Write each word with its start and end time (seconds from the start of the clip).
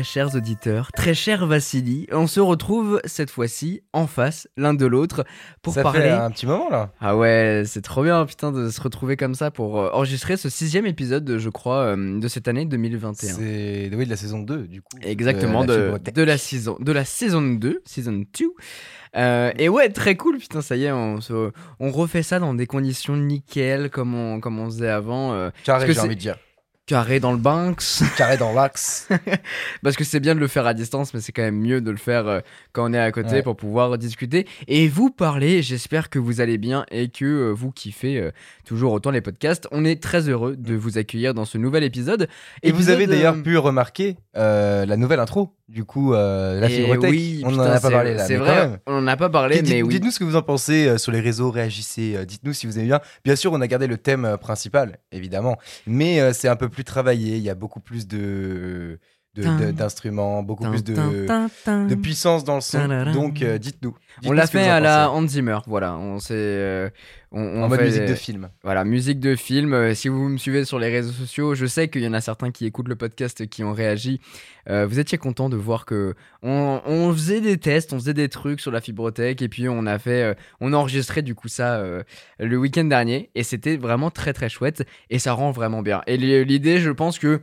Très 0.00 0.04
chers 0.04 0.34
auditeurs, 0.34 0.92
très 0.92 1.12
cher 1.12 1.46
Vassili. 1.46 2.06
On 2.10 2.26
se 2.26 2.40
retrouve 2.40 3.02
cette 3.04 3.28
fois-ci 3.30 3.82
en 3.92 4.06
face 4.06 4.48
l'un 4.56 4.72
de 4.72 4.86
l'autre 4.86 5.26
pour 5.60 5.74
Ça 5.74 5.82
parler. 5.82 6.00
fait 6.00 6.08
un 6.10 6.30
petit 6.30 6.46
moment 6.46 6.70
là. 6.70 6.90
Ah 7.02 7.18
ouais, 7.18 7.64
c'est 7.66 7.82
trop 7.82 8.02
bien 8.02 8.24
putain 8.24 8.50
de 8.50 8.70
se 8.70 8.80
retrouver 8.80 9.18
comme 9.18 9.34
ça 9.34 9.50
pour 9.50 9.78
euh, 9.78 9.90
enregistrer 9.92 10.38
ce 10.38 10.48
sixième 10.48 10.86
épisode, 10.86 11.36
je 11.36 11.48
crois, 11.50 11.80
euh, 11.82 12.18
de 12.18 12.28
cette 12.28 12.48
année 12.48 12.64
2021. 12.64 13.34
C'est 13.34 13.90
oui, 13.92 14.06
de 14.06 14.10
la 14.10 14.16
saison 14.16 14.38
2 14.38 14.68
du 14.68 14.80
coup. 14.80 14.88
Exactement, 15.02 15.66
de, 15.66 15.74
la 15.74 15.98
de, 15.98 16.22
la 16.22 16.38
saison, 16.38 16.78
de 16.80 16.92
la 16.92 17.04
saison 17.04 17.42
2, 17.42 17.82
season 17.84 18.24
2. 18.38 18.46
Euh, 19.16 19.52
et 19.58 19.68
ouais, 19.68 19.90
très 19.90 20.16
cool, 20.16 20.38
putain, 20.38 20.62
ça 20.62 20.76
y 20.76 20.84
est, 20.84 20.92
on, 20.92 21.20
se- 21.20 21.50
on 21.78 21.90
refait 21.90 22.22
ça 22.22 22.38
dans 22.38 22.54
des 22.54 22.66
conditions 22.66 23.16
nickel, 23.16 23.90
comme 23.90 24.14
on, 24.14 24.40
comme 24.40 24.58
on 24.60 24.64
faisait 24.66 24.88
avant. 24.88 25.34
euh, 25.34 25.50
Carré, 25.64 25.92
j'ai 25.92 26.00
envie 26.00 26.14
de 26.16 26.20
dire. 26.20 26.36
Carré 26.90 27.20
dans 27.20 27.30
le 27.30 27.38
Banks. 27.38 27.84
Carré 28.16 28.36
dans 28.36 28.52
l'axe. 28.52 29.08
Parce 29.84 29.94
que 29.94 30.02
c'est 30.02 30.18
bien 30.18 30.34
de 30.34 30.40
le 30.40 30.48
faire 30.48 30.66
à 30.66 30.74
distance, 30.74 31.14
mais 31.14 31.20
c'est 31.20 31.30
quand 31.30 31.42
même 31.42 31.60
mieux 31.60 31.80
de 31.80 31.88
le 31.92 31.96
faire 31.96 32.26
euh, 32.26 32.40
quand 32.72 32.90
on 32.90 32.92
est 32.92 32.98
à 32.98 33.12
côté 33.12 33.30
Ouais. 33.30 33.42
pour 33.44 33.54
pouvoir 33.54 33.96
discuter 33.96 34.44
et 34.66 34.88
vous 34.88 35.08
parler. 35.08 35.62
J'espère 35.62 36.10
que 36.10 36.18
vous 36.18 36.40
allez 36.40 36.58
bien 36.58 36.84
et 36.90 37.08
que 37.08 37.24
euh, 37.24 37.50
vous 37.52 37.70
kiffez 37.70 38.18
euh, 38.18 38.32
toujours 38.64 38.92
autant 38.92 39.12
les 39.12 39.20
podcasts. 39.20 39.68
On 39.70 39.84
est 39.84 40.02
très 40.02 40.28
heureux 40.28 40.56
de 40.56 40.74
vous 40.74 40.98
accueillir 40.98 41.32
dans 41.32 41.44
ce 41.44 41.58
nouvel 41.58 41.84
épisode. 41.84 42.26
Et 42.64 42.72
vous 42.72 42.90
avez 42.90 43.06
d'ailleurs 43.06 43.40
pu 43.40 43.56
remarquer 43.56 44.16
la 44.34 44.96
nouvelle 44.96 45.20
intro. 45.20 45.59
Du 45.72 45.84
coup, 45.84 46.14
euh, 46.14 46.58
la 46.58 46.66
et 46.68 46.70
Fibrotech. 46.82 47.10
oui, 47.10 47.42
on 47.44 47.50
putain, 47.50 47.62
en 47.62 47.70
a 47.76 47.80
pas 47.80 47.90
parlé 47.92 48.14
là. 48.14 48.26
C'est 48.26 48.34
vrai, 48.36 48.68
même. 48.70 48.78
on 48.88 49.00
n'en 49.00 49.06
a 49.06 49.16
pas 49.16 49.30
parlé, 49.30 49.62
mais 49.62 49.82
oui. 49.82 49.94
Dites-nous 49.94 50.10
ce 50.10 50.18
que 50.18 50.24
vous 50.24 50.34
en 50.34 50.42
pensez 50.42 50.88
euh, 50.88 50.98
sur 50.98 51.12
les 51.12 51.20
réseaux, 51.20 51.52
réagissez, 51.52 52.16
euh, 52.16 52.24
dites-nous 52.24 52.52
si 52.54 52.66
vous 52.66 52.76
aimez 52.76 52.88
bien. 52.88 53.00
Bien 53.24 53.36
sûr, 53.36 53.52
on 53.52 53.60
a 53.60 53.66
gardé 53.68 53.86
le 53.86 53.96
thème 53.96 54.24
euh, 54.24 54.36
principal, 54.36 54.98
évidemment, 55.12 55.56
mais 55.86 56.32
c'est 56.32 56.48
un 56.48 56.56
peu 56.56 56.68
plus 56.68 56.82
travaillé, 56.82 57.36
il 57.36 57.42
y 57.42 57.50
a 57.50 57.54
beaucoup 57.54 57.78
plus 57.78 58.08
de- 58.08 58.98
d'instruments, 59.34 60.42
beaucoup 60.42 60.68
plus 60.68 60.82
de, 60.82 60.94
de 60.94 61.94
puissance 61.94 62.44
dans 62.44 62.56
le 62.56 62.60
son. 62.60 62.88
Donc, 63.12 63.42
euh, 63.42 63.58
dites-nous. 63.58 63.96
On 64.24 64.32
l'a 64.32 64.46
fait 64.46 64.68
à 64.68 64.80
la. 64.80 65.10
Hans 65.10 65.26
Zimmer, 65.26 65.58
voilà. 65.66 65.96
On 65.96 66.18
s'est, 66.18 66.34
euh, 66.34 66.90
en 67.30 67.68
mode 67.68 67.80
musique 67.80 68.06
de 68.06 68.14
film. 68.14 68.48
Voilà, 68.64 68.84
musique 68.84 69.20
de 69.20 69.36
film. 69.36 69.72
Euh, 69.72 69.94
si 69.94 70.08
vous 70.08 70.28
me 70.28 70.36
suivez 70.36 70.64
sur 70.64 70.78
les 70.78 70.88
réseaux 70.88 71.12
sociaux, 71.12 71.54
je 71.54 71.66
sais 71.66 71.88
qu'il 71.88 72.02
y 72.02 72.08
en 72.08 72.12
a 72.12 72.20
certains 72.20 72.50
qui 72.50 72.66
écoutent 72.66 72.88
le 72.88 72.96
podcast 72.96 73.46
qui 73.46 73.62
ont 73.62 73.72
réagi. 73.72 74.20
Vous 74.68 75.00
étiez 75.00 75.18
content 75.18 75.48
de 75.48 75.56
voir 75.56 75.84
que 75.84 76.14
on, 76.44 76.80
on 76.84 77.12
faisait 77.12 77.40
des 77.40 77.58
tests, 77.58 77.92
on 77.92 77.98
faisait 77.98 78.14
des 78.14 78.28
trucs 78.28 78.60
sur 78.60 78.70
la 78.70 78.80
fibrotech 78.80 79.42
et 79.42 79.48
puis 79.48 79.68
on 79.68 79.84
a 79.84 79.98
fait, 79.98 80.36
on 80.60 80.72
a 80.72 80.76
enregistré 80.76 81.22
du 81.22 81.34
coup 81.34 81.48
ça 81.48 81.82
le 82.38 82.56
week-end 82.56 82.84
dernier 82.84 83.30
et 83.34 83.42
c'était 83.42 83.76
vraiment 83.76 84.12
très 84.12 84.32
très 84.32 84.48
chouette 84.48 84.86
et 85.08 85.18
ça 85.18 85.32
rend 85.32 85.50
vraiment 85.50 85.82
bien. 85.82 86.02
Et 86.06 86.16
l'idée, 86.16 86.78
je 86.78 86.90
pense 86.90 87.18
que 87.18 87.40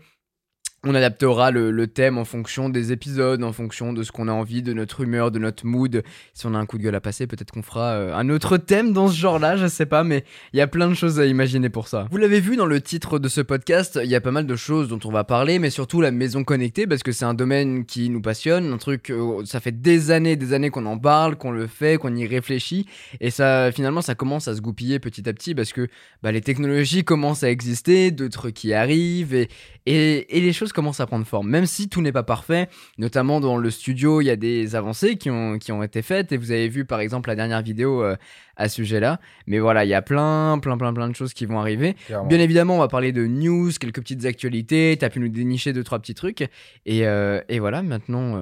on 0.84 0.94
adaptera 0.94 1.52
le, 1.52 1.88
thème 1.88 2.18
en 2.18 2.26
fonction 2.26 2.70
des 2.70 2.92
épisodes, 2.92 3.44
en 3.44 3.52
fonction 3.52 3.94
de 3.94 4.04
ce 4.04 4.12
qu'on 4.12 4.28
a 4.28 4.32
envie, 4.32 4.62
de 4.62 4.74
notre 4.74 5.02
humeur, 5.02 5.32
de 5.32 5.40
notre 5.40 5.66
mood. 5.66 6.04
Si 6.34 6.46
on 6.46 6.54
a 6.54 6.58
un 6.58 6.66
coup 6.66 6.78
de 6.78 6.84
gueule 6.84 6.96
à 6.96 7.02
passer, 7.02 7.26
peut-être 7.26 7.52
qu'on 7.52 7.64
fera 7.64 7.94
euh, 7.94 8.14
un 8.14 8.30
autre 8.30 8.58
thème 8.58 8.94
dans 8.94 9.08
ce 9.08 9.16
genre-là, 9.16 9.58
je 9.58 9.68
sais 9.68 9.86
pas, 9.86 10.04
mais 10.04 10.24
il 10.54 10.60
y 10.60 10.62
a 10.62 10.68
plein 10.68 10.88
de 10.88 10.94
choses 10.94 11.20
à 11.20 11.26
imaginer 11.26 11.70
pour 11.70 11.88
ça. 11.88 12.08
Vous 12.12 12.18
l'avez 12.18 12.40
vu 12.40 12.58
dans 12.58 12.66
le 12.66 12.80
titre 12.80 13.18
de 13.18 13.28
ce 13.28 13.42
podcast, 13.42 14.00
il 14.04 14.10
y 14.10 14.16
a 14.16 14.22
pas 14.22 14.32
mal 14.32 14.46
de 14.46 14.56
choses 14.56 14.88
dont 14.88 15.00
on 15.04 15.12
va 15.12 15.24
parler, 15.24 15.58
mais 15.58 15.72
surtout 15.72 16.00
la 16.00 16.12
maison 16.12 16.44
connectée, 16.44 16.86
parce 16.86 17.02
que 17.02 17.12
c'est 17.12 17.26
un 17.26 17.34
domaine 17.34 17.86
qui 17.86 18.10
nous 18.10 18.22
passionne, 18.22 18.72
un 18.72 18.78
truc, 18.78 19.10
euh, 19.10 19.44
ça 19.46 19.60
fait 19.60 19.72
des 19.72 20.12
années, 20.12 20.36
des 20.36 20.54
années 20.54 20.70
qu'on 20.70 20.86
en 20.86 21.00
parle, 21.00 21.38
qu'on 21.38 21.52
le 21.52 21.68
fait, 21.68 21.98
qu'on 21.98 22.16
y 22.16 22.28
réfléchit, 22.28 22.86
et 23.20 23.32
ça, 23.32 23.72
finalement, 23.72 24.02
ça 24.02 24.14
commence 24.14 24.48
à 24.48 24.56
se 24.56 24.62
goupiller 24.62 25.00
petit 25.00 25.28
à 25.28 25.34
petit, 25.34 25.56
parce 25.56 25.74
que 25.74 25.88
bah, 26.22 26.32
les 26.32 26.42
technologies 26.42 27.04
commencent 27.04 27.44
à 27.44 27.50
exister, 27.50 28.12
d'autres 28.12 28.52
qui 28.52 28.74
arrivent, 28.74 29.34
et, 29.34 29.50
et, 29.88 30.38
et 30.38 30.42
les 30.42 30.52
choses 30.52 30.74
commencent 30.74 31.00
à 31.00 31.08
prendre 31.08 31.26
forme, 31.26 31.50
même 31.50 31.66
si 31.66 31.88
tout 31.88 32.02
n'est 32.02 32.12
pas 32.12 32.24
parfait, 32.24 32.68
notamment 32.98 33.40
dans 33.40 33.58
le 33.58 33.72
studio, 33.72 34.20
il 34.20 34.26
y 34.26 34.30
a 34.30 34.36
des 34.36 34.76
avancées 34.76 35.16
qui 35.16 35.30
ont, 35.30 35.58
qui 35.58 35.72
ont 35.72 35.82
été 35.82 36.02
faites, 36.02 36.34
et 36.34 36.38
vous 36.38 36.52
avez 36.52 36.68
vu 36.68 36.84
par 36.84 37.00
exemple 37.00 37.30
la 37.30 37.36
dernière 37.36 37.62
vidéo 37.62 38.04
euh, 38.04 38.18
à 38.58 38.68
ce 38.68 38.76
sujet-là, 38.76 39.20
mais 39.48 39.60
voilà, 39.60 39.86
il 39.86 39.90
y 39.90 39.94
a 39.94 40.02
plein, 40.02 40.60
plein, 40.62 40.78
plein, 40.78 40.94
plein 40.94 41.08
de 41.08 41.16
choses 41.16 41.34
qui 41.34 41.46
vont 41.46 41.60
arriver. 41.60 41.96
clairement. 42.06 42.28
Bien 42.28 42.40
évidemment, 42.40 42.76
on 42.76 42.80
va 42.80 42.90
parler 42.90 43.14
de 43.14 43.26
news, 43.26 43.72
quelques 43.80 44.02
petites 44.02 44.26
actualités, 44.26 44.98
t'as 45.00 45.10
pu 45.10 45.22
nous 45.22 45.30
dénicher 45.30 45.72
deux, 45.72 45.84
trois 45.84 46.00
petits 46.00 46.16
trucs, 46.16 46.42
et, 46.86 47.08
euh, 47.08 47.40
et 47.48 47.60
voilà, 47.60 47.82
maintenant, 47.82 48.42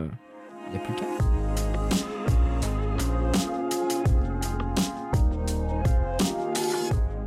il 0.68 0.72
n'y 0.72 0.78
a 0.78 0.80
plus 0.80 0.96
qu'à. 0.96 1.34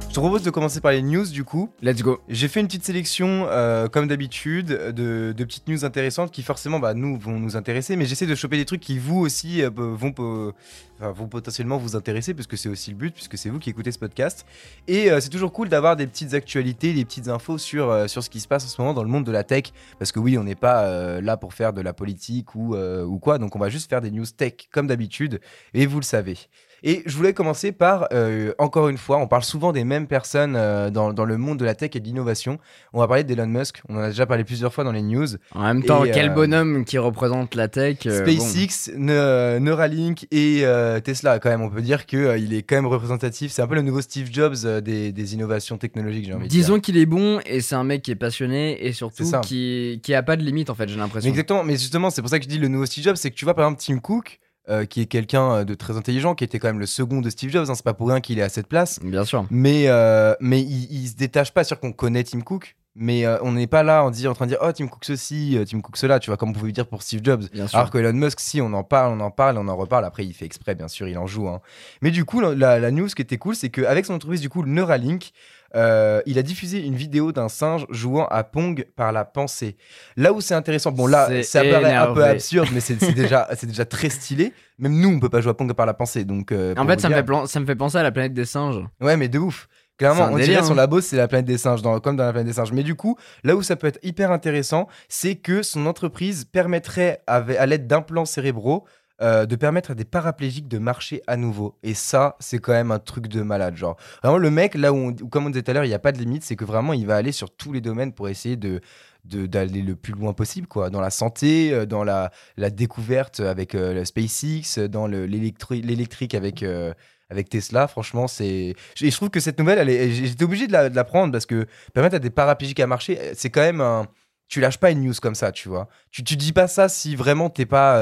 Je 0.08 0.14
te 0.14 0.20
propose 0.20 0.42
de 0.42 0.50
commencer 0.50 0.80
par 0.80 0.90
les 0.92 1.02
news 1.02 1.26
du 1.26 1.44
coup. 1.44 1.70
Let's 1.82 2.02
go. 2.02 2.18
J'ai 2.28 2.48
fait 2.48 2.60
une 2.60 2.66
petite 2.66 2.84
sélection, 2.84 3.46
euh, 3.50 3.88
comme 3.88 4.08
d'habitude, 4.08 4.66
de, 4.66 5.32
de 5.36 5.44
petites 5.44 5.68
news 5.68 5.84
intéressantes 5.84 6.32
qui 6.32 6.42
forcément 6.42 6.80
bah, 6.80 6.94
nous 6.94 7.18
vont 7.18 7.38
nous 7.38 7.56
intéresser, 7.56 7.94
mais 7.94 8.06
j'essaie 8.06 8.26
de 8.26 8.34
choper 8.34 8.56
des 8.56 8.64
trucs 8.64 8.80
qui 8.80 8.98
vous 8.98 9.18
aussi 9.18 9.62
euh, 9.62 9.70
vont, 9.70 10.10
po- 10.12 10.54
enfin, 10.98 11.12
vont 11.12 11.28
potentiellement 11.28 11.76
vous 11.76 11.94
intéresser, 11.94 12.32
parce 12.34 12.46
que 12.48 12.56
c'est 12.56 12.70
aussi 12.70 12.90
le 12.90 12.96
but, 12.96 13.14
puisque 13.14 13.36
c'est 13.36 13.50
vous 13.50 13.58
qui 13.60 13.68
écoutez 13.70 13.92
ce 13.92 13.98
podcast. 13.98 14.44
Et 14.88 15.10
euh, 15.10 15.20
c'est 15.20 15.28
toujours 15.28 15.52
cool 15.52 15.68
d'avoir 15.68 15.94
des 15.94 16.06
petites 16.06 16.32
actualités, 16.34 16.94
des 16.94 17.04
petites 17.04 17.28
infos 17.28 17.58
sur, 17.58 18.08
sur 18.08 18.24
ce 18.24 18.30
qui 18.30 18.40
se 18.40 18.48
passe 18.48 18.64
en 18.64 18.68
ce 18.68 18.80
moment 18.80 18.94
dans 18.94 19.04
le 19.04 19.10
monde 19.10 19.24
de 19.24 19.32
la 19.32 19.44
tech, 19.44 19.64
parce 19.98 20.10
que 20.10 20.18
oui, 20.18 20.38
on 20.38 20.42
n'est 20.44 20.56
pas 20.56 21.20
là 21.20 21.36
pour 21.36 21.52
faire 21.54 21.72
de 21.74 21.82
la 21.82 21.92
politique 21.92 22.54
ou, 22.54 22.74
ou 22.74 23.18
quoi, 23.18 23.38
donc 23.38 23.54
on 23.54 23.58
va 23.58 23.68
juste 23.68 23.88
faire 23.90 24.00
des 24.00 24.10
news 24.10 24.26
tech 24.26 24.54
comme 24.72 24.86
d'habitude, 24.86 25.40
et 25.74 25.86
vous 25.86 26.00
le 26.00 26.04
savez. 26.04 26.38
Et 26.82 27.02
je 27.06 27.16
voulais 27.16 27.32
commencer 27.32 27.72
par, 27.72 28.06
euh, 28.12 28.52
encore 28.58 28.88
une 28.88 28.98
fois, 28.98 29.18
on 29.18 29.26
parle 29.26 29.42
souvent 29.42 29.72
des 29.72 29.84
mêmes 29.84 30.06
personnes 30.06 30.54
euh, 30.56 30.90
dans, 30.90 31.12
dans 31.12 31.24
le 31.24 31.36
monde 31.36 31.58
de 31.58 31.64
la 31.64 31.74
tech 31.74 31.90
et 31.94 32.00
de 32.00 32.04
l'innovation. 32.04 32.58
On 32.92 33.00
va 33.00 33.08
parler 33.08 33.24
d'Elon 33.24 33.46
Musk, 33.48 33.82
on 33.88 33.96
en 33.96 34.00
a 34.00 34.08
déjà 34.08 34.26
parlé 34.26 34.44
plusieurs 34.44 34.72
fois 34.72 34.84
dans 34.84 34.92
les 34.92 35.02
news. 35.02 35.26
En 35.54 35.62
même 35.62 35.82
temps, 35.82 36.04
Et, 36.04 36.10
quel 36.12 36.30
euh, 36.30 36.34
bonhomme 36.34 36.84
qui 36.84 36.98
représente 36.98 37.54
la 37.54 37.68
tech. 37.68 37.98
euh, 38.06 38.24
bon. 38.24 38.30
SpaceX, 38.30 38.92
Ne- 38.96 39.58
Neuralink 39.58 40.26
et 40.30 40.60
euh, 40.62 41.00
Tesla, 41.00 41.38
quand 41.38 41.48
même, 41.50 41.62
on 41.62 41.70
peut 41.70 41.82
dire 41.82 42.06
qu'il 42.06 42.52
est 42.54 42.62
quand 42.62 42.76
même 42.76 42.86
représentatif. 42.86 43.50
C'est 43.52 43.62
un 43.62 43.66
peu 43.66 43.74
le 43.74 43.82
nouveau 43.82 44.00
Steve 44.00 44.28
Jobs 44.32 44.54
euh, 44.64 44.80
des, 44.80 45.10
des 45.12 45.34
innovations 45.34 45.78
technologiques, 45.78 46.26
j'ai 46.26 46.34
envie 46.34 46.44
de 46.44 46.48
dire. 46.48 46.60
Disons 46.60 46.78
qu'il 46.80 46.96
est 46.96 47.06
bon 47.06 47.40
et 47.46 47.60
c'est 47.60 47.74
un 47.74 47.84
mec 47.84 48.02
qui 48.02 48.10
est 48.12 48.16
passionné 48.16 48.86
et 48.86 48.92
surtout 48.92 49.24
qui, 49.42 50.00
qui 50.02 50.14
a 50.14 50.22
pas 50.22 50.36
de 50.36 50.42
limite 50.42 50.70
en 50.70 50.74
fait, 50.74 50.88
j'ai 50.88 50.94
Mais 50.94 51.00
l'impression. 51.02 51.28
exactement, 51.30 51.64
mais 51.64 51.74
justement, 51.74 52.10
c'est 52.10 52.22
pour 52.22 52.30
ça 52.30 52.38
que 52.38 52.44
je 52.44 52.48
dis 52.48 52.58
le 52.58 52.68
nouveau 52.68 52.86
Steve 52.86 53.04
Jobs, 53.04 53.16
c'est 53.16 53.30
que 53.30 53.36
tu 53.36 53.44
vois, 53.44 53.54
par 53.54 53.64
exemple, 53.66 53.82
Tim 53.84 53.98
Cook, 53.98 54.38
euh, 54.68 54.84
qui 54.84 55.00
est 55.00 55.06
quelqu'un 55.06 55.50
euh, 55.52 55.64
de 55.64 55.74
très 55.74 55.96
intelligent, 55.96 56.34
qui 56.34 56.44
était 56.44 56.58
quand 56.58 56.68
même 56.68 56.78
le 56.80 56.86
second 56.86 57.20
de 57.20 57.30
Steve 57.30 57.50
Jobs, 57.50 57.66
hein, 57.70 57.74
c'est 57.74 57.84
pas 57.84 57.94
pour 57.94 58.08
rien 58.08 58.20
qu'il 58.20 58.38
est 58.38 58.42
à 58.42 58.48
cette 58.48 58.66
place. 58.68 59.00
Bien 59.02 59.24
sûr. 59.24 59.46
Mais, 59.50 59.84
euh, 59.88 60.34
mais 60.40 60.60
il, 60.60 60.88
il 60.92 61.08
se 61.08 61.16
détache 61.16 61.52
pas, 61.52 61.64
sûr 61.64 61.78
qu'on 61.80 61.92
connaît 61.92 62.24
Tim 62.24 62.40
Cook, 62.40 62.76
mais 63.00 63.24
euh, 63.24 63.38
on 63.42 63.52
n'est 63.52 63.66
pas 63.68 63.82
là 63.84 64.02
en, 64.04 64.10
dit- 64.10 64.26
en 64.26 64.34
train 64.34 64.46
de 64.46 64.50
dire 64.50 64.58
oh 64.60 64.72
Tim 64.72 64.88
Cook 64.88 65.04
ceci, 65.04 65.56
Tim 65.70 65.80
Cook 65.80 65.96
cela, 65.96 66.18
tu 66.18 66.30
vois, 66.30 66.36
comme 66.36 66.50
on 66.50 66.52
pouvait 66.52 66.72
dire 66.72 66.86
pour 66.88 67.02
Steve 67.02 67.20
Jobs. 67.22 67.44
Bien 67.52 67.66
sûr. 67.68 67.78
Alors 67.78 67.90
que 67.90 67.98
Elon 67.98 68.12
Musk, 68.12 68.40
si 68.40 68.60
on 68.60 68.72
en 68.72 68.82
parle, 68.84 69.12
on 69.16 69.20
en 69.20 69.30
parle, 69.30 69.56
on 69.58 69.68
en 69.68 69.76
reparle, 69.76 70.04
après 70.04 70.26
il 70.26 70.34
fait 70.34 70.44
exprès, 70.46 70.74
bien 70.74 70.88
sûr, 70.88 71.06
il 71.08 71.16
en 71.16 71.26
joue. 71.26 71.48
hein. 71.48 71.60
Mais 72.02 72.10
du 72.10 72.24
coup, 72.24 72.40
la, 72.40 72.54
la- 72.54 72.78
la 72.80 72.90
news 72.90 73.06
qui 73.08 73.22
était 73.22 73.38
cool, 73.38 73.54
c'est 73.54 73.70
qu'avec 73.70 74.04
son 74.04 74.14
entreprise, 74.14 74.40
du 74.40 74.48
coup, 74.48 74.64
Neuralink, 74.64 75.30
euh, 75.76 76.20
il 76.26 76.38
a 76.38 76.42
diffusé 76.42 76.84
une 76.84 76.94
vidéo 76.94 77.32
d'un 77.32 77.48
singe 77.48 77.86
jouant 77.90 78.26
à 78.28 78.42
Pong 78.44 78.86
par 78.96 79.12
la 79.12 79.24
pensée. 79.24 79.76
Là 80.16 80.32
où 80.32 80.40
c'est 80.40 80.54
intéressant, 80.54 80.92
bon 80.92 81.06
là, 81.06 81.42
ça 81.42 81.62
paraît 81.62 81.94
un 81.94 82.12
peu 82.14 82.24
absurde, 82.24 82.68
mais 82.72 82.80
c'est 82.80 82.96
déjà, 83.14 83.48
déjà 83.62 83.84
très 83.84 84.08
stylé. 84.10 84.52
Même 84.78 84.98
nous, 84.98 85.08
on 85.10 85.20
peut 85.20 85.28
pas 85.28 85.40
jouer 85.40 85.50
à 85.50 85.54
Pong 85.54 85.72
par 85.74 85.86
la 85.86 85.94
pensée, 85.94 86.24
donc. 86.24 86.52
euh, 86.52 86.74
en 86.76 86.86
fait, 86.86 87.00
ça 87.00 87.08
me, 87.08 87.14
fait 87.14 87.26
ça 87.46 87.60
me 87.60 87.66
fait 87.66 87.76
penser 87.76 87.98
à 87.98 88.02
la 88.02 88.12
planète 88.12 88.34
des 88.34 88.44
singes. 88.44 88.80
Ouais, 89.00 89.16
mais 89.16 89.28
de 89.28 89.38
ouf. 89.38 89.68
Clairement, 89.98 90.26
on 90.30 90.36
délire, 90.36 90.46
dirait 90.58 90.62
son 90.62 90.74
hein. 90.74 90.76
labo, 90.76 91.00
c'est 91.00 91.16
la 91.16 91.26
planète 91.26 91.46
des 91.46 91.58
singes, 91.58 91.82
dans- 91.82 91.98
comme 91.98 92.14
dans 92.16 92.24
la 92.24 92.30
planète 92.30 92.46
des 92.46 92.52
singes. 92.52 92.70
Mais 92.72 92.84
du 92.84 92.94
coup, 92.94 93.18
là 93.42 93.56
où 93.56 93.62
ça 93.62 93.74
peut 93.74 93.88
être 93.88 93.98
hyper 94.04 94.30
intéressant, 94.30 94.86
c'est 95.08 95.34
que 95.34 95.62
son 95.62 95.86
entreprise 95.86 96.44
permettrait, 96.44 97.20
avec- 97.26 97.58
à 97.58 97.66
l'aide 97.66 97.88
d'implants 97.88 98.24
cérébraux, 98.24 98.86
euh, 99.20 99.46
de 99.46 99.56
permettre 99.56 99.90
à 99.92 99.94
des 99.94 100.04
paraplégiques 100.04 100.68
de 100.68 100.78
marcher 100.78 101.22
à 101.26 101.36
nouveau. 101.36 101.78
Et 101.82 101.94
ça, 101.94 102.36
c'est 102.40 102.58
quand 102.58 102.72
même 102.72 102.92
un 102.92 102.98
truc 103.00 103.26
de 103.28 103.42
malade. 103.42 103.76
Genre, 103.76 103.96
vraiment, 104.22 104.38
le 104.38 104.50
mec, 104.50 104.74
là 104.74 104.92
où, 104.92 105.12
comme 105.12 105.46
on 105.46 105.50
disait 105.50 105.62
tout 105.62 105.70
à 105.70 105.74
l'heure, 105.74 105.84
il 105.84 105.88
n'y 105.88 105.94
a 105.94 105.98
pas 105.98 106.12
de 106.12 106.18
limite, 106.18 106.44
c'est 106.44 106.56
que 106.56 106.64
vraiment, 106.64 106.92
il 106.92 107.06
va 107.06 107.16
aller 107.16 107.32
sur 107.32 107.50
tous 107.54 107.72
les 107.72 107.80
domaines 107.80 108.12
pour 108.12 108.28
essayer 108.28 108.56
de 108.56 108.80
d'aller 109.24 109.82
le 109.82 109.94
plus 109.94 110.14
loin 110.14 110.32
possible 110.32 110.66
quoi 110.66 110.88
dans 110.88 111.02
la 111.02 111.10
santé 111.10 111.70
euh, 111.72 111.84
dans 111.84 112.02
la, 112.02 112.30
la 112.56 112.70
découverte 112.70 113.40
avec 113.40 113.74
euh, 113.74 113.92
le 113.92 114.04
SpaceX 114.06 114.78
dans 114.88 115.06
le- 115.06 115.26
l'électri- 115.26 115.82
l'électrique 115.82 116.34
avec 116.34 116.62
euh, 116.62 116.94
avec 117.28 117.50
Tesla 117.50 117.88
franchement 117.88 118.26
c'est 118.26 118.46
et 118.46 118.74
je 118.96 119.10
trouve 119.14 119.28
que 119.28 119.40
cette 119.40 119.58
nouvelle 119.58 119.86
j'étais 120.14 120.44
obligé 120.44 120.66
de 120.66 120.72
la, 120.72 121.04
prendre 121.04 121.30
parce 121.32 121.44
que 121.44 121.66
permettre 121.92 122.14
à 122.14 122.18
des 122.20 122.30
paraplégiques 122.30 122.80
à 122.80 122.86
marcher 122.86 123.18
c'est 123.34 123.50
quand 123.50 123.60
même 123.60 123.82
un 123.82 124.06
tu 124.48 124.60
lâches 124.60 124.78
pas 124.78 124.90
une 124.92 125.02
news 125.02 125.14
comme 125.20 125.34
ça 125.34 125.52
tu 125.52 125.68
vois 125.68 125.88
tu, 126.10 126.24
tu 126.24 126.36
dis 126.36 126.54
pas 126.54 126.68
ça 126.68 126.88
si 126.88 127.14
vraiment 127.14 127.50
t'es 127.50 127.66
pas 127.66 127.98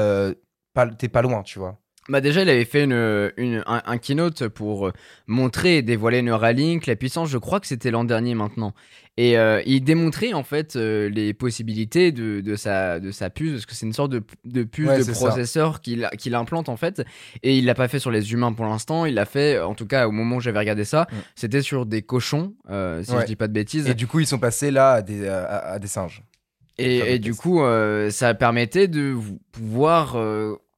pas 0.77 0.87
t'es 0.87 1.09
pas 1.09 1.21
loin 1.23 1.41
tu 1.43 1.59
vois 1.59 1.79
Bah 2.09 2.21
déjà, 2.21 2.41
il 2.43 2.49
avait 2.49 2.63
fait 2.73 2.85
une, 2.85 3.31
une- 3.35 3.63
un, 3.67 3.81
un 3.85 3.97
keynote 3.97 4.47
pour 4.47 4.87
euh, 4.87 4.93
montrer 5.27 5.77
et 5.77 5.81
dévoiler 5.81 6.21
Neuralink, 6.21 6.85
la 6.85 6.95
puissance, 6.95 7.27
je 7.29 7.37
crois 7.37 7.59
que 7.59 7.67
c'était 7.67 7.91
l'an 7.91 8.05
dernier 8.05 8.33
maintenant. 8.33 8.71
Et 9.17 9.37
euh, 9.37 9.61
il 9.65 9.81
démontrait 9.83 10.31
en 10.33 10.43
fait 10.43 10.75
euh, 10.77 11.09
les 11.09 11.33
possibilités 11.33 12.13
de, 12.13 12.39
de, 12.39 12.55
sa, 12.55 13.01
de 13.01 13.11
sa 13.11 13.29
puce, 13.29 13.51
parce 13.53 13.65
que 13.65 13.73
c'est 13.75 13.85
une 13.87 13.91
sorte 14.01 14.11
de, 14.11 14.21
de 14.45 14.63
puce 14.63 14.87
Ouais, 14.87 15.03
de 15.03 15.11
processeur 15.11 15.81
qu'il 15.81 16.07
qu'il 16.17 16.33
implante 16.35 16.69
en 16.69 16.77
fait. 16.77 17.01
Et 17.43 17.57
il 17.57 17.65
l'a 17.65 17.73
pas 17.73 17.89
fait 17.89 17.99
sur 17.99 18.11
les 18.11 18.31
humains 18.31 18.53
pour 18.53 18.65
l'instant, 18.65 19.05
il 19.05 19.15
l'a 19.15 19.25
fait, 19.25 19.59
en 19.59 19.73
tout 19.75 19.87
cas 19.87 20.07
au 20.07 20.11
moment 20.11 20.37
où 20.37 20.39
j'avais 20.39 20.59
regardé 20.59 20.85
ça, 20.85 21.07
Mm. 21.11 21.15
c'était 21.35 21.61
sur 21.63 21.85
des 21.85 22.03
cochons, 22.03 22.53
euh, 22.69 23.03
si 23.03 23.11
Ouais. 23.11 23.21
je 23.21 23.25
dis 23.25 23.35
pas 23.35 23.47
de 23.49 23.53
bêtises. 23.53 23.85
et 23.89 23.95
du 23.95 24.07
coup 24.07 24.19
ils 24.21 24.27
sont 24.27 24.39
passés 24.39 24.71
là 24.71 24.91
à 24.93 25.01
des, 25.01 25.27
à- 25.27 25.77
des 25.79 25.87
singes 25.87 26.23
Et, 26.77 27.17
du 27.19 27.33
coup, 27.33 27.59
ça 28.11 28.33
permettait 28.35 28.87
de 28.87 29.15
pouvoir 29.51 30.15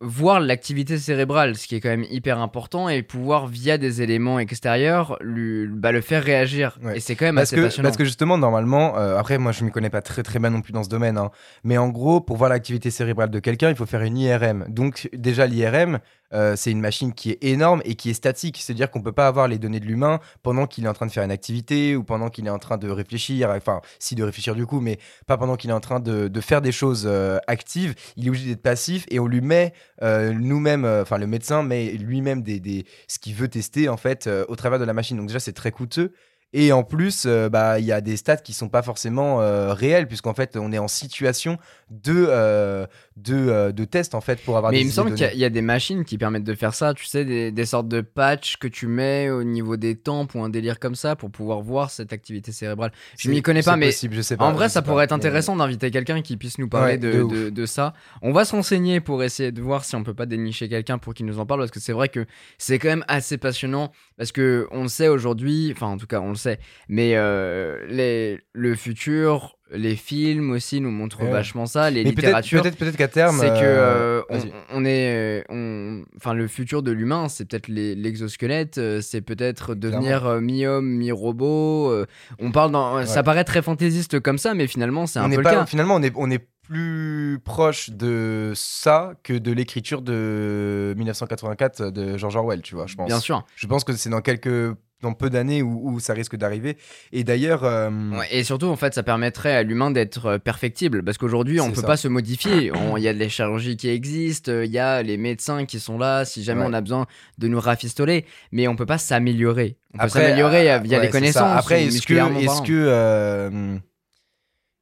voir 0.02 0.40
l'activité 0.40 0.98
cérébrale, 0.98 1.56
ce 1.56 1.68
qui 1.68 1.76
est 1.76 1.82
quand 1.82 1.90
même 1.90 2.06
hyper 2.10 2.40
important, 2.40 2.88
et 2.88 3.04
pouvoir, 3.04 3.48
via 3.48 3.78
des 3.78 4.02
éléments 4.02 4.40
extérieurs, 4.40 5.18
lui, 5.20 5.68
bah, 5.68 5.92
le 5.92 6.02
faire 6.02 6.24
réagir. 6.24 6.78
Ouais. 6.82 6.98
Et 6.98 7.00
c'est 7.00 7.16
quand 7.16 7.26
même 7.26 7.36
Parce 7.36 7.50
assez 7.50 7.58
que, 7.58 7.62
passionnant. 7.64 7.88
parce 7.88 7.98
que 7.98 8.06
justement, 8.06 8.38
normalement, 8.38 8.98
euh, 8.98 9.18
après, 9.18 9.38
moi, 9.38 9.52
je 9.52 9.62
ne 9.62 9.66
m'y 9.66 9.72
connais 9.72 9.90
pas 9.90 10.02
très 10.02 10.24
très 10.24 10.40
bien 10.40 10.50
non 10.52 10.62
plus 10.62 10.72
dans 10.72 10.84
ce 10.84 10.90
domaine, 10.90 11.18
hein, 11.18 11.32
mais 11.64 11.78
en 11.78 11.90
gros, 11.90 12.22
pour 12.22 12.38
voir 12.38 12.50
l'activité 12.50 12.92
cérébrale 12.92 13.30
de 13.30 13.40
quelqu'un, 13.40 13.70
il 13.70 13.76
faut 13.76 13.86
faire 13.86 14.02
une 14.02 14.18
IRM. 14.18 14.66
Donc, 14.70 15.10
déjà, 15.14 15.46
l'IRM, 15.48 16.00
euh, 16.34 16.56
c'est 16.56 16.72
une 16.72 16.82
machine 16.82 17.14
qui 17.14 17.32
est 17.32 17.44
énorme 17.44 17.82
et 17.86 17.96
qui 17.96 18.10
est 18.10 18.14
statique. 18.14 18.58
C'est-à-dire 18.62 18.92
qu'on 18.92 19.00
ne 19.00 19.04
peut 19.04 19.12
pas 19.12 19.28
avoir 19.28 19.48
les 19.48 19.58
données 19.58 19.80
de 19.80 19.86
l'humain 19.86 20.20
pendant 20.44 20.68
qu'il 20.68 20.86
est 20.86 20.88
en 20.88 20.94
train 20.94 21.06
de 21.06 21.12
faire 21.12 21.24
une 21.24 21.32
activité 21.32 21.96
ou 21.96 22.04
pendant 22.04 22.30
qu'il 22.30 22.46
est 22.48 22.52
en 22.52 22.60
train 22.60 22.78
de 22.78 22.90
réfléchir, 22.90 23.50
enfin, 23.50 23.82
si 24.00 24.16
de 24.16 24.24
réfléchir 24.24 24.56
du 24.56 24.66
coup, 24.66 24.80
mais 24.80 25.00
pas 25.28 25.38
pendant 25.38 25.56
qu'il 25.56 25.70
est 25.70 25.74
en 25.74 25.80
train 25.80 26.00
de, 26.00 26.30
faire 26.42 26.62
des 26.62 26.72
choses 26.72 27.04
euh, 27.06 27.38
actives. 27.48 27.96
Il 28.16 28.26
est 28.26 28.30
obligé 28.30 28.48
d'être 28.50 28.62
passif 28.62 29.06
et 29.10 29.20
on 29.20 29.28
lui 29.28 29.42
met 29.42 29.74
euh, 30.02 30.32
nous-mêmes, 30.34 30.86
enfin, 30.86 31.18
le 31.18 31.28
médecin 31.28 31.64
met 31.64 31.92
lui-même 31.92 32.44
des, 32.44 32.60
des, 32.60 32.86
ce 33.08 33.20
qu'il 33.20 33.36
veut 33.36 33.50
tester 33.50 33.90
en 33.90 33.98
fait 33.98 34.30
au 34.48 34.56
travers 34.56 34.80
de 34.80 34.86
la 34.86 34.94
machine. 34.94 35.18
Donc, 35.18 35.28
déjà, 35.28 35.40
c'est 35.40 35.54
très 35.54 35.72
coûteux. 35.72 36.14
Et 36.52 36.72
en 36.72 36.84
plus, 36.84 37.28
bah, 37.28 37.80
il 37.80 37.86
y 37.86 37.92
a 37.92 38.02
des 38.02 38.18
stats 38.18 38.38
qui 38.38 38.54
sont 38.54 38.70
pas 38.70 38.82
forcément 38.82 39.38
réels, 39.72 40.08
puisqu'en 40.08 40.34
fait, 40.34 40.58
on 40.58 40.72
est 40.72 40.80
en 40.80 40.88
situation 40.88 41.58
de, 41.92 42.88
de, 43.24 43.36
euh, 43.36 43.72
de 43.72 43.86
test 43.86 44.16
en 44.16 44.22
fait 44.22 44.40
pour 44.44 44.58
avoir 44.58 44.72
Mais 44.72 44.80
des 44.80 44.84
il 44.84 44.88
me 44.88 44.92
semble 44.92 45.14
qu'il 45.14 45.26
y, 45.38 45.44
a- 45.44 45.48
y 45.48 45.52
des 45.52 45.62
machines 45.62 46.04
qui 46.06 46.18
permettent 46.18 46.44
de 46.44 46.54
faire 46.56 46.74
ça, 46.74 46.94
tu 46.94 47.06
sais, 47.06 47.26
des, 47.26 47.52
des 47.52 47.66
sortes 47.66 47.88
de 47.88 48.02
patchs 48.02 48.58
que 48.58 48.68
tu 48.68 48.88
mets 48.88 49.30
au 49.30 49.44
niveau 49.44 49.78
des 49.78 49.96
tempes 49.96 50.36
ou 50.36 50.42
un 50.44 50.50
délire 50.50 50.80
comme 50.80 50.96
ça 50.96 51.16
pour 51.16 51.30
pouvoir 51.32 51.62
voir 51.62 51.90
cette 51.92 52.14
activité 52.14 52.52
cérébrale. 52.52 52.92
Je 53.18 53.30
m'y 53.30 53.42
connais 53.42 53.64
pas, 53.64 53.76
mais 53.76 53.88
possible, 53.88 54.16
je 54.16 54.22
sais 54.22 54.38
pas, 54.38 54.46
En 54.46 54.52
vrai, 54.54 54.70
ça 54.70 54.82
pourrait 54.82 54.96
pas, 54.98 55.04
être 55.06 55.10
mais- 55.12 55.16
intéressant 55.18 55.56
d'inviter 55.56 55.92
quelqu'un 55.92 56.22
qui 56.22 56.38
puisse 56.38 56.58
nous 56.58 56.70
parler 56.70 56.94
Ouais, 56.94 56.98
de, 56.98 57.12
de 57.12 57.22
ouf. 57.22 57.34
de- 57.34 57.50
de 57.50 57.66
ça. 57.66 57.94
On 58.22 58.32
va 58.32 58.46
se 58.46 58.56
renseigner 58.56 59.00
pour 59.00 59.24
essayer 59.24 59.52
de 59.52 59.62
voir 59.62 59.86
si 59.86 59.96
on 59.96 60.04
peut 60.04 60.14
pas 60.14 60.26
dénicher 60.26 60.70
quelqu'un 60.70 60.98
pour 60.98 61.14
qu'il 61.14 61.26
nous 61.26 61.40
en 61.40 61.46
parle, 61.46 61.60
parce 61.62 61.72
que 61.72 61.80
c'est 61.80 61.94
vrai 61.94 62.10
que 62.10 62.26
c'est 62.58 62.80
quand 62.80 62.90
même 62.90 63.06
assez 63.08 63.38
passionnant, 63.38 63.92
parce 64.18 64.32
que 64.32 64.68
on 64.72 64.84
le 64.84 64.90
sait 64.90 65.08
aujourd'hui, 65.08 65.72
enfin 65.76 65.88
en 65.88 65.98
tout 65.98 66.08
cas 66.08 66.20
on 66.22 66.30
le 66.30 66.36
sait, 66.36 66.60
mais 66.88 67.16
euh, 67.16 67.86
les, 67.90 68.40
le 68.54 68.76
futur, 68.76 69.58
les 69.72 69.96
films 69.96 70.52
aussi 70.52 70.82
nous 70.82 70.92
montrent 70.92 71.24
Ouais. 71.24 71.30
vachement 71.32 71.66
ça, 71.66 71.90
les 71.90 72.04
Mais 72.04 72.10
littératures. 72.12 72.62
peut-être 72.64 72.78
peut-être 72.78 72.98
qu'à 72.98 73.08
terme, 73.08 73.38
c'est 73.40 73.50
que 73.50 73.54
euh, 73.64 74.22
euh, 74.22 74.22
on, 74.30 74.40
on 74.82 74.86
est, 74.86 75.16
euh, 75.16 75.44
on- 75.50 76.04
enfin 76.18 76.34
le 76.34 76.48
futur 76.48 76.82
de 76.84 76.92
l'humain, 76.92 77.30
c'est 77.30 77.46
peut-être 77.46 77.68
l'exosquelette, 77.68 78.80
c'est 79.02 79.22
peut-être 79.22 79.76
devenir 79.76 80.26
euh, 80.26 80.42
mi-homme, 80.42 80.88
mi-robot. 80.90 81.92
euh, 81.92 82.06
on 82.40 82.52
parle 82.52 82.72
dans, 82.72 83.06
ça 83.06 83.24
paraît 83.24 83.44
très 83.44 83.62
fantaisiste 83.62 84.20
comme 84.20 84.38
ça, 84.38 84.54
mais 84.54 84.68
finalement 84.68 85.06
c'est 85.08 85.20
on 85.20 85.24
un 85.24 85.28
n'est 85.28 85.36
peu 85.36 85.44
le 85.44 85.50
cas. 85.50 85.66
finalement, 85.66 85.96
on 85.96 86.02
est, 86.04 86.14
on 86.16 86.30
est 86.32 86.48
plus 86.64 87.40
proche 87.44 87.90
de 87.90 88.52
ça 88.56 89.14
que 89.24 89.34
de 89.34 89.52
l'écriture 89.52 90.04
de 90.04 90.94
1984 90.98 91.90
de 91.92 92.18
George 92.18 92.36
Orwell, 92.36 92.62
tu 92.62 92.76
vois, 92.76 92.86
je 92.86 92.96
pense. 92.96 93.08
Bien 93.08 93.20
sûr. 93.20 93.44
Je 93.56 93.66
pense 93.68 93.84
que 93.84 93.94
c'est 93.94 94.10
dans 94.12 94.22
quelques 94.22 94.76
dans 95.02 95.14
peu 95.14 95.30
d'années 95.30 95.62
où, 95.62 95.82
où 95.94 96.00
ça 96.00 96.14
risque 96.14 96.36
d'arriver. 96.36 96.78
Et 97.12 97.24
d'ailleurs, 97.24 97.64
euh, 97.64 97.90
Ouais, 98.12 98.28
et 98.32 98.44
surtout, 98.44 98.68
en 98.68 98.76
fait, 98.76 98.94
ça 98.94 99.04
permettrait 99.04 99.54
à 99.56 99.64
l'humain 99.64 99.92
d'être 99.92 100.26
euh, 100.26 100.38
perfectible. 100.40 101.04
Parce 101.04 101.18
qu'aujourd'hui, 101.18 101.60
on 101.62 101.66
C'est 101.68 101.72
peut 101.76 101.82
ça. 101.82 101.88
pas 101.88 101.98
se 101.98 102.08
modifier. 102.08 102.72
Il 102.98 103.04
y 103.04 103.08
a 103.08 103.14
des 103.14 103.30
chirurgies 103.30 103.78
qui 103.78 103.90
existent, 103.90 104.52
il 104.64 104.72
y 104.72 104.80
a 104.80 105.02
les 105.02 105.18
médecins 105.18 105.66
qui 105.66 105.80
sont 105.80 105.98
là 105.98 106.26
si 106.26 106.44
jamais 106.44 106.62
Ouais. 106.62 106.68
on 106.70 106.74
a 106.74 106.82
besoin 106.82 107.06
de 107.38 107.48
nous 107.48 107.60
rafistoler. 107.60 108.26
Mais 108.52 108.68
on 108.68 108.76
peut 108.76 108.86
pas 108.86 108.98
s'améliorer. 108.98 109.78
On 109.94 110.00
peut 110.00 110.10
s'améliorer 110.10 110.72
euh, 110.72 110.80
via 110.80 110.98
ouais, 111.00 111.06
les 111.06 111.10
connaissances. 111.12 111.58
Après, 111.58 111.86
est-ce 111.86 112.06
que, 112.06 112.74
euh, 112.74 113.78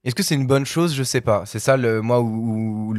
est-ce 0.04 0.16
que 0.16 0.24
c'est 0.24 0.36
une 0.36 0.48
bonne 0.48 0.66
chose? 0.66 0.96
Je 0.96 1.04
sais 1.04 1.20
pas. 1.22 1.46
C'est 1.46 1.60
ça 1.60 1.76
le 1.76 2.02
moi 2.02 2.22
où, 2.22 2.94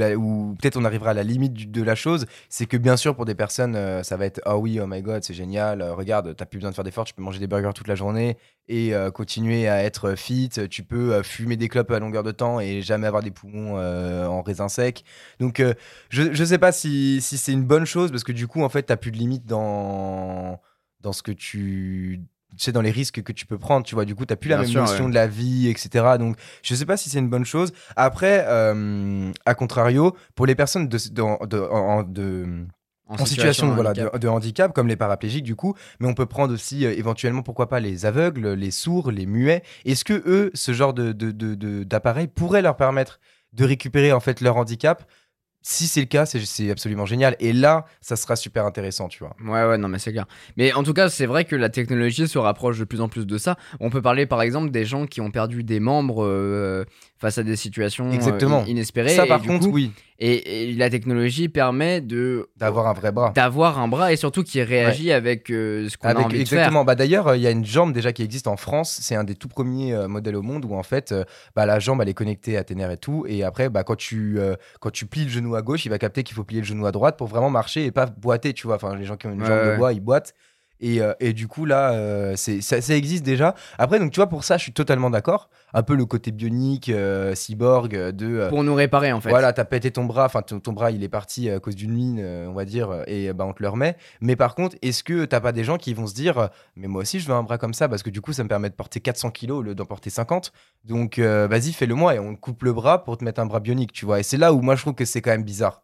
peut-être 0.60 0.76
on 0.76 0.84
arrivera 0.84 1.10
à 1.10 1.14
la 1.14 1.22
limite 1.22 1.70
de 1.70 1.82
la 1.82 1.94
chose, 1.94 2.26
c'est 2.50 2.66
que 2.66 2.76
bien 2.76 2.96
sûr 2.96 3.14
pour 3.16 3.24
des 3.24 3.34
personnes 3.34 3.76
euh, 3.76 4.02
ça 4.02 4.16
va 4.16 4.26
être 4.26 4.40
ah 4.44 4.58
oui 4.58 4.78
oh 4.82 4.86
my 4.86 5.00
god 5.02 5.22
c'est 5.24 5.32
génial. 5.34 5.80
euh, 5.80 5.94
regarde 5.94 6.34
t'as 6.36 6.44
plus 6.44 6.58
besoin 6.58 6.70
de 6.70 6.74
faire 6.74 6.84
d'efforts, 6.84 7.04
tu 7.04 7.14
peux 7.14 7.22
manger 7.22 7.38
des 7.38 7.46
burgers 7.46 7.72
toute 7.74 7.88
la 7.88 7.94
journée 7.94 8.36
et 8.68 8.94
euh, 8.94 9.10
continuer 9.10 9.68
à 9.68 9.82
être 9.84 10.14
fit. 10.16 10.50
Tu 10.70 10.82
peux 10.82 11.14
euh, 11.14 11.22
fumer 11.22 11.56
des 11.56 11.68
clopes 11.68 11.90
à 11.90 11.98
longueur 11.98 12.22
de 12.24 12.32
temps 12.32 12.60
et 12.60 12.82
jamais 12.82 13.06
avoir 13.06 13.22
des 13.22 13.30
poumons 13.30 13.78
euh, 13.78 14.26
en 14.26 14.42
raisin 14.42 14.68
sec. 14.68 15.04
Donc 15.40 15.60
euh, 15.60 15.74
je 16.10 16.32
je 16.34 16.44
sais 16.44 16.58
pas 16.58 16.72
si 16.72 17.20
si 17.22 17.38
c'est 17.38 17.52
une 17.52 17.64
bonne 17.64 17.86
chose 17.86 18.10
parce 18.10 18.24
que 18.24 18.32
du 18.32 18.46
coup 18.48 18.62
en 18.62 18.68
fait 18.68 18.82
t'as 18.82 18.96
plus 18.96 19.12
de 19.12 19.16
limite 19.18 19.46
dans 19.46 20.60
dans 21.00 21.12
ce 21.12 21.22
que 21.22 21.32
tu 21.32 22.20
tu 22.56 22.64
sais, 22.64 22.72
dans 22.72 22.80
les 22.80 22.90
risques 22.90 23.22
que 23.22 23.32
tu 23.32 23.46
peux 23.46 23.58
prendre, 23.58 23.84
tu 23.86 23.94
vois. 23.94 24.04
Du 24.04 24.14
coup, 24.14 24.24
tu 24.26 24.34
plus 24.36 24.48
la 24.48 24.56
Bien 24.56 24.62
même 24.64 24.70
sûr, 24.72 24.80
notion 24.82 25.04
ouais. 25.04 25.10
de 25.10 25.14
la 25.14 25.26
vie, 25.26 25.68
etc. 25.68 26.16
Donc, 26.18 26.36
je 26.62 26.74
sais 26.74 26.86
pas 26.86 26.96
si 26.96 27.10
c'est 27.10 27.18
une 27.18 27.28
bonne 27.28 27.44
chose. 27.44 27.72
Après, 27.96 28.44
euh, 28.48 29.30
à 29.46 29.54
contrario, 29.54 30.16
pour 30.34 30.46
les 30.46 30.54
personnes 30.54 30.88
de, 30.88 30.96
de, 30.96 31.46
de- 31.46 31.60
en- 31.60 32.02
de- 32.02 32.66
en 33.10 33.24
situation, 33.24 33.72
voilà, 33.74 33.90
handicap. 33.90 34.18
de, 34.18 34.28
handicap, 34.28 34.72
comme 34.74 34.86
les 34.88 34.96
paraplégiques 34.96 35.44
du 35.44 35.56
coup, 35.56 35.74
mais 35.98 36.06
on 36.08 36.14
peut 36.14 36.26
prendre 36.26 36.52
aussi 36.52 36.84
euh, 36.84 36.92
éventuellement, 36.94 37.42
pourquoi 37.42 37.68
pas, 37.68 37.80
les 37.80 38.04
aveugles, 38.04 38.48
les 38.50 38.70
sourds, 38.70 39.10
les 39.10 39.24
muets. 39.26 39.62
Est-ce 39.86 40.04
que 40.04 40.12
eux, 40.26 40.50
ce 40.54 40.72
genre 40.72 40.92
de, 40.92 41.12
de, 41.12 41.30
de- 41.30 41.54
de- 41.54 41.84
d'appareil 41.84 42.26
pourrait 42.28 42.60
leur 42.62 42.76
permettre 42.76 43.18
de 43.54 43.64
récupérer 43.64 44.12
en 44.12 44.20
fait 44.20 44.42
leur 44.42 44.58
handicap 44.58 45.04
Si 45.70 45.86
c'est 45.86 46.00
le 46.00 46.06
cas, 46.06 46.24
c'est, 46.24 46.70
absolument 46.70 47.04
génial. 47.04 47.36
Et 47.40 47.52
là, 47.52 47.84
ça 48.00 48.16
sera 48.16 48.36
super 48.36 48.64
intéressant, 48.64 49.06
tu 49.06 49.18
vois. 49.18 49.36
Ouais, 49.44 49.68
ouais, 49.68 49.76
non, 49.76 49.88
mais 49.88 49.98
c'est 49.98 50.12
clair. 50.12 50.24
Mais 50.56 50.72
en 50.72 50.82
tout 50.82 50.94
cas, 50.94 51.10
c'est 51.10 51.26
vrai 51.26 51.44
que 51.44 51.54
la 51.56 51.68
technologie 51.68 52.26
se 52.26 52.38
rapproche 52.38 52.78
de 52.78 52.84
plus 52.84 53.02
en 53.02 53.10
plus 53.10 53.26
de 53.26 53.36
ça. 53.36 53.58
On 53.78 53.90
peut 53.90 54.00
parler, 54.00 54.24
par 54.24 54.40
exemple, 54.40 54.70
des 54.70 54.86
gens 54.86 55.04
qui 55.04 55.20
ont 55.20 55.30
perdu 55.30 55.64
des 55.64 55.78
membres 55.78 56.24
euh, 56.24 56.86
face 57.20 57.38
à 57.38 57.42
des 57.42 57.56
situations 57.56 58.08
euh, 58.10 58.12
Exactement. 58.12 58.60
in- 58.62 58.66
inespérées. 58.66 59.10
ça, 59.16 59.26
par 59.26 59.42
contre, 59.42 59.66
coup- 59.66 59.72
oui, 59.74 59.92
Et, 60.20 60.70
et 60.70 60.74
la 60.74 60.88
technologie 60.90 61.48
permet 61.48 62.00
de 62.00 62.48
d'avoir 62.56 62.86
un 62.88 62.92
vrai 62.92 63.12
bras. 63.12 63.30
d'avoir 63.34 63.78
un 63.78 63.88
bras 63.88 64.12
et 64.12 64.16
surtout 64.16 64.42
qui 64.42 64.60
réagit 64.62 65.12
avec 65.12 65.50
euh, 65.50 65.88
ce 65.88 65.96
qu'on 65.96 66.08
a 66.08 66.14
envie 66.14 66.24
de 66.24 66.48
faire. 66.48 66.58
exactement. 66.58 66.84
Bah, 66.84 66.94
D'ailleurs, 66.94 67.28
euh, 67.28 67.36
il 67.36 67.42
y 67.42 67.46
a 67.46 67.50
une 67.50 67.64
jambe 67.64 67.92
déjà 67.92 68.12
qui 68.12 68.22
existe 68.22 68.46
en 68.48 68.56
France. 68.56 68.98
C'est 69.00 69.14
un 69.14 69.24
des 69.24 69.34
tout 69.34 69.48
premiers 69.48 69.94
euh, 69.94 70.08
modèles 70.08 70.36
au 70.36 70.42
monde 70.42 70.64
où 70.64 70.74
en 70.74 70.82
fait, 70.82 71.12
euh, 71.12 71.24
bah, 71.56 71.66
la 71.66 71.78
jambe 71.78 72.00
elle 72.02 72.08
est 72.08 72.14
connectée 72.14 72.56
à 72.56 72.64
tes 72.64 72.74
nerfs 72.74 72.90
et 72.92 72.96
tout. 72.96 73.24
Et 73.28 73.42
après, 73.44 73.68
bah, 73.68 73.84
quand, 73.84 73.96
tu, 73.96 74.38
quand 74.80 74.90
tu 74.90 75.06
plies 75.06 75.24
le 75.24 75.30
genou 75.30 75.54
à 75.54 75.62
gauche, 75.62 75.84
il 75.84 75.88
va 75.88 75.98
capter 75.98 76.22
qu'il 76.22 76.34
faut 76.34 76.44
plier 76.44 76.60
le 76.60 76.66
genou 76.66 76.86
à 76.86 76.92
droite 76.92 77.16
pour 77.16 77.26
vraiment 77.28 77.50
marcher 77.50 77.84
et 77.84 77.90
pas 77.92 78.06
boiter. 78.06 78.52
Tu 78.54 78.66
vois, 78.66 78.76
enfin, 78.76 78.94
les 78.96 79.04
gens 79.04 79.16
qui 79.16 79.26
ont 79.26 79.32
une 79.32 79.40
Ouais, 79.42 79.46
jambe 79.46 79.72
de 79.72 79.76
bois, 79.76 79.92
ils 79.92 80.00
boitent. 80.00 80.34
Et, 80.80 81.00
euh, 81.02 81.12
et 81.20 81.32
du 81.32 81.48
coup, 81.48 81.64
là, 81.64 81.92
euh, 81.92 82.34
c'est- 82.36 82.60
ça, 82.60 82.80
ça 82.80 82.94
existe 82.94 83.24
déjà. 83.24 83.54
Après, 83.78 83.98
donc, 83.98 84.12
tu 84.12 84.16
vois, 84.16 84.28
pour 84.28 84.44
ça, 84.44 84.56
je 84.56 84.62
suis 84.62 84.72
totalement 84.72 85.10
d'accord. 85.10 85.50
Un 85.74 85.82
peu 85.82 85.94
le 85.94 86.04
côté 86.06 86.30
bionique, 86.30 86.88
euh, 86.88 87.34
cyborg, 87.34 87.90
de. 88.12 88.46
Pour 88.48 88.62
nous 88.64 88.74
réparer, 88.74 89.12
en 89.12 89.20
fait. 89.20 89.28
voilà, 89.30 89.52
t'as 89.52 89.64
pété 89.64 89.90
ton 89.90 90.04
bras, 90.04 90.24
enfin 90.26 90.42
ton, 90.42 90.60
ton 90.60 90.72
bras 90.72 90.90
il 90.90 91.02
est 91.04 91.08
parti 91.08 91.50
à 91.50 91.58
cause 91.60 91.74
d'une 91.74 91.92
mine, 91.92 92.20
on 92.48 92.52
va 92.54 92.64
dire, 92.64 93.02
et 93.06 93.32
bah, 93.32 93.44
on 93.46 93.52
te 93.52 93.62
le 93.62 93.68
remet. 93.68 93.96
Mais 94.20 94.36
par 94.36 94.54
contre, 94.54 94.76
est-ce 94.82 95.02
que 95.04 95.24
t'as 95.24 95.40
pas 95.40 95.52
des 95.52 95.64
gens 95.64 95.76
qui 95.76 95.92
vont 95.94 96.06
se 96.06 96.14
dire, 96.14 96.48
mais 96.76 96.86
moi 96.88 97.02
aussi 97.02 97.20
je 97.20 97.28
veux 97.28 97.34
un 97.34 97.42
bras 97.42 97.58
comme 97.58 97.74
ça 97.74 97.88
parce 97.88 98.02
que 98.02 98.10
du 98.10 98.20
coup 98.20 98.32
ça 98.32 98.42
me 98.44 98.48
permet 98.48 98.70
de 98.70 98.74
porter 98.74 99.00
400 99.00 99.30
kilos 99.30 99.58
au 99.58 99.62
lieu 99.62 99.74
d'en 99.74 99.84
porter 99.84 100.10
50. 100.10 100.52
Donc 100.84 101.18
vas-y, 101.18 101.72
fais-le 101.72 101.94
moi 101.94 102.14
et 102.14 102.18
on 102.18 102.34
te 102.34 102.40
coupe 102.40 102.62
le 102.62 102.72
bras 102.72 103.04
pour 103.04 103.18
te 103.18 103.24
mettre 103.24 103.40
un 103.40 103.46
bras 103.46 103.60
bionique, 103.60 103.92
tu 103.92 104.06
vois. 104.06 104.20
Et 104.20 104.22
c'est 104.22 104.38
là 104.38 104.52
où 104.54 104.60
moi 104.62 104.74
je 104.76 104.82
trouve 104.82 104.94
que 104.94 105.04
c'est 105.04 105.20
quand 105.20 105.30
même 105.30 105.44
bizarre. 105.44 105.82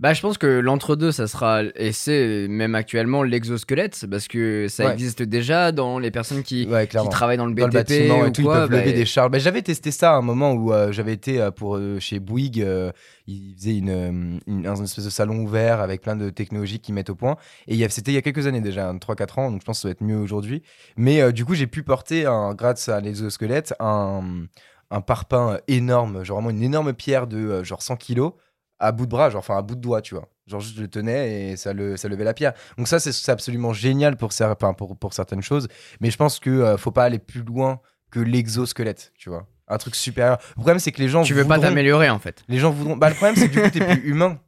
Bah, 0.00 0.14
je 0.14 0.20
pense 0.22 0.38
que 0.38 0.46
l'entre-deux, 0.46 1.12
ça 1.12 1.26
sera, 1.26 1.62
et 1.76 1.92
c'est 1.92 2.48
même 2.48 2.74
actuellement 2.74 3.22
l'exosquelette, 3.22 4.06
parce 4.10 4.28
que 4.28 4.66
ça 4.68 4.86
Ouais. 4.86 4.92
existe 4.92 5.22
déjà 5.22 5.72
dans 5.72 5.98
les 5.98 6.10
personnes 6.10 6.42
qui, 6.42 6.66
Ouais, 6.66 6.84
qui 6.86 6.90
clairement. 6.90 7.10
travaillent 7.10 7.36
dans 7.36 7.46
le 7.46 7.54
Dans 7.54 7.66
BTP 7.68 7.74
le 7.74 7.78
bâtiment 7.80 8.20
ou 8.20 8.26
et 8.26 8.32
tout, 8.32 8.42
quoi, 8.42 8.54
ils 8.54 8.58
peuvent 8.60 8.70
bah, 8.70 8.78
lever 8.80 8.92
des 8.92 9.04
charges. 9.04 9.30
Bah, 9.30 9.38
j'avais 9.38 9.62
testé 9.62 9.90
ça 9.90 10.12
à 10.12 10.16
un 10.16 10.22
moment 10.22 10.52
où 10.52 10.72
euh, 10.72 10.90
j'avais 10.90 11.12
été 11.12 11.40
euh, 11.40 11.50
pour, 11.50 11.76
euh, 11.76 11.98
chez 12.00 12.18
Bouygues. 12.18 12.62
euh, 12.62 12.90
ils 13.26 13.54
faisaient 13.56 13.76
une, 13.76 13.90
euh, 13.90 14.38
une, 14.46 14.66
un 14.66 14.74
espèce 14.82 15.04
de 15.04 15.10
salon 15.10 15.36
ouvert 15.40 15.80
avec 15.80 16.00
plein 16.00 16.16
de 16.16 16.30
technologies 16.30 16.80
qu'ils 16.80 16.94
mettent 16.94 17.10
au 17.10 17.14
point. 17.14 17.36
Et 17.68 17.74
il 17.74 17.76
y 17.78 17.84
a- 17.84 17.88
c'était 17.88 18.10
il 18.10 18.14
y 18.14 18.18
a 18.18 18.22
quelques 18.22 18.46
années 18.46 18.60
déjà, 18.62 18.92
3-4 19.00 19.38
ans, 19.38 19.50
donc 19.52 19.60
je 19.60 19.66
pense 19.66 19.78
que 19.78 19.82
ça 19.82 19.88
va 19.88 19.92
être 19.92 20.02
mieux 20.02 20.16
aujourd'hui. 20.18 20.62
Mais 20.96 21.20
euh, 21.20 21.30
du 21.30 21.44
coup, 21.44 21.54
j'ai 21.54 21.66
pu 21.66 21.82
porter, 21.82 22.26
un, 22.26 22.54
grâce 22.54 22.88
à 22.88 23.00
l'exosquelette, 23.00 23.74
un, 23.80 24.46
un 24.90 25.00
parpaing 25.00 25.58
énorme, 25.68 26.24
genre 26.24 26.38
vraiment 26.40 26.50
une 26.50 26.62
énorme 26.64 26.92
pierre 26.94 27.26
de 27.28 27.36
euh, 27.38 27.64
genre 27.64 27.82
100 27.82 27.96
kilos 27.96 28.32
à 28.80 28.92
bout 28.92 29.04
de 29.04 29.10
bras, 29.10 29.30
genre 29.30 29.40
enfin 29.40 29.56
à 29.56 29.62
bout 29.62 29.76
de 29.76 29.80
doigt, 29.80 30.02
tu 30.02 30.14
vois. 30.14 30.28
Genre 30.46 30.60
juste 30.60 30.76
je 30.76 30.82
le 30.82 30.88
tenais 30.88 31.50
et 31.50 31.56
ça, 31.56 31.72
le, 31.72 31.96
ça 31.96 32.08
levait 32.08 32.24
la 32.24 32.34
pierre. 32.34 32.54
Donc 32.76 32.88
ça, 32.88 32.98
c'est 32.98 33.30
absolument 33.30 33.72
génial 33.72 34.16
pour, 34.16 34.32
certaines 34.32 35.42
choses. 35.42 35.68
Mais 36.00 36.10
je 36.10 36.16
pense 36.16 36.40
que 36.40 36.50
euh, 36.50 36.76
faut 36.76 36.90
pas 36.90 37.04
aller 37.04 37.18
plus 37.18 37.42
loin 37.42 37.80
que 38.10 38.18
l'exosquelette, 38.18 39.12
tu 39.16 39.28
vois. 39.28 39.46
Un 39.68 39.78
truc 39.78 39.94
supérieur. 39.94 40.38
Le 40.50 40.54
problème, 40.54 40.80
c'est 40.80 40.90
que 40.90 41.00
les 41.00 41.08
gens 41.08 41.22
tu 41.22 41.34
veux 41.34 41.46
pas 41.46 41.60
t'améliorer, 41.60 42.10
en 42.10 42.18
fait. 42.18 42.42
Les 42.48 42.58
gens 42.58 42.70
voudront. 42.72 42.96
Bah, 42.96 43.08
le 43.08 43.14
problème, 43.14 43.36
c'est 43.36 43.48
que 43.48 43.54
du 43.54 43.62
coup, 43.62 43.70
t'es 43.70 43.86
plus 43.86 44.08
humain. 44.10 44.40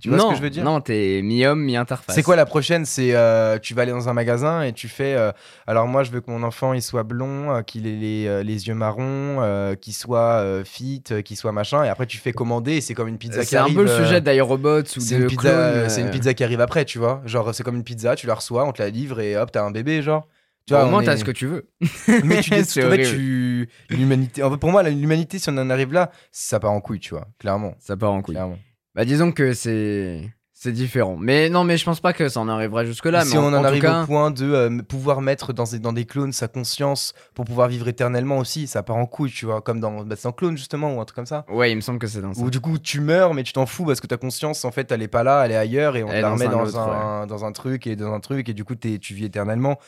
Tu 0.00 0.08
vois 0.08 0.18
non, 0.18 0.24
ce 0.26 0.30
que 0.30 0.36
je 0.38 0.42
veux 0.42 0.50
dire 0.50 0.64
Non, 0.64 0.80
t'es 0.80 1.20
mi-homme, 1.22 1.62
mi-interface. 1.62 2.14
C'est 2.14 2.22
quoi 2.22 2.36
la 2.36 2.46
prochaine? 2.46 2.84
C'est 2.84 3.14
euh, 3.14 3.58
tu 3.58 3.74
vas 3.74 3.82
aller 3.82 3.92
dans 3.92 4.08
un 4.08 4.12
magasin 4.12 4.62
et 4.62 4.72
tu 4.72 4.88
fais. 4.88 5.14
euh, 5.14 5.32
alors 5.66 5.86
moi, 5.86 6.02
je 6.04 6.10
veux 6.10 6.20
que 6.20 6.30
mon 6.30 6.42
enfant 6.42 6.72
il 6.72 6.82
soit 6.82 7.02
blond, 7.02 7.54
euh, 7.54 7.62
qu'il 7.62 7.86
ait 7.86 7.96
les, 7.96 8.26
euh, 8.26 8.42
les 8.42 8.68
yeux 8.68 8.74
marrons, 8.74 9.74
qu'il 9.80 9.94
soit 9.94 10.44
fit, 10.64 11.02
qu'il 11.24 11.36
soit 11.36 11.52
machin. 11.52 11.84
Et 11.84 11.88
après, 11.88 12.06
tu 12.06 12.18
fais 12.18 12.32
commander 12.32 12.74
et 12.76 12.80
c'est 12.80 12.94
comme 12.94 13.08
une 13.08 13.18
pizza 13.18 13.40
qui 13.40 13.46
C'est 13.46 13.56
un 13.56 13.62
arrive. 13.62 13.76
peu 13.76 13.82
le 13.84 13.88
sujet 14.04 14.20
d'iRobots 14.20 14.80
ou 14.80 14.82
de 14.82 15.14
une, 15.16 15.26
pizza, 15.26 15.88
c'est 15.88 16.00
une 16.00 16.10
pizza 16.10 16.34
qui 16.34 16.44
arrive 16.44 16.60
après, 16.60 16.84
tu 16.84 16.98
vois. 16.98 17.22
Genre, 17.26 17.54
c'est 17.54 17.62
comme 17.62 17.76
une 17.76 17.84
pizza, 17.84 18.16
tu 18.16 18.26
la 18.26 18.34
reçois, 18.34 18.64
on 18.66 18.72
te 18.72 18.82
la 18.82 18.90
livre 18.90 19.20
et 19.20 19.36
hop, 19.36 19.50
t'as 19.52 19.62
un 19.62 19.70
bébé, 19.70 20.02
genre. 20.02 20.26
Tu 20.66 20.74
vois, 20.74 20.84
Au 20.84 20.90
moins, 20.90 21.02
t'as 21.02 21.16
ce 21.16 21.24
que 21.24 21.30
tu 21.32 21.46
veux. 21.46 21.68
Mais 22.24 22.40
tu, 22.42 22.50
C'est 22.64 22.84
en 22.84 22.90
fait, 22.90 23.02
tu- 23.02 23.68
l'humanité. 23.88 24.42
en 24.42 24.50
fait, 24.50 24.56
pour 24.56 24.70
moi, 24.70 24.82
l'humanité, 24.84 25.38
si 25.38 25.48
on 25.48 25.56
en 25.58 25.68
arrive 25.70 25.92
là, 25.92 26.10
ça 26.30 26.60
part 26.60 26.70
en 26.70 26.80
couille, 26.80 27.00
tu 27.00 27.10
vois, 27.14 27.26
clairement. 27.38 27.74
Ça 27.80 27.96
part 27.96 28.12
en 28.12 28.22
couille. 28.22 28.34
clairement. 28.34 28.58
Bah, 28.94 29.04
disons 29.04 29.32
que 29.32 29.52
c'est. 29.54 30.30
C'est 30.52 30.72
différent. 30.72 31.16
Mais 31.18 31.48
non, 31.48 31.64
mais 31.64 31.78
je 31.78 31.86
pense 31.86 32.00
pas 32.00 32.12
que 32.12 32.28
ça 32.28 32.38
en 32.38 32.46
arriverait 32.46 32.84
jusque-là. 32.84 33.24
si 33.24 33.32
mais 33.32 33.38
on 33.38 33.46
en, 33.46 33.64
arrive 33.64 33.80
cas, 33.80 34.02
au 34.02 34.06
point 34.06 34.30
de 34.30 34.44
euh, 34.44 34.82
pouvoir 34.82 35.22
mettre 35.22 35.54
dans, 35.54 35.64
des- 35.64 35.78
dans 35.78 35.94
des 35.94 36.04
clones 36.04 36.32
sa 36.32 36.48
conscience 36.48 37.14
pour 37.32 37.46
pouvoir 37.46 37.66
vivre 37.68 37.88
éternellement 37.88 38.36
aussi, 38.36 38.66
ça 38.66 38.82
part 38.82 38.96
en 38.96 39.06
couille, 39.06 39.30
tu 39.30 39.46
vois, 39.46 39.62
comme 39.62 39.80
dans, 39.80 40.04
bah, 40.04 40.16
c'est 40.16 40.24
dans 40.24 40.32
Clone 40.32 40.58
justement 40.58 40.94
ou 40.94 41.00
un 41.00 41.06
truc 41.06 41.16
comme 41.16 41.24
ça. 41.24 41.46
Ouais, 41.48 41.72
il 41.72 41.76
me 41.76 41.80
semble 41.80 41.98
que 41.98 42.06
c'est 42.06 42.20
dans 42.20 42.34
ça. 42.34 42.42
Où 42.42 42.50
du 42.50 42.60
coup 42.60 42.78
tu 42.78 43.00
meurs 43.00 43.32
mais 43.32 43.42
tu 43.42 43.54
t'en 43.54 43.64
fous 43.64 43.86
parce 43.86 44.02
que 44.02 44.06
ta 44.06 44.18
conscience 44.18 44.62
en 44.66 44.70
fait 44.70 44.92
elle 44.92 45.00
est 45.00 45.08
pas 45.08 45.22
là, 45.22 45.44
elle 45.46 45.52
est 45.52 45.56
ailleurs 45.56 45.96
et 45.96 46.02
on 46.04 46.10
Elle 46.10 46.20
la 46.20 46.28
dans 46.28 46.34
remet 46.34 46.44
un 46.44 46.50
dans, 46.50 46.78
un, 46.78 47.26
dans 47.26 47.44
un 47.46 47.52
truc 47.52 47.86
et 47.86 47.96
dans 47.96 48.12
un 48.12 48.20
truc 48.20 48.50
et 48.50 48.52
du 48.52 48.64
coup 48.64 48.74
t'es- 48.74 48.98
tu 48.98 49.14
vis 49.14 49.24
éternellement. 49.24 49.78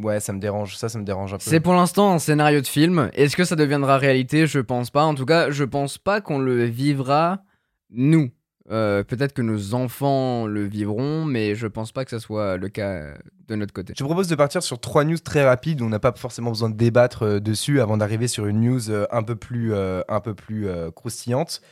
Ouais, 0.00 0.18
ça 0.20 0.32
me 0.32 0.38
dérange, 0.40 0.76
ça, 0.76 0.88
ça 0.88 0.98
me 0.98 1.04
dérange 1.04 1.34
un 1.34 1.36
peu. 1.36 1.42
C'est 1.44 1.60
pour 1.60 1.74
l'instant 1.74 2.14
un 2.14 2.18
scénario 2.18 2.62
de 2.62 2.66
film. 2.66 3.10
Est-ce 3.12 3.36
que 3.36 3.44
ça 3.44 3.54
deviendra 3.54 3.98
réalité? 3.98 4.46
Je 4.46 4.60
pense 4.60 4.88
pas. 4.88 5.04
En 5.04 5.14
tout 5.14 5.26
cas, 5.26 5.50
je 5.50 5.64
pense 5.64 5.98
pas 5.98 6.22
qu'on 6.22 6.38
le 6.38 6.64
vivra 6.64 7.40
nous. 7.90 8.30
Euh, 8.70 9.02
Peut-être 9.02 9.32
que 9.32 9.40
nos 9.42 9.74
enfants 9.74 10.46
le 10.46 10.64
vivront, 10.64 11.24
mais 11.24 11.54
je 11.54 11.66
pense 11.66 11.90
pas 11.92 12.04
que 12.04 12.10
ça 12.10 12.20
soit 12.20 12.58
le 12.58 12.68
cas 12.68 13.14
de 13.48 13.54
notre 13.54 13.72
côté. 13.72 13.94
Je 13.96 14.04
propose 14.04 14.28
de 14.28 14.34
partir 14.34 14.62
sur 14.62 14.78
trois 14.78 15.04
news 15.04 15.18
très 15.18 15.44
rapides 15.44 15.80
on 15.80 15.88
n'a 15.88 15.98
pas 15.98 16.12
forcément 16.12 16.50
besoin 16.50 16.68
de 16.68 16.76
débattre 16.76 17.22
euh, 17.22 17.40
dessus 17.40 17.80
avant 17.80 17.96
d'arriver 17.96 18.28
sur 18.28 18.46
une 18.46 18.60
news 18.60 18.90
euh, 18.90 19.06
un 19.10 19.22
peu 19.22 19.36
plus, 19.36 19.72
euh, 19.72 20.02
un 20.08 20.20
peu 20.20 20.34
plus 20.34 20.68
euh, 20.68 20.90
croustillante. 20.90 21.62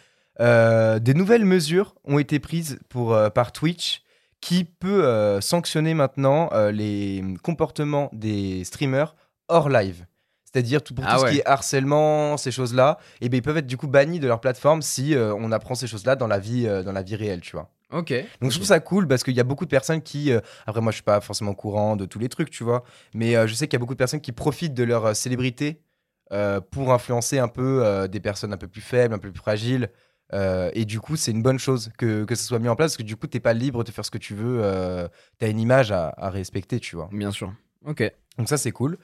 Euh, 0.41 0.99
des 0.99 1.15
nouvelles 1.15 1.45
mesures 1.45 1.95
ont 2.05 2.19
été 2.19 2.39
prises 2.39 2.79
pour, 2.89 3.15
euh, 3.15 3.31
par 3.31 3.53
Twitch 3.53 4.03
qui 4.41 4.65
peut 4.65 5.05
euh, 5.05 5.41
sanctionner 5.41 5.95
maintenant 5.95 6.51
euh, 6.53 6.71
les 6.71 7.23
comportements 7.43 8.11
des 8.13 8.65
streamers 8.65 9.17
hors 9.49 9.69
live. 9.69 10.07
C'est-à-dire 10.53 10.83
tout, 10.83 10.95
pour 10.95 11.05
Ah 11.07 11.17
tout 11.17 11.23
ouais. 11.23 11.29
ce 11.29 11.33
qui 11.35 11.39
est 11.41 11.47
harcèlement, 11.47 12.37
ces 12.37 12.51
choses-là, 12.51 12.99
et 13.21 13.29
ben 13.29 13.37
ils 13.39 13.43
peuvent 13.43 13.59
être 13.59 13.67
du 13.67 13.77
coup 13.77 13.89
bannis 13.89 14.21
de 14.21 14.27
leur 14.27 14.41
plateforme 14.41 14.81
si 14.81 15.15
euh, 15.15 15.35
on 15.35 15.53
apprend 15.53 15.75
ces 15.75 15.87
choses-là 15.87 16.17
dans 16.17 16.27
la 16.29 16.39
vie, 16.39 16.67
euh, 16.67 16.83
dans 16.83 16.93
la 16.93 17.03
vie 17.03 17.17
réelle, 17.17 17.41
tu 17.43 17.53
vois. 17.53 17.71
Ok. 17.93 18.13
Donc 18.41 18.51
je 18.51 18.57
trouve 18.57 18.67
ça 18.67 18.81
cool 18.81 19.07
parce 19.07 19.23
qu'il 19.23 19.35
y 19.35 19.41
a 19.41 19.45
beaucoup 19.45 19.65
de 19.65 19.71
personnes 19.71 20.01
qui, 20.03 20.33
euh, 20.33 20.41
après 20.67 20.81
moi 20.81 20.93
je 20.93 20.97
suis 20.97 21.03
pas 21.05 21.21
forcément 21.21 21.51
au 21.51 21.55
courant 21.55 21.97
de 21.97 22.05
tous 22.07 22.19
les 22.19 22.29
trucs, 22.29 22.51
tu 22.51 22.65
vois, 22.65 22.85
mais 23.13 23.35
je 23.47 23.55
sais 23.55 23.67
qu'il 23.69 23.75
y 23.75 23.81
a 23.81 23.81
beaucoup 23.81 23.95
de 23.95 23.99
personnes 23.99 24.21
qui 24.21 24.33
profitent 24.33 24.75
de 24.75 24.85
leur 24.85 25.15
célébrité 25.15 25.83
pour 26.71 26.93
influencer 26.93 27.39
un 27.39 27.49
peu 27.49 28.09
des 28.11 28.21
personnes 28.21 28.53
un 28.53 28.57
peu 28.57 28.67
plus 28.69 28.81
faibles, 28.81 29.15
un 29.15 29.19
peu 29.19 29.31
plus 29.31 29.39
fragiles. 29.39 29.91
euh, 30.33 30.71
et 30.75 30.85
du 30.85 30.99
coup, 31.01 31.15
c'est 31.17 31.31
une 31.31 31.43
bonne 31.43 31.59
chose 31.59 31.91
que, 31.99 32.25
que 32.25 32.35
ce 32.35 32.45
soit 32.45 32.59
mis 32.59 32.69
en 32.69 32.75
place 32.75 32.93
parce 32.93 32.97
que 32.97 33.03
du 33.05 33.15
coup, 33.17 33.29
t'es 33.29 33.39
pas 33.41 33.53
libre 33.53 33.85
de 33.85 33.91
faire 33.93 34.05
ce 34.05 34.11
que 34.11 34.19
tu 34.19 34.35
veux. 34.35 34.59
Euh, 34.63 35.07
T'as 35.39 35.49
une 35.49 35.61
image 35.61 35.93
à, 35.93 36.09
à 36.17 36.31
respecter, 36.31 36.81
tu 36.81 36.97
vois. 36.97 37.09
Bien 37.13 37.31
sûr. 37.31 37.53
Ok. 37.85 38.03
Donc 38.37 38.49
ça, 38.49 38.57
c'est 38.59 38.73
cool. 38.73 38.99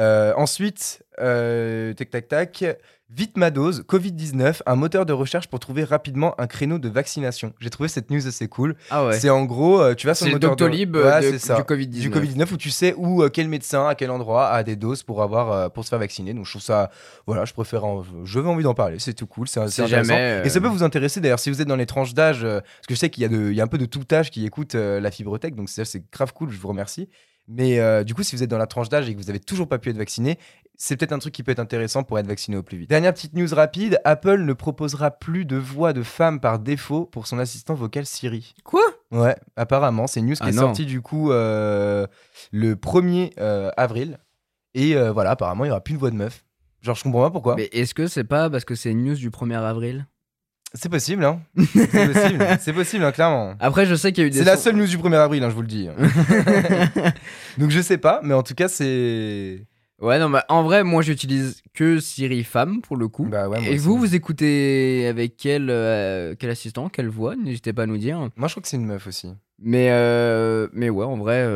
Euh, 0.00 0.32
ensuite, 0.36 1.02
euh, 1.20 1.92
tac 1.94 2.10
tac 2.10 2.28
tac, 2.28 2.64
vite 3.10 3.36
ma 3.36 3.52
dose, 3.52 3.84
Covid-19, 3.88 4.62
un 4.66 4.74
moteur 4.74 5.06
de 5.06 5.12
recherche 5.12 5.46
pour 5.46 5.60
trouver 5.60 5.84
rapidement 5.84 6.34
un 6.40 6.48
créneau 6.48 6.78
de 6.80 6.88
vaccination. 6.88 7.52
J'ai 7.60 7.70
trouvé 7.70 7.88
cette 7.88 8.10
news 8.10 8.26
assez 8.26 8.48
cool. 8.48 8.74
Ah 8.90 9.06
ouais. 9.06 9.20
C'est 9.20 9.30
en 9.30 9.44
gros, 9.44 9.80
euh, 9.80 9.94
tu 9.94 10.08
vas 10.08 10.14
sur 10.16 10.26
le 10.26 10.32
moteur 10.32 10.56
de- 10.56 10.64
Doctolib 10.64 10.96
Ouais, 10.96 11.32
de- 11.32 11.38
ça. 11.38 11.54
du 11.54 11.62
Covid-19. 11.62 12.00
Du 12.00 12.10
Covid-19 12.10 12.52
où 12.52 12.56
tu 12.56 12.70
sais 12.70 12.92
où 12.96 13.22
quel 13.28 13.48
médecin 13.48 13.86
à 13.86 13.94
quel 13.94 14.10
endroit 14.10 14.48
a 14.48 14.64
des 14.64 14.74
doses 14.74 15.04
pour 15.04 15.22
avoir 15.22 15.70
pour 15.70 15.84
se 15.84 15.90
faire 15.90 16.00
vacciner. 16.00 16.34
Donc 16.34 16.44
je 16.46 16.50
trouve 16.50 16.62
ça 16.62 16.90
voilà, 17.28 17.44
je 17.44 17.52
préfère 17.52 17.84
en- 17.84 18.02
je 18.24 18.40
veux 18.40 18.48
envie 18.48 18.64
d'en 18.64 18.74
parler, 18.74 18.98
c'est 18.98 19.14
tout 19.14 19.28
cool, 19.28 19.46
c'est 19.46 19.60
intéressant. 19.60 20.14
euh, 20.16 20.42
Et 20.42 20.48
ça 20.48 20.60
peut 20.60 20.66
vous 20.66 20.82
intéresser 20.82 21.20
d'ailleurs 21.20 21.38
si 21.38 21.50
vous 21.50 21.62
êtes 21.62 21.68
dans 21.68 21.76
les 21.76 21.86
tranches 21.86 22.14
d'âge 22.14 22.42
parce 22.42 22.86
que 22.88 22.94
je 22.94 22.98
sais 22.98 23.10
qu'il 23.10 23.22
y 23.22 23.26
a 23.26 23.28
de 23.28 23.50
il 23.50 23.54
y 23.54 23.60
a 23.60 23.64
un 23.64 23.68
peu 23.68 23.78
de 23.78 23.86
tout 23.86 24.02
âge 24.12 24.32
qui 24.32 24.44
écoute 24.44 24.74
euh, 24.74 24.98
la 24.98 25.12
fibrotech 25.12 25.54
donc 25.54 25.68
c'est 25.68 25.84
c'est 25.84 26.02
grave 26.10 26.32
cool, 26.32 26.50
je 26.50 26.58
vous 26.58 26.68
remercie. 26.68 27.08
Mais 27.48 27.78
euh, 27.78 28.04
du 28.04 28.14
coup, 28.14 28.22
si 28.22 28.34
vous 28.36 28.42
êtes 28.42 28.50
dans 28.50 28.58
la 28.58 28.66
tranche 28.66 28.88
d'âge 28.88 29.08
et 29.08 29.14
que 29.14 29.20
vous 29.20 29.28
avez 29.30 29.40
toujours 29.40 29.68
pas 29.68 29.78
pu 29.78 29.90
être 29.90 29.98
vacciné, 29.98 30.38
c'est 30.76 30.96
peut-être 30.96 31.12
un 31.12 31.18
truc 31.18 31.32
qui 31.34 31.42
peut 31.42 31.52
être 31.52 31.60
intéressant 31.60 32.02
pour 32.02 32.18
être 32.18 32.26
vacciné 32.26 32.56
au 32.56 32.62
plus 32.62 32.78
vite. 32.78 32.90
Dernière 32.90 33.12
petite 33.14 33.34
news 33.34 33.46
rapide, 33.54 34.00
Apple 34.04 34.40
ne 34.42 34.52
proposera 34.54 35.10
plus 35.12 35.44
de 35.44 35.56
voix 35.56 35.92
de 35.92 36.02
femme 36.02 36.40
par 36.40 36.58
défaut 36.58 37.04
pour 37.06 37.26
son 37.26 37.38
assistant 37.38 37.74
vocal 37.74 38.06
Siri. 38.06 38.54
Quoi? 38.64 38.82
Ouais, 39.12 39.36
apparemment, 39.56 40.06
c'est 40.06 40.20
une 40.20 40.26
news 40.26 40.34
qui 40.34 40.40
Ah 40.42 40.48
est 40.48 40.52
non. 40.52 40.62
sortie 40.62 40.86
du 40.86 41.00
coup 41.00 41.30
euh, 41.30 42.06
le 42.50 42.74
1er 42.74 43.32
euh, 43.38 43.70
avril. 43.76 44.18
Et 44.74 44.96
euh, 44.96 45.12
voilà, 45.12 45.30
apparemment, 45.32 45.64
il 45.64 45.68
n'y 45.68 45.72
aura 45.72 45.80
plus 45.82 45.92
une 45.94 46.00
voix 46.00 46.10
de 46.10 46.16
meuf. 46.16 46.44
Genre, 46.80 46.96
je 46.96 47.02
comprends 47.04 47.22
pas 47.22 47.30
pourquoi. 47.30 47.54
Mais 47.56 47.68
est-ce 47.72 47.94
que 47.94 48.06
c'est 48.08 48.24
pas 48.24 48.50
parce 48.50 48.64
que 48.64 48.74
c'est 48.74 48.90
une 48.90 49.04
news 49.04 49.14
du 49.14 49.30
1er 49.30 49.54
avril? 49.62 50.06
C'est 50.76 50.88
possible, 50.88 51.24
hein. 51.24 51.40
C'est 51.56 52.12
possible, 52.12 52.46
c'est 52.60 52.72
possible, 52.72 53.04
hein, 53.04 53.12
clairement. 53.12 53.54
Après, 53.60 53.86
je 53.86 53.94
sais 53.94 54.12
qu'il 54.12 54.22
y 54.22 54.24
a 54.24 54.26
eu 54.26 54.30
des. 54.30 54.38
C'est 54.38 54.44
la 54.44 54.56
seule 54.56 54.74
news 54.76 54.86
du 54.86 54.98
1er 54.98 55.14
avril, 55.16 55.42
hein, 55.44 55.50
je 55.50 55.54
vous 55.54 55.62
le 55.62 55.68
dis. 55.68 55.88
Donc, 57.58 57.70
je 57.70 57.80
sais 57.80 57.98
pas, 57.98 58.20
mais 58.24 58.34
en 58.34 58.42
tout 58.42 58.54
cas, 58.54 58.66
c'est. 58.66 59.66
ouais, 60.00 60.18
non, 60.18 60.28
bah, 60.30 60.44
en 60.48 60.64
vrai, 60.64 60.82
moi, 60.82 61.02
j'utilise 61.02 61.62
que 61.74 62.00
Siri 62.00 62.42
femme 62.42 62.80
pour 62.82 62.96
le 62.96 63.06
coup. 63.06 63.24
Bah 63.26 63.48
ouais, 63.48 63.60
moi 63.60 63.68
Et 63.68 63.74
aussi. 63.74 63.78
vous, 63.78 63.98
vous 63.98 64.14
écoutez 64.16 65.06
avec 65.08 65.36
quel, 65.36 65.68
euh, 65.70 66.34
quel 66.38 66.50
assistant, 66.50 66.88
quelle 66.88 67.08
voix 67.08 67.36
N'hésitez 67.36 67.72
pas 67.72 67.84
à 67.84 67.86
nous 67.86 67.98
dire. 67.98 68.18
Moi, 68.36 68.48
je 68.48 68.54
crois 68.54 68.62
que 68.62 68.68
c'est 68.68 68.76
une 68.76 68.86
meuf 68.86 69.06
aussi. 69.06 69.28
Mais, 69.60 69.90
euh, 69.92 70.66
mais 70.72 70.90
ouais, 70.90 71.04
en 71.06 71.16
vrai, 71.16 71.48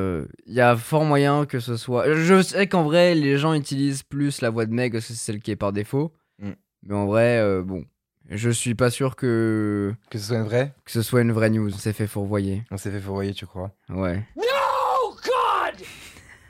il 0.47 0.55
y 0.55 0.61
a 0.61 0.77
fort 0.77 1.05
moyen 1.05 1.45
que 1.45 1.59
ce 1.59 1.77
soit. 1.77 2.15
Je 2.15 2.41
sais 2.41 2.69
qu'en 2.69 2.85
vrai, 2.85 3.17
les 3.17 3.37
gens 3.37 3.53
utilisent 3.53 4.05
plus 4.05 4.41
la 4.43 4.51
voix 4.51 4.65
de 4.67 4.73
Meg 4.73 4.93
parce 4.93 5.09
que 5.09 5.13
c'est 5.13 5.19
celle 5.19 5.41
qui 5.41 5.51
est 5.51 5.57
par 5.57 5.73
défaut. 5.73 6.13
Mm. 6.41 6.51
Mais 6.85 6.95
en 6.95 7.07
vrai, 7.07 7.39
euh, 7.41 7.63
bon, 7.63 7.85
je 8.29 8.51
suis 8.51 8.75
pas 8.75 8.91
sûr 8.91 9.17
que, 9.17 9.95
Que 10.11 10.19
ce 10.19 10.27
soit 10.27 10.37
une 10.37 10.45
vraie 10.45 10.75
que 10.85 10.91
ce 10.93 11.03
soit 11.03 11.23
une 11.23 11.33
vraie 11.33 11.51
news. 11.51 11.73
On 11.73 11.79
s'est 11.79 11.93
fait 11.93 12.07
fourvoyer. 12.07 12.65
On 12.71 12.77
s'est 12.77 12.91
fait 12.91 13.01
fourvoyer, 13.01 13.33
tu 13.35 13.47
crois? 13.47 13.73
Ouais. 13.89 14.23
No, 14.37 15.15
God! 15.25 15.85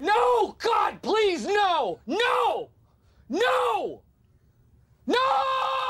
No, 0.00 0.56
God, 0.60 1.00
please, 1.02 1.46
no! 1.46 1.98
No! 2.06 2.68
No! 3.30 4.02
No! 5.06 5.14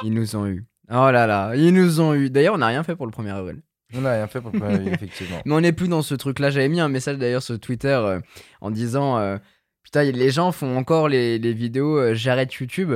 Ils 0.05 0.13
nous 0.13 0.37
ont 0.37 0.47
eu. 0.47 0.65
Oh 0.91 1.11
là 1.11 1.27
là, 1.27 1.55
ils 1.55 1.73
nous 1.73 2.01
ont 2.01 2.15
eu. 2.15 2.31
D'ailleurs, 2.31 2.55
on 2.55 2.59
n'a 2.59 2.69
rien 2.69 2.83
fait 2.83 2.97
pour 2.97 3.07
le 3.07 3.13
1er 3.13 3.31
avril. 3.35 3.63
On 3.95 4.03
n'a 4.03 4.13
rien 4.13 4.27
fait 4.27 4.41
pour 4.41 4.51
le 4.53 4.59
1er 4.59 4.75
avril, 4.75 4.93
effectivement. 4.95 5.43
Mais 5.45 5.55
on 5.55 5.61
n'est 5.61 5.73
plus 5.73 5.89
dans 5.89 6.03
ce 6.03 6.15
truc-là. 6.15 6.51
J'avais 6.51 6.69
mis 6.69 6.81
un 6.81 6.89
message 6.89 7.19
d'ailleurs 7.19 7.43
sur 7.43 7.59
Twitter 7.59 7.89
euh, 7.89 8.21
en 8.61 8.71
disant 8.71 9.19
euh, 9.19 9.39
Putain, 9.83 10.05
les 10.05 10.31
gens 10.31 10.53
font 10.53 10.77
encore 10.77 11.09
les, 11.09 11.39
les 11.39 11.53
vidéos 11.53 11.99
euh, 11.99 12.15
J'arrête 12.15 12.53
YouTube. 12.55 12.95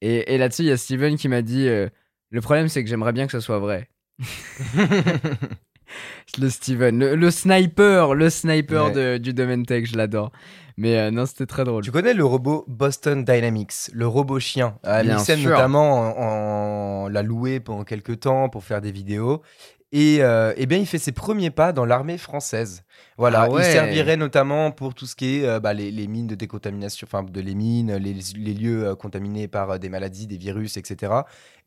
Et, 0.00 0.34
et 0.34 0.38
là-dessus, 0.38 0.62
il 0.62 0.68
y 0.68 0.72
a 0.72 0.76
Steven 0.76 1.16
qui 1.16 1.28
m'a 1.28 1.42
dit 1.42 1.66
euh, 1.68 1.88
Le 2.30 2.40
problème, 2.40 2.68
c'est 2.68 2.82
que 2.84 2.90
j'aimerais 2.90 3.12
bien 3.12 3.26
que 3.26 3.32
ce 3.32 3.40
soit 3.40 3.58
vrai. 3.58 3.88
le 6.38 6.48
Steven, 6.50 6.98
le, 6.98 7.16
le 7.16 7.30
sniper, 7.30 8.14
le 8.14 8.30
sniper 8.30 8.86
Ouais. 8.86 8.92
de- 8.92 9.18
du 9.18 9.32
domaine 9.32 9.64
tech, 9.64 9.86
je 9.90 9.96
l'adore. 9.96 10.32
Mais 10.76 10.96
euh, 10.98 11.10
non, 11.10 11.26
c'était 11.26 11.46
très 11.46 11.64
drôle. 11.64 11.82
Tu 11.82 11.90
connais 11.90 12.14
le 12.14 12.24
robot 12.24 12.64
Boston 12.68 13.24
Dynamics, 13.24 13.90
le 13.92 14.06
robot 14.06 14.38
chien? 14.38 14.78
Mixem 15.04 15.40
sûr. 15.40 15.50
notamment 15.50 16.18
en, 16.18 17.04
en- 17.04 17.08
l'a 17.08 17.22
loué 17.22 17.58
pendant 17.60 17.84
quelques 17.84 18.20
temps 18.20 18.48
pour 18.48 18.62
faire 18.62 18.80
des 18.80 18.92
vidéos. 18.92 19.42
Et, 19.90 20.18
euh, 20.20 20.52
eh 20.58 20.66
bien, 20.66 20.76
il 20.76 20.86
fait 20.86 20.98
ses 20.98 21.12
premiers 21.12 21.48
pas 21.50 21.72
dans 21.72 21.86
l'armée 21.86 22.18
française. 22.18 22.82
Voilà, 23.16 23.42
Ah 23.42 23.50
ouais. 23.50 23.62
il 23.62 23.72
servirait 23.72 24.18
notamment 24.18 24.70
pour 24.70 24.92
tout 24.94 25.06
ce 25.06 25.16
qui 25.16 25.36
est 25.38 25.46
euh, 25.46 25.60
bah, 25.60 25.72
les, 25.72 25.90
les 25.90 26.06
mines 26.06 26.26
de 26.26 26.34
décontamination, 26.34 27.06
enfin 27.10 27.22
de 27.22 27.40
les 27.40 27.54
mines, 27.54 27.96
les, 27.96 28.14
les 28.36 28.54
lieux 28.54 28.88
euh, 28.88 28.94
contaminés 28.94 29.48
par 29.48 29.78
des 29.78 29.88
maladies, 29.88 30.26
des 30.26 30.36
virus, 30.36 30.76
etc. 30.76 31.12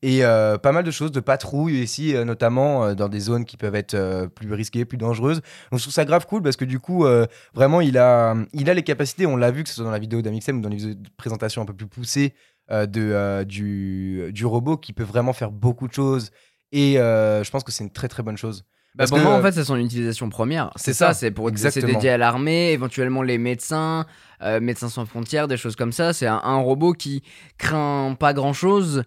Et 0.04 0.22
pas 0.22 0.72
mal 0.72 0.84
de 0.84 0.92
choses, 0.92 1.12
de 1.12 1.20
patrouille 1.20 1.80
ici, 1.82 2.16
notamment 2.26 2.96
dans 2.96 3.08
des 3.08 3.20
zones 3.20 3.46
qui 3.46 3.56
peuvent 3.56 3.76
être 3.76 4.28
plus 4.34 4.52
risquées, 4.52 4.84
plus 4.84 4.98
dangereuses. 4.98 5.42
Donc 5.72 5.78
je 5.80 5.84
trouve 5.84 5.94
ça 5.94 6.06
grave 6.06 6.26
cool 6.26 6.42
parce 6.42 6.56
que 6.56 6.66
du 6.66 6.80
coup, 6.80 7.06
vraiment, 7.54 7.82
il 7.82 8.00
a, 8.00 8.36
il 8.54 8.68
a 8.72 8.74
les 8.74 8.82
capacités. 8.82 9.28
On 9.28 9.36
l'a 9.36 9.52
vu 9.52 9.62
que 9.62 9.70
ce 9.70 9.76
soit 9.76 9.84
dans 9.84 9.92
la 9.92 10.00
vidéo 10.00 10.24
d'Amixem 10.24 10.58
ou 10.58 10.62
dans 10.62 10.70
les 10.70 10.78
vidéos 10.78 10.96
de 10.96 11.10
présentation 11.18 11.62
un 11.62 11.66
peu 11.66 11.76
plus 11.76 11.86
poussées 11.86 12.34
de, 12.72 13.44
du, 13.44 14.32
du 14.32 14.46
robot 14.48 14.78
qui 14.78 14.92
peut 14.94 15.04
vraiment 15.04 15.34
faire 15.34 15.52
beaucoup 15.52 15.88
de 15.88 15.94
choses. 15.94 16.32
Et 16.72 17.00
euh, 17.00 17.44
je 17.44 17.52
pense 17.52 17.64
que 17.64 17.72
c'est 17.72 17.84
une 17.84 17.92
très 17.92 18.08
très 18.08 18.24
bonne 18.24 18.38
chose. 18.38 18.64
Bah, 18.96 19.06
pour 19.08 19.18
que- 19.18 19.24
moi, 19.24 19.34
en 19.36 19.42
fait, 19.42 19.54
c'est 19.54 19.64
son 19.64 19.78
utilisation 19.78 20.30
première. 20.30 20.70
C'est 20.76 20.94
ça, 20.94 21.08
ça, 21.08 21.14
c'est 21.14 21.32
pour 21.32 21.50
c'est 21.56 21.82
dédié 21.86 22.10
à 22.10 22.18
l'armée, 22.18 22.72
éventuellement 22.72 23.22
les 23.22 23.38
médecins, 23.38 24.06
euh, 24.42 24.60
médecins 24.60 24.90
sans 24.90 25.06
frontières, 25.06 25.48
des 25.48 25.56
choses 25.56 25.78
comme 25.78 25.94
ça. 25.94 26.12
C'est 26.12 26.28
un, 26.28 26.42
un 26.44 26.58
robot 26.58 26.92
qui 26.92 27.24
craint 27.58 28.16
pas 28.20 28.34
grand 28.34 28.52
chose 28.54 29.04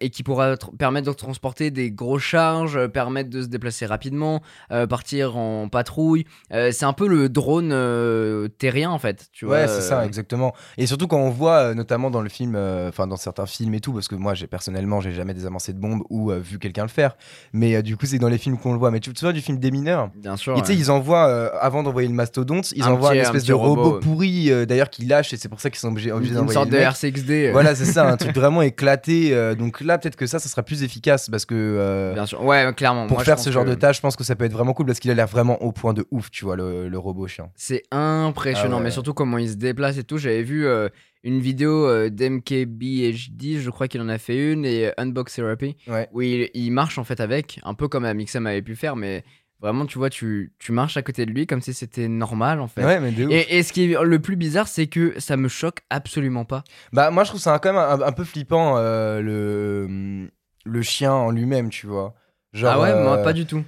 et 0.00 0.10
qui 0.10 0.22
pourra 0.22 0.54
tr- 0.54 0.76
permettre 0.76 1.08
de 1.08 1.12
transporter 1.16 1.70
des 1.70 1.90
grosses 1.90 2.22
charges, 2.22 2.76
euh, 2.76 2.88
permettre 2.88 3.30
de 3.30 3.42
se 3.42 3.46
déplacer 3.46 3.86
rapidement, 3.86 4.42
euh, 4.72 4.86
partir 4.86 5.36
en 5.36 5.68
patrouille. 5.68 6.24
Euh, 6.52 6.70
c'est 6.72 6.84
un 6.84 6.92
peu 6.92 7.06
le 7.08 7.28
drone 7.28 7.70
euh, 7.72 8.48
terrien 8.48 8.90
en 8.90 8.98
fait. 8.98 9.26
Tu 9.32 9.44
vois, 9.46 9.56
ouais, 9.58 9.68
c'est 9.68 9.80
ça, 9.80 10.00
euh, 10.00 10.04
exactement. 10.04 10.52
Et 10.78 10.86
surtout 10.86 11.06
quand 11.06 11.18
on 11.18 11.30
voit, 11.30 11.58
euh, 11.58 11.74
notamment 11.74 12.10
dans 12.10 12.20
le 12.22 12.28
film, 12.28 12.54
euh, 12.56 12.88
enfin 12.88 13.06
dans 13.06 13.16
certains 13.16 13.46
films 13.46 13.74
et 13.74 13.80
tout, 13.80 13.92
parce 13.92 14.08
que 14.08 14.14
moi, 14.14 14.34
j'ai 14.34 14.46
personnellement, 14.46 15.00
j'ai 15.00 15.12
jamais 15.12 15.34
désamancé 15.34 15.72
de 15.72 15.78
bombe 15.78 16.02
ou 16.10 16.30
euh, 16.30 16.38
vu 16.38 16.58
quelqu'un 16.58 16.82
le 16.82 16.88
faire. 16.88 17.16
Mais 17.52 17.76
euh, 17.76 17.82
du 17.82 17.96
coup, 17.96 18.06
c'est 18.06 18.18
dans 18.18 18.28
les 18.28 18.38
films 18.38 18.58
qu'on 18.58 18.72
le 18.72 18.78
voit. 18.78 18.90
Mais 18.90 19.00
tu 19.00 19.12
te 19.12 19.18
souviens 19.18 19.32
du 19.32 19.40
film 19.40 19.58
Des 19.58 19.70
mineurs? 19.70 20.10
Bien 20.16 20.36
sûr. 20.36 20.56
Et 20.56 20.60
tu 20.60 20.66
sais, 20.66 20.72
ouais. 20.72 20.78
ils 20.78 20.90
envoient, 20.90 21.28
euh, 21.28 21.50
avant 21.60 21.82
d'envoyer 21.82 22.08
le 22.08 22.14
mastodonte, 22.14 22.72
ils 22.72 22.82
Un 22.82 22.88
envoient 22.92 23.10
petit- 23.10 23.18
une 23.20 23.24
un 23.24 23.28
espèce 23.28 23.44
de 23.44 23.52
robot, 23.52 23.82
robot. 23.82 24.00
pourri 24.00 24.50
euh, 24.50 24.66
d'ailleurs 24.66 24.90
qui 24.90 25.04
lâche 25.06 25.32
et 25.32 25.36
c'est 25.36 25.48
pour 25.48 25.60
ça 25.60 25.70
qu'ils 25.70 25.78
sont 25.78 25.88
obligés, 25.88 26.12
obligés 26.12 26.32
Une 26.32 26.38
d'envoyer 26.38 26.54
sorte 26.54 26.70
de. 26.70 26.76
RCXD. 26.76 27.30
euh, 27.30 27.52
Voilà, 27.52 27.74
c'est 27.74 27.84
ça, 27.84 28.08
un 28.10 28.16
truc 28.16 28.34
vraiment 28.34 28.62
éclaté. 28.62 29.30
Euh, 29.52 29.54
donc 29.54 29.80
là, 29.80 29.98
peut-être 29.98 30.16
que 30.16 30.26
ça, 30.26 30.38
ça 30.38 30.48
sera 30.48 30.62
plus 30.62 30.82
efficace 30.82 31.28
parce 31.30 31.44
que 31.44 31.54
euh, 31.54 32.12
Bien 32.14 32.26
sûr. 32.26 32.42
Ouais, 32.44 32.72
clairement. 32.76 33.06
pour 33.06 33.16
Moi, 33.18 33.24
faire 33.24 33.38
ce 33.38 33.50
genre 33.50 33.64
que 33.64 33.70
de 33.70 33.74
tâche, 33.74 33.96
je 33.96 34.00
pense 34.02 34.16
que 34.16 34.24
ça 34.24 34.34
peut 34.36 34.44
être 34.44 34.52
vraiment 34.52 34.72
cool 34.72 34.86
parce 34.86 34.98
qu'il 35.00 35.10
a 35.10 35.14
l'air 35.14 35.26
vraiment 35.26 35.60
au 35.62 35.72
point 35.72 35.92
de 35.94 36.06
ouf, 36.10 36.30
tu 36.30 36.44
vois, 36.44 36.56
le, 36.56 36.88
le 36.88 36.98
robot 36.98 37.26
chien. 37.26 37.50
C'est 37.54 37.82
impressionnant, 37.90 38.76
Ah 38.76 38.78
ouais. 38.78 38.84
mais 38.84 38.90
surtout 38.90 39.14
comment 39.14 39.38
il 39.38 39.48
se 39.50 39.54
déplace 39.56 39.98
et 39.98 40.04
tout. 40.04 40.18
J'avais 40.18 40.42
vu 40.42 40.66
euh, 40.66 40.88
une 41.22 41.40
vidéo 41.40 42.08
d'MKBHD, 42.10 43.58
je 43.60 43.70
crois 43.70 43.88
qu'il 43.88 44.00
en 44.00 44.08
a 44.08 44.18
fait 44.18 44.52
une, 44.52 44.64
et 44.64 44.90
Unbox 44.98 45.34
Therapy, 45.34 45.76
Ouais. 45.88 46.08
où 46.12 46.22
il, 46.22 46.50
il 46.54 46.70
marche 46.70 46.98
en 46.98 47.04
fait 47.04 47.20
avec, 47.20 47.60
un 47.64 47.74
peu 47.74 47.88
comme 47.88 48.04
Amixem 48.04 48.46
avait 48.46 48.62
pu 48.62 48.76
faire, 48.76 48.96
mais 48.96 49.24
vraiment, 49.64 49.86
tu 49.86 49.96
vois, 49.96 50.10
tu, 50.10 50.52
tu 50.58 50.72
marches 50.72 50.98
à 50.98 51.02
côté 51.02 51.24
de 51.24 51.30
lui 51.30 51.46
comme 51.46 51.62
si 51.62 51.72
c'était 51.72 52.06
normal 52.06 52.60
en 52.60 52.68
fait. 52.68 52.84
Ouais, 52.84 53.00
mais 53.00 53.12
de 53.12 53.24
ouf. 53.24 53.32
Et, 53.32 53.56
et 53.58 53.62
ce 53.62 53.72
qui 53.72 53.90
est 53.90 54.02
le 54.02 54.18
plus 54.18 54.36
bizarre, 54.36 54.68
c'est 54.68 54.86
que 54.88 55.18
ça 55.18 55.38
me 55.38 55.48
choque 55.48 55.80
absolument 55.88 56.44
pas. 56.44 56.64
Bah, 56.92 57.10
moi, 57.10 57.24
je 57.24 57.30
trouve 57.30 57.40
ça 57.40 57.58
quand 57.58 57.72
même 57.72 57.80
un, 57.80 58.06
un 58.06 58.12
peu 58.12 58.24
flippant, 58.24 58.74
euh, 58.76 59.22
le, 59.22 60.30
le 60.66 60.82
chien 60.82 61.12
en 61.14 61.30
lui-même, 61.30 61.70
tu 61.70 61.86
vois. 61.86 62.14
Genre, 62.52 62.72
ah 62.74 62.80
ouais, 62.80 63.02
moi 63.02 63.16
euh, 63.18 63.24
pas 63.24 63.32
du 63.32 63.46
tout. 63.46 63.64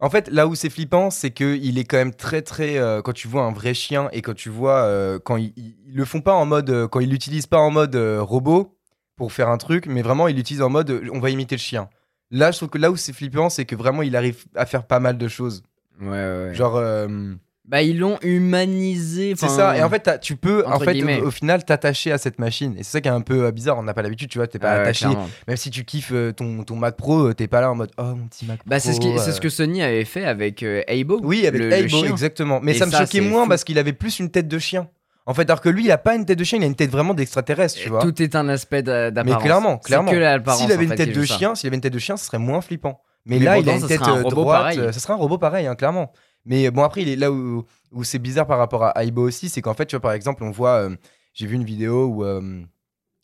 En 0.00 0.10
fait, 0.10 0.28
là 0.28 0.46
où 0.46 0.54
c'est 0.54 0.70
flippant, 0.70 1.10
c'est 1.10 1.30
que 1.30 1.56
il 1.56 1.78
est 1.78 1.84
quand 1.84 1.96
même 1.98 2.14
très 2.14 2.42
très. 2.42 2.78
euh, 2.78 3.02
quand 3.02 3.12
tu 3.12 3.28
vois 3.28 3.42
un 3.44 3.52
vrai 3.52 3.74
chien 3.74 4.08
et 4.12 4.22
quand 4.22 4.34
tu 4.34 4.48
vois 4.48 4.84
euh, 4.84 5.18
quand 5.18 5.36
ils, 5.36 5.52
le 5.86 6.04
font 6.04 6.22
pas 6.22 6.34
en 6.34 6.46
mode, 6.46 6.70
euh, 6.70 6.88
quand 6.88 7.00
ils 7.00 7.10
l'utilisent 7.10 7.46
pas 7.46 7.58
en 7.58 7.70
mode 7.70 7.94
robot 7.94 8.78
pour 9.16 9.32
faire 9.32 9.48
un 9.48 9.58
truc, 9.58 9.86
mais 9.86 10.02
vraiment 10.02 10.28
ils 10.28 10.36
l'utilisent 10.36 10.62
en 10.62 10.70
mode, 10.70 11.02
on 11.12 11.20
va 11.20 11.30
imiter 11.30 11.56
le 11.56 11.60
chien. 11.60 11.88
Là, 12.30 12.50
je 12.50 12.56
trouve 12.56 12.68
que 12.70 12.78
là 12.78 12.90
où 12.90 12.96
c'est 12.96 13.12
flippant, 13.12 13.48
c'est 13.50 13.64
que 13.64 13.76
vraiment 13.76 14.02
il 14.02 14.16
arrive 14.16 14.44
à 14.54 14.66
faire 14.66 14.84
pas 14.84 15.00
mal 15.00 15.16
de 15.18 15.28
choses. 15.28 15.62
Ouais, 16.00 16.08
ouais. 16.08 16.16
ouais. 16.48 16.54
Genre, 16.54 16.76
euh, 16.76 17.34
Bah, 17.64 17.82
ils 17.82 17.98
l'ont 17.98 18.18
humanisé. 18.22 19.34
c'est 19.36 19.46
enfin, 19.46 19.56
ça. 19.56 19.78
Et 19.78 19.82
en 19.82 19.88
fait, 19.90 20.00
t'as- 20.00 20.18
tu 20.18 20.36
peux 20.36 20.64
en 20.66 20.72
entre 20.72 20.84
fait 20.84 20.92
guillemets. 20.94 21.20
au, 21.20 21.26
au 21.28 21.30
final 21.30 21.64
t'attacher 21.64 22.12
à 22.12 22.18
cette 22.18 22.38
machine. 22.38 22.74
Et 22.78 22.82
c'est 22.82 22.92
ça 22.92 23.00
qui 23.00 23.08
est 23.08 23.12
un 23.12 23.20
peu 23.20 23.44
euh, 23.44 23.52
bizarre. 23.52 23.78
On 23.78 23.82
n'a 23.82 23.94
pas 23.94 24.02
l'habitude, 24.02 24.28
tu 24.28 24.38
vois. 24.38 24.46
T'es 24.46 24.58
pas 24.58 24.70
ah 24.72 24.74
ouais, 24.76 24.82
attaché. 24.82 25.06
clairement. 25.06 25.28
Même 25.48 25.56
si 25.56 25.70
tu 25.70 25.84
kiffes 25.84 26.10
euh, 26.12 26.32
ton, 26.32 26.62
ton 26.64 26.76
Mac 26.76 26.96
Pro, 26.96 27.28
euh, 27.28 27.34
t'es 27.34 27.46
pas 27.48 27.60
là 27.60 27.70
en 27.70 27.74
mode, 27.74 27.90
oh 27.98 28.02
mon 28.14 28.26
petit 28.28 28.44
Mac 28.46 28.60
Bah, 28.66 28.78
c'est 28.80 28.92
ce, 28.92 28.98
Pro, 29.00 29.12
qui- 29.12 29.18
c'est 29.20 29.30
euh. 29.30 29.32
ce 29.32 29.40
que 29.40 29.48
Sony 29.48 29.82
avait 29.82 30.04
fait 30.04 30.24
avec 30.24 30.62
euh, 30.62 30.82
Aibo. 30.88 31.20
Oui, 31.22 31.46
avec 31.46 31.60
le- 31.60 31.68
le 31.68 31.74
Aibo, 31.74 31.88
chien. 32.00 32.10
exactement. 32.10 32.60
Mais 32.62 32.72
Et 32.72 32.78
ça 32.78 32.86
me 32.86 32.90
ça, 32.90 32.98
choquait 33.00 33.18
c'est 33.18 33.20
moins 33.28 33.44
fou. 33.44 33.48
parce 33.48 33.64
qu'il 33.64 33.78
avait 33.78 33.92
plus 33.92 34.18
une 34.20 34.30
tête 34.30 34.48
de 34.48 34.58
chien. 34.58 34.88
En 35.28 35.34
fait, 35.34 35.48
alors 35.50 35.60
que 35.60 35.68
lui, 35.68 35.84
il 35.84 35.90
a 35.90 35.98
pas 35.98 36.14
une 36.14 36.24
tête 36.24 36.38
de 36.38 36.44
chien, 36.44 36.58
il 36.58 36.62
a 36.64 36.66
une 36.66 36.76
tête 36.76 36.90
vraiment 36.90 37.12
d'extraterrestre, 37.12 37.78
tu 37.80 37.88
vois. 37.88 38.00
Tout 38.00 38.22
est 38.22 38.36
un 38.36 38.48
aspect 38.48 38.82
d'a- 38.82 39.06
Mais 39.06 39.12
d'apparence. 39.12 39.42
clairement, 39.42 39.78
clairement. 39.78 40.10
S'il 40.54 40.70
avait 40.72 40.84
une 40.84 40.94
tête 40.94 41.12
de 41.12 41.24
chien, 41.24 41.54
s'il 41.56 41.66
avait 41.66 41.76
une 41.76 41.80
tête 41.82 41.92
de 41.92 41.98
chien, 41.98 42.16
ce 42.16 42.26
serait 42.26 42.38
moins 42.38 42.60
flippant. 42.60 43.00
Mais, 43.24 43.38
Mais 43.40 43.44
là, 43.44 43.58
il 43.58 43.68
a 43.68 43.74
une 43.76 43.86
tête 43.86 44.02
un 44.02 44.18
euh, 44.18 44.22
robot 44.22 44.30
droite. 44.30 44.58
pareil. 44.60 44.78
Ça 44.92 45.00
serait 45.00 45.12
un 45.14 45.16
robot 45.16 45.36
pareil, 45.38 45.66
hein, 45.66 45.74
clairement. 45.74 46.12
Mais 46.44 46.70
bon, 46.70 46.84
après, 46.84 47.02
il 47.02 47.08
est 47.08 47.16
là 47.16 47.32
où, 47.32 47.64
où 47.90 48.04
c'est 48.04 48.20
bizarre 48.20 48.46
par 48.46 48.58
rapport 48.58 48.84
à 48.84 49.02
Aibo 49.04 49.22
aussi, 49.26 49.48
c'est 49.48 49.60
qu'en 49.62 49.74
fait, 49.74 49.86
tu 49.86 49.96
vois, 49.96 50.00
par 50.00 50.12
exemple, 50.12 50.44
on 50.44 50.52
voit, 50.52 50.76
euh, 50.88 50.96
j'ai 51.34 51.46
vu 51.48 51.56
une 51.56 51.64
vidéo 51.64 52.06
où. 52.06 52.24
euh, 52.24 52.62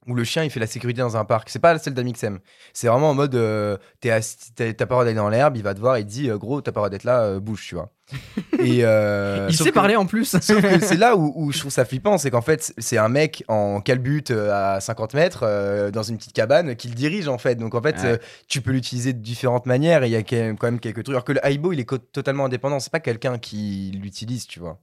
où 0.06 0.14
le 0.14 0.24
chien 0.24 0.42
il 0.44 0.50
fait 0.50 0.60
la 0.60 0.66
sécurité 0.66 1.00
dans 1.00 1.16
un 1.16 1.24
parc. 1.24 1.48
C'est 1.50 1.58
pas 1.60 1.78
celle 1.78 1.94
d'Amixem. 1.94 2.38
C'est 2.72 2.88
vraiment 2.88 3.10
en 3.10 3.14
mode 3.14 3.34
euh, 3.34 3.76
t'es 4.00 4.10
t'as 4.56 4.72
pas 4.74 4.82
le 4.82 4.86
droit 4.86 5.04
d'aller 5.04 5.16
dans 5.16 5.28
l'herbe, 5.28 5.56
il 5.56 5.62
va 5.62 5.74
te 5.74 5.80
voir, 5.80 5.98
il 5.98 6.04
te 6.04 6.10
dit 6.10 6.28
euh, 6.30 6.38
gros, 6.38 6.60
t'as 6.60 6.72
pas 6.72 6.80
le 6.80 6.82
droit 6.82 6.90
d'être 6.90 7.04
là, 7.04 7.20
euh, 7.22 7.40
bouge, 7.40 7.64
tu 7.68 7.74
vois. 7.76 7.90
Et 8.58 8.80
euh, 8.84 9.46
Il 9.48 9.56
sait 9.56 9.70
que- 9.70 9.74
parler 9.74 9.96
en 9.96 10.04
plus. 10.06 10.24
Sauf 10.40 10.60
que 10.60 10.80
c'est 10.84 10.96
là 10.96 11.16
où, 11.16 11.32
où 11.34 11.52
je 11.52 11.58
trouve 11.60 11.70
ça 11.72 11.84
flippant, 11.84 12.18
c'est 12.18 12.30
qu'en 12.30 12.42
fait, 12.42 12.74
c'est 12.76 12.98
un 12.98 13.08
mec 13.08 13.42
en 13.48 13.80
calbute 13.80 14.30
à 14.32 14.80
50 14.80 15.14
mètres 15.14 15.90
dans 15.92 16.02
une 16.02 16.18
petite 16.18 16.32
cabane 16.34 16.76
qui 16.76 16.88
le 16.88 16.94
dirige 16.94 17.28
en 17.28 17.38
fait. 17.38 17.54
Donc 17.54 17.74
en 17.74 17.80
fait, 17.82 17.96
Ouais. 18.02 18.20
tu 18.48 18.60
peux 18.60 18.72
l'utiliser 18.72 19.12
de 19.12 19.20
différentes 19.20 19.66
manières 19.66 20.02
et 20.02 20.08
il 20.08 20.12
y 20.12 20.16
a 20.16 20.22
quand 20.22 20.62
même, 20.64 20.80
quelques 20.80 21.04
trucs. 21.04 21.14
Alors 21.14 21.24
que 21.24 21.32
le 21.32 21.40
Aibo, 21.46 21.72
il 21.72 21.80
est 21.80 21.88
totalement 22.12 22.44
indépendant, 22.46 22.80
c'est 22.80 22.92
pas 22.92 23.00
quelqu'un 23.00 23.38
qui 23.38 23.92
l'utilise, 24.02 24.46
tu 24.46 24.60
vois. 24.60 24.78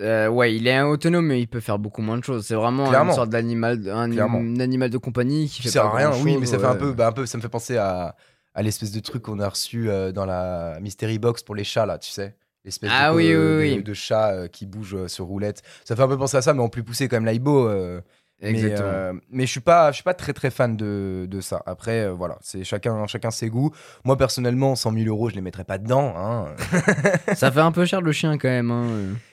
Euh, 0.00 0.28
ouais, 0.28 0.54
il 0.54 0.66
est 0.66 0.80
autonome, 0.82 1.26
mais 1.26 1.40
il 1.40 1.46
peut 1.46 1.60
faire 1.60 1.78
beaucoup 1.78 2.02
moins 2.02 2.18
de 2.18 2.24
choses. 2.24 2.46
C'est 2.46 2.54
vraiment 2.54 2.88
Clairement. 2.88 3.10
une 3.12 3.16
sorte 3.16 3.30
d'animal, 3.30 3.88
un, 3.88 4.10
animal 4.60 4.90
de 4.90 4.98
compagnie 4.98 5.48
qui 5.48 5.62
fait 5.62 5.78
pas 5.78 5.90
rien, 5.90 6.10
oui, 6.22 6.36
mais 6.38 6.46
ça 6.46 6.58
fait 6.58 6.66
un 6.66 6.74
peu, 6.76 6.92
bah, 6.92 7.08
un 7.08 7.12
peu, 7.12 7.26
ça 7.26 7.38
me 7.38 7.42
fait 7.42 7.48
penser 7.48 7.76
à, 7.76 8.14
à 8.54 8.62
l'espèce 8.62 8.92
de 8.92 9.00
truc 9.00 9.22
qu'on 9.22 9.40
a 9.40 9.48
reçu 9.48 9.88
euh, 9.90 10.12
dans 10.12 10.24
la 10.26 10.78
Mystery 10.80 11.18
Box 11.18 11.42
pour 11.42 11.54
les 11.54 11.64
chats, 11.64 11.86
là, 11.86 11.98
tu 11.98 12.10
sais. 12.10 12.36
L'espèce 12.64 12.90
Ah 12.92 13.10
de, 13.12 13.16
oui, 13.16 13.26
oui, 13.28 13.32
de- 13.34 13.76
oui. 13.76 13.82
de 13.82 13.94
chat 13.94 14.32
euh, 14.32 14.48
qui 14.48 14.66
bouge 14.66 15.06
sur 15.06 15.24
roulette. 15.26 15.62
Ça 15.84 15.94
fait 15.96 16.02
un 16.02 16.08
peu 16.08 16.18
penser 16.18 16.36
à 16.36 16.42
ça, 16.42 16.52
mais 16.54 16.62
en 16.62 16.68
plus 16.68 16.82
poussé 16.82 17.08
quand 17.08 17.16
même 17.16 17.24
l'Aibo. 17.24 17.68
Mais, 18.40 18.50
Exactement. 18.50 18.88
euh, 18.88 19.12
mais 19.30 19.46
je 19.46 19.50
suis 19.50 19.60
pas, 19.60 19.90
je 19.90 19.96
suis 19.96 20.04
pas 20.04 20.14
très 20.14 20.32
très 20.32 20.50
fan 20.50 20.76
de, 20.76 21.26
de 21.28 21.40
ça. 21.40 21.60
Après, 21.66 22.04
euh, 22.04 22.12
voilà, 22.12 22.38
c'est 22.40 22.62
chacun, 22.62 23.04
chacun 23.08 23.32
ses 23.32 23.48
goûts. 23.50 23.72
Moi 24.04 24.16
personnellement, 24.16 24.76
100 24.76 24.92
000 24.92 25.06
euros, 25.08 25.28
je 25.28 25.34
les 25.34 25.40
mettrais 25.40 25.64
pas 25.64 25.76
dedans. 25.78 26.14
hein. 26.16 26.46
ça 27.34 27.50
fait 27.50 27.60
un 27.60 27.72
peu 27.72 27.84
cher 27.84 28.00
le 28.00 28.12
chien 28.12 28.38
quand 28.38 28.48
même. 28.48 28.70
hein. 28.70 28.86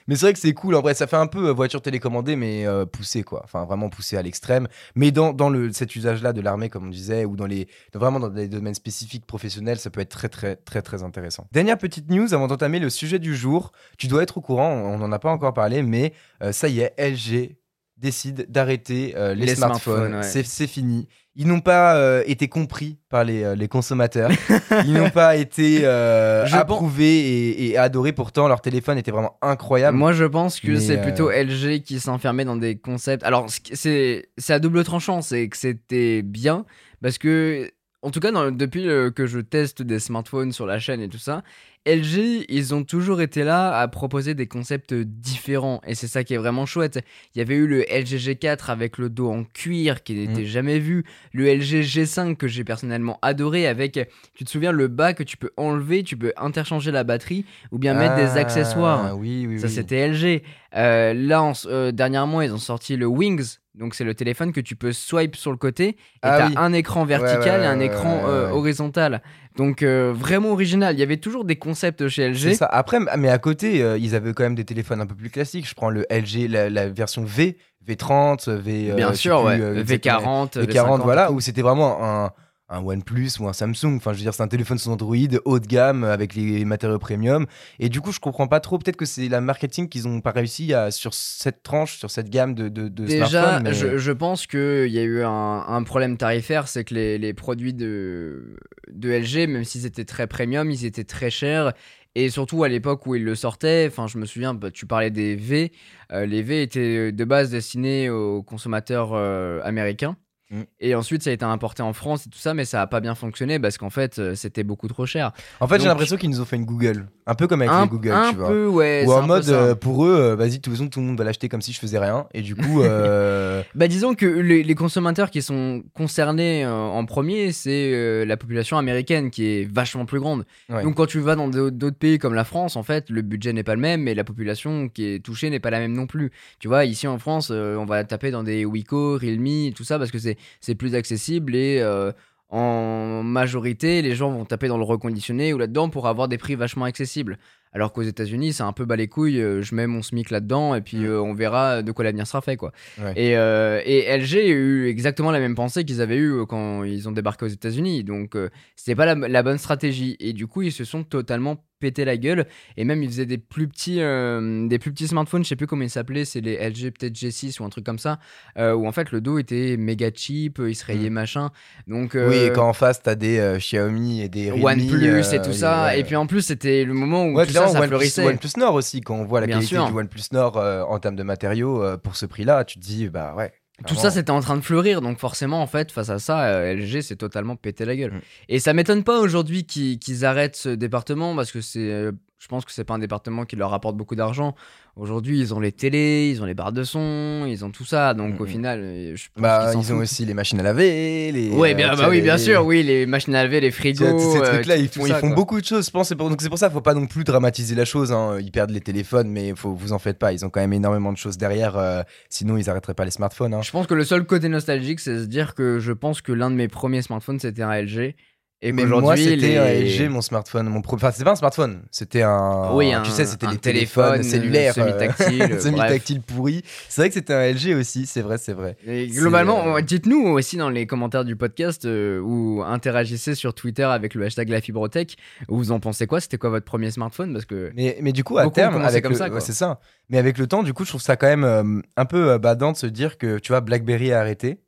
Mais 0.08 0.16
c'est 0.16 0.26
vrai 0.26 0.32
que 0.32 0.38
c'est 0.40 0.52
cool. 0.54 0.74
En 0.74 0.80
vrai, 0.80 0.94
ça 0.94 1.06
fait 1.06 1.14
un 1.16 1.28
peu 1.28 1.48
euh, 1.48 1.52
voiture 1.52 1.80
télécommandée, 1.82 2.34
mais 2.34 2.66
euh, 2.66 2.84
poussé 2.84 3.22
quoi. 3.22 3.42
Enfin, 3.44 3.64
vraiment 3.64 3.88
poussé 3.90 4.16
à 4.16 4.22
l'extrême. 4.22 4.66
Mais 4.96 5.12
dans, 5.12 5.32
dans 5.32 5.50
le, 5.50 5.72
cet 5.72 5.94
usage-là 5.94 6.32
de 6.32 6.40
l'armée, 6.40 6.68
comme 6.68 6.86
on 6.86 6.90
disait, 6.90 7.24
ou 7.24 7.36
dans 7.36 7.46
les, 7.46 7.68
vraiment 7.94 8.18
dans 8.18 8.28
des 8.28 8.48
domaines 8.48 8.74
spécifiques 8.74 9.24
professionnels, 9.26 9.78
ça 9.78 9.90
peut 9.90 10.00
être 10.00 10.08
très 10.10 10.28
très 10.28 10.56
très 10.56 10.82
très 10.82 11.04
intéressant. 11.04 11.46
Dernière 11.52 11.78
petite 11.78 12.10
news 12.10 12.34
avant 12.34 12.48
d'entamer 12.48 12.80
le 12.80 12.90
sujet 12.90 13.20
du 13.20 13.36
jour. 13.36 13.70
Tu 13.98 14.08
dois 14.08 14.24
être 14.24 14.38
au 14.38 14.40
courant. 14.40 14.70
On 14.72 14.98
n'en 14.98 15.12
a 15.12 15.18
pas 15.20 15.30
encore 15.30 15.54
parlé, 15.54 15.82
mais 15.82 16.12
ça 16.50 16.66
y 16.68 16.80
est, 16.80 16.92
LG 16.98 17.56
décide 17.96 18.46
d'arrêter 18.50 19.14
euh, 19.16 19.34
les, 19.34 19.46
Les 19.46 19.54
smartphones. 19.54 20.10
smartphones, 20.10 20.16
ouais. 20.38 20.44
C'est 20.44 20.66
fini. 20.66 21.08
Ils 21.34 21.46
n'ont 21.46 21.60
pas 21.60 21.96
euh, 21.96 22.22
été 22.26 22.48
compris 22.48 22.98
par 23.10 23.24
les, 23.24 23.42
euh, 23.42 23.54
les 23.54 23.68
consommateurs. 23.68 24.30
Ils 24.86 24.94
n'ont 24.94 25.10
pas 25.10 25.36
été 25.36 25.86
approuvés 25.86 27.18
et, 27.18 27.66
et 27.70 27.78
adorés. 27.78 28.12
Pourtant, 28.12 28.48
leur 28.48 28.60
téléphone 28.60 28.96
était 28.98 29.10
vraiment 29.10 29.36
incroyable. 29.42 29.96
Moi, 29.96 30.12
je 30.12 30.24
pense 30.24 30.60
que 30.60 30.78
c'est 30.78 31.00
plutôt 31.00 31.30
LG 31.30 31.82
qui 31.82 32.00
s'enfermait 32.00 32.44
dans 32.44 32.56
des 32.56 32.76
concepts. 32.76 33.22
Alors, 33.24 33.46
c'est 33.50 34.24
à 34.48 34.58
double 34.58 34.84
tranchant, 34.84 35.20
c'est 35.22 35.48
que 35.48 35.56
c'était 35.56 36.22
bien 36.22 36.64
parce 37.02 37.18
que, 37.18 37.70
en 38.06 38.10
tout 38.10 38.20
cas, 38.20 38.30
dans- 38.30 38.50
depuis 38.52 38.84
que 39.14 39.26
je 39.26 39.40
teste 39.40 39.82
des 39.82 39.98
smartphones 39.98 40.52
sur 40.52 40.64
la 40.64 40.78
chaîne 40.78 41.00
et 41.00 41.08
tout 41.08 41.18
ça, 41.18 41.42
LG, 41.84 42.46
ils 42.48 42.74
ont 42.74 42.82
toujours 42.82 43.20
été 43.20 43.44
là 43.44 43.78
à 43.78 43.86
proposer 43.86 44.34
des 44.34 44.46
concepts 44.48 44.92
différents 44.92 45.80
et 45.86 45.94
c'est 45.94 46.08
ça 46.08 46.24
qui 46.24 46.34
est 46.34 46.36
vraiment 46.36 46.66
chouette. 46.66 46.98
Il 47.34 47.38
y 47.38 47.42
avait 47.42 47.54
eu 47.54 47.66
le 47.68 47.84
LG 47.88 48.16
G4 48.18 48.70
avec 48.70 48.98
le 48.98 49.08
dos 49.08 49.30
en 49.30 49.44
cuir 49.44 50.02
qui 50.02 50.14
n'était 50.14 50.42
Mm. 50.42 50.46
jamais 50.46 50.78
vu, 50.80 51.04
le 51.32 51.46
LG 51.46 51.82
G5 51.82 52.36
que 52.36 52.48
j'ai 52.48 52.64
personnellement 52.64 53.18
adoré 53.22 53.68
avec, 53.68 54.00
tu 54.34 54.44
te 54.44 54.50
souviens, 54.50 54.72
le 54.72 54.88
bas 54.88 55.12
que 55.14 55.22
tu 55.22 55.36
peux 55.36 55.50
enlever, 55.56 56.02
tu 56.02 56.16
peux 56.16 56.32
interchanger 56.36 56.90
la 56.90 57.04
batterie 57.04 57.44
ou 57.70 57.78
bien 57.78 57.94
mettre 57.94 58.16
des 58.16 58.36
Ah, 58.36 58.40
accessoires. 58.40 59.16
Oui, 59.16 59.46
oui, 59.48 59.60
Ça, 59.60 59.66
oui. 59.68 59.72
c'était 59.72 59.98
LG. 60.08 60.42
Euh, 60.74 61.14
là, 61.14 61.42
en 61.42 61.52
euh, 61.66 61.92
dernièrement, 61.92 62.42
ils 62.42 62.52
ont 62.52 62.58
sorti 62.58 62.96
le 62.96 63.06
Wings. 63.06 63.58
Donc, 63.76 63.94
c'est 63.94 64.04
le 64.04 64.14
téléphone 64.14 64.52
que 64.52 64.60
tu 64.60 64.74
peux 64.74 64.92
swipe 64.92 65.36
sur 65.36 65.50
le 65.50 65.56
côté. 65.58 65.88
Et 65.88 65.96
Ah 66.22 66.38
t'as 66.38 66.48
oui. 66.48 66.54
un 66.56 66.72
écran 66.72 67.04
vertical 67.04 67.60
ouais, 67.60 67.66
et 67.66 67.68
un 67.68 67.78
écran 67.80 68.22
euh, 68.26 68.50
horizontal. 68.50 69.22
Donc, 69.56 69.82
euh, 69.82 70.12
vraiment 70.16 70.52
original. 70.52 70.94
Il 70.94 70.98
y 70.98 71.02
avait 71.02 71.18
toujours 71.18 71.44
des 71.44 71.56
concepts 71.56 72.08
chez 72.08 72.32
C'est 72.34 72.48
LG. 72.50 72.54
ça. 72.54 72.66
Après, 72.66 72.98
mais 73.18 73.28
à 73.28 73.38
côté, 73.38 73.82
euh, 73.82 73.98
ils 73.98 74.14
avaient 74.14 74.32
quand 74.32 74.44
même 74.44 74.54
des 74.54 74.64
téléphones 74.64 75.00
un 75.00 75.06
peu 75.06 75.14
plus 75.14 75.30
classiques. 75.30 75.68
Je 75.68 75.74
prends 75.74 75.90
le 75.90 76.06
LG, 76.10 76.48
la, 76.48 76.70
la 76.70 76.88
version 76.88 77.22
V, 77.24 77.58
V30, 77.86 78.50
V. 78.50 78.92
Bien 78.96 79.12
sûr, 79.14 79.40
plus, 79.40 79.48
ouais. 79.48 79.60
euh, 79.60 79.80
exactement. 79.80 80.46
V40, 80.46 80.66
V40, 80.66 80.72
V50, 80.98 81.02
voilà, 81.02 81.30
où 81.32 81.40
c'était 81.40 81.62
vraiment 81.62 81.98
un, 82.02 82.30
un 82.68 82.82
OnePlus 82.82 83.30
ou 83.38 83.46
un 83.48 83.52
Samsung. 83.52 83.96
Enfin, 83.96 84.12
je 84.12 84.18
veux 84.18 84.22
dire, 84.22 84.34
c'est 84.34 84.42
un 84.42 84.48
téléphone 84.48 84.78
sous 84.78 84.90
Android, 84.90 85.14
haut 85.44 85.58
de 85.60 85.66
gamme, 85.66 86.02
avec 86.04 86.34
les 86.34 86.64
matériaux 86.64 86.98
premium. 86.98 87.46
Et 87.78 87.88
du 87.88 88.00
coup, 88.00 88.10
je 88.12 88.18
comprends 88.20 88.48
pas 88.48 88.60
trop. 88.60 88.78
Peut-être 88.78 88.96
que 88.96 89.04
c'est 89.04 89.28
la 89.28 89.40
marketing 89.40 89.88
qu'ils 89.88 90.08
ont 90.08 90.20
pas 90.20 90.32
réussi 90.32 90.74
à, 90.74 90.90
sur 90.90 91.14
cette 91.14 91.62
tranche, 91.62 91.98
sur 91.98 92.10
cette 92.10 92.28
gamme 92.28 92.54
de, 92.54 92.68
de, 92.68 92.88
de 92.88 93.06
Déjà, 93.06 93.28
smartphones. 93.28 93.62
mais- 93.64 93.74
je, 93.74 93.98
je 93.98 94.12
pense 94.12 94.46
qu'il 94.46 94.88
y 94.88 94.98
a 94.98 95.02
eu 95.04 95.22
un, 95.22 95.30
un 95.68 95.82
problème 95.84 96.16
tarifaire, 96.16 96.66
c'est 96.68 96.84
que 96.84 96.94
les, 96.94 97.18
les 97.18 97.34
produits 97.34 97.74
de, 97.74 98.56
de 98.92 99.10
LG, 99.10 99.48
même 99.48 99.64
s'ils 99.64 99.86
étaient 99.86 100.04
très 100.04 100.26
premium, 100.26 100.70
ils 100.70 100.84
étaient 100.84 101.04
très 101.04 101.30
chers. 101.30 101.72
Et 102.18 102.30
surtout 102.30 102.64
à 102.64 102.68
l'époque 102.68 103.06
où 103.06 103.14
ils 103.14 103.22
le 103.24 103.34
sortaient, 103.34 103.86
enfin 103.88 104.06
je 104.06 104.16
me 104.16 104.24
souviens, 104.24 104.54
bah, 104.54 104.70
tu 104.70 104.86
parlais 104.86 105.10
des 105.10 105.36
V, 105.36 105.70
euh, 106.12 106.24
les 106.24 106.42
V 106.42 106.62
étaient 106.62 107.12
de 107.12 107.24
base 107.24 107.50
destinés 107.50 108.08
aux 108.08 108.42
consommateurs 108.42 109.10
euh, 109.12 109.60
américains. 109.64 110.16
Mm. 110.50 110.62
Et 110.78 110.94
ensuite 110.94 111.22
ça 111.22 111.30
a 111.30 111.32
été 111.32 111.44
importé 111.44 111.82
en 111.82 111.92
France 111.92 112.26
et 112.26 112.30
tout 112.30 112.38
ça, 112.38 112.54
mais 112.54 112.64
ça 112.64 112.80
a 112.80 112.86
pas 112.86 113.00
bien 113.00 113.14
fonctionné 113.16 113.58
parce 113.58 113.78
qu'en 113.78 113.90
fait 113.90 114.18
euh, 114.18 114.34
c'était 114.36 114.62
beaucoup 114.62 114.86
trop 114.86 115.04
cher. 115.04 115.32
En 115.60 115.66
fait, 115.66 115.80
j'ai 115.80 115.88
l'impression 115.88 116.16
qu'ils 116.16 116.30
nous 116.30 116.40
ont 116.40 116.44
fait 116.44 116.56
une 116.56 116.64
Google. 116.64 117.08
Un 117.26 117.34
peu 117.34 117.48
comme 117.48 117.62
avec 117.62 117.72
un 117.72 117.82
les 117.82 117.88
Google, 117.88 118.12
un 118.12 118.30
tu 118.30 118.36
vois. 118.36 118.48
peu, 118.48 118.66
ouais. 118.68 119.02
Ou 119.04 119.10
c'est 119.10 119.16
en 119.16 119.26
mode, 119.26 119.48
euh, 119.48 119.74
pour 119.74 120.06
eux, 120.06 120.14
euh, 120.14 120.36
vas-y, 120.36 120.60
façon, 120.64 120.88
tout 120.88 121.00
le 121.00 121.06
monde 121.06 121.18
va 121.18 121.24
l'acheter 121.24 121.48
comme 121.48 121.62
si 121.62 121.72
je 121.72 121.80
faisais 121.80 121.98
rien. 121.98 122.26
Et 122.32 122.42
du 122.42 122.54
coup, 122.54 122.82
Bah 123.74 123.88
disons 123.88 124.14
que 124.14 124.26
les, 124.26 124.62
les 124.62 124.74
consommateurs 124.74 125.30
qui 125.30 125.42
sont 125.42 125.82
concernés 125.94 126.66
en 126.66 127.04
premier, 127.04 127.52
c'est 127.52 128.24
la 128.24 128.36
population 128.36 128.78
américaine 128.78 129.30
qui 129.30 129.44
est 129.46 129.72
vachement 129.72 130.06
plus 130.06 130.20
grande. 130.20 130.44
ouais. 130.68 130.82
Donc 130.82 130.94
quand 130.96 131.06
tu 131.06 131.18
vas 131.18 131.34
dans 131.34 131.48
d'autres 131.48 131.98
pays 131.98 132.18
comme 132.18 132.34
la 132.34 132.44
France, 132.44 132.76
en 132.76 132.82
fait, 132.82 133.10
le 133.10 133.22
budget 133.22 133.52
n'est 133.52 133.64
pas 133.64 133.74
le 133.74 133.80
même, 133.80 134.02
mais 134.02 134.14
la 134.14 134.24
population 134.24 134.88
qui 134.88 135.06
est 135.06 135.24
touchée 135.24 135.50
n'est 135.50 135.60
pas 135.60 135.70
la 135.70 135.80
même 135.80 135.92
non 135.92 136.06
plus. 136.06 136.30
Tu 136.60 136.68
vois, 136.68 136.84
ici 136.84 137.08
en 137.08 137.18
France, 137.18 137.50
on 137.50 137.84
va 137.84 138.04
taper 138.04 138.30
dans 138.30 138.44
des 138.44 138.64
Wiko, 138.64 139.18
Realme, 139.18 139.72
tout 139.74 139.84
ça, 139.84 139.98
parce 139.98 140.10
que 140.10 140.18
c'est 140.18 140.35
c'est 140.60 140.74
plus 140.74 140.94
accessible 140.94 141.54
et 141.56 141.80
euh, 141.80 142.12
en 142.48 143.22
majorité, 143.24 144.02
les 144.02 144.14
gens 144.14 144.30
vont 144.30 144.44
taper 144.44 144.68
dans 144.68 144.78
le 144.78 144.84
reconditionné 144.84 145.52
ou 145.52 145.58
là-dedans 145.58 145.88
pour 145.88 146.06
avoir 146.06 146.28
des 146.28 146.38
prix 146.38 146.54
vachement 146.54 146.84
accessibles. 146.84 147.38
Alors 147.72 147.92
qu'aux 147.92 148.02
États-Unis, 148.02 148.52
c'est 148.54 148.62
un 148.62 148.72
peu 148.72 148.84
bas 148.86 148.96
les 148.96 149.08
couilles, 149.08 149.40
euh, 149.40 149.60
je 149.60 149.74
mets 149.74 149.86
mon 149.86 150.00
SMIC 150.00 150.30
là-dedans 150.30 150.74
et 150.76 150.80
puis 150.80 150.98
Mm. 150.98 151.06
euh, 151.06 151.20
on 151.20 151.34
verra 151.34 151.82
de 151.82 151.92
quoi 151.92 152.04
l'avenir 152.04 152.26
sera 152.26 152.40
fait, 152.40 152.56
quoi. 152.56 152.72
Ouais. 152.98 153.12
Et, 153.16 153.36
euh, 153.36 153.82
et 153.84 154.04
LG 154.16 154.34
a 154.36 154.46
eu 154.46 154.86
exactement 154.88 155.30
la 155.32 155.40
même 155.40 155.54
pensée 155.56 155.84
qu'ils 155.84 156.00
avaient 156.00 156.16
eu 156.16 156.46
quand 156.46 156.84
ils 156.84 157.06
ont 157.08 157.12
débarqué 157.12 157.44
aux 157.44 157.48
États-Unis. 157.48 158.04
Donc, 158.04 158.34
c'était 158.76 158.94
pas 158.94 159.12
la, 159.12 159.28
la 159.28 159.42
bonne 159.42 159.58
stratégie. 159.58 160.16
Et 160.20 160.32
du 160.32 160.46
coup, 160.46 160.62
ils 160.62 160.72
se 160.72 160.84
sont 160.84 161.02
totalement 161.02 161.56
pété 161.78 162.04
la 162.04 162.16
gueule. 162.16 162.46
Et 162.76 162.84
même, 162.84 163.02
ils 163.02 163.08
faisaient 163.10 163.26
des 163.26 163.38
plus 163.38 163.68
petits, 163.68 164.00
euh, 164.00 164.66
des 164.68 164.78
plus 164.78 164.92
petits 164.92 165.08
smartphones, 165.08 165.44
je 165.44 165.48
sais 165.48 165.56
plus 165.56 165.66
comment 165.66 165.82
ils 165.82 165.90
s'appelaient, 165.90 166.24
c'est 166.24 166.40
les 166.40 166.56
LG 166.56 166.90
peut-être 166.92 167.14
G6 167.14 167.60
ou 167.60 167.64
un 167.64 167.68
truc 167.68 167.84
comme 167.84 167.98
ça, 167.98 168.18
euh, 168.58 168.72
où 168.74 168.86
en 168.86 168.92
fait 168.92 169.12
le 169.12 169.20
dos 169.20 169.38
était 169.38 169.76
méga 169.76 170.10
cheap, 170.14 170.58
euh, 170.58 170.70
il 170.70 170.74
se 170.74 170.84
rayait 170.84 171.10
machin. 171.10 171.50
Donc, 171.86 172.12
Oui, 172.14 172.36
et 172.36 172.52
quand 172.52 172.68
en 172.68 172.72
face, 172.72 173.02
t'as 173.02 173.14
des 173.14 173.56
Xiaomi 173.58 174.22
et 174.22 174.28
des 174.28 174.50
Realme. 174.50 174.80
OnePlus 174.80 175.34
et 175.34 175.42
tout 175.42 175.52
ça. 175.52 175.84
ouais. 175.86 176.00
Et 176.00 176.04
puis 176.04 176.16
en 176.16 176.26
plus, 176.26 176.42
c'était 176.42 176.84
le 176.84 176.94
moment 176.94 177.26
où 177.26 177.34
Ouais, 177.36 177.46
tout 177.46 177.52
ça, 177.52 177.66
ça 177.68 177.72
OnePlus, 177.78 177.88
fleurissait. 177.88 178.24
OnePlus 178.26 178.50
Nord 178.58 178.74
aussi, 178.74 179.00
quand 179.00 179.16
on 179.16 179.24
voit 179.24 179.40
la 179.40 179.46
Bien 179.46 179.56
qualité 179.56 179.74
sûr. 179.76 179.86
du 179.86 179.92
OnePlus 179.92 180.22
Nord 180.32 180.56
en 180.56 180.98
termes 180.98 181.16
de 181.16 181.22
matériaux 181.22 181.82
pour 182.02 182.16
ce 182.16 182.26
prix-là, 182.26 182.64
tu 182.64 182.78
te 182.78 182.84
dis, 182.84 183.08
bah 183.08 183.34
ouais. 183.36 183.52
Tout 183.86 183.94
ça, 183.94 184.10
c'était 184.10 184.30
en 184.30 184.40
train 184.40 184.56
de 184.56 184.62
fleurir, 184.62 185.02
donc 185.02 185.18
forcément, 185.18 185.60
en 185.60 185.66
fait, 185.66 185.92
face 185.92 186.08
à 186.08 186.18
ça, 186.18 186.46
euh, 186.46 186.74
LG 186.74 187.02
s'est 187.02 187.16
totalement 187.16 187.56
pété 187.56 187.84
la 187.84 187.94
gueule. 187.94 188.12
Mm. 188.12 188.20
Et 188.48 188.58
ça 188.58 188.72
m'étonne 188.72 189.04
pas 189.04 189.20
aujourd'hui 189.20 189.64
qu'ils 189.64 189.98
qu'ils 189.98 190.24
arrêtent 190.24 190.56
ce 190.56 190.70
département, 190.70 191.36
parce 191.36 191.52
que 191.52 191.60
c'est, 191.60 191.90
euh, 191.92 192.12
je 192.38 192.48
pense 192.48 192.64
que 192.64 192.72
c'est 192.72 192.84
pas 192.84 192.94
un 192.94 192.98
département 192.98 193.44
qui 193.44 193.56
leur 193.56 193.70
rapporte 193.70 193.96
beaucoup 193.96 194.14
d'argent. 194.14 194.54
Aujourd'hui, 194.94 195.38
ils 195.40 195.52
ont 195.54 195.60
les 195.60 195.72
télés, 195.72 196.30
ils 196.30 196.42
ont 196.42 196.46
les 196.46 196.54
barres 196.54 196.72
de 196.72 196.82
son, 196.82 197.44
ils 197.46 197.64
ont 197.64 197.70
tout 197.70 197.84
ça, 197.84 198.14
donc 198.14 198.40
au 198.40 198.46
final, 198.46 198.80
euh, 198.82 199.16
je 199.16 199.26
pense 199.34 199.42
Bah, 199.42 199.72
ils 199.74 199.92
ont 199.92 199.98
aussi 199.98 200.24
les 200.24 200.32
machines 200.32 200.58
à 200.60 200.62
laver, 200.62 201.32
les. 201.32 201.50
Ouais, 201.50 201.72
euh, 201.72 201.74
bien, 201.74 201.94
bah 201.94 202.08
oui, 202.08 202.22
bien 202.22 202.38
sûr, 202.38 202.64
oui, 202.64 202.82
les 202.82 203.04
machines 203.04 203.34
à 203.34 203.42
laver, 203.42 203.60
les 203.60 203.70
frigos. 203.70 204.18
ces 204.18 204.38
euh, 204.38 204.52
trucs-là, 204.54 204.76
ils, 204.76 204.88
font, 204.88 205.06
ils 205.06 205.34
beaucoup 205.34 205.60
de 205.60 205.66
choses. 205.66 205.86
Je 205.86 205.90
pense, 205.90 206.14
pour, 206.14 206.30
donc 206.30 206.40
c'est 206.40 206.48
pour 206.48 206.58
ça, 206.58 206.70
faut 206.70 206.80
pas 206.80 206.94
non 206.94 207.06
plus 207.06 207.24
dramatiser 207.24 207.74
la 207.74 207.84
chose. 207.84 208.12
hein. 208.12 208.38
Ils 208.40 208.50
perdent 208.50 208.70
les 208.70 208.80
téléphones, 208.80 209.28
mais 209.28 209.54
faut, 209.54 209.74
vous 209.74 209.92
en 209.92 209.98
faites 209.98 210.18
pas. 210.18 210.32
Ils 210.32 210.44
ont 210.44 210.50
quand 210.50 210.60
même 210.60 210.72
énormément 210.72 211.12
de 211.12 211.18
choses 211.18 211.36
derrière. 211.36 211.76
euh, 211.76 212.02
sinon, 212.30 212.56
ils 212.56 212.70
arrêteraient 212.70 212.94
pas 212.94 213.04
les 213.04 213.10
smartphones. 213.10 213.54
hein. 213.54 213.62
Je 213.62 213.70
pense 213.70 213.86
que 213.86 213.94
le 213.94 214.04
seul 214.04 214.24
côté 214.24 214.48
nostalgique, 214.48 215.00
c'est 215.00 215.18
se 215.18 215.24
dire 215.24 215.54
que 215.54 215.78
je 215.78 215.92
pense 215.92 216.22
que 216.22 216.32
l'un 216.32 216.50
de 216.50 216.56
mes 216.56 216.68
premiers 216.68 217.02
smartphones, 217.02 217.38
c'était 217.38 217.62
un 217.62 217.72
LG. 217.74 218.14
Et 218.62 218.72
mais 218.72 218.86
moi, 218.86 219.16
c'était 219.18 219.36
les... 219.36 219.56
un 219.58 219.66
LG, 219.66 220.08
mon 220.10 220.22
smartphone. 220.22 220.66
Mon 220.70 220.80
pro- 220.80 220.96
Enfin, 220.96 221.10
c'était 221.12 221.24
pas 221.24 221.32
un 221.32 221.36
smartphone. 221.36 221.82
C'était 221.90 222.22
un. 222.22 222.72
Oui, 222.74 222.90
un- 222.90 223.02
tu 223.02 223.10
sais, 223.10 223.26
c'était 223.26 223.46
les 223.48 223.58
téléphone, 223.58 224.22
téléphones 224.22 224.22
cellulaires. 224.22 224.74
euh, 224.78 224.82
semi-tactile, 224.98 225.60
semi-tactile 225.60 226.22
pourri. 226.22 226.62
C'est 226.88 227.02
vrai 227.02 227.08
que 227.10 227.14
c'était 227.14 227.34
un 227.34 227.42
LG 227.52 227.74
aussi. 227.78 228.06
C'est 228.06 228.22
vrai, 228.22 228.38
c'est 228.38 228.54
vrai. 228.54 228.78
Et 228.86 229.08
globalement, 229.08 229.76
euh, 229.76 229.80
dites-nous 229.82 230.22
aussi 230.28 230.56
dans 230.56 230.70
les 230.70 230.86
commentaires 230.86 231.26
du 231.26 231.36
podcast 231.36 231.84
euh, 231.84 232.18
ou 232.20 232.62
interagissez 232.64 233.34
sur 233.34 233.52
Twitter 233.52 233.82
avec 233.84 234.14
le 234.14 234.24
hashtag 234.24 234.48
la 234.48 234.62
fibrotech. 234.62 235.16
Vous 235.48 235.70
en 235.70 235.78
pensez 235.78 236.06
quoi? 236.06 236.20
C'était 236.22 236.38
quoi 236.38 236.48
votre 236.48 236.64
premier 236.64 236.90
smartphone? 236.90 237.34
Parce 237.34 237.44
que 237.44 237.70
Mais, 237.76 237.98
mais 238.00 238.12
du 238.12 238.24
coup, 238.24 238.38
à 238.38 238.48
terme, 238.50 238.80
avec 238.82 239.02
comme 239.02 239.12
le- 239.12 239.18
ça, 239.18 239.28
ouais, 239.28 239.40
c'est 239.40 239.52
ça. 239.52 239.80
Mais 240.08 240.16
avec 240.16 240.38
le 240.38 240.46
temps, 240.46 240.62
du 240.62 240.72
coup, 240.72 240.84
je 240.84 240.88
trouve 240.90 241.02
ça 241.02 241.16
quand 241.16 241.26
même 241.28 241.44
euh, 241.44 241.80
un 241.98 242.04
peu 242.06 242.30
euh, 242.30 242.38
badant 242.38 242.72
de 242.72 242.78
se 242.78 242.86
dire 242.86 243.18
que, 243.18 243.38
tu 243.38 243.52
vois, 243.52 243.60
BlackBerry 243.60 244.12
a 244.14 244.20
arrêté. 244.20 244.60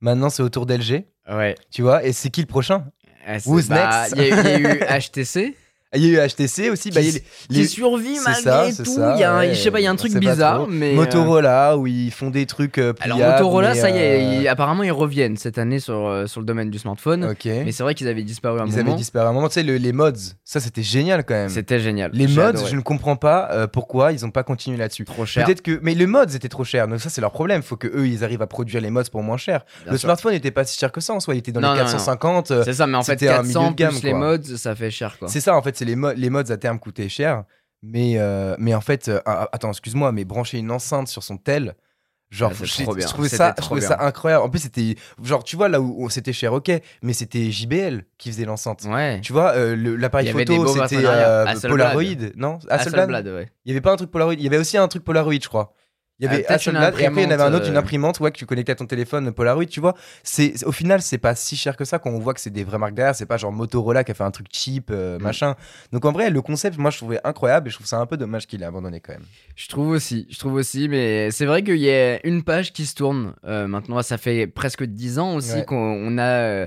Maintenant, 0.00 0.30
c'est 0.30 0.44
au 0.44 0.48
tour 0.48 0.64
d'LG, 0.64 1.06
ouais, 1.28 1.56
tu 1.72 1.82
vois. 1.82 2.04
Et 2.04 2.12
c'est 2.12 2.30
qui 2.30 2.40
le 2.40 2.46
prochain? 2.46 2.86
Who's 3.46 3.68
bah, 3.68 4.08
next? 4.08 4.16
Il 4.16 4.24
y, 4.24 4.28
y 4.28 4.32
a 4.32 4.58
eu 4.58 4.80
HTC 5.00 5.54
Ah, 5.54 5.67
Il 5.96 6.04
y 6.04 6.16
a 6.18 6.24
eu 6.24 6.28
HTC 6.28 6.68
aussi. 6.70 6.90
bah, 6.90 7.00
il 7.00 7.14
les- 7.14 7.20
qui 7.20 7.26
les- 7.50 7.66
survit 7.66 8.18
malgré 8.22 8.72
ça, 8.72 8.82
tout. 8.84 8.94
ça, 8.94 9.14
il 9.16 9.20
y 9.20 9.24
a 9.24 9.32
un, 9.32 9.38
ouais, 9.38 9.54
je 9.54 9.60
sais 9.60 9.70
pas, 9.70 9.80
il 9.80 9.84
y 9.84 9.86
a 9.86 9.90
un 9.90 9.96
truc 9.96 10.12
bizarre, 10.14 10.66
mais 10.68 10.92
euh, 10.92 10.96
Motorola, 10.96 11.78
où 11.78 11.86
ils 11.86 12.10
font 12.10 12.28
des 12.28 12.44
trucs 12.44 12.76
euh, 12.76 12.92
alors 13.00 13.16
pliables. 13.16 13.32
Motorola, 13.42 13.74
ça 13.74 13.88
y 13.88 13.96
est, 13.96 14.20
euh, 14.20 14.40
ils- 14.42 14.48
apparemment 14.48 14.82
ils 14.82 14.92
reviennent 14.92 15.38
cette 15.38 15.56
année 15.56 15.80
sur 15.80 16.24
sur 16.26 16.40
le 16.40 16.46
domaine 16.46 16.68
du 16.70 16.78
smartphone. 16.78 17.34
Mais 17.44 17.72
c'est 17.72 17.82
vrai 17.82 17.94
qu'ils 17.94 18.08
avaient 18.08 18.22
disparu 18.22 18.60
un 18.60 18.66
Ils 18.66 18.70
moment. 18.76 18.88
avaient 18.90 18.96
disparu 18.98 19.26
à 19.26 19.30
un 19.30 19.32
moment. 19.32 19.48
Tu 19.48 19.54
sais, 19.54 19.62
le- 19.62 19.76
les 19.78 19.92
mods, 19.92 20.12
ça, 20.44 20.60
c'était 20.60 20.82
génial 20.82 21.24
quand 21.24 21.34
même. 21.34 21.48
C'était 21.48 21.80
génial. 21.80 22.10
Les 22.12 22.26
mods, 22.26 22.42
adoré. 22.42 22.70
je 22.70 22.76
ne 22.76 22.80
comprends 22.82 23.16
pas 23.16 23.66
pourquoi 23.72 24.12
ils 24.12 24.22
n'ont 24.24 24.30
pas 24.30 24.42
continué 24.42 24.76
là-dessus. 24.76 25.04
trop 25.06 25.24
cher. 25.24 25.46
Peut-être 25.46 25.62
que, 25.62 25.78
mais 25.82 25.94
les 25.94 26.06
mods 26.06 26.24
étaient 26.34 26.48
trop 26.50 26.64
chers. 26.64 26.86
Donc 26.86 27.00
ça, 27.00 27.08
c'est 27.08 27.20
leur 27.22 27.32
problème. 27.32 27.62
Faut 27.62 27.76
que 27.76 27.86
eux, 27.88 28.06
ils 28.06 28.24
arrivent 28.24 28.42
à 28.42 28.46
produire 28.46 28.80
les 28.82 28.90
mods 28.90 29.04
pour 29.10 29.22
moins 29.22 29.36
cher. 29.38 29.64
bien 29.84 29.92
le 29.92 29.98
sûr. 29.98 30.06
smartphone 30.06 30.32
n'était 30.32 30.50
pas 30.50 30.64
si 30.64 30.76
cher 30.78 30.92
que 30.92 31.00
ça 31.00 31.14
en 31.14 31.20
soi. 31.20 31.34
Il 31.34 31.38
était 31.38 31.52
dans 31.52 31.60
Non, 31.60 31.72
les 31.72 31.78
non, 31.78 31.84
non. 31.84 31.90
450. 31.92 32.50
euh, 32.50 32.62
C'est 32.64 32.74
ça, 32.74 32.86
mais 32.86 32.96
en 32.96 33.02
fait 33.02 33.12
c'était 33.12 33.28
un 33.28 33.36
400 33.42 33.60
milieu 33.60 33.70
de 33.72 33.76
gamme, 33.76 33.90
plus 33.94 34.02
les 34.02 34.12
mods, 34.12 34.42
ça 34.56 34.74
fait 34.74 34.90
cher 34.90 35.16
quoi. 35.18 35.28
C'est 35.28 35.40
ça, 35.40 35.56
en 35.56 35.62
fait, 35.62 35.77
c'est 35.78 35.84
les, 35.84 35.96
mo- 35.96 36.12
les 36.12 36.30
mods 36.30 36.50
à 36.50 36.56
terme 36.56 36.78
coûtaient 36.78 37.08
cher. 37.08 37.44
Mais, 37.82 38.14
euh, 38.18 38.56
mais 38.58 38.74
en 38.74 38.80
fait, 38.80 39.08
euh, 39.08 39.20
attends, 39.24 39.70
excuse-moi, 39.70 40.10
mais 40.12 40.24
brancher 40.24 40.58
une 40.58 40.70
enceinte 40.72 41.06
sur 41.06 41.22
son 41.22 41.36
tel, 41.36 41.76
genre, 42.28 42.50
Ah, 42.52 42.56
je, 42.58 42.64
je 42.64 42.82
trouvais, 43.06 43.28
ça, 43.36 43.54
je 43.56 43.62
trouvais 43.62 43.80
ça 43.80 43.96
incroyable. 44.04 44.44
En 44.44 44.50
plus, 44.50 44.58
c'était, 44.58 44.96
genre, 45.22 45.44
tu 45.44 45.54
vois, 45.54 45.68
là 45.68 45.80
où, 45.80 45.94
où 46.04 46.10
c'était 46.10 46.32
cher, 46.32 46.52
ok, 46.52 46.72
mais 47.02 47.12
c'était 47.12 47.52
JBL 47.52 48.04
qui 48.18 48.32
faisait 48.32 48.44
l'enceinte. 48.46 48.82
Ouais. 48.84 49.20
Tu 49.20 49.32
vois, 49.32 49.52
euh, 49.54 49.76
l'appareil 49.96 50.26
photo, 50.32 50.66
c'était. 50.88 51.06
Polaroid, 51.68 52.32
non? 52.36 52.58
Hasselblad? 52.68 53.10
Hasselblad, 53.10 53.26
ouais. 53.28 53.48
Il 53.64 53.68
y 53.68 53.72
avait 53.72 53.80
pas 53.80 53.92
un 53.92 53.96
truc 53.96 54.10
Polaroid, 54.10 54.34
il 54.34 54.42
y 54.42 54.46
avait 54.48 54.58
aussi 54.58 54.76
un 54.76 54.88
truc 54.88 55.04
Polaroid, 55.04 55.38
je 55.40 55.48
crois. 55.48 55.72
Il 56.20 56.24
y 56.24 56.28
Ah, 56.28 56.32
avait 56.32 56.46
Hasselblad 56.46 56.94
et 56.98 57.06
après 57.06 57.22
il 57.22 57.24
y 57.24 57.26
en 57.28 57.30
avait 57.30 57.42
un 57.44 57.54
autre, 57.54 57.68
une 57.68 57.76
imprimante, 57.76 57.76
euh, 57.76 57.78
imprimante, 57.78 58.20
ouais, 58.20 58.30
que 58.32 58.38
tu 58.38 58.44
connectais 58.46 58.72
à 58.72 58.74
ton 58.74 58.86
téléphone 58.86 59.30
Polaroid, 59.32 59.66
tu 59.66 59.78
vois. 59.80 59.94
C'est 60.24 60.64
au 60.66 60.72
final 60.72 61.00
c'est 61.00 61.18
pas 61.18 61.34
si 61.36 61.56
cher 61.56 61.76
que 61.76 61.84
ça 61.84 61.98
quand 62.00 62.10
on 62.10 62.18
voit 62.18 62.34
que 62.34 62.40
c'est 62.40 62.50
des 62.50 62.64
vraies 62.64 62.78
marques 62.78 62.94
derrière, 62.94 63.14
c'est 63.14 63.24
pas 63.26 63.36
genre 63.36 63.52
Motorola 63.52 64.02
qui 64.02 64.10
a 64.10 64.14
fait 64.14 64.24
un 64.24 64.30
truc 64.32 64.48
cheap 64.50 64.88
euh, 64.90 65.18
Mm. 65.18 65.22
machin. 65.22 65.54
Donc 65.92 66.04
en 66.04 66.10
vrai 66.12 66.30
le 66.30 66.42
concept, 66.42 66.76
moi 66.76 66.90
je 66.90 66.98
trouvais 66.98 67.20
incroyable 67.22 67.68
et 67.68 67.70
je 67.70 67.76
trouve 67.76 67.86
ça 67.86 67.98
un 67.98 68.06
peu 68.06 68.16
dommage 68.16 68.46
qu'il 68.48 68.62
ait 68.62 68.66
abandonné 68.66 68.98
quand 69.00 69.12
même. 69.12 69.22
Je 69.54 69.68
trouve 69.68 69.88
aussi, 69.90 70.26
je 70.28 70.38
trouve 70.38 70.54
aussi, 70.54 70.88
mais 70.88 71.30
c'est 71.30 71.46
vrai 71.46 71.62
qu'il 71.62 71.76
y 71.78 71.90
a 71.90 72.24
une 72.26 72.42
page 72.42 72.72
qui 72.72 72.84
se 72.86 72.94
tourne 72.96 73.34
euh, 73.46 73.68
maintenant. 73.68 74.02
Ça 74.02 74.18
fait 74.18 74.46
presque 74.48 74.82
10 74.84 75.18
ans 75.20 75.36
aussi 75.36 75.52
Ouais. 75.52 75.64
qu'on 75.64 75.76
on 75.76 76.18
a, 76.18 76.66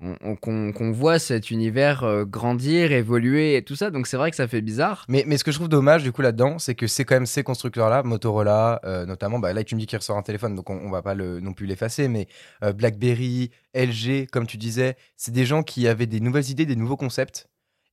on- 0.00 0.16
on- 0.22 0.36
qu'on 0.36 0.72
qu'on 0.72 0.92
voit 0.92 1.18
cet 1.18 1.50
univers 1.50 2.04
euh, 2.04 2.24
grandir, 2.24 2.92
évoluer 2.92 3.56
et 3.56 3.62
tout 3.62 3.76
ça. 3.76 3.90
Donc 3.90 4.06
c'est 4.06 4.16
vrai 4.16 4.30
que 4.30 4.36
ça 4.36 4.46
fait 4.46 4.60
bizarre. 4.60 5.04
Mais, 5.08 5.24
ce 5.36 5.44
que 5.44 5.50
je 5.50 5.56
trouve 5.56 5.68
dommage 5.68 6.02
du 6.02 6.12
coup 6.12 6.22
là-dedans, 6.22 6.58
c'est 6.58 6.74
que 6.74 6.86
c'est 6.86 7.04
quand 7.04 7.16
même 7.16 7.26
ces 7.26 7.42
constructeurs-là, 7.42 8.02
Motorola, 8.02 8.80
euh, 8.84 9.06
notamment, 9.06 9.38
bah, 9.38 9.52
là 9.52 9.64
tu 9.64 9.74
me 9.74 9.80
dis 9.80 9.86
qu'il 9.86 9.98
ressort 9.98 10.16
un 10.16 10.22
téléphone, 10.22 10.54
donc 10.54 10.70
on, 10.70 10.76
on 10.78 10.90
va 10.90 11.02
pas 11.02 11.14
non 11.14 11.52
plus 11.52 11.66
l'effacer, 11.66 12.08
mais 12.08 12.28
euh, 12.62 12.72
BlackBerry, 12.72 13.50
LG, 13.74 14.26
comme 14.30 14.46
tu 14.46 14.56
disais, 14.56 14.96
c'est 15.16 15.32
des 15.32 15.44
gens 15.44 15.62
qui 15.62 15.88
avaient 15.88 16.06
des 16.06 16.20
nouvelles 16.20 16.50
idées, 16.50 16.66
des 16.66 16.76
nouveaux 16.76 16.96
concepts. 16.96 17.48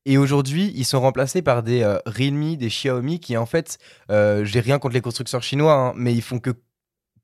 Et 0.08 0.20
aujourd'hui, 0.20 0.72
ils 0.76 0.86
sont 0.86 1.02
remplacés 1.02 1.42
par 1.42 1.64
des 1.64 1.84
Realme, 2.06 2.56
des 2.58 2.68
Xiaomi, 2.68 3.20
qui 3.20 3.36
en 3.38 3.48
fait, 3.48 3.80
j'ai 4.10 4.60
rien 4.60 4.78
contre 4.78 4.94
les 4.94 5.02
constructeurs 5.02 5.42
chinois, 5.42 5.74
hein, 5.74 5.94
mais 5.98 6.14
ils 6.14 6.22
font 6.22 6.38
que, 6.38 6.52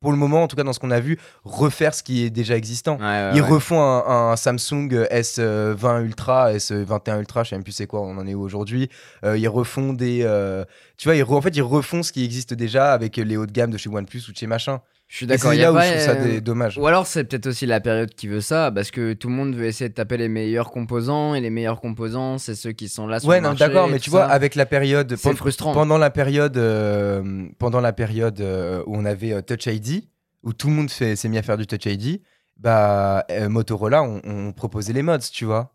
pour 0.01 0.11
le 0.11 0.17
moment, 0.17 0.43
en 0.43 0.47
tout 0.47 0.55
cas 0.55 0.63
dans 0.63 0.73
ce 0.73 0.79
qu'on 0.79 0.89
a 0.91 0.99
vu, 0.99 1.17
refaire 1.45 1.93
ce 1.93 2.01
qui 2.01 2.25
est 2.25 2.31
déjà 2.31 2.57
existant. 2.57 2.97
Ouais, 2.97 3.03
ouais, 3.03 3.31
Ils 3.35 3.41
ouais. 3.41 3.47
refont 3.47 3.79
un, 3.81 4.31
un 4.31 4.35
Samsung 4.35 4.89
S20 5.11 6.03
Ultra, 6.03 6.51
S21 6.53 7.19
Ultra, 7.19 7.43
je 7.43 7.49
sais 7.49 7.55
même 7.55 7.63
plus 7.63 7.71
c'est 7.71 7.87
quoi, 7.87 8.01
on 8.01 8.17
en 8.17 8.25
est 8.27 8.33
où 8.33 8.41
aujourd'hui. 8.41 8.89
Euh, 9.23 9.37
ils 9.37 9.47
refont 9.47 9.93
des. 9.93 10.21
euh, 10.23 10.65
tu 10.97 11.07
vois, 11.07 11.15
ils 11.15 11.23
en 11.23 11.41
fait, 11.41 11.55
ils 11.55 11.61
refont 11.61 12.01
ce 12.03 12.11
qui 12.11 12.25
existe 12.25 12.53
déjà 12.55 12.91
avec 12.93 13.15
les 13.17 13.37
hauts 13.37 13.45
de 13.45 13.51
gamme 13.51 13.69
de 13.71 13.77
chez 13.77 13.89
OnePlus 13.89 14.23
ou 14.27 14.31
de 14.31 14.37
chez 14.37 14.47
machin. 14.47 14.81
Je 15.11 15.17
suis 15.17 15.27
d'accord. 15.27 15.51
c'est 15.51 15.57
il 15.57 15.59
y 15.59 15.63
a 15.63 15.65
là 15.65 15.71
où 15.73 15.75
pas, 15.75 15.83
je 15.85 15.91
trouve 15.91 16.01
ça 16.05 16.11
euh, 16.11 16.23
des- 16.23 16.39
dommage. 16.39 16.77
Ou 16.77 16.87
alors 16.87 17.05
c'est 17.05 17.25
peut-être 17.25 17.47
aussi 17.47 17.65
la 17.65 17.81
période 17.81 18.15
qui 18.15 18.27
veut 18.29 18.39
ça, 18.39 18.71
parce 18.73 18.91
que 18.91 19.11
tout 19.11 19.27
le 19.27 19.33
monde 19.33 19.53
veut 19.53 19.65
essayer 19.65 19.89
de 19.89 19.93
taper 19.93 20.15
les 20.15 20.29
meilleurs 20.29 20.71
composants, 20.71 21.35
et 21.35 21.41
les 21.41 21.49
meilleurs 21.49 21.81
composants, 21.81 22.37
c'est 22.37 22.55
ceux 22.55 22.71
qui 22.71 22.87
sont 22.87 23.07
là 23.07 23.19
sur 23.19 23.27
Ouais, 23.27 23.41
le 23.41 23.47
non, 23.47 23.53
d'accord, 23.53 23.89
mais 23.89 23.99
tu 23.99 24.09
vois, 24.09 24.21
ça. 24.27 24.31
avec 24.31 24.55
la 24.55 24.65
période. 24.65 25.13
c'est 25.17 25.35
frustrant. 25.35 25.73
Pendant 25.73 25.97
la 25.97 26.11
période, 26.11 26.55
euh, 26.55 27.45
pendant 27.59 27.81
la 27.81 27.91
période 27.91 28.39
euh, 28.39 28.83
où 28.87 28.95
on 28.95 29.03
avait 29.03 29.33
euh, 29.33 29.41
Touch 29.41 29.65
ID, 29.65 30.05
où 30.43 30.53
tout 30.53 30.69
le 30.69 30.75
monde 30.75 30.89
fait- 30.89 31.17
s'est 31.17 31.27
mis 31.27 31.37
à 31.37 31.41
faire 31.41 31.57
du 31.57 31.67
Touch 31.67 31.85
ID, 31.87 32.21
bah 32.57 33.25
Motorola 33.49 34.03
on, 34.03 34.21
on 34.23 34.53
proposait 34.53 34.93
les 34.93 35.01
mods, 35.01 35.17
tu 35.33 35.43
vois. 35.45 35.73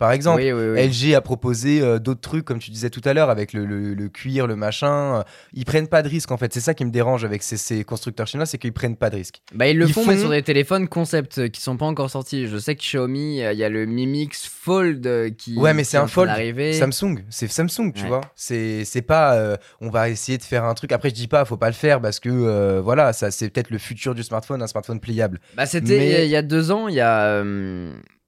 Par 0.00 0.10
exemple, 0.12 0.40
Oui, 0.42 0.50
oui, 0.50 0.64
oui. 0.72 0.88
LG 0.88 1.14
a 1.14 1.20
proposé 1.20 1.80
euh, 1.82 1.98
d'autres 2.00 2.22
trucs, 2.22 2.44
comme 2.44 2.58
tu 2.58 2.70
disais 2.72 2.88
tout 2.90 3.02
à 3.04 3.12
l'heure, 3.14 3.30
avec 3.30 3.52
le, 3.52 3.64
le- 3.66 3.94
le 3.94 4.08
cuir, 4.08 4.46
le 4.48 4.56
machin. 4.56 5.18
euh, 5.18 5.22
Ils 5.52 5.64
prennent 5.64 5.86
pas 5.88 6.02
de 6.02 6.08
risques, 6.08 6.32
en 6.32 6.38
fait. 6.38 6.52
C'est 6.52 6.60
ça 6.60 6.74
qui 6.74 6.84
me 6.84 6.90
dérange 6.90 7.24
avec 7.24 7.42
ces, 7.42 7.56
ces 7.58 7.84
constructeurs 7.84 8.26
chinois, 8.26 8.46
c'est 8.46 8.58
qu'ils 8.58 8.72
prennent 8.72 8.96
pas 8.96 9.10
de 9.10 9.16
risques. 9.16 9.42
Bah 9.54 9.68
ils 9.68 9.76
le 9.78 9.86
Ils 9.86 9.92
font, 9.92 10.04
mais 10.06 10.18
sur 10.18 10.30
des 10.30 10.42
téléphones 10.42 10.88
concept 10.88 11.36
euh, 11.38 11.48
qui 11.48 11.60
sont 11.60 11.76
pas 11.76 11.84
encore 11.86 12.08
sortis. 12.10 12.48
Je 12.48 12.56
sais 12.56 12.74
que 12.74 12.80
Xiaomi, 12.80 13.42
euh, 13.42 13.52
il 13.52 13.58
y 13.58 13.62
a 13.64 13.68
le 13.68 13.84
Mi 13.86 14.06
Mix 14.06 14.46
Fold 14.46 15.36
qui 15.36 15.56
Ouais, 15.56 15.74
mais 15.74 15.84
c'est 15.84 15.98
est 15.98 16.00
un 16.00 16.06
Fold. 16.06 16.30
Samsung, 16.72 17.24
c'est 17.28 17.48
Samsung, 17.48 17.92
tu 17.94 18.02
Ouais. 18.02 18.08
vois. 18.08 18.22
C'est 18.34 19.02
pas, 19.06 19.34
euh, 19.36 19.56
on 19.82 19.90
va 19.90 20.08
essayer 20.08 20.38
de 20.38 20.42
faire 20.42 20.64
un 20.64 20.72
truc. 20.74 20.92
Après, 20.92 21.10
je 21.10 21.14
dis 21.14 21.28
pas, 21.28 21.44
faut 21.44 21.58
pas 21.58 21.68
le 21.68 21.74
faire 21.74 22.00
parce 22.00 22.20
que 22.20 22.80
voilà, 22.80 23.12
ça 23.12 23.30
c'est 23.30 23.50
peut-être 23.50 23.70
le 23.70 23.76
futur 23.78 24.14
du 24.14 24.22
smartphone, 24.22 24.62
un 24.62 24.66
smartphone 24.66 24.98
pliable. 24.98 25.40
Bah 25.56 25.66
c'était 25.66 25.98
Mais- 25.98 26.24
il 26.24 26.28
y 26.28 26.30
y 26.30 26.36
a 26.36 26.42
deux 26.42 26.70
ans, 26.70 26.88
il 26.88 26.94
y 26.94 27.00
a 27.00 27.42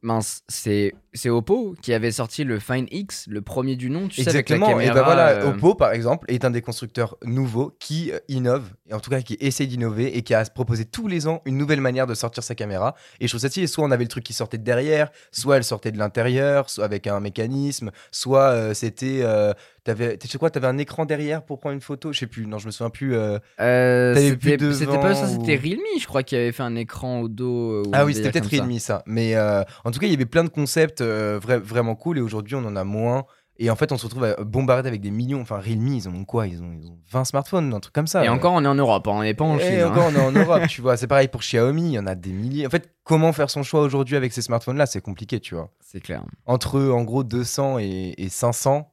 mince, 0.04 0.42
c'est 0.48 0.94
c'est 1.14 1.28
Oppo 1.30 1.74
qui 1.82 1.92
avait 1.92 2.10
sorti 2.10 2.44
le 2.44 2.58
Find 2.58 2.88
X, 2.90 3.26
le 3.28 3.42
premier 3.42 3.76
du 3.76 3.90
nom, 3.90 4.08
tu 4.08 4.22
sais 4.22 4.28
avec 4.30 4.48
la 4.48 4.56
Exactement. 4.56 4.66
caméra. 4.78 4.90
et 4.90 4.94
ben 4.94 5.02
voilà, 5.04 5.28
euh, 5.28 5.50
Oppo 5.50 5.74
par 5.74 5.92
exemple 5.92 6.24
est 6.32 6.44
un 6.44 6.50
des 6.50 6.62
constructeurs 6.62 7.16
nouveaux 7.24 7.76
qui 7.80 8.10
euh, 8.12 8.18
innove, 8.28 8.70
et 8.88 8.94
en 8.94 9.00
tout 9.00 9.10
cas 9.10 9.20
qui 9.20 9.36
essaie 9.40 9.66
d'innover 9.66 10.16
et 10.16 10.22
qui 10.22 10.32
a 10.34 10.42
proposé 10.44 10.84
tous 10.84 11.08
les 11.08 11.26
ans 11.28 11.42
une 11.44 11.58
nouvelle 11.58 11.80
manière 11.80 12.06
de 12.06 12.14
sortir 12.14 12.42
sa 12.42 12.54
caméra. 12.54 12.94
Et 13.20 13.26
je 13.26 13.32
trouve 13.32 13.40
ça 13.40 13.48
stylé. 13.50 13.66
Soit 13.66 13.84
on 13.84 13.90
avait 13.90 14.04
le 14.04 14.08
truc 14.08 14.24
qui 14.24 14.32
sortait 14.32 14.58
de 14.58 14.64
derrière, 14.64 15.10
soit 15.32 15.56
elle 15.58 15.64
sortait 15.64 15.92
de 15.92 15.98
l'intérieur, 15.98 16.70
soit 16.70 16.84
avec 16.84 17.06
un 17.06 17.20
mécanisme, 17.20 17.90
soit 18.10 18.50
euh, 18.50 18.74
c'était, 18.74 19.20
euh, 19.22 19.52
t'avais, 19.84 20.16
tu 20.18 20.28
sais 20.28 20.38
quoi, 20.38 20.50
t'avais 20.50 20.66
un 20.66 20.78
écran 20.78 21.04
derrière 21.04 21.42
pour 21.44 21.58
prendre 21.60 21.74
une 21.74 21.80
photo. 21.80 22.12
Je 22.12 22.20
sais 22.20 22.26
plus. 22.26 22.46
Non, 22.46 22.58
je 22.58 22.66
me 22.66 22.70
souviens 22.70 22.90
plus. 22.90 23.14
euh, 23.14 23.38
euh, 23.60 24.14
c'était 24.14 24.56
pas 24.98 25.14
ça, 25.14 25.26
c'était 25.28 25.56
Realme, 25.56 25.80
je 26.00 26.06
crois, 26.06 26.22
qui 26.22 26.36
avait 26.36 26.52
fait 26.52 26.62
un 26.62 26.76
écran 26.76 27.20
au 27.20 27.28
dos. 27.28 27.72
euh, 27.72 27.82
Ah 27.92 28.04
oui, 28.04 28.14
c'était 28.14 28.30
peut-être. 28.30 28.48
Realme 28.50 28.78
ça. 28.78 29.02
Mais 29.06 29.36
en 29.38 29.90
tout 29.90 29.98
cas, 30.00 30.06
il 30.06 30.10
y 30.12 30.14
avait 30.14 30.24
plein 30.26 30.44
de 30.44 30.48
concepts 30.48 31.01
euh, 31.02 31.38
vra- 31.40 31.58
vraiment 31.60 31.94
cool 31.94 32.18
et 32.18 32.20
aujourd'hui, 32.20 32.54
on 32.56 32.64
en 32.64 32.76
a 32.76 32.84
moins 32.84 33.24
Et 33.58 33.68
en 33.70 33.76
fait, 33.76 33.92
on 33.92 33.98
se 33.98 34.06
retrouve 34.06 34.24
à 34.24 34.42
bombarder 34.42 34.88
avec 34.88 35.00
des 35.02 35.10
millions. 35.10 35.40
Enfin, 35.42 35.58
Realme, 35.58 35.88
ils 35.88 36.08
ont 36.08 36.24
quoi? 36.24 36.46
Ils 36.46 36.62
ont, 36.62 36.72
ils 36.72 36.88
ont 36.88 36.98
20 37.10 37.24
smartphones, 37.26 37.72
un 37.74 37.80
truc 37.80 37.94
comme 37.94 38.06
ça. 38.06 38.24
Et 38.24 38.28
encore, 38.30 38.54
on 38.54 38.64
est 38.64 38.68
en 38.68 38.74
Europe, 38.74 39.06
hein, 39.06 39.12
on 39.14 39.22
n'est 39.22 39.34
pas 39.34 39.44
en 39.44 39.58
Et 39.58 39.62
Chine. 39.62 39.80
hein. 39.80 39.90
encore, 39.90 40.06
on 40.10 40.14
est 40.14 40.24
en 40.24 40.32
Europe, 40.44 40.66
tu 40.68 40.80
vois. 40.80 40.96
C'est 40.96 41.06
pareil 41.06 41.28
pour 41.28 41.42
Xiaomi, 41.42 41.82
il 41.90 41.92
y 41.92 41.98
en 41.98 42.06
a 42.06 42.14
des 42.14 42.32
milliers. 42.32 42.66
En 42.66 42.70
fait, 42.70 42.88
comment 43.04 43.32
faire 43.32 43.50
son 43.50 43.62
choix 43.62 43.82
aujourd'hui 43.82 44.16
avec 44.16 44.32
ces 44.32 44.42
smartphones-là? 44.42 44.86
C'est 44.86 45.02
compliqué, 45.02 45.38
tu 45.38 45.54
vois. 45.54 45.70
C'est 45.80 46.00
clair. 46.00 46.24
Entre, 46.46 46.80
en 46.80 47.02
gros, 47.02 47.24
200 47.24 47.78
et, 47.78 48.14
et 48.16 48.28
500, 48.30 48.88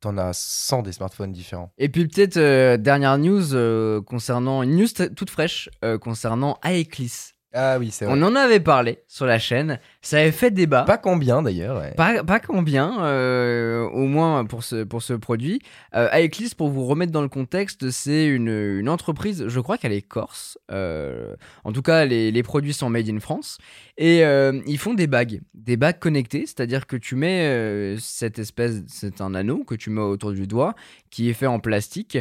t'en 0.00 0.16
as 0.18 0.32
100 0.34 0.82
des 0.82 0.92
smartphones 0.92 1.32
différents. 1.32 1.72
Et 1.76 1.88
puis 1.88 2.06
peut-être 2.06 2.36
euh, 2.36 2.76
dernière 2.76 3.18
news 3.18 3.54
euh, 3.54 4.00
concernant 4.02 4.62
une 4.62 4.76
news 4.76 4.88
toute 5.16 5.30
fraîche 5.30 5.68
euh, 5.84 5.98
concernant 5.98 6.58
Aeclis. 6.62 7.32
Ah 7.58 7.78
oui, 7.78 7.90
c'est 7.90 8.04
vrai. 8.04 8.14
On 8.14 8.22
en 8.22 8.34
avait 8.36 8.60
parlé 8.60 8.98
sur 9.08 9.24
la 9.24 9.38
chaîne, 9.38 9.80
ça 10.02 10.18
avait 10.18 10.30
fait 10.30 10.50
débat. 10.50 10.82
Pas 10.82 10.98
combien 10.98 11.40
d'ailleurs. 11.40 11.80
ouais. 11.80 11.94
Pas, 11.94 12.22
pas 12.22 12.38
combien, 12.38 13.02
euh, 13.02 13.82
au 13.88 14.04
moins 14.04 14.44
pour 14.44 14.62
ce, 14.62 14.84
pour 14.84 15.02
ce 15.02 15.14
produit. 15.14 15.60
Euh, 15.94 16.10
Aeclis, 16.12 16.52
pour 16.54 16.68
vous 16.68 16.84
remettre 16.84 17.12
dans 17.12 17.22
le 17.22 17.28
contexte, 17.28 17.90
c'est 17.90 18.26
une, 18.26 18.48
une 18.48 18.88
entreprise, 18.90 19.48
je 19.48 19.60
crois 19.60 19.78
qu'elle 19.78 19.92
est 19.92 20.02
corse. 20.02 20.58
Euh, 20.70 21.34
en 21.64 21.72
tout 21.72 21.82
cas, 21.82 22.04
les, 22.04 22.30
les 22.30 22.42
produits 22.42 22.74
sont 22.74 22.90
made 22.90 23.08
in 23.08 23.20
France. 23.20 23.56
Et 23.96 24.24
euh, 24.24 24.60
ils 24.66 24.78
font 24.78 24.92
des 24.92 25.06
bagues, 25.06 25.40
des 25.54 25.78
bagues 25.78 25.98
connectées, 25.98 26.44
c'est-à-dire 26.46 26.86
que 26.86 26.96
tu 26.96 27.16
mets 27.16 27.96
cette 27.98 28.38
espèce, 28.38 28.82
c'est 28.86 29.22
un 29.22 29.34
anneau 29.34 29.64
que 29.64 29.74
tu 29.74 29.88
mets 29.88 30.02
autour 30.02 30.32
du 30.32 30.46
doigt, 30.46 30.74
qui 31.10 31.30
est 31.30 31.32
fait 31.32 31.46
en 31.46 31.60
plastique. 31.60 32.18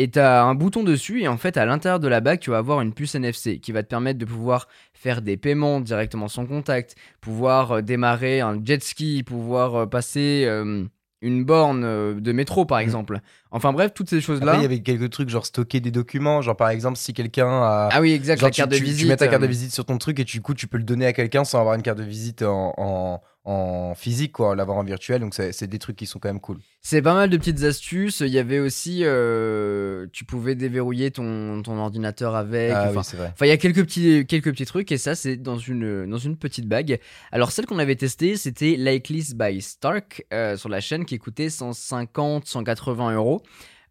Et 0.00 0.08
tu 0.08 0.20
as 0.20 0.44
un 0.44 0.54
bouton 0.54 0.84
dessus, 0.84 1.22
et 1.22 1.26
en 1.28 1.38
fait, 1.38 1.56
à 1.56 1.66
l'intérieur 1.66 1.98
de 1.98 2.06
la 2.06 2.20
bague, 2.20 2.38
tu 2.38 2.50
vas 2.50 2.58
avoir 2.58 2.80
une 2.82 2.92
puce 2.92 3.16
NFC 3.16 3.58
qui 3.58 3.72
va 3.72 3.82
te 3.82 3.88
permettre 3.88 4.16
de 4.20 4.24
pouvoir 4.24 4.68
faire 4.94 5.22
des 5.22 5.36
paiements 5.36 5.80
directement 5.80 6.28
sans 6.28 6.46
contact, 6.46 6.94
pouvoir 7.20 7.72
euh, 7.72 7.82
démarrer 7.82 8.38
un 8.40 8.60
jet 8.64 8.80
ski, 8.80 9.24
pouvoir 9.24 9.74
euh, 9.74 9.86
passer 9.86 10.44
euh, 10.46 10.84
une 11.20 11.44
borne 11.44 12.20
de 12.20 12.32
métro, 12.32 12.64
par 12.64 12.78
exemple. 12.78 13.18
Enfin 13.50 13.72
bref, 13.72 13.92
toutes 13.92 14.08
ces 14.08 14.20
choses-là. 14.20 14.52
Après, 14.52 14.58
il 14.60 14.62
y 14.62 14.66
avait 14.66 14.82
quelques 14.82 15.10
trucs, 15.10 15.30
genre 15.30 15.44
stocker 15.44 15.80
des 15.80 15.90
documents. 15.90 16.42
Genre, 16.42 16.56
par 16.56 16.68
exemple, 16.68 16.96
si 16.96 17.12
quelqu'un 17.12 17.48
a. 17.48 17.88
Ah 17.90 18.00
oui, 18.00 18.12
exact, 18.12 18.38
Genre, 18.38 18.50
la 18.50 18.52
carte 18.52 18.70
tu, 18.70 18.74
de 18.76 18.78
tu- 18.78 18.84
visite. 18.84 19.00
tu 19.02 19.08
mets 19.08 19.16
ta 19.16 19.26
carte 19.26 19.42
de 19.42 19.48
visite 19.48 19.72
sur 19.74 19.84
ton 19.84 19.98
truc 19.98 20.20
et 20.20 20.24
du 20.24 20.40
coup, 20.40 20.54
tu 20.54 20.68
peux 20.68 20.78
le 20.78 20.84
donner 20.84 21.06
à 21.06 21.12
quelqu'un 21.12 21.42
sans 21.42 21.58
avoir 21.58 21.74
une 21.74 21.82
carte 21.82 21.98
de 21.98 22.04
visite 22.04 22.42
en, 22.42 22.72
en, 22.76 23.20
en 23.48 23.94
physique, 23.94 24.32
quoi, 24.32 24.54
l'avoir 24.54 24.76
en 24.76 24.84
virtuel. 24.84 25.22
Donc, 25.22 25.32
c'est 25.34 25.66
des 25.66 25.78
trucs 25.78 25.96
qui 25.96 26.04
sont 26.04 26.18
quand 26.18 26.28
même 26.28 26.40
cool. 26.40 26.58
C'est 26.82 27.00
pas 27.00 27.14
mal 27.14 27.30
de 27.30 27.36
petites 27.38 27.62
astuces. 27.62 28.20
Il 28.20 28.28
y 28.28 28.38
avait 28.38 28.58
aussi, 28.58 29.00
euh, 29.04 30.06
tu 30.12 30.26
pouvais 30.26 30.54
déverrouiller 30.54 31.10
ton, 31.10 31.62
ton 31.62 31.78
ordinateur 31.78 32.34
avec. 32.34 32.72
Ah 32.74 32.88
enfin, 32.88 32.98
oui, 32.98 33.04
c'est 33.04 33.16
vrai. 33.16 33.30
Enfin, 33.32 33.46
il 33.46 33.48
y 33.48 33.52
a 33.52 33.56
quelques 33.56 33.84
petits, 33.84 34.26
quelques 34.26 34.52
petits 34.52 34.66
trucs 34.66 34.92
et 34.92 34.98
ça, 34.98 35.14
c'est 35.14 35.36
dans 35.36 35.56
une, 35.56 36.04
dans 36.06 36.18
une 36.18 36.36
petite 36.36 36.68
bague. 36.68 37.00
Alors, 37.32 37.50
celle 37.50 37.64
qu'on 37.64 37.78
avait 37.78 37.96
testée, 37.96 38.36
c'était 38.36 38.76
Likeless 38.76 39.34
by 39.34 39.62
Stark 39.62 40.26
euh, 40.34 40.58
sur 40.58 40.68
la 40.68 40.80
chaîne 40.80 41.06
qui 41.06 41.18
coûtait 41.18 41.48
150, 41.48 42.44
180 42.44 43.14
euros. 43.14 43.42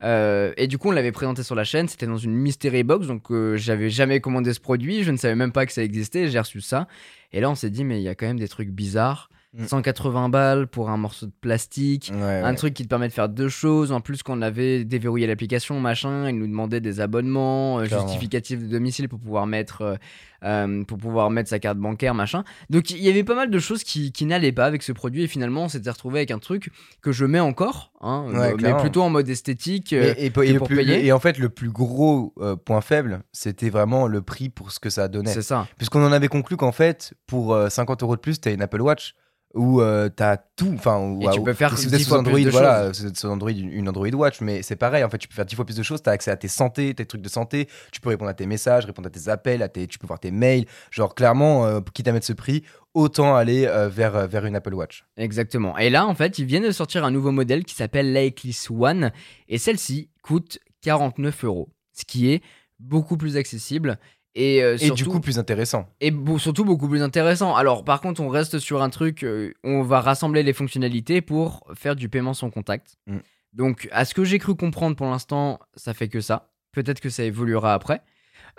Euh, 0.04 0.54
et 0.58 0.68
du 0.68 0.78
coup, 0.78 0.90
on 0.90 0.92
l'avait 0.92 1.12
présenté 1.12 1.42
sur 1.42 1.56
la 1.56 1.64
chaîne. 1.64 1.88
C'était 1.88 2.06
dans 2.06 2.18
une 2.18 2.36
mystery 2.36 2.84
box, 2.84 3.08
donc 3.08 3.32
euh, 3.32 3.58
j'avais 3.58 3.90
jamais 3.90 4.20
commandé 4.20 4.54
ce 4.54 4.60
produit. 4.60 5.04
Je 5.04 5.10
ne 5.10 5.18
savais 5.18 5.34
même 5.34 5.52
pas 5.52 5.66
que 5.66 5.74
ça 5.74 5.82
existait. 5.82 6.28
J'ai 6.28 6.40
reçu 6.40 6.62
ça. 6.62 6.88
Et 7.34 7.42
là, 7.42 7.50
on 7.50 7.56
s'est 7.56 7.72
dit, 7.72 7.84
mais 7.84 8.00
il 8.00 8.04
y 8.04 8.10
a 8.10 8.14
quand 8.14 8.28
même 8.28 8.40
des 8.40 8.48
trucs 8.48 8.70
bizarres. 8.70 9.30
Mm. 9.58 9.66
180 9.68 10.30
balles 10.30 10.68
pour 10.68 10.90
un 10.92 10.98
morceau 10.98 11.26
de 11.26 11.32
plastique. 11.42 12.12
Ouais, 12.14 12.22
Un 12.22 12.50
ouais. 12.52 12.56
truc 12.56 12.74
qui 12.76 12.84
te 12.84 12.88
permet 12.88 13.08
de 13.08 13.14
faire 13.14 13.28
deux 13.30 13.50
choses. 13.50 13.92
En 13.92 14.02
plus, 14.02 14.22
qu'on 14.24 14.42
avait 14.42 14.84
déverrouillé 14.86 15.26
l'application, 15.28 15.80
machin, 15.80 16.30
il 16.30 16.38
nous 16.38 16.48
demandait 16.48 16.80
des 16.80 17.00
abonnements, 17.02 17.80
euh, 17.80 17.86
Clairement. 17.86 18.08
justificatifs 18.08 18.60
de 18.60 18.68
domicile 18.68 19.10
pour 19.10 19.20
pouvoir 19.20 19.48
mettre, 19.48 19.82
euh, 19.82 19.96
euh, 20.44 20.84
pour 20.84 21.00
pouvoir 21.00 21.32
mettre 21.32 21.50
sa 21.50 21.58
carte 21.58 21.80
bancaire, 21.80 22.14
machin. 22.14 22.44
Donc, 22.70 22.92
il 22.92 23.00
y 23.00 23.10
avait 23.10 23.24
pas 23.24 23.34
mal 23.34 23.50
de 23.50 23.58
choses 23.60 23.84
qui, 23.84 24.12
qui 24.12 24.26
n'allaient 24.26 24.52
pas 24.52 24.66
avec 24.66 24.84
ce 24.84 24.92
produit. 24.92 25.24
Et 25.24 25.28
finalement, 25.28 25.64
on 25.64 25.70
s'était 25.70 25.90
retrouvé 25.90 26.20
avec 26.20 26.30
un 26.32 26.38
truc 26.40 26.70
que 27.02 27.12
je 27.12 27.26
mets 27.26 27.40
encore, 27.40 27.92
hein, 28.02 28.26
Ouais, 28.32 28.54
euh, 28.54 28.58
mais 28.62 28.76
plutôt 28.78 29.02
en 29.02 29.10
mode 29.10 29.28
esthétique. 29.28 29.92
euh, 29.94 30.14
Et, 30.18 30.30
pour 30.30 30.44
plus- 30.68 30.76
payer. 30.78 31.04
et 31.06 31.12
en 31.12 31.20
fait, 31.20 31.40
le 31.40 31.50
plus 31.50 31.72
gros 31.72 32.36
point 32.66 32.82
faible, 32.82 33.24
c'était 33.32 33.70
vraiment 33.72 34.06
le 34.08 34.22
prix 34.22 34.50
pour 34.50 34.72
ce 34.72 34.80
que 34.80 34.92
ça 34.92 35.08
donnait. 35.08 35.34
c'est 35.34 35.42
ça. 35.42 35.68
Puisqu'on 35.78 36.06
en 36.06 36.12
avait 36.12 36.28
conclu 36.28 36.58
qu'en 36.58 36.72
fait, 36.72 37.14
pour 37.26 37.54
euh, 37.56 37.70
50 37.70 38.04
euros 38.04 38.16
de 38.16 38.22
plus, 38.22 38.40
t'as 38.40 38.54
une 38.54 38.62
Apple 38.62 38.82
Watch 38.82 39.16
où 39.54 39.82
euh, 39.82 40.10
t'as 40.10 40.38
tout. 40.38 40.72
Enfin, 40.76 41.18
Et 41.22 41.30
tu 41.32 41.42
peux 41.42 41.54
faire 41.54 41.78
si 41.78 41.88
vous 41.88 41.94
êtes 41.94 42.00
10 42.00 42.04
sous 42.04 42.10
fois 42.10 42.24
plus 42.24 42.30
Android, 42.30 42.46
de 42.46 42.50
voilà, 42.50 42.88
choses. 42.88 42.96
si 42.96 43.02
vous 43.04 43.08
êtes 43.10 43.18
sous 43.18 43.28
Android, 43.28 43.52
une, 43.52 43.72
une 43.72 43.90
Android 43.90 44.10
Watch, 44.10 44.42
mais 44.42 44.62
c'est 44.62 44.76
pareil. 44.76 45.04
En 45.04 45.10
fait, 45.10 45.18
tu 45.18 45.28
peux 45.28 45.34
faire 45.36 45.46
10 45.46 45.56
fois 45.56 45.66
plus 45.66 45.78
de 45.78 45.84
choses. 45.84 46.02
T'as 46.02 46.12
accès 46.12 46.32
à 46.32 46.38
tes 46.38 46.48
santé, 46.48 46.94
tes 46.94 47.06
trucs 47.06 47.22
de 47.22 47.30
santé. 47.30 47.68
Tu 47.92 48.02
peux 48.02 48.10
répondre 48.10 48.30
à 48.30 48.34
tes 48.34 48.46
messages, 48.46 48.86
répondre 48.86 49.08
à 49.08 49.10
tes 49.10 49.30
appels, 49.30 49.64
à 49.64 49.70
tes, 49.70 49.88
tu 49.88 50.00
peux 50.00 50.08
voir 50.08 50.20
tes 50.20 50.32
mails. 50.32 50.66
Genre, 50.92 51.16
clairement, 51.16 51.66
euh, 51.66 51.80
quitte 51.94 52.08
à 52.08 52.12
mettre 52.12 52.26
ce 52.26 52.34
prix, 52.34 52.64
autant 52.94 53.36
aller 53.36 53.66
euh, 53.66 53.90
vers, 53.90 54.16
euh, 54.16 54.28
vers 54.28 54.46
une 54.46 54.56
Apple 54.56 54.74
Watch. 54.74 55.06
Exactement. 55.18 55.78
Et 55.78 55.90
là, 55.90 56.06
en 56.06 56.16
fait, 56.16 56.40
ils 56.40 56.46
viennent 56.46 56.64
de 56.66 56.72
sortir 56.72 57.06
un 57.06 57.12
nouveau 57.12 57.32
modèle 57.32 57.64
qui 57.64 57.76
s'appelle 57.76 58.12
l'Eclipse 58.14 58.70
One. 58.70 59.12
Et 59.48 59.58
celle-ci 59.58 60.10
coûte 60.22 60.60
49 60.82 61.46
euros. 61.46 61.70
Ce 61.94 62.06
qui 62.06 62.32
est 62.32 62.42
beaucoup 62.80 63.18
plus 63.18 63.38
accessible. 63.38 63.98
Et, 64.40 64.64
euh, 64.64 64.76
Et 64.76 64.78
surtout, 64.78 65.04
du 65.04 65.10
coup, 65.10 65.20
plus 65.20 65.40
intéressant. 65.40 65.88
et 66.00 66.14
surtout 66.38 66.64
beaucoup 66.64 66.88
plus 66.88 67.02
intéressant. 67.02 67.56
Alors, 67.56 67.84
par 67.84 68.02
contre, 68.02 68.22
on 68.22 68.30
reste 68.30 68.60
sur 68.60 68.84
un 68.84 68.92
truc, 68.92 69.24
euh, 69.24 69.52
on 69.64 69.82
va 69.82 70.00
rassembler 70.00 70.44
les 70.44 70.54
fonctionnalités 70.54 71.22
pour 71.22 71.66
faire 71.74 71.96
du 71.96 72.08
paiement 72.08 72.36
sans 72.36 72.52
contact. 72.52 72.98
Mm. 73.08 73.18
Donc, 73.54 73.90
à 73.92 74.06
ce 74.06 74.14
que 74.14 74.24
j'ai 74.24 74.38
cru 74.38 74.54
comprendre 74.54 74.96
pour 74.96 75.08
l'instant, 75.08 75.60
ça 75.76 75.96
fait 75.96 76.08
que 76.08 76.22
ça. 76.22 76.52
Peut-être 76.72 77.00
que 77.00 77.10
ça 77.10 77.24
évoluera 77.24 77.74
après. 77.74 78.04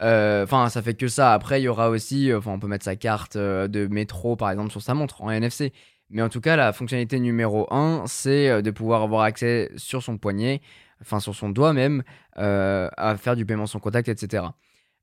Euh, 0.03 0.43
Enfin, 0.43 0.69
ça 0.69 0.83
fait 0.83 0.95
que 0.95 1.07
ça. 1.07 1.33
Après, 1.33 1.61
il 1.61 1.64
y 1.64 1.69
aura 1.69 1.91
aussi, 1.91 2.35
enfin, 2.35 2.51
on 2.51 2.59
peut 2.59 2.67
mettre 2.67 2.85
sa 2.85 2.97
carte 2.97 3.37
euh, 3.37 3.69
de 3.69 3.87
métro, 3.87 4.35
par 4.35 4.51
exemple, 4.51 4.73
sur 4.73 4.83
sa 4.83 4.95
montre 4.95 5.23
en 5.23 5.31
NFC. 5.31 5.73
Mais 6.11 6.23
en 6.23 6.29
tout 6.29 6.41
cas, 6.41 6.57
la 6.57 6.73
fonctionnalité 6.73 7.21
numéro 7.21 7.73
1, 7.73 8.03
c'est 8.09 8.62
de 8.62 8.71
pouvoir 8.73 9.03
avoir 9.03 9.23
accès 9.23 9.71
sur 9.77 10.03
son 10.03 10.19
poignet, 10.19 10.61
enfin 11.03 11.21
sur 11.21 11.37
son 11.37 11.51
doigt 11.51 11.75
même, 11.75 12.03
à 12.35 13.17
faire 13.19 13.37
du 13.37 13.45
paiement 13.45 13.67
sans 13.67 13.79
contact, 13.79 14.09
etc. 14.09 14.45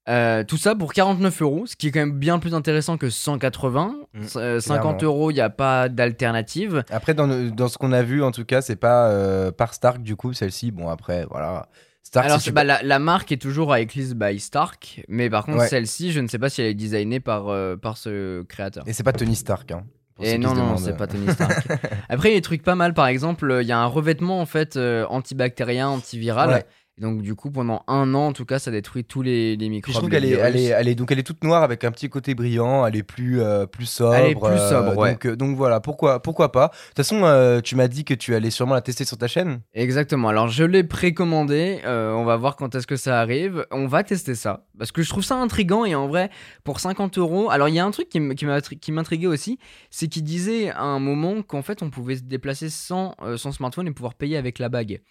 Euh, 0.07 0.43
tout 0.43 0.57
ça 0.57 0.75
pour 0.75 0.93
49 0.93 1.41
euros, 1.41 1.65
ce 1.65 1.75
qui 1.75 1.87
est 1.87 1.91
quand 1.91 1.99
même 1.99 2.11
bien 2.19 2.37
plus 2.37 2.53
intéressant 2.53 2.97
que 2.97 3.09
180. 3.09 3.95
Mm, 4.13 4.21
Euh, 4.35 4.59
50 4.59 5.03
euros, 5.03 5.31
il 5.31 5.33
n'y 5.33 5.41
a 5.41 5.49
pas 5.49 5.89
d'alternative. 5.89 6.83
Après, 6.91 7.13
dans, 7.15 7.25
le- 7.27 7.49
dans 7.51 7.67
ce 7.67 7.77
qu'on 7.79 7.91
a 7.91 8.03
vu, 8.03 8.21
en 8.23 8.31
tout 8.31 8.45
cas, 8.45 8.61
c'est 8.61 8.75
pas 8.75 9.09
euh, 9.09 9.51
par 9.51 9.73
Stark, 9.73 10.01
du 10.03 10.15
coup, 10.15 10.33
celle-ci. 10.33 10.71
Bon, 10.71 10.89
après, 10.89 11.25
voilà. 11.31 11.67
Stark, 12.03 12.25
Alors, 12.27 12.39
bah, 12.53 12.63
la, 12.63 12.83
la 12.83 12.99
marque 12.99 13.31
est 13.31 13.41
toujours 13.41 13.73
à 13.73 13.81
Eclipse 13.81 14.13
by 14.13 14.39
Stark, 14.39 15.01
mais 15.07 15.27
par 15.29 15.43
contre, 15.45 15.57
Ouais. 15.61 15.67
celle-ci, 15.67 16.11
je 16.11 16.19
ne 16.19 16.27
sais 16.27 16.37
pas 16.37 16.49
si 16.49 16.61
elle 16.61 16.67
est 16.67 16.73
designée 16.75 17.19
par, 17.19 17.45
par 17.81 17.97
ce 17.97 18.43
créateur. 18.43 18.83
Et 18.87 18.93
c'est 18.93 19.01
pas 19.03 19.11
Tony 19.11 19.35
Stark. 19.35 19.71
Hein, 19.71 19.83
Et 20.21 20.37
non, 20.37 20.53
non, 20.53 20.77
c'est 20.77 20.95
pas 20.95 21.07
Tony 21.07 21.27
Stark. 21.31 21.65
Après, 22.09 22.29
il 22.29 22.33
y 22.33 22.35
a 22.35 22.37
des 22.37 22.43
trucs 22.43 22.61
pas 22.61 22.75
mal. 22.75 22.93
Par 22.93 23.07
exemple, 23.07 23.57
il 23.61 23.67
y 23.67 23.71
a 23.71 23.79
un 23.79 23.87
revêtement 23.87 24.39
en 24.39 24.45
fait 24.45 24.77
antibactérien, 25.09 25.89
antiviral. 25.89 26.49
Ouais. 26.51 26.65
Et 26.97 27.01
donc, 27.01 27.21
du 27.21 27.35
coup, 27.35 27.51
pendant 27.51 27.83
un 27.87 28.13
an, 28.13 28.27
en 28.27 28.31
tout 28.31 28.45
cas, 28.45 28.57
ça 28.57 28.71
détruit 28.71 29.03
tous 29.03 29.21
les, 29.21 29.57
les 29.57 29.67
microbes. 29.67 29.93
je 29.93 29.99
trouve 29.99 30.09
qu'elle 30.09 30.23
est, 30.23 30.29
elle 30.31 30.55
est, 30.55 30.63
elle 30.67 30.87
est, 30.87 30.95
donc 30.95 31.11
elle 31.11 31.19
est 31.19 31.23
toute 31.23 31.43
noire 31.43 31.61
avec 31.61 31.83
un 31.83 31.91
petit 31.91 32.07
côté 32.09 32.35
brillant. 32.35 32.85
Elle 32.85 32.95
est 32.95 33.03
plus, 33.03 33.41
euh, 33.41 33.65
plus 33.65 33.85
sobre. 33.85 34.13
Elle 34.15 34.31
est 34.31 34.35
plus 34.35 34.57
sobre, 34.69 34.97
ouais. 34.97 35.11
Donc, 35.11 35.25
euh, 35.25 35.35
donc 35.35 35.57
voilà, 35.57 35.81
pourquoi, 35.81 36.21
pourquoi 36.21 36.53
pas. 36.53 36.67
De 36.67 36.71
toute 36.87 36.95
façon, 36.95 37.25
euh, 37.25 37.59
tu 37.59 37.75
m'as 37.75 37.89
dit 37.89 38.05
que 38.05 38.13
tu 38.13 38.33
allais 38.33 38.49
sûrement 38.49 38.75
la 38.75 38.81
tester 38.81 39.03
sur 39.03 39.17
ta 39.17 39.27
chaîne. 39.27 39.59
Exactement. 39.73 40.29
Alors, 40.29 40.47
je 40.47 40.63
l'ai 40.63 40.85
précommandé. 40.85 41.81
euh, 41.83 42.13
on 42.13 42.23
va 42.23 42.37
voir 42.37 42.55
quand 42.55 42.75
est-ce 42.75 42.87
que 42.87 42.95
ça 42.95 43.19
arrive. 43.19 43.65
On 43.71 43.87
va 43.87 44.03
tester 44.05 44.33
ça. 44.33 44.65
Parce 44.77 44.93
que 44.93 45.01
je 45.01 45.09
trouve 45.09 45.25
ça 45.25 45.35
intriguant. 45.35 45.83
Et 45.83 45.95
en 45.95 46.07
vrai, 46.07 46.29
pour 46.63 46.79
50 46.79 47.17
euros. 47.17 47.49
Alors, 47.49 47.67
il 47.67 47.75
y 47.75 47.79
a 47.79 47.85
un 47.85 47.91
truc 47.91 48.07
qui 48.07 48.91
m'intriguait 48.91 49.27
aussi. 49.27 49.59
C'est 49.89 50.07
qu'il 50.07 50.23
disait 50.23 50.69
à 50.69 50.83
un 50.83 50.99
moment 50.99 51.41
qu'en 51.41 51.61
fait, 51.61 51.83
on 51.83 51.89
pouvait 51.89 52.15
se 52.15 52.23
déplacer 52.23 52.69
sans 52.69 53.15
euh, 53.21 53.35
son 53.35 53.51
smartphone 53.51 53.87
et 53.87 53.91
pouvoir 53.91 54.13
payer 54.13 54.37
avec 54.37 54.59
la 54.59 54.69
bague. 54.69 55.01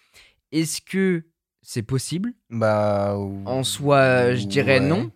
Est-ce 0.50 0.80
que 0.80 1.24
c'est 1.64 1.82
possible? 1.82 2.32
Bah, 2.50 3.16
En 3.46 3.64
soi, 3.64 4.34
je 4.34 4.46
dirais 4.46 4.78
ouais. 4.78 4.86
non. 4.86 5.10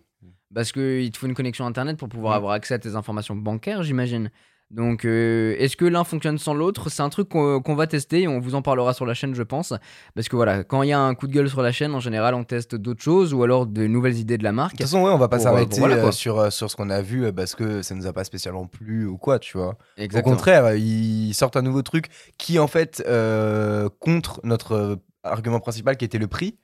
Parce 0.53 0.71
qu'il 0.71 1.09
te 1.11 1.17
faut 1.17 1.27
une 1.27 1.35
connexion 1.35 1.65
internet 1.65 1.95
pour 1.97 2.09
pouvoir 2.09 2.33
Mm. 2.33 2.37
avoir 2.37 2.51
accès 2.53 2.73
à 2.73 2.79
tes 2.79 2.95
informations 2.95 3.35
bancaires, 3.35 3.83
j'imagine. 3.83 4.31
Donc, 4.71 5.03
euh, 5.03 5.55
est-ce 5.57 5.75
que 5.75 5.85
l'un 5.85 6.03
fonctionne 6.03 6.37
sans 6.37 6.53
l'autre? 6.53 6.89
C'est 6.89 7.01
un 7.01 7.09
truc 7.09 7.29
qu'on 7.29 7.75
va 7.75 7.87
tester 7.87 8.21
et 8.23 8.27
on 8.27 8.39
vous 8.39 8.53
en 8.53 8.61
parlera 8.61 8.93
sur 8.93 9.05
la 9.07 9.15
chaîne, 9.15 9.33
je 9.33 9.41
pense. 9.41 9.73
Parce 10.13 10.27
que 10.29 10.35
voilà, 10.35 10.63
quand 10.63 10.83
il 10.83 10.89
y 10.89 10.91
a 10.93 10.99
un 10.99 11.15
coup 11.15 11.25
de 11.25 11.33
gueule 11.33 11.49
sur 11.49 11.63
la 11.63 11.71
chaîne, 11.71 11.95
en 11.95 11.99
général, 11.99 12.35
on 12.35 12.43
teste 12.43 12.75
d'autres 12.75 13.01
choses 13.01 13.33
ou 13.33 13.41
alors 13.41 13.65
de 13.65 13.87
nouvelles 13.87 14.17
idées 14.17 14.37
de 14.37 14.43
la 14.43 14.51
De 14.51 14.55
marque. 14.55 14.71
toute 14.73 14.81
façon, 14.81 15.01
ouais, 15.03 15.09
on 15.11 15.17
va 15.17 15.27
pas 15.27 15.37
euh, 15.37 15.39
s'arrêter 15.39 15.79
voilà, 15.79 15.95
euh, 15.95 16.11
sur, 16.11 16.51
sur 16.53 16.69
ce 16.69 16.75
qu'on 16.75 16.91
a 16.91 17.01
vu 17.01 17.33
parce 17.33 17.55
que 17.55 17.81
ça 17.81 17.95
nous 17.95 18.05
a 18.05 18.13
pas 18.13 18.23
spécialement 18.23 18.67
plu 18.67 19.07
ou 19.07 19.17
quoi, 19.17 19.39
tu 19.39 19.57
vois. 19.57 19.75
Au 19.99 20.21
contraire, 20.21 20.75
ils 20.75 21.33
sortent 21.33 21.57
un 21.57 21.63
nouveau 21.63 21.81
truc 21.81 22.05
qui, 22.37 22.59
en 22.59 22.67
fait, 22.67 23.03
euh, 23.07 23.89
contre 23.99 24.39
notre 24.43 24.99
argument 25.29 25.59
principal 25.59 25.97
qui 25.97 26.05
était 26.05 26.17
le 26.17 26.27
prix. 26.27 26.57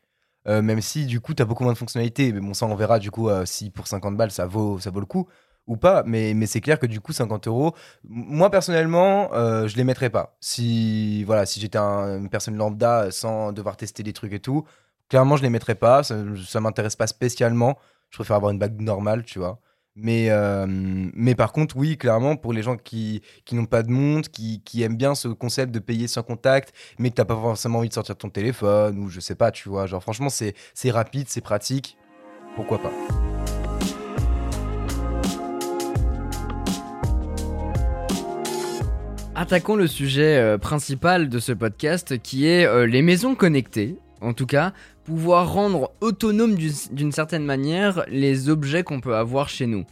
Euh, 0.48 0.62
même 0.62 0.82
si, 0.82 1.06
du 1.06 1.22
coup, 1.22 1.34
tu 1.34 1.42
as 1.42 1.46
beaucoup 1.46 1.64
moins 1.64 1.74
de 1.74 1.78
fonctionnalités. 1.78 2.32
Mais 2.32 2.40
bon, 2.40 2.54
ça, 2.54 2.66
on 2.68 2.76
verra, 2.76 3.00
du 3.00 3.12
coup, 3.12 3.30
euh, 3.30 3.46
si 3.46 3.72
pour 3.72 3.88
50 3.88 4.16
balles, 4.18 4.32
ça 4.32 4.46
vaut, 4.46 4.80
ça 4.80 4.92
vaut 4.92 5.00
le 5.00 5.06
coup 5.08 5.28
ou 5.68 5.78
pas. 5.78 6.04
Mais, 6.06 6.34
mais 6.36 6.46
c'est 6.46 6.62
clair 6.62 6.80
que, 6.80 6.86
du 6.86 7.02
coup, 7.02 7.14
50 7.14 7.48
euros, 7.48 7.74
moi, 8.04 8.52
personnellement, 8.52 9.34
euh, 9.34 9.68
je 9.68 9.76
les 9.78 9.84
mettrais 9.84 10.10
pas. 10.12 10.38
Si, 10.40 11.24
voilà, 11.24 11.46
si 11.48 11.60
j'étais 11.60 11.78
un- 11.80 12.20
une 12.20 12.30
personne 12.30 12.56
lambda 12.58 13.10
sans 13.12 13.52
devoir 13.54 13.76
tester 13.78 14.04
des 14.04 14.14
trucs 14.14 14.34
et 14.34 14.40
tout, 14.40 14.66
clairement, 15.10 15.36
je 15.38 15.42
les 15.44 15.50
mettrais 15.50 15.76
pas. 15.76 16.04
Ça, 16.04 16.16
ça 16.46 16.60
m'intéresse 16.62 16.96
pas 16.96 17.08
spécialement. 17.08 17.78
Je 18.12 18.18
préfère 18.18 18.36
avoir 18.36 18.52
une 18.52 18.60
bague 18.60 18.80
normale, 18.82 19.24
tu 19.24 19.40
vois. 19.40 19.60
Mais, 19.98 20.30
euh, 20.30 20.66
mais 20.68 21.36
par 21.36 21.54
contre, 21.54 21.78
oui, 21.78 21.98
clairement, 21.98 22.36
pour 22.36 22.52
les 22.52 22.62
gens 22.62 22.76
qui, 22.76 23.22
n'ont 23.54 23.66
pas 23.66 23.82
de 23.82 23.90
montre, 23.90 24.30
qui, 24.30 24.62
aiment 24.84 24.98
bien 24.98 25.16
ce 25.16 25.30
concept 25.30 25.74
de 25.74 25.80
payer 25.80 26.08
sans 26.08 26.22
contact, 26.22 26.74
mais 27.00 27.10
que 27.12 27.16
t'as 27.16 27.26
pas 27.26 27.36
forcément 27.36 27.80
envie 27.80 27.88
de 27.88 27.94
sortir 27.94 28.18
ton 28.18 28.30
téléphone, 28.30 29.00
ou 29.00 29.10
je 29.10 29.22
sais 29.22 29.36
pas, 29.36 29.52
tu 29.52 29.70
vois. 29.70 29.86
Genre, 29.86 30.02
franchement, 30.02 30.30
c'est 30.30 30.54
c'est 30.74 30.92
rapide, 30.92 31.28
c'est 31.30 31.42
pratique. 31.42 31.98
Pourquoi 32.56 32.80
pas? 32.80 32.92
Attaquons 39.38 39.76
le 39.76 39.88
sujet 39.88 40.38
euh, 40.38 40.58
principal 40.58 41.30
de 41.30 41.40
ce 41.40 41.52
podcast 41.52 42.22
qui 42.22 42.48
est 42.48 42.66
euh, 42.66 42.86
les 42.86 43.02
maisons 43.02 43.36
connectées. 43.36 43.98
En 44.26 44.34
tout 44.34 44.48
cas, 44.48 44.74
pouvoir 45.04 45.54
rendre 45.54 45.92
autonome 46.02 46.56
d'une 46.56 46.74
d'une 46.92 47.12
certaine 47.12 47.46
manière 47.46 48.06
les 48.08 48.50
objets 48.50 48.84
qu'on 48.84 49.00
peut 49.00 49.16
avoir 49.16 49.50
chez 49.50 49.68
nous. 49.68 49.86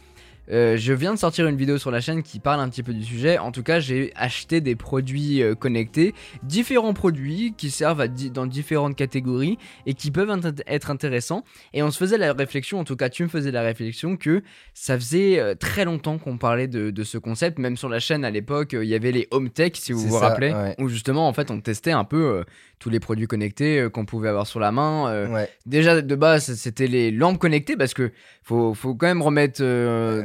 Euh, 0.50 0.76
je 0.76 0.92
viens 0.92 1.14
de 1.14 1.18
sortir 1.18 1.46
une 1.46 1.56
vidéo 1.56 1.78
sur 1.78 1.90
la 1.90 2.00
chaîne 2.00 2.22
qui 2.22 2.38
parle 2.38 2.60
un 2.60 2.68
petit 2.68 2.82
peu 2.82 2.92
du 2.92 3.02
sujet. 3.02 3.38
En 3.38 3.50
tout 3.52 3.62
cas, 3.62 3.80
j'ai 3.80 4.12
acheté 4.14 4.60
des 4.60 4.76
produits 4.76 5.42
euh, 5.42 5.54
connectés, 5.54 6.14
différents 6.42 6.92
produits 6.94 7.54
qui 7.56 7.70
servent 7.70 8.00
à 8.00 8.08
di- 8.08 8.30
dans 8.30 8.46
différentes 8.46 8.96
catégories 8.96 9.58
et 9.86 9.94
qui 9.94 10.10
peuvent 10.10 10.30
int- 10.30 10.62
être 10.66 10.90
intéressants. 10.90 11.44
Et 11.72 11.82
on 11.82 11.90
se 11.90 11.98
faisait 11.98 12.18
la 12.18 12.32
réflexion, 12.32 12.78
en 12.80 12.84
tout 12.84 12.96
cas, 12.96 13.08
tu 13.08 13.22
me 13.22 13.28
faisais 13.28 13.50
la 13.50 13.62
réflexion 13.62 14.16
que 14.16 14.42
ça 14.74 14.98
faisait 14.98 15.38
euh, 15.38 15.54
très 15.54 15.84
longtemps 15.84 16.18
qu'on 16.18 16.36
parlait 16.36 16.68
de, 16.68 16.90
de 16.90 17.04
ce 17.04 17.16
concept. 17.18 17.58
Même 17.58 17.76
sur 17.76 17.88
la 17.88 18.00
chaîne 18.00 18.24
à 18.24 18.30
l'époque, 18.30 18.74
il 18.74 18.88
y 18.88 18.94
avait 18.94 19.12
les 19.12 19.28
home 19.30 19.50
tech, 19.50 19.72
si 19.74 19.92
vous 19.92 20.00
vous 20.08 20.18
ça, 20.18 20.28
rappelez, 20.28 20.52
ouais. 20.52 20.74
où 20.78 20.88
justement, 20.88 21.26
en 21.26 21.32
fait, 21.32 21.50
on 21.50 21.60
testait 21.60 21.92
un 21.92 22.04
peu 22.04 22.44
tous 22.80 22.90
les 22.90 23.00
produits 23.00 23.26
connectés 23.26 23.88
qu'on 23.92 24.04
pouvait 24.04 24.28
avoir 24.28 24.46
sur 24.46 24.60
la 24.60 24.70
main. 24.72 25.28
Ouais. 25.32 25.48
Déjà 25.64 26.02
de 26.02 26.14
base, 26.14 26.52
c'était 26.54 26.86
les 26.86 27.10
lampes 27.10 27.38
connectées 27.38 27.76
parce 27.76 27.94
que 27.94 28.10
faut, 28.42 28.74
faut 28.74 28.94
quand 28.94 29.06
même 29.06 29.22
remettre 29.22 29.62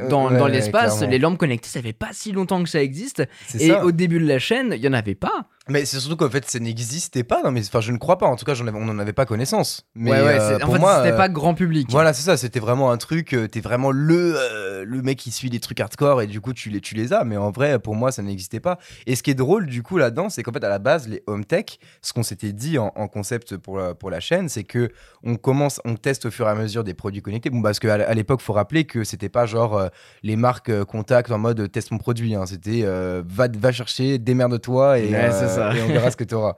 dans, 0.09 0.29
ouais, 0.29 0.37
dans 0.37 0.45
ouais, 0.45 0.51
l'espace. 0.51 1.01
Les 1.01 1.19
lampes 1.19 1.37
connectées, 1.37 1.69
ça 1.69 1.81
fait 1.81 1.93
pas 1.93 2.09
si 2.11 2.31
longtemps 2.31 2.61
que 2.63 2.69
ça 2.69 2.81
existe. 2.81 3.23
Et 3.57 3.69
ça. 3.69 3.85
au 3.85 3.91
début 3.91 4.19
de 4.19 4.27
la 4.27 4.39
chaîne, 4.39 4.73
il 4.75 4.83
y 4.83 4.87
en 4.87 4.93
avait 4.93 5.15
pas. 5.15 5.45
Mais 5.69 5.85
c'est 5.85 5.99
surtout 5.99 6.15
qu'en 6.17 6.29
fait, 6.29 6.49
ça 6.49 6.59
n'existait 6.59 7.23
pas. 7.23 7.41
Non, 7.43 7.51
mais 7.51 7.61
enfin, 7.61 7.79
je 7.81 7.91
ne 7.91 7.97
crois 7.97 8.17
pas. 8.17 8.25
En 8.25 8.35
tout 8.35 8.45
cas, 8.45 8.53
avais- 8.53 8.71
on 8.73 8.85
n'en 8.85 8.99
avait 8.99 9.13
pas 9.13 9.25
connaissance. 9.25 9.85
Mais 9.95 10.11
ouais, 10.11 10.17
ouais. 10.21 10.39
euh, 10.39 10.49
c'est- 10.57 10.63
en 10.63 10.65
pour 10.65 10.73
fait, 10.75 10.79
moi, 10.79 10.97
c'était 11.03 11.13
euh, 11.13 11.17
pas 11.17 11.29
grand 11.29 11.53
public. 11.53 11.87
Voilà, 11.89 12.13
c'est 12.13 12.23
ça, 12.23 12.37
c'était 12.37 12.59
vraiment 12.59 12.91
un 12.91 12.97
truc, 12.97 13.33
euh, 13.33 13.47
t'es 13.47 13.59
vraiment 13.61 13.91
le, 13.91 14.33
euh, 14.37 14.83
le 14.85 15.01
mec 15.01 15.17
qui 15.17 15.31
suit 15.31 15.49
les 15.49 15.59
trucs 15.59 15.79
hardcore 15.79 16.21
et 16.21 16.27
du 16.27 16.41
coup 16.41 16.53
tu 16.53 16.69
les, 16.69 16.81
tu 16.81 16.95
les 16.95 17.13
as, 17.13 17.23
mais 17.23 17.37
en 17.37 17.51
vrai 17.51 17.79
pour 17.79 17.95
moi 17.95 18.11
ça 18.11 18.21
n'existait 18.21 18.59
pas. 18.59 18.77
Et 19.05 19.15
ce 19.15 19.23
qui 19.23 19.31
est 19.31 19.35
drôle 19.35 19.67
du 19.67 19.83
coup 19.83 19.97
là-dedans, 19.97 20.29
c'est 20.29 20.41
qu'en 20.43 20.51
fait 20.51 20.63
à 20.63 20.69
la 20.69 20.79
base 20.79 21.07
les 21.07 21.21
home 21.27 21.45
tech, 21.45 21.79
ce 22.01 22.13
qu'on 22.13 22.23
s'était 22.23 22.53
dit 22.53 22.77
en, 22.77 22.91
en 22.95 23.07
concept 23.07 23.57
pour 23.57 23.77
la, 23.77 23.93
pour 23.95 24.09
la 24.09 24.19
chaîne, 24.19 24.49
c'est 24.49 24.63
que 24.63 24.89
on 25.23 25.35
commence, 25.35 25.81
on 25.85 25.95
teste 25.95 26.25
au 26.25 26.31
fur 26.31 26.47
et 26.47 26.49
à 26.51 26.55
mesure 26.55 26.83
des 26.83 26.93
produits 26.93 27.21
connectés. 27.21 27.49
Bon, 27.49 27.61
parce 27.61 27.79
qu'à 27.79 28.13
l'époque, 28.13 28.41
faut 28.41 28.53
rappeler 28.53 28.85
que 28.85 29.03
c'était 29.03 29.29
pas 29.29 29.45
genre 29.45 29.89
les 30.23 30.35
marques 30.35 30.83
contact 30.85 31.31
en 31.31 31.37
mode 31.37 31.71
teste 31.71 31.91
mon 31.91 31.97
produit, 31.97 32.35
hein. 32.35 32.45
c'était 32.45 32.83
va, 32.83 33.47
va 33.47 33.71
chercher, 33.71 34.17
démerde-toi 34.17 34.99
et, 34.99 35.11
Ouais, 35.11 35.31
ça. 35.59 35.77
et 35.77 35.81
on 35.81 35.87
verra 35.87 36.11
ce 36.11 36.17
que 36.17 36.23
tu 36.23 36.35
auras. 36.35 36.55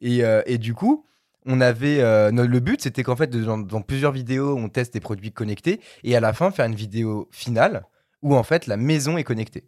Et, 0.00 0.24
euh, 0.24 0.42
et 0.46 0.58
du 0.58 0.74
coup, 0.74 1.06
on 1.46 1.60
avait 1.60 2.00
euh, 2.00 2.30
le 2.30 2.60
but 2.60 2.80
c'était 2.82 3.02
qu'en 3.02 3.16
fait 3.16 3.30
dans, 3.30 3.58
dans 3.58 3.80
plusieurs 3.80 4.12
vidéos 4.12 4.56
on 4.56 4.68
teste 4.68 4.92
des 4.92 5.00
produits 5.00 5.32
connectés 5.32 5.80
et 6.04 6.14
à 6.16 6.20
la 6.20 6.32
fin 6.32 6.50
faire 6.50 6.66
une 6.66 6.74
vidéo 6.74 7.28
finale 7.30 7.84
où 8.22 8.34
en 8.34 8.42
fait 8.42 8.66
la 8.66 8.76
maison 8.76 9.16
est 9.16 9.24
connectée. 9.24 9.64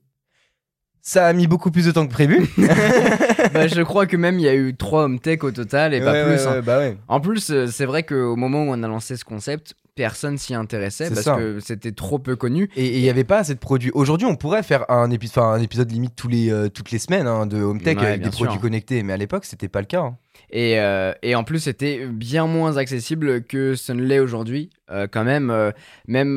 Ça 1.03 1.27
a 1.27 1.33
mis 1.33 1.47
beaucoup 1.47 1.71
plus 1.71 1.87
de 1.87 1.93
temps 1.93 2.07
que 2.07 2.13
prévu. 2.13 2.47
Bah, 3.55 3.67
je 3.67 3.83
crois 3.83 4.07
que 4.07 4.17
même 4.17 4.39
il 4.39 4.43
y 4.43 4.49
a 4.49 4.55
eu 4.55 4.77
trois 4.77 5.05
home 5.05 5.19
tech 5.19 5.43
au 5.43 5.51
total 5.51 5.95
et 5.95 6.01
pas 6.01 6.13
plus. 6.13 6.35
ouais, 6.35 6.47
hein. 6.47 6.53
ouais, 6.53 6.63
bah. 6.63 6.81
En 7.09 7.21
plus, 7.21 7.51
euh, 7.51 7.67
c'est 7.67 7.87
vrai 7.87 8.03
qu'au 8.05 8.37
moment 8.37 8.63
où 8.63 8.69
on 8.69 8.83
a 8.83 8.87
lancé 8.87 9.17
ce 9.17 9.25
concept, 9.25 9.75
personne 10.01 10.39
s'y 10.39 10.55
intéressait 10.55 11.11
parce 11.11 11.21
ça. 11.21 11.37
que 11.37 11.61
c'était 11.61 11.93
trop 11.93 12.19
peu 12.19 12.35
connu. 12.35 12.71
Et 12.75 12.97
il 12.97 13.03
n'y 13.03 13.11
avait 13.11 13.23
pas 13.25 13.41
assez 13.41 13.53
de 13.55 13.59
produits. 13.59 13.91
Aujourd'hui, 13.93 14.27
on 14.27 14.35
pourrait 14.35 14.63
faire 14.63 14.91
un, 14.91 15.11
épi- 15.11 15.39
un 15.39 15.61
épisode 15.61 15.91
limite 15.93 16.15
tous 16.17 16.29
les, 16.29 16.51
euh, 16.51 16.69
toutes 16.71 16.91
les 16.91 16.99
semaines 16.99 17.27
hein, 17.27 17.45
de 17.47 17.61
home 17.61 17.83
tech 17.83 17.99
Ouais, 17.99 18.07
avec 18.07 18.23
des 18.23 18.31
sûr. 18.31 18.47
produits 18.47 18.61
connectés, 18.63 19.03
mais 19.03 19.13
à 19.13 19.19
l'époque, 19.19 19.45
c'était 19.45 19.69
pas 19.69 19.81
le 19.81 19.87
cas. 19.87 20.01
hein. 20.01 20.17
Et, 20.53 20.81
euh, 20.81 21.13
et 21.23 21.35
en 21.35 21.45
plus, 21.45 21.59
c'était 21.61 22.07
bien 22.07 22.47
moins 22.47 22.79
accessible 22.79 23.43
que 23.45 23.75
ce 23.75 23.93
ne 23.93 24.03
l'est 24.03 24.21
aujourd'hui. 24.21 24.71
Euh, 24.91 25.07
quand 25.07 25.23
même, 25.23 25.55
même 26.09 26.37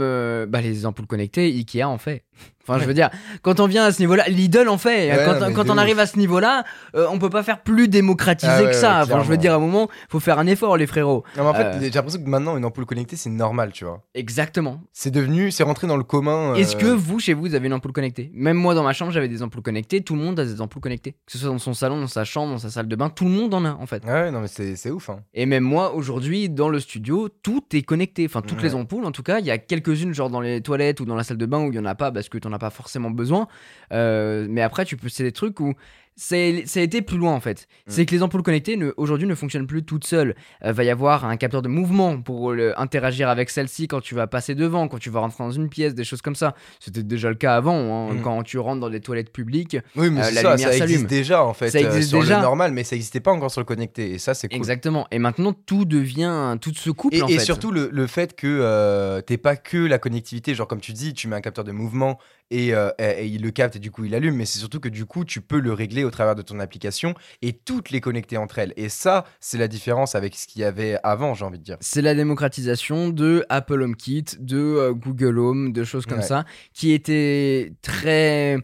bah, 0.49 0.59
les 0.61 0.85
ampoules 0.85 1.07
connectées, 1.07 1.45
Ikea 1.47 1.83
en 1.85 1.97
fait. 1.97 2.23
Enfin, 2.67 2.79
je 2.79 2.85
veux 2.85 2.93
dire, 2.93 3.09
quand 3.41 3.59
on 3.59 3.67
vient 3.67 3.83
à 3.83 3.91
ce 3.91 3.99
niveau-là, 3.99 4.27
Lidl 4.29 4.69
en 4.69 4.77
fait. 4.77 5.11
Ouais, 5.11 5.51
quand 5.53 5.69
on 5.69 5.73
ouf. 5.73 5.77
arrive 5.79 5.99
à 5.99 6.05
ce 6.05 6.17
niveau-là, 6.17 6.63
euh, 6.95 7.07
on 7.11 7.19
peut 7.19 7.29
pas 7.29 7.43
faire 7.43 7.61
plus 7.61 7.87
démocratisé 7.89 8.51
Ah 8.53 8.61
ouais, 8.61 8.69
que 8.69 8.75
ça. 8.75 8.99
ouais, 8.99 9.03
enfin, 9.03 9.23
je 9.23 9.27
veux 9.29 9.37
dire, 9.37 9.51
à 9.53 9.55
un 9.55 9.59
moment, 9.59 9.89
faut 10.09 10.19
faire 10.21 10.39
un 10.39 10.47
effort, 10.47 10.77
les 10.77 10.87
frérots. 10.87 11.23
Non, 11.37 11.43
mais 11.43 11.49
en 11.49 11.53
fait, 11.53 11.63
Euh. 11.65 11.79
j'ai 11.81 11.89
l'impression 11.89 12.21
que 12.23 12.29
maintenant, 12.29 12.55
une 12.57 12.63
ampoule 12.65 12.85
connectée, 12.85 13.15
c'est 13.17 13.29
normal, 13.29 13.71
tu 13.73 13.83
vois. 13.83 14.01
Exactement. 14.15 14.81
C'est 14.93 15.11
devenu, 15.11 15.51
c'est 15.51 15.63
rentré 15.63 15.87
dans 15.87 15.97
le 15.97 16.03
commun. 16.03 16.55
Est-ce 16.55 16.77
euh, 16.77 16.79
que 16.79 16.85
vous, 16.87 17.19
chez 17.19 17.33
vous, 17.33 17.41
vous 17.41 17.55
avez 17.55 17.67
une 17.67 17.73
ampoule 17.73 17.91
connectée? 17.91 18.31
Même 18.33 18.55
moi, 18.57 18.73
dans 18.75 18.83
ma 18.83 18.93
chambre, 18.93 19.11
j'avais 19.11 19.27
des 19.27 19.43
ampoules 19.43 19.61
connectées. 19.61 20.01
Tout 20.01 20.15
le 20.15 20.21
monde 20.21 20.39
a 20.39 20.45
des 20.45 20.61
ampoules 20.61 20.81
connectées. 20.81 21.11
Que 21.25 21.31
ce 21.33 21.37
soit 21.39 21.49
dans 21.49 21.57
son 21.57 21.73
salon, 21.73 21.99
dans 21.99 22.07
sa 22.07 22.23
chambre, 22.23 22.53
dans 22.53 22.57
sa 22.59 22.69
salle 22.69 22.87
de 22.87 22.95
bain, 22.95 23.09
tout 23.09 23.25
le 23.25 23.31
monde 23.31 23.53
en 23.53 23.65
a 23.65 23.71
en 23.73 23.85
fait. 23.85 24.05
Ouais, 24.05 24.31
non, 24.31 24.39
mais 24.39 24.47
c'est 24.47 24.89
ouf. 24.89 25.09
Hein. 25.09 25.19
Et 25.33 25.45
même 25.45 25.63
moi, 25.63 25.93
aujourd'hui, 25.93 26.47
dans 26.49 26.69
le 26.69 26.79
studio, 26.79 27.27
tout 27.43 27.63
est 27.73 27.81
connecté. 27.81 28.25
Enfin, 28.25 28.41
toutes 28.41 28.61
les 28.61 28.73
ampoules, 28.73 29.03
en 29.05 29.11
tout 29.11 29.23
cas. 29.23 29.39
Il 29.39 29.45
y 29.45 29.51
a 29.51 29.57
quelques-unes, 29.57 30.13
genre 30.13 30.29
dans 30.29 30.39
les 30.39 30.61
toilettes 30.61 31.01
ou 31.01 31.05
dans 31.05 31.15
la 31.15 31.23
salle 31.23 31.37
de 31.37 31.45
bain, 31.45 31.59
où 31.59 31.69
il 31.71 31.75
y 31.75 31.79
en 31.79 31.85
a 31.85 31.95
pas 31.95 32.11
parce 32.11 32.29
que 32.29 32.37
t'en 32.37 32.52
as 32.53 32.59
pas 32.59 32.69
forcément 32.69 33.11
besoin. 33.11 33.47
Euh, 33.91 34.47
mais 34.49 34.61
après, 34.61 34.85
tu 34.85 34.97
peux, 34.97 35.09
c'est 35.09 35.23
des 35.23 35.31
trucs 35.31 35.59
où 35.59 35.73
ça 36.15 36.35
a 36.35 36.83
été 36.83 37.01
plus 37.01 37.17
loin 37.17 37.33
en 37.33 37.39
fait. 37.39 37.67
Mm. 37.87 37.91
C'est 37.91 38.05
que 38.05 38.13
les 38.15 38.23
ampoules 38.23 38.43
connectées 38.43 38.77
ne- 38.77 38.93
aujourd'hui 38.97 39.27
ne 39.27 39.35
fonctionnent 39.35 39.67
plus 39.67 39.83
toutes 39.83 40.05
seules. 40.05 40.35
Euh, 40.63 40.71
va 40.71 40.83
y 40.83 40.89
avoir 40.89 41.25
un 41.25 41.37
capteur 41.37 41.61
de 41.61 41.67
mouvement 41.67 42.21
pour 42.21 42.51
le- 42.53 42.79
interagir 42.79 43.29
avec 43.29 43.49
celle-ci 43.49 43.87
quand 43.87 44.01
tu 44.01 44.15
vas 44.15 44.27
passer 44.27 44.55
devant, 44.55 44.87
quand 44.87 44.99
tu 44.99 45.09
vas 45.09 45.19
rentrer 45.21 45.43
dans 45.43 45.51
une 45.51 45.69
pièce, 45.69 45.95
des 45.95 46.03
choses 46.03 46.21
comme 46.21 46.35
ça. 46.35 46.53
C'était 46.79 47.03
déjà 47.03 47.29
le 47.29 47.35
cas 47.35 47.55
avant, 47.55 48.09
hein, 48.09 48.13
Mm. 48.13 48.21
quand 48.21 48.43
tu 48.43 48.57
rentres 48.59 48.79
dans 48.81 48.89
des 48.89 49.01
toilettes 49.01 49.31
publiques. 49.31 49.77
Oui, 49.95 50.09
mais 50.11 50.21
Euh, 50.21 50.31
la 50.31 50.41
ça, 50.41 50.51
lumière 50.55 50.73
ça 50.73 50.77
existe 50.83 51.07
déjà 51.07 51.43
en 51.43 51.53
fait. 51.53 51.69
Ça 51.69 51.79
euh, 51.79 51.81
existe 51.85 52.09
sur 52.09 52.19
déjà. 52.21 52.37
le 52.37 52.41
normal, 52.43 52.71
mais 52.73 52.83
ça 52.83 52.95
n'existait 52.95 53.19
pas 53.19 53.31
encore 53.31 53.51
sur 53.51 53.61
le 53.61 53.65
connecté. 53.65 54.11
Et 54.11 54.17
ça, 54.19 54.33
c'est 54.33 54.47
cool. 54.47 54.57
Exactement. 54.57 55.07
Et 55.11 55.19
maintenant, 55.19 55.53
tout 55.53 55.85
devient, 55.85 56.57
tout 56.61 56.73
se 56.73 56.89
couple 56.91 57.15
Et, 57.15 57.21
en 57.21 57.27
et 57.27 57.33
fait. 57.39 57.45
surtout 57.45 57.71
le, 57.71 57.89
le 57.91 58.07
fait 58.07 58.35
que 58.35 58.47
euh, 58.47 59.21
t'es 59.21 59.37
pas 59.37 59.55
que 59.55 59.77
la 59.77 59.97
connectivité, 59.97 60.53
genre 60.55 60.67
comme 60.67 60.79
tu 60.81 60.93
dis, 60.93 61.13
tu 61.13 61.27
mets 61.27 61.35
un 61.35 61.41
capteur 61.41 61.63
de 61.63 61.71
mouvement 61.71 62.19
et, 62.51 62.73
euh, 62.75 62.89
et- 62.99 63.23
et 63.23 63.25
il 63.25 63.41
le 63.41 63.51
capte 63.51 63.75
et 63.77 63.79
du 63.79 63.89
coup 63.89 64.05
il 64.05 64.13
allume, 64.13 64.35
mais 64.35 64.45
c'est 64.45 64.59
surtout 64.59 64.79
que 64.79 64.89
du 64.89 65.05
coup 65.05 65.25
tu 65.25 65.41
peux 65.41 65.59
le 65.59 65.73
régler 65.73 66.02
au 66.05 66.11
travers 66.11 66.35
de 66.35 66.41
ton 66.41 66.59
application 66.59 67.13
et 67.41 67.53
toutes 67.53 67.89
les 67.91 68.01
connecter 68.01 68.37
entre 68.37 68.59
elles. 68.59 68.73
Et 68.77 68.89
ça, 68.89 69.25
c'est 69.39 69.57
la 69.57 69.67
différence 69.67 70.15
avec 70.15 70.35
ce 70.35 70.47
qu'il 70.47 70.61
y 70.61 70.65
avait 70.65 70.97
avant, 71.03 71.33
j'ai 71.33 71.45
envie 71.45 71.59
de 71.59 71.63
dire. 71.63 71.77
c'est 71.81 72.01
la 72.01 72.15
démocratisation 72.15 73.09
de 73.09 73.45
Apple 73.49 73.81
HomeKit, 73.81 74.25
de 74.39 74.57
euh, 74.57 74.93
Google 74.93 75.39
Home, 75.39 75.73
de 75.73 75.83
choses 75.83 76.05
comme 76.05 76.19
Ouais. 76.19 76.23
ça, 76.23 76.45
qui 76.73 76.91
étaient 76.93 77.73
très 77.81 78.57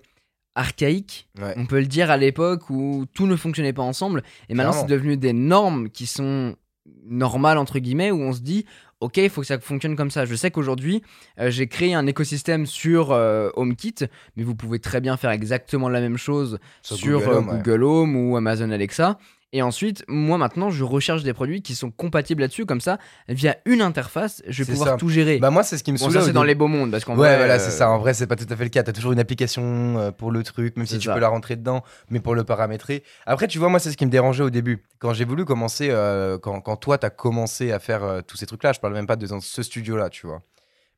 archaïques, 0.56 1.30
Ouais. 1.42 1.54
on 1.58 1.66
peut 1.66 1.80
le 1.80 1.86
dire 1.86 2.12
à 2.12 2.18
l'époque 2.18 2.70
où 2.70 3.06
tout 3.14 3.28
ne 3.28 3.36
fonctionnait 3.36 3.74
pas 3.74 3.84
ensemble. 3.84 4.24
Et 4.50 4.54
maintenant, 4.54 4.74
c'est 4.74 4.88
devenu 4.88 5.16
des 5.16 5.32
normes 5.34 5.90
qui 5.90 6.06
sont 6.06 6.56
normales, 7.06 7.58
entre 7.58 7.80
guillemets, 7.80 8.12
où 8.12 8.22
on 8.22 8.34
se 8.34 8.42
dit, 8.42 8.66
ok, 9.00 9.18
il 9.18 9.30
faut 9.30 9.42
que 9.42 9.48
ça 9.48 9.60
fonctionne 9.60 9.96
comme 9.96 10.12
ça. 10.12 10.26
Je 10.26 10.36
sais 10.36 10.52
qu'aujourd'hui, 10.52 11.02
euh, 11.40 11.50
j'ai 11.50 11.68
créé 11.68 11.94
un 11.94 12.06
écosystème 12.08 12.66
sur 12.66 13.12
euh, 13.12 13.50
HomeKit, 13.56 13.96
mais 14.36 14.44
vous 14.44 14.56
pouvez 14.56 14.80
très 14.80 15.02
bien 15.02 15.18
faire 15.18 15.32
exactement 15.32 15.90
la 15.90 16.02
même 16.02 16.18
chose 16.18 16.60
Sur 16.82 16.98
sur, 16.98 17.20
Google 17.20 17.30
euh, 17.30 17.42
ouais. 17.42 17.58
Google 17.58 17.84
Home 17.84 18.16
ou 18.16 18.38
Amazon 18.38 18.72
Alexa. 18.72 19.18
Et 19.52 19.64
ensuite, 19.64 20.06
moi 20.08 20.38
maintenant, 20.38 20.70
je 20.70 20.84
recherche 20.84 21.24
des 21.24 21.34
produits 21.34 21.64
qui 21.64 21.74
sont 21.74 21.90
compatibles 21.90 22.42
là-dessus, 22.42 22.68
comme 22.68 22.82
ça, 22.82 23.00
via 23.28 23.58
une 23.66 23.82
interface, 23.82 24.44
je 24.48 24.64
vais 24.64 24.72
pouvoir 24.74 24.90
ça. 24.90 24.98
tout 24.98 25.10
gérer. 25.10 25.40
Bah 25.40 25.50
moi 25.50 25.64
c'est 25.64 25.76
ce 25.78 25.84
qui 25.84 25.92
me 25.92 25.98
bon, 25.98 26.10
ça 26.12 26.22
c'est 26.22 26.34
dans 26.34 26.44
les 26.44 26.54
beaux 26.54 26.68
mondes, 26.68 26.92
parce 26.92 27.04
qu'en 27.04 27.14
Ouais, 27.18 27.30
vrai, 27.30 27.38
voilà, 27.38 27.56
euh, 27.56 27.60
c'est 27.60 27.72
ça. 27.72 27.90
En 27.90 27.98
vrai, 27.98 28.14
c'est 28.14 28.28
pas 28.28 28.36
tout 28.36 28.46
à 28.48 28.56
fait 28.56 28.64
le 28.64 28.70
cas. 28.70 28.84
T'as 28.84 28.94
toujours 28.94 29.12
une 29.12 29.20
application 29.20 29.98
euh, 29.98 30.12
pour 30.12 30.30
le 30.32 30.44
truc, 30.44 30.78
même 30.78 30.86
si 30.86 31.00
tu 31.00 31.08
ça. 31.08 31.16
peux 31.16 31.20
la 31.20 31.30
rentrer 31.30 31.56
dedans, 31.56 31.84
mais 32.12 32.20
pour 32.20 32.36
le 32.36 32.44
paramétrer. 32.44 33.04
Après, 33.26 33.48
tu 33.48 33.58
vois, 33.58 33.70
moi, 33.70 33.80
c'est 33.80 33.90
ce 33.92 33.98
qui 33.98 34.06
me 34.06 34.12
dérangeait 34.12 34.44
au 34.44 34.52
début. 34.52 34.84
Quand 35.00 35.14
j'ai 35.14 35.26
voulu 35.26 35.46
commencer, 35.46 35.88
euh, 35.90 36.38
quand, 36.38 36.62
quand 36.62 36.76
toi, 36.76 37.00
t'as 37.00 37.10
commencé 37.10 37.72
à 37.72 37.80
faire 37.80 38.04
euh, 38.04 38.22
tous 38.22 38.38
ces 38.38 38.46
trucs-là, 38.46 38.74
je 38.74 38.80
parle 38.80 38.94
même 38.94 39.08
pas 39.08 39.16
de 39.16 39.26
dans 39.26 39.42
ce 39.42 39.64
studio-là, 39.64 40.10
tu 40.10 40.28
vois. 40.28 40.44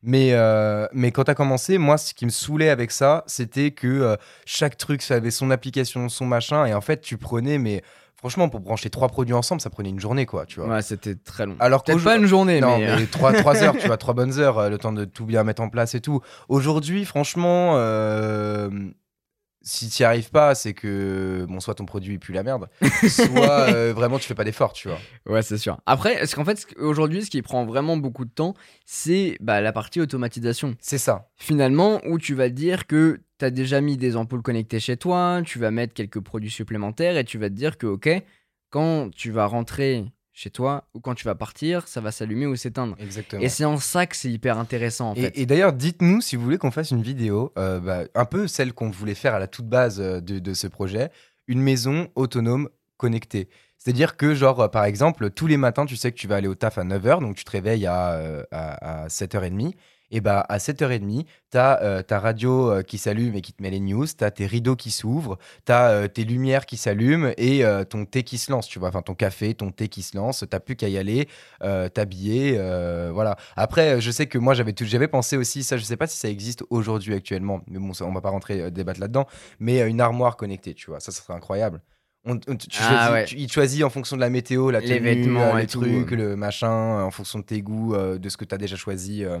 Mais, 0.04 0.30
euh, 0.32 0.88
mais 0.92 1.12
quand 1.12 1.24
t'as 1.24 1.34
commencé, 1.34 1.78
moi, 1.78 1.96
ce 1.96 2.12
qui 2.12 2.24
me 2.26 2.30
saoulait 2.30 2.70
avec 2.70 2.90
ça, 2.90 3.22
c'était 3.28 3.70
que 3.70 3.86
euh, 3.86 4.16
chaque 4.44 4.76
truc, 4.76 5.00
ça 5.00 5.14
avait 5.14 5.30
son 5.30 5.50
application, 5.52 6.08
son 6.08 6.26
machin, 6.26 6.66
et 6.66 6.74
en 6.74 6.80
fait, 6.80 7.00
tu 7.00 7.16
prenais, 7.18 7.56
mais 7.58 7.82
franchement, 8.22 8.48
pour 8.48 8.60
brancher 8.60 8.88
trois 8.88 9.08
produits 9.08 9.34
ensemble, 9.34 9.60
ça 9.60 9.68
prenait 9.68 9.88
une 9.88 9.98
journée, 9.98 10.26
quoi, 10.26 10.46
tu 10.46 10.60
vois. 10.60 10.68
Ouais, 10.68 10.82
c'était 10.82 11.16
très 11.16 11.44
long. 11.44 11.56
Alors 11.58 11.82
Peut-être 11.82 12.04
pas 12.04 12.16
une 12.16 12.26
journée, 12.26 12.60
Non, 12.60 12.78
mais. 12.78 12.88
euh, 12.88 12.96
mais 13.00 13.06
3, 13.06 13.34
heures, 13.64 13.76
tu 13.76 13.88
vois, 13.88 13.96
3 13.98 14.14
bonnes 14.14 14.38
heures, 14.38 14.58
euh, 14.58 14.68
le 14.70 14.78
temps 14.78 14.92
de 14.92 15.04
tout 15.04 15.26
bien 15.26 15.42
mettre 15.42 15.60
en 15.60 15.68
place 15.68 15.96
et 15.96 16.00
tout. 16.00 16.20
Aujourd'hui, 16.48 17.04
franchement, 17.04 17.72
euh, 17.78 18.70
si 19.64 19.88
tu 19.88 20.02
n'y 20.02 20.06
arrives 20.06 20.30
pas, 20.30 20.54
c'est 20.54 20.72
que, 20.72 21.46
bon, 21.48 21.58
soit 21.58 21.74
ton 21.74 21.84
produit 21.84 22.18
pue 22.20 22.32
la 22.32 22.44
merde, 22.44 22.68
soit 23.08 23.60
euh, 23.74 23.92
vraiment 23.92 24.18
tu 24.20 24.26
fais 24.28 24.34
pas 24.36 24.44
d'effort, 24.44 24.72
tu 24.72 24.86
vois. 24.88 24.98
Ouais, 25.26 25.42
c'est 25.42 25.58
sûr. 25.58 25.78
Après, 25.86 26.14
est-ce 26.14 26.36
qu'en 26.36 26.44
fait, 26.44 26.64
aujourd'hui, 26.78 27.24
ce 27.24 27.30
qui 27.30 27.42
prend 27.42 27.64
vraiment 27.66 27.96
beaucoup 27.96 28.24
de 28.24 28.30
temps, 28.30 28.54
c'est 28.86 29.36
bah, 29.40 29.60
la 29.60 29.72
partie 29.72 30.00
automatisation? 30.00 30.74
C'est 30.80 30.98
ça. 30.98 31.26
Finalement, 31.36 32.00
où 32.06 32.18
tu 32.18 32.34
vas 32.34 32.48
dire 32.50 32.86
que 32.86 33.20
tu 33.42 33.46
as 33.46 33.50
déjà 33.50 33.80
mis 33.80 33.96
des 33.96 34.16
ampoules 34.16 34.42
connectées 34.42 34.78
chez 34.78 34.96
toi, 34.96 35.42
tu 35.44 35.58
vas 35.58 35.70
mettre 35.72 35.94
quelques 35.94 36.20
produits 36.20 36.50
supplémentaires 36.50 37.16
et 37.16 37.24
tu 37.24 37.38
vas 37.38 37.48
te 37.48 37.54
dire 37.54 37.76
que, 37.76 37.86
ok, 37.88 38.08
quand 38.70 39.10
tu 39.14 39.32
vas 39.32 39.46
rentrer 39.46 40.04
chez 40.32 40.50
toi 40.50 40.84
ou 40.94 41.00
quand 41.00 41.14
tu 41.14 41.24
vas 41.24 41.34
partir, 41.34 41.86
ça 41.88 42.00
va 42.00 42.12
s'allumer 42.12 42.46
ou 42.46 42.54
s'éteindre. 42.56 42.96
Exactement. 43.00 43.42
Et 43.42 43.48
c'est 43.48 43.64
en 43.64 43.76
ça 43.78 44.06
que 44.06 44.14
c'est 44.16 44.30
hyper 44.30 44.58
intéressant 44.58 45.10
en 45.10 45.14
Et, 45.14 45.22
fait. 45.22 45.32
et 45.38 45.44
d'ailleurs, 45.46 45.72
dites-nous 45.72 46.20
si 46.20 46.36
vous 46.36 46.44
voulez 46.44 46.56
qu'on 46.56 46.70
fasse 46.70 46.92
une 46.92 47.02
vidéo, 47.02 47.52
euh, 47.58 47.80
bah, 47.80 48.04
un 48.14 48.24
peu 48.24 48.46
celle 48.46 48.72
qu'on 48.72 48.90
voulait 48.90 49.14
faire 49.14 49.34
à 49.34 49.38
la 49.40 49.48
toute 49.48 49.66
base 49.66 50.00
euh, 50.00 50.20
de, 50.20 50.38
de 50.38 50.54
ce 50.54 50.68
projet, 50.68 51.10
une 51.48 51.60
maison 51.60 52.08
autonome 52.14 52.68
connectée. 52.96 53.48
C'est-à-dire 53.76 54.16
que, 54.16 54.34
genre, 54.34 54.60
euh, 54.60 54.68
par 54.68 54.84
exemple, 54.84 55.30
tous 55.30 55.48
les 55.48 55.56
matins, 55.56 55.84
tu 55.84 55.96
sais 55.96 56.12
que 56.12 56.16
tu 56.16 56.28
vas 56.28 56.36
aller 56.36 56.46
au 56.48 56.54
taf 56.54 56.78
à 56.78 56.84
9h, 56.84 57.20
donc 57.20 57.34
tu 57.34 57.44
te 57.44 57.50
réveilles 57.50 57.86
à, 57.86 58.44
à, 58.52 59.02
à 59.02 59.08
7h30. 59.08 59.74
Et 60.14 60.20
bah, 60.20 60.44
à 60.48 60.58
7h30, 60.58 61.24
tu 61.50 61.58
as 61.58 62.02
ta 62.06 62.20
radio 62.20 62.70
euh, 62.70 62.82
qui 62.82 62.98
s'allume 62.98 63.34
et 63.34 63.40
qui 63.40 63.52
te 63.54 63.62
met 63.62 63.70
les 63.70 63.80
news, 63.80 64.06
tu 64.06 64.22
as 64.22 64.30
tes 64.30 64.46
rideaux 64.46 64.76
qui 64.76 64.90
s'ouvrent, 64.90 65.38
tu 65.66 65.72
as 65.72 66.06
tes 66.08 66.24
lumières 66.24 66.66
qui 66.66 66.76
s'allument 66.76 67.32
et 67.38 67.64
euh, 67.64 67.82
ton 67.84 68.04
thé 68.04 68.22
qui 68.22 68.36
se 68.38 68.52
lance, 68.52 68.68
tu 68.68 68.78
vois. 68.78 68.88
Enfin, 68.90 69.00
ton 69.02 69.14
café, 69.14 69.54
ton 69.54 69.70
thé 69.70 69.88
qui 69.88 70.02
se 70.02 70.16
lance, 70.16 70.44
t'as 70.48 70.60
plus 70.60 70.76
qu'à 70.76 70.88
y 70.88 70.98
aller, 70.98 71.28
euh, 71.64 71.88
t'habiller, 71.88 72.56
euh, 72.58 73.10
voilà. 73.12 73.36
Après, 73.56 74.00
je 74.02 74.10
sais 74.10 74.26
que 74.26 74.36
moi, 74.38 74.52
j'avais 74.54 74.74
tout- 74.74 74.84
j'avais 74.84 75.08
pensé 75.08 75.36
aussi, 75.38 75.62
ça, 75.62 75.78
je 75.78 75.82
sais 75.84 75.96
pas 75.96 76.06
si 76.06 76.18
ça 76.18 76.28
existe 76.28 76.62
aujourd'hui 76.68 77.14
actuellement, 77.14 77.62
mais 77.66 77.78
bon, 77.78 77.94
ça, 77.94 78.04
on 78.04 78.12
va 78.12 78.20
pas 78.20 78.30
rentrer 78.30 78.60
euh, 78.60 78.70
débattre 78.70 79.00
là-dedans, 79.00 79.26
mais 79.60 79.80
euh, 79.80 79.88
une 79.88 80.00
armoire 80.02 80.36
connectée, 80.36 80.74
tu 80.74 80.90
vois, 80.90 81.00
ça, 81.00 81.10
ça 81.10 81.22
serait 81.22 81.32
incroyable. 81.34 81.80
On, 82.26 82.34
on- 82.48 82.56
tu 82.56 82.68
Ah, 82.80 82.88
choisis- 83.08 83.12
ouais. 83.12 83.24
tu- 83.24 83.36
il 83.36 83.50
choisit 83.50 83.82
en 83.82 83.90
fonction 83.90 84.14
de 84.16 84.20
la 84.20 84.28
météo, 84.30 84.70
la 84.70 84.80
Les 84.80 84.88
tenue, 84.88 85.00
vêtements 85.00 85.56
euh, 85.56 85.58
les 85.58 85.66
tout, 85.66 85.80
trucs, 85.80 86.12
euh. 86.12 86.16
le 86.16 86.36
machin, 86.36 86.70
euh, 86.98 87.02
en 87.02 87.10
fonction 87.10 87.38
de 87.38 87.44
tes 87.44 87.62
goûts, 87.62 87.94
euh, 87.94 88.18
de 88.18 88.28
ce 88.28 88.36
que 88.36 88.44
tu 88.44 88.54
as 88.54 88.58
déjà 88.58 88.76
choisi 88.76 89.24
euh, 89.24 89.38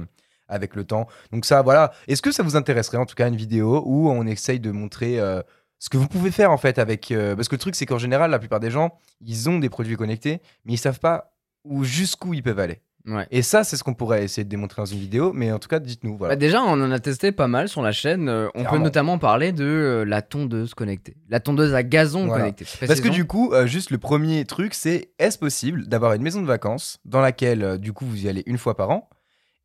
avec 0.48 0.74
le 0.76 0.84
temps. 0.84 1.06
Donc 1.32 1.44
ça, 1.44 1.62
voilà. 1.62 1.92
Est-ce 2.08 2.22
que 2.22 2.32
ça 2.32 2.42
vous 2.42 2.56
intéresserait 2.56 2.98
en 2.98 3.06
tout 3.06 3.14
cas 3.14 3.28
une 3.28 3.36
vidéo 3.36 3.82
où 3.86 4.10
on 4.10 4.26
essaye 4.26 4.60
de 4.60 4.70
montrer 4.70 5.18
euh, 5.18 5.42
ce 5.78 5.88
que 5.88 5.96
vous 5.96 6.08
pouvez 6.08 6.30
faire 6.30 6.50
en 6.50 6.58
fait 6.58 6.78
avec... 6.78 7.10
euh, 7.10 7.34
parce 7.34 7.48
que 7.48 7.54
le 7.54 7.60
truc 7.60 7.74
c'est 7.74 7.86
qu'en 7.86 7.98
général, 7.98 8.30
la 8.30 8.38
plupart 8.38 8.60
des 8.60 8.70
gens, 8.70 8.98
ils 9.20 9.48
ont 9.48 9.58
des 9.58 9.68
produits 9.68 9.96
connectés, 9.96 10.40
mais 10.64 10.74
ils 10.74 10.78
savent 10.78 11.00
pas 11.00 11.32
où 11.64 11.84
jusqu'où 11.84 12.34
ils 12.34 12.42
peuvent 12.42 12.58
aller. 12.58 12.80
Ouais. 13.06 13.26
Et 13.30 13.42
ça, 13.42 13.64
c'est 13.64 13.76
ce 13.76 13.82
qu'on 13.82 13.94
pourrait 13.94 14.24
essayer 14.24 14.44
de 14.44 14.48
démontrer 14.48 14.80
dans 14.80 14.86
une 14.86 14.98
vidéo, 14.98 15.32
mais 15.34 15.50
en 15.50 15.58
tout 15.58 15.68
cas, 15.68 15.80
dites-nous. 15.80 16.16
Voilà. 16.16 16.34
Bah, 16.34 16.38
déjà, 16.38 16.62
on 16.62 16.72
en 16.72 16.90
a 16.90 17.00
testé 17.00 17.32
pas 17.32 17.48
mal 17.48 17.68
sur 17.68 17.82
la 17.82 17.92
chaîne. 17.92 18.28
Euh, 18.28 18.48
on 18.54 18.64
peut 18.64 18.78
notamment 18.78 19.18
parler 19.18 19.52
de 19.52 19.64
euh, 19.64 20.04
la 20.04 20.22
tondeuse 20.22 20.74
connectée. 20.74 21.16
La 21.28 21.40
tondeuse 21.40 21.74
à 21.74 21.82
gazon 21.82 22.26
Voilà. 22.26 22.44
connectée. 22.44 22.66
Parce 22.86 23.00
que 23.00 23.08
du 23.08 23.24
coup, 23.24 23.52
euh, 23.52 23.66
juste 23.66 23.90
le 23.90 23.98
premier 23.98 24.44
truc, 24.44 24.74
c'est 24.74 25.10
est-ce 25.18 25.38
possible 25.38 25.88
d'avoir 25.88 26.12
une 26.12 26.22
maison 26.22 26.40
de 26.40 26.46
vacances 26.46 27.00
dans 27.04 27.20
laquelle, 27.20 27.78
du 27.78 27.92
coup, 27.92 28.06
vous 28.06 28.24
y 28.24 28.28
allez 28.28 28.44
une 28.46 28.58
fois 28.58 28.76
par 28.76 28.90
an 28.90 29.08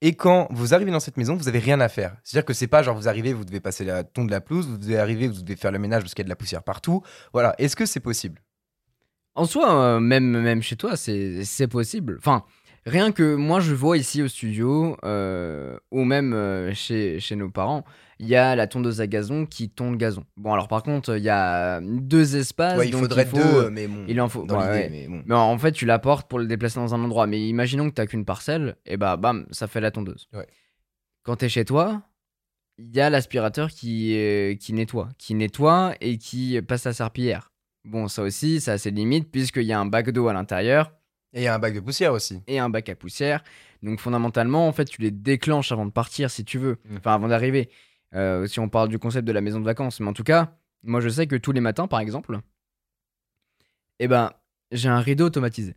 et 0.01 0.13
quand 0.13 0.47
vous 0.51 0.73
arrivez 0.73 0.91
dans 0.91 0.99
cette 0.99 1.17
maison, 1.17 1.35
vous 1.35 1.47
avez 1.47 1.59
rien 1.59 1.79
à 1.79 1.89
faire. 1.89 2.15
C'est-à-dire 2.23 2.45
que 2.45 2.53
c'est 2.53 2.67
pas 2.67 2.83
genre 2.83 2.95
vous 2.95 3.07
arrivez, 3.07 3.33
vous 3.33 3.45
devez 3.45 3.59
passer 3.59 3.83
la 3.83 4.03
tonde 4.03 4.27
de 4.27 4.31
la 4.31 4.41
pelouse, 4.41 4.67
vous 4.67 4.77
devez 4.77 4.97
arriver, 4.97 5.27
vous 5.27 5.41
devez 5.41 5.55
faire 5.55 5.71
le 5.71 5.79
ménage 5.79 6.03
parce 6.03 6.13
qu'il 6.13 6.23
y 6.23 6.25
a 6.25 6.29
de 6.29 6.29
la 6.29 6.35
poussière 6.35 6.63
partout. 6.63 7.01
Voilà. 7.33 7.55
Est-ce 7.57 7.75
que 7.75 7.85
c'est 7.85 7.99
possible? 7.99 8.43
En 9.33 9.45
soi, 9.45 9.71
euh, 9.71 9.99
même, 9.99 10.41
même 10.41 10.61
chez 10.61 10.75
toi, 10.75 10.95
c'est 10.97 11.45
c'est 11.45 11.67
possible. 11.67 12.17
Enfin, 12.19 12.43
rien 12.87 13.11
que 13.11 13.35
moi, 13.35 13.59
je 13.59 13.73
vois 13.75 13.97
ici 13.97 14.21
au 14.23 14.27
studio, 14.27 14.97
euh, 15.03 15.77
ou 15.91 16.03
même 16.03 16.33
euh, 16.33 16.73
chez, 16.73 17.19
chez 17.19 17.35
nos 17.35 17.49
parents, 17.49 17.83
il 18.19 18.27
y 18.27 18.35
a 18.35 18.55
la 18.55 18.65
tondeuse 18.65 18.99
à 19.01 19.05
gazon 19.07 19.45
qui 19.45 19.69
tonde 19.69 19.91
le 19.91 19.97
gazon. 19.97 20.23
Bon, 20.37 20.51
alors 20.53 20.67
par 20.67 20.81
contre, 20.81 21.17
il 21.17 21.23
y 21.23 21.29
a 21.29 21.79
deux 21.81 22.35
espaces. 22.35 22.77
Ouais, 22.79 22.87
il 22.87 22.91
donc 22.91 23.01
faudrait 23.01 23.25
faut- 23.25 23.37
deux, 23.37 23.69
mais 23.69 23.87
bon. 23.87 24.05
il 24.07 24.19
en 24.19 24.27
faut- 24.29 24.43
dans 24.45 24.57
ouais, 24.59 24.65
l'idée, 24.89 24.95
ouais. 24.97 25.07
mais 25.09 25.17
bon. 25.17 25.23
Mais 25.27 25.35
en 25.35 25.57
fait, 25.59 25.71
tu 25.71 25.85
la 25.85 25.99
portes 25.99 26.27
pour 26.27 26.39
le 26.39 26.47
déplacer 26.47 26.79
dans 26.79 26.95
un 26.95 27.03
endroit. 27.03 27.27
Mais 27.27 27.39
imaginons 27.47 27.89
que 27.91 28.01
tu 28.01 28.07
qu'une 28.07 28.25
parcelle, 28.25 28.75
et 28.87 28.97
bah 28.97 29.17
bam, 29.17 29.45
ça 29.51 29.67
fait 29.67 29.81
la 29.81 29.91
tondeuse. 29.91 30.27
Quand 31.23 31.35
tu 31.35 31.45
es 31.45 31.49
chez 31.49 31.65
toi, 31.65 32.01
il 32.79 32.95
y 32.95 33.01
a 33.01 33.09
l'aspirateur 33.09 33.69
qui, 33.69 34.15
euh, 34.17 34.55
qui 34.55 34.73
nettoie. 34.73 35.09
Qui 35.19 35.35
nettoie 35.35 35.93
et 36.01 36.17
qui 36.17 36.59
passe 36.61 36.85
la 36.85 36.93
serpillière. 36.93 37.51
Bon, 37.85 38.07
ça 38.07 38.23
aussi, 38.23 38.61
ça 38.61 38.73
a 38.73 38.77
ses 38.77 38.91
limites, 38.91 39.31
puisqu'il 39.31 39.63
y 39.63 39.73
a 39.73 39.79
un 39.79 39.85
bac 39.85 40.09
d'eau 40.09 40.27
à 40.27 40.33
l'intérieur 40.33 40.91
Et 41.33 41.41
il 41.41 41.43
y 41.43 41.47
a 41.47 41.53
un 41.55 41.59
bac 41.59 41.73
de 41.73 41.79
poussière 41.79 42.13
aussi. 42.13 42.41
et 42.47 42.57
un 42.59 42.69
bac 42.69 42.87
à 42.89 42.95
poussière. 42.95 43.43
Donc 43.83 43.99
fondamentalement, 43.99 44.67
en 44.67 44.71
fait, 44.71 44.85
tu 44.85 45.01
les 45.01 45.11
déclenches 45.11 45.71
avant 45.71 45.85
de 45.85 45.91
partir 45.91 46.31
si 46.31 46.43
tu 46.45 46.57
veux, 46.57 46.77
Mm. 46.89 46.97
enfin 46.97 47.13
avant 47.15 47.27
d'arriver. 47.27 47.69
Euh, 48.15 48.47
si 48.47 48.59
on 48.59 48.69
parle 48.69 48.87
du 48.89 48.97
concept 48.99 49.27
de 49.27 49.31
la 49.33 49.41
maison 49.41 49.59
de 49.59 49.65
vacances, 49.65 49.99
mais 49.99 50.07
en 50.07 50.13
tout 50.13 50.23
cas, 50.23 50.55
moi 50.83 51.01
je 51.01 51.09
sais 51.09 51.27
que 51.27 51.35
tous 51.35 51.51
les 51.51 51.59
matins, 51.61 51.87
par 51.87 51.99
exemple, 51.99 52.39
eh 53.99 54.07
ben, 54.07 54.31
j'ai 54.71 54.89
un 54.89 54.99
rideau 54.99 55.25
automatisé. 55.25 55.75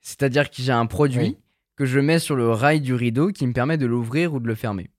C'est-à-dire 0.00 0.48
que 0.50 0.56
j'ai 0.62 0.72
un 0.72 0.86
produit 0.86 1.20
Oui. 1.20 1.38
que 1.76 1.84
je 1.86 1.98
mets 2.00 2.18
sur 2.18 2.36
le 2.36 2.50
rail 2.50 2.80
du 2.80 2.94
rideau 2.94 3.32
qui 3.32 3.46
me 3.46 3.52
permet 3.52 3.76
de 3.78 3.86
l'ouvrir 3.86 4.32
ou 4.34 4.40
de 4.40 4.46
le 4.46 4.54
fermer. 4.54 4.90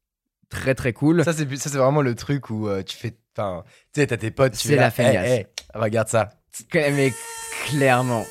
Très 0.49 0.75
très 0.75 0.91
cool. 0.93 1.23
Ça, 1.23 1.31
c'est 1.33 1.45
vraiment 1.69 2.01
le 2.01 2.13
truc 2.13 2.49
où 2.49 2.67
euh, 2.67 2.83
tu 2.83 2.97
fais. 2.97 3.11
Tu 3.11 3.41
sais, 3.95 4.07
t'as 4.07 4.17
tes 4.17 4.29
potes, 4.31 4.53
tu 4.53 4.67
C'est 4.67 4.75
la 4.75 4.91
feignasse. 4.91 5.29
Eh, 5.29 5.45
eh, 5.73 5.77
regarde 5.77 6.09
ça. 6.09 6.29
Mais 6.73 7.13
clairement. 7.67 8.25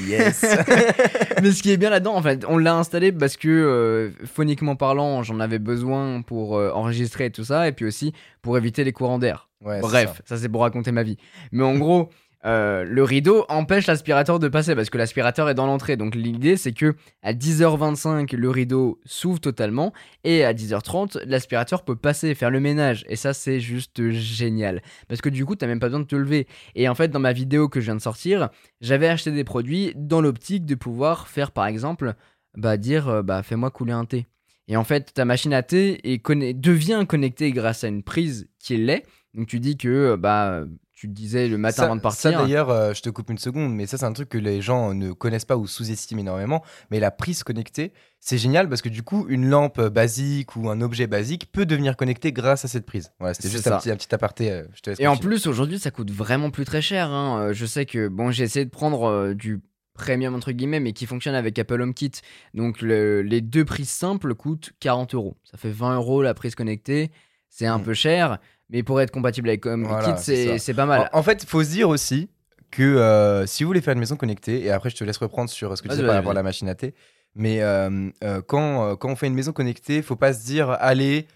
Yes. 0.00 0.44
Mais 1.42 1.52
ce 1.52 1.62
qui 1.62 1.70
est 1.70 1.76
bien 1.76 1.90
là-dedans, 1.90 2.14
en 2.14 2.22
fait, 2.22 2.44
on 2.48 2.58
l'a 2.58 2.74
installé 2.74 3.12
parce 3.12 3.36
que 3.36 3.48
euh, 3.48 4.10
phoniquement 4.26 4.76
parlant, 4.76 5.22
j'en 5.22 5.40
avais 5.40 5.58
besoin 5.58 6.22
pour 6.22 6.56
euh, 6.56 6.70
enregistrer 6.72 7.26
et 7.26 7.30
tout 7.30 7.44
ça, 7.44 7.68
et 7.68 7.72
puis 7.72 7.84
aussi 7.84 8.12
pour 8.42 8.56
éviter 8.56 8.84
les 8.84 8.92
courants 8.92 9.18
d'air. 9.18 9.48
Ouais, 9.62 9.80
Bref, 9.80 10.22
ça, 10.24 10.36
c'est 10.36 10.48
pour 10.48 10.62
raconter 10.62 10.92
ma 10.92 11.02
vie. 11.02 11.18
Mais 11.52 11.64
en 11.64 11.76
gros, 11.76 12.10
euh, 12.46 12.84
le 12.84 13.04
rideau 13.04 13.44
empêche 13.48 13.86
l'aspirateur 13.86 14.38
de 14.38 14.48
passer 14.48 14.74
parce 14.74 14.88
que 14.88 14.96
l'aspirateur 14.96 15.48
est 15.48 15.54
dans 15.54 15.66
l'entrée. 15.66 15.96
Donc 15.96 16.14
l'idée, 16.14 16.56
c'est 16.56 16.72
que 16.72 16.94
à 17.22 17.34
10h25, 17.34 18.34
le 18.34 18.50
rideau 18.50 19.00
s'ouvre 19.04 19.40
totalement 19.40 19.92
et 20.24 20.44
à 20.44 20.54
10h30, 20.54 21.22
l'aspirateur 21.26 21.84
peut 21.84 21.96
passer 21.96 22.34
faire 22.34 22.50
le 22.50 22.60
ménage. 22.60 23.04
Et 23.08 23.16
ça, 23.16 23.34
c'est 23.34 23.60
juste 23.60 24.10
génial 24.10 24.82
parce 25.08 25.20
que 25.20 25.28
du 25.28 25.44
coup, 25.44 25.54
t'as 25.54 25.66
même 25.66 25.80
pas 25.80 25.88
besoin 25.88 26.00
de 26.00 26.06
te 26.06 26.16
lever. 26.16 26.46
Et 26.74 26.88
en 26.88 26.94
fait, 26.94 27.08
dans 27.08 27.20
ma 27.20 27.32
vidéo 27.32 27.68
que 27.68 27.80
je 27.80 27.86
viens 27.86 27.96
de 27.96 28.00
sortir, 28.00 28.48
j'avais 28.80 29.08
acheté 29.08 29.30
des 29.32 29.44
produits 29.44 29.92
dans 29.94 30.20
l'optique 30.20 30.64
de 30.64 30.74
pouvoir 30.74 31.28
faire, 31.28 31.50
par 31.50 31.66
exemple, 31.66 32.14
bah 32.56 32.76
dire, 32.76 33.08
euh, 33.08 33.22
bah 33.22 33.42
fais-moi 33.42 33.70
couler 33.70 33.92
un 33.92 34.04
thé. 34.06 34.26
Et 34.66 34.76
en 34.76 34.84
fait, 34.84 35.12
ta 35.12 35.24
machine 35.24 35.52
à 35.52 35.62
thé 35.62 36.00
est 36.10 36.24
devient 36.60 37.04
connectée 37.06 37.50
grâce 37.50 37.84
à 37.84 37.88
une 37.88 38.02
prise 38.02 38.48
qui 38.58 38.76
l'est. 38.76 39.04
Donc 39.34 39.46
tu 39.46 39.60
dis 39.60 39.76
que 39.76 39.88
euh, 39.88 40.16
bah 40.16 40.64
tu 41.00 41.08
te 41.08 41.12
disais 41.14 41.48
le 41.48 41.56
matin 41.56 41.76
ça, 41.76 41.84
avant 41.86 41.96
de 41.96 42.00
ça, 42.00 42.02
partir. 42.02 42.38
d'ailleurs, 42.42 42.68
euh, 42.68 42.92
je 42.92 43.00
te 43.00 43.08
coupe 43.08 43.30
une 43.30 43.38
seconde, 43.38 43.74
mais 43.74 43.86
ça 43.86 43.96
c'est 43.96 44.04
un 44.04 44.12
truc 44.12 44.28
que 44.28 44.36
les 44.36 44.60
gens 44.60 44.92
ne 44.92 45.12
connaissent 45.12 45.46
pas 45.46 45.56
ou 45.56 45.66
sous-estiment 45.66 46.20
énormément. 46.20 46.62
Mais 46.90 47.00
la 47.00 47.10
prise 47.10 47.42
connectée, 47.42 47.92
c'est 48.18 48.36
génial 48.36 48.68
parce 48.68 48.82
que 48.82 48.90
du 48.90 49.02
coup, 49.02 49.24
une 49.30 49.48
lampe 49.48 49.80
basique 49.80 50.56
ou 50.56 50.68
un 50.68 50.82
objet 50.82 51.06
basique 51.06 51.50
peut 51.52 51.64
devenir 51.64 51.96
connecté 51.96 52.32
grâce 52.32 52.66
à 52.66 52.68
cette 52.68 52.84
prise. 52.84 53.12
Voilà, 53.18 53.32
c'était 53.32 53.48
juste 53.48 53.64
ça. 53.64 53.76
un 53.76 53.78
petit, 53.78 53.90
un 53.90 53.96
petit 53.96 54.14
aparté. 54.14 54.50
euh, 54.52 54.64
je 54.74 54.82
te 54.82 54.90
laisse 54.90 55.00
Et 55.00 55.06
en 55.06 55.16
plus 55.16 55.46
aujourd'hui 55.46 55.78
ça 55.78 55.90
coûte 55.90 56.10
vraiment 56.10 56.50
plus 56.50 56.66
très 56.66 56.82
cher. 56.82 57.08
hein. 57.08 57.40
Euh, 57.40 57.52
Je 57.54 57.64
sais 57.64 57.86
que 57.86 58.08
bon 58.08 58.30
j'ai 58.30 58.44
essayé 58.44 58.66
de 58.66 58.70
prendre 58.70 59.04
euh, 59.08 59.32
du 59.34 59.60
premium 59.94 60.34
entre 60.34 60.52
guillemets 60.52 60.80
mais 60.80 60.92
qui 60.92 61.06
fonctionne 61.06 61.34
avec 61.34 61.58
Apple 61.58 61.80
HomeKit. 61.80 62.12
Donc 62.54 62.82
le- 62.82 63.22
les 63.22 63.40
deux 63.40 63.64
prises 63.64 63.88
simples 63.90 64.34
coûtent 64.34 64.72
40 64.80 65.14
euros. 65.14 65.36
Ça 65.50 65.56
fait 65.56 65.70
20 65.70 65.96
euros 65.96 66.22
la 66.22 66.34
prise 66.34 66.54
connectée. 66.54 67.10
C'est 67.48 67.66
un 67.66 67.78
Mm. 67.78 67.82
peu 67.84 67.94
cher. 67.94 68.38
Mais 68.70 68.82
pour 68.82 69.00
être 69.00 69.10
compatible 69.10 69.48
avec 69.48 69.66
HomeKit, 69.66 69.88
Voilà, 69.88 70.16
c'est 70.16 70.46
ça. 70.46 70.58
c'est 70.58 70.74
pas 70.74 70.86
mal. 70.86 71.08
En, 71.12 71.18
en 71.18 71.22
fait, 71.22 71.42
il 71.42 71.48
faut 71.48 71.62
se 71.62 71.70
dire 71.70 71.88
aussi 71.88 72.30
que 72.70 72.82
euh, 72.82 73.46
si 73.46 73.64
vous 73.64 73.68
voulez 73.68 73.80
faire 73.80 73.94
une 73.94 73.98
maison 74.00 74.14
connectée, 74.16 74.64
et 74.64 74.70
après 74.70 74.90
je 74.90 74.96
te 74.96 75.02
laisse 75.02 75.16
reprendre 75.18 75.50
sur 75.50 75.76
ce 75.76 75.82
que 75.82 75.88
tu 75.88 75.94
disais 75.94 76.06
par 76.06 76.14
rapport 76.14 76.30
à 76.30 76.34
la 76.34 76.42
machine 76.44 76.68
à 76.68 76.74
thé, 76.76 76.94
mais 77.34 77.62
euh, 77.62 78.10
euh, 78.22 78.40
quand, 78.46 78.94
quand 78.96 79.08
on 79.10 79.16
fait 79.16 79.26
une 79.26 79.34
maison 79.34 79.52
connectée, 79.52 80.02
faut 80.02 80.14
pas 80.16 80.32
se 80.32 80.44
dire 80.44 80.70
allez, 80.78 81.26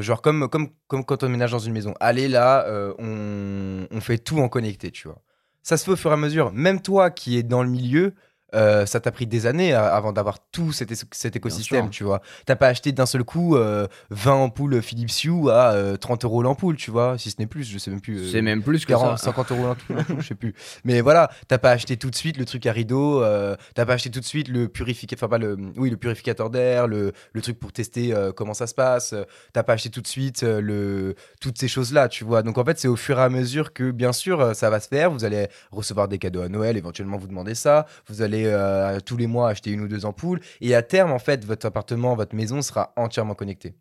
genre 0.00 0.20
comme, 0.20 0.48
comme, 0.48 0.68
comme 0.88 1.04
quand 1.04 1.22
on 1.24 1.28
ménage 1.30 1.50
dans 1.52 1.58
une 1.58 1.72
maison, 1.72 1.94
allez 1.98 2.28
là, 2.28 2.66
on, 2.98 3.86
on 3.90 4.00
fait 4.00 4.18
tout 4.18 4.38
en 4.40 4.48
connecté, 4.48 4.90
tu 4.90 5.08
vois. 5.08 5.18
Ça 5.62 5.76
se 5.76 5.84
fait 5.84 5.92
au 5.92 5.96
fur 5.96 6.10
et 6.10 6.14
à 6.14 6.16
mesure. 6.16 6.52
Même 6.52 6.82
toi 6.82 7.10
qui 7.10 7.38
es 7.38 7.42
dans 7.42 7.62
le 7.62 7.70
milieu, 7.70 8.12
euh, 8.54 8.86
ça 8.86 9.00
t'a 9.00 9.10
pris 9.12 9.26
des 9.26 9.46
années 9.46 9.74
euh, 9.74 9.92
avant 9.92 10.12
d'avoir 10.12 10.38
tout 10.52 10.72
cet, 10.72 10.92
cet 11.12 11.36
écosystème, 11.36 11.90
tu 11.90 12.04
vois. 12.04 12.20
T'as 12.46 12.56
pas 12.56 12.68
acheté 12.68 12.92
d'un 12.92 13.06
seul 13.06 13.24
coup 13.24 13.56
euh, 13.56 13.86
20 14.10 14.32
ampoules 14.32 14.82
Philips 14.82 15.24
Hue 15.24 15.50
à 15.50 15.72
euh, 15.72 15.96
30 15.96 16.24
euros 16.24 16.42
l'ampoule, 16.42 16.76
tu 16.76 16.90
vois, 16.90 17.16
si 17.18 17.30
ce 17.30 17.36
n'est 17.38 17.46
plus, 17.46 17.64
je 17.70 17.78
sais 17.78 17.90
même 17.90 18.00
plus. 18.00 18.18
euh, 18.20 18.28
C'est 18.30 18.42
même 18.42 18.62
plus 18.62 18.84
que 18.84 18.88
40, 18.90 19.18
ça. 19.18 19.24
50 19.26 19.52
euros 19.52 19.66
l'ampoule, 19.66 20.04
je 20.20 20.26
sais 20.26 20.34
plus. 20.34 20.54
Mais 20.84 21.00
voilà, 21.00 21.30
t'as 21.48 21.58
pas 21.58 21.70
acheté 21.70 21.96
tout 21.96 22.10
de 22.10 22.14
suite 22.16 22.36
le 22.36 22.44
truc 22.44 22.66
à 22.66 22.72
rideau, 22.72 23.22
euh, 23.22 23.56
t'as 23.74 23.86
pas 23.86 23.94
acheté 23.94 24.10
tout 24.10 24.20
de 24.20 24.24
suite 24.24 24.48
le 24.48 24.68
purificateur, 24.68 25.26
enfin 25.26 25.30
pas 25.30 25.38
le, 25.38 25.56
oui, 25.76 25.90
le 25.90 25.96
purificateur 25.96 26.50
d'air, 26.50 26.86
le, 26.86 27.12
le 27.32 27.40
truc 27.42 27.58
pour 27.58 27.72
tester 27.72 28.14
euh, 28.14 28.32
comment 28.32 28.54
ça 28.54 28.66
se 28.66 28.74
passe. 28.74 29.12
euh, 29.12 29.24
T'as 29.52 29.62
pas 29.62 29.74
acheté 29.74 29.90
tout 29.90 30.00
de 30.00 30.06
suite 30.06 30.42
euh, 30.42 30.60
le, 30.60 31.14
toutes 31.40 31.58
ces 31.58 31.68
choses-là, 31.68 32.08
tu 32.08 32.24
vois. 32.24 32.42
Donc 32.42 32.58
en 32.58 32.64
fait, 32.64 32.78
c'est 32.78 32.88
au 32.88 32.96
fur 32.96 33.18
et 33.18 33.22
à 33.22 33.28
mesure 33.28 33.72
que, 33.72 33.90
bien 33.90 34.12
sûr, 34.12 34.40
euh, 34.40 34.52
ça 34.54 34.70
va 34.70 34.80
se 34.80 34.88
faire. 34.88 35.10
Vous 35.10 35.24
allez 35.24 35.48
recevoir 35.70 36.08
des 36.08 36.18
cadeaux 36.18 36.42
à 36.42 36.48
Noël, 36.48 36.76
éventuellement 36.76 37.16
vous 37.18 37.28
demander 37.28 37.54
ça. 37.54 37.86
Vous 38.08 38.22
allez 38.22 38.41
euh, 38.46 38.98
tous 39.00 39.16
les 39.16 39.26
mois 39.26 39.48
acheter 39.50 39.70
une 39.70 39.80
ou 39.82 39.88
deux 39.88 40.04
ampoules. 40.04 40.40
Et 40.60 40.74
à 40.74 40.82
terme, 40.82 41.12
en 41.12 41.18
fait, 41.18 41.44
votre 41.44 41.66
appartement, 41.66 42.14
votre 42.14 42.34
maison 42.34 42.62
sera 42.62 42.92
entièrement 42.96 43.34
connecté. 43.34 43.74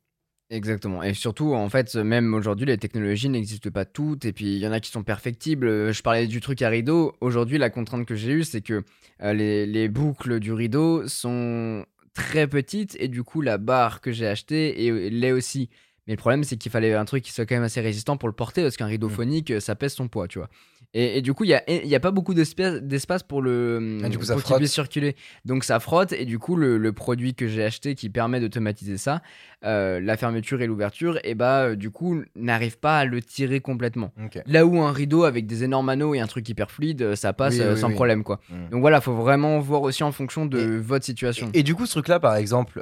Exactement. 0.49 1.01
Et 1.01 1.13
surtout, 1.13 1.53
en 1.53 1.69
fait, 1.69 1.95
même 1.95 2.33
aujourd'hui, 2.33 2.65
les 2.65 2.77
technologies 2.77 3.29
n'existent 3.29 3.69
pas 3.71 3.85
toutes. 3.85 4.25
Et 4.25 4.33
puis, 4.33 4.47
il 4.53 4.57
y 4.59 4.67
en 4.67 4.73
a 4.73 4.81
qui 4.81 4.91
sont 4.91 5.03
perfectibles. 5.03 5.67
Euh, 5.67 5.93
Je 5.93 6.01
parlais 6.03 6.27
du 6.27 6.41
truc 6.41 6.61
à 6.61 6.67
rideau. 6.67 7.13
Aujourd'hui, 7.21 7.57
la 7.57 7.69
contrainte 7.69 8.05
que 8.05 8.15
j'ai 8.15 8.31
eue, 8.33 8.43
c'est 8.43 8.59
que 8.61 8.83
euh, 9.23 9.31
les, 9.33 9.65
les 9.65 9.87
boucles 9.87 10.41
du 10.41 10.51
rideau 10.51 11.07
sont 11.07 11.85
très 12.13 12.47
petites. 12.47 12.97
Et 12.99 13.07
du 13.07 13.23
coup, 13.23 13.39
la 13.39 13.57
barre 13.57 14.01
que 14.01 14.11
j'ai 14.11 14.27
achetée 14.27 14.85
est- 14.87 15.09
l'est 15.09 15.31
aussi. 15.31 15.69
Mais 16.05 16.13
le 16.15 16.17
problème, 16.17 16.43
c'est 16.43 16.57
qu'il 16.57 16.71
fallait 16.71 16.95
un 16.95 17.05
truc 17.05 17.23
qui 17.23 17.31
soit 17.31 17.45
quand 17.45 17.55
même 17.55 17.63
assez 17.63 17.79
résistant 17.79 18.17
pour 18.17 18.27
le 18.27 18.35
porter. 18.35 18.61
Parce 18.63 18.75
qu'un 18.75 18.87
rideau 18.87 19.07
Mm. 19.07 19.11
phonique, 19.11 19.61
ça 19.61 19.75
pèse 19.75 19.93
son 19.93 20.09
poids, 20.09 20.27
tu 20.27 20.39
vois. 20.39 20.49
Et, 20.93 21.17
et 21.19 21.21
du 21.21 21.33
coup, 21.33 21.45
il 21.45 21.49
y 21.51 21.53
a, 21.53 21.63
y 21.69 21.95
a 21.95 21.99
pas 22.01 22.11
beaucoup 22.11 22.33
d'espace 22.33 23.23
pour 23.23 23.41
le 23.41 23.99
Ah, 24.03 24.09
du 24.09 24.17
coup, 24.17 24.25
ça 24.25 24.33
pour 24.33 24.43
qu'il 24.43 24.55
puisse 24.57 24.73
circuler. 24.73 25.15
Donc 25.45 25.63
ça 25.63 25.79
frotte 25.79 26.11
et 26.11 26.25
du 26.25 26.37
coup, 26.37 26.55
le, 26.57 26.77
le 26.77 26.91
produit 26.91 27.33
que 27.33 27.47
j'ai 27.47 27.63
acheté 27.63 27.95
qui 27.95 28.09
permet 28.09 28.39
d'automatiser 28.41 28.97
ça, 28.97 29.21
euh, 29.63 29.99
la 30.01 30.17
fermeture 30.17 30.61
et 30.61 30.67
l'ouverture, 30.67 31.17
et 31.23 31.33
bah 31.35 31.61
euh, 31.63 31.75
du 31.75 31.91
coup 31.91 32.21
n'arrive 32.35 32.77
pas 32.77 32.97
à 32.99 33.05
le 33.05 33.21
tirer 33.21 33.61
complètement. 33.61 34.11
Là 34.45 34.65
où 34.65 34.81
un 34.81 34.91
rideau 34.91 35.23
avec 35.23 35.45
des 35.47 35.63
énormes 35.63 35.87
anneaux 35.89 36.13
et 36.13 36.19
un 36.19 36.27
truc 36.27 36.49
hyper 36.49 36.69
fluide, 36.71 37.01
euh, 37.03 37.15
ça 37.15 37.31
passe 37.31 37.53
Oui, 37.55 37.61
euh, 37.61 37.73
oui, 37.75 37.79
sans 37.79 37.87
oui. 37.87 37.93
problème 37.93 38.23
quoi. 38.23 38.39
Mm. 38.49 38.69
Donc 38.71 38.81
voilà, 38.81 38.99
faut 38.99 39.13
vraiment 39.13 39.59
voir 39.59 39.83
aussi 39.83 40.03
en 40.03 40.11
fonction 40.11 40.45
de 40.45 40.59
Et- 40.59 40.77
votre 40.79 41.05
situation. 41.05 41.49
Et, 41.53 41.59
et 41.59 41.63
du 41.63 41.73
coup, 41.75 41.85
ce 41.85 41.91
truc-là, 41.93 42.19
par 42.19 42.35
exemple, 42.35 42.81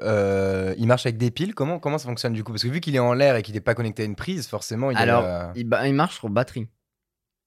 il 0.77 0.87
marche 0.87 1.05
avec 1.05 1.17
des 1.17 1.29
piles. 1.31 1.53
Comment, 1.53 1.77
comment 1.79 1.97
ça 1.99 2.07
fonctionne 2.07 2.33
du 2.33 2.43
coup? 2.43 2.53
Parce 2.53 2.63
que 2.63 2.69
vu 2.69 2.79
qu'il 2.79 2.95
est 2.95 2.99
en 2.99 3.13
l'air 3.13 3.35
et 3.35 3.43
qu'il 3.43 3.53
n'est 3.53 3.59
pas 3.61 3.75
connecté 3.75 4.03
à 4.03 4.05
une 4.05 4.15
prise, 4.15 4.47
forcément, 4.47 4.89
il 4.89 4.97
est, 4.97 5.01
Alors, 5.01 5.23
euh, 5.25 5.47
il, 5.55 5.69
il 5.85 5.93
marche 5.93 6.15
sur 6.17 6.29
batterie, 6.29 6.67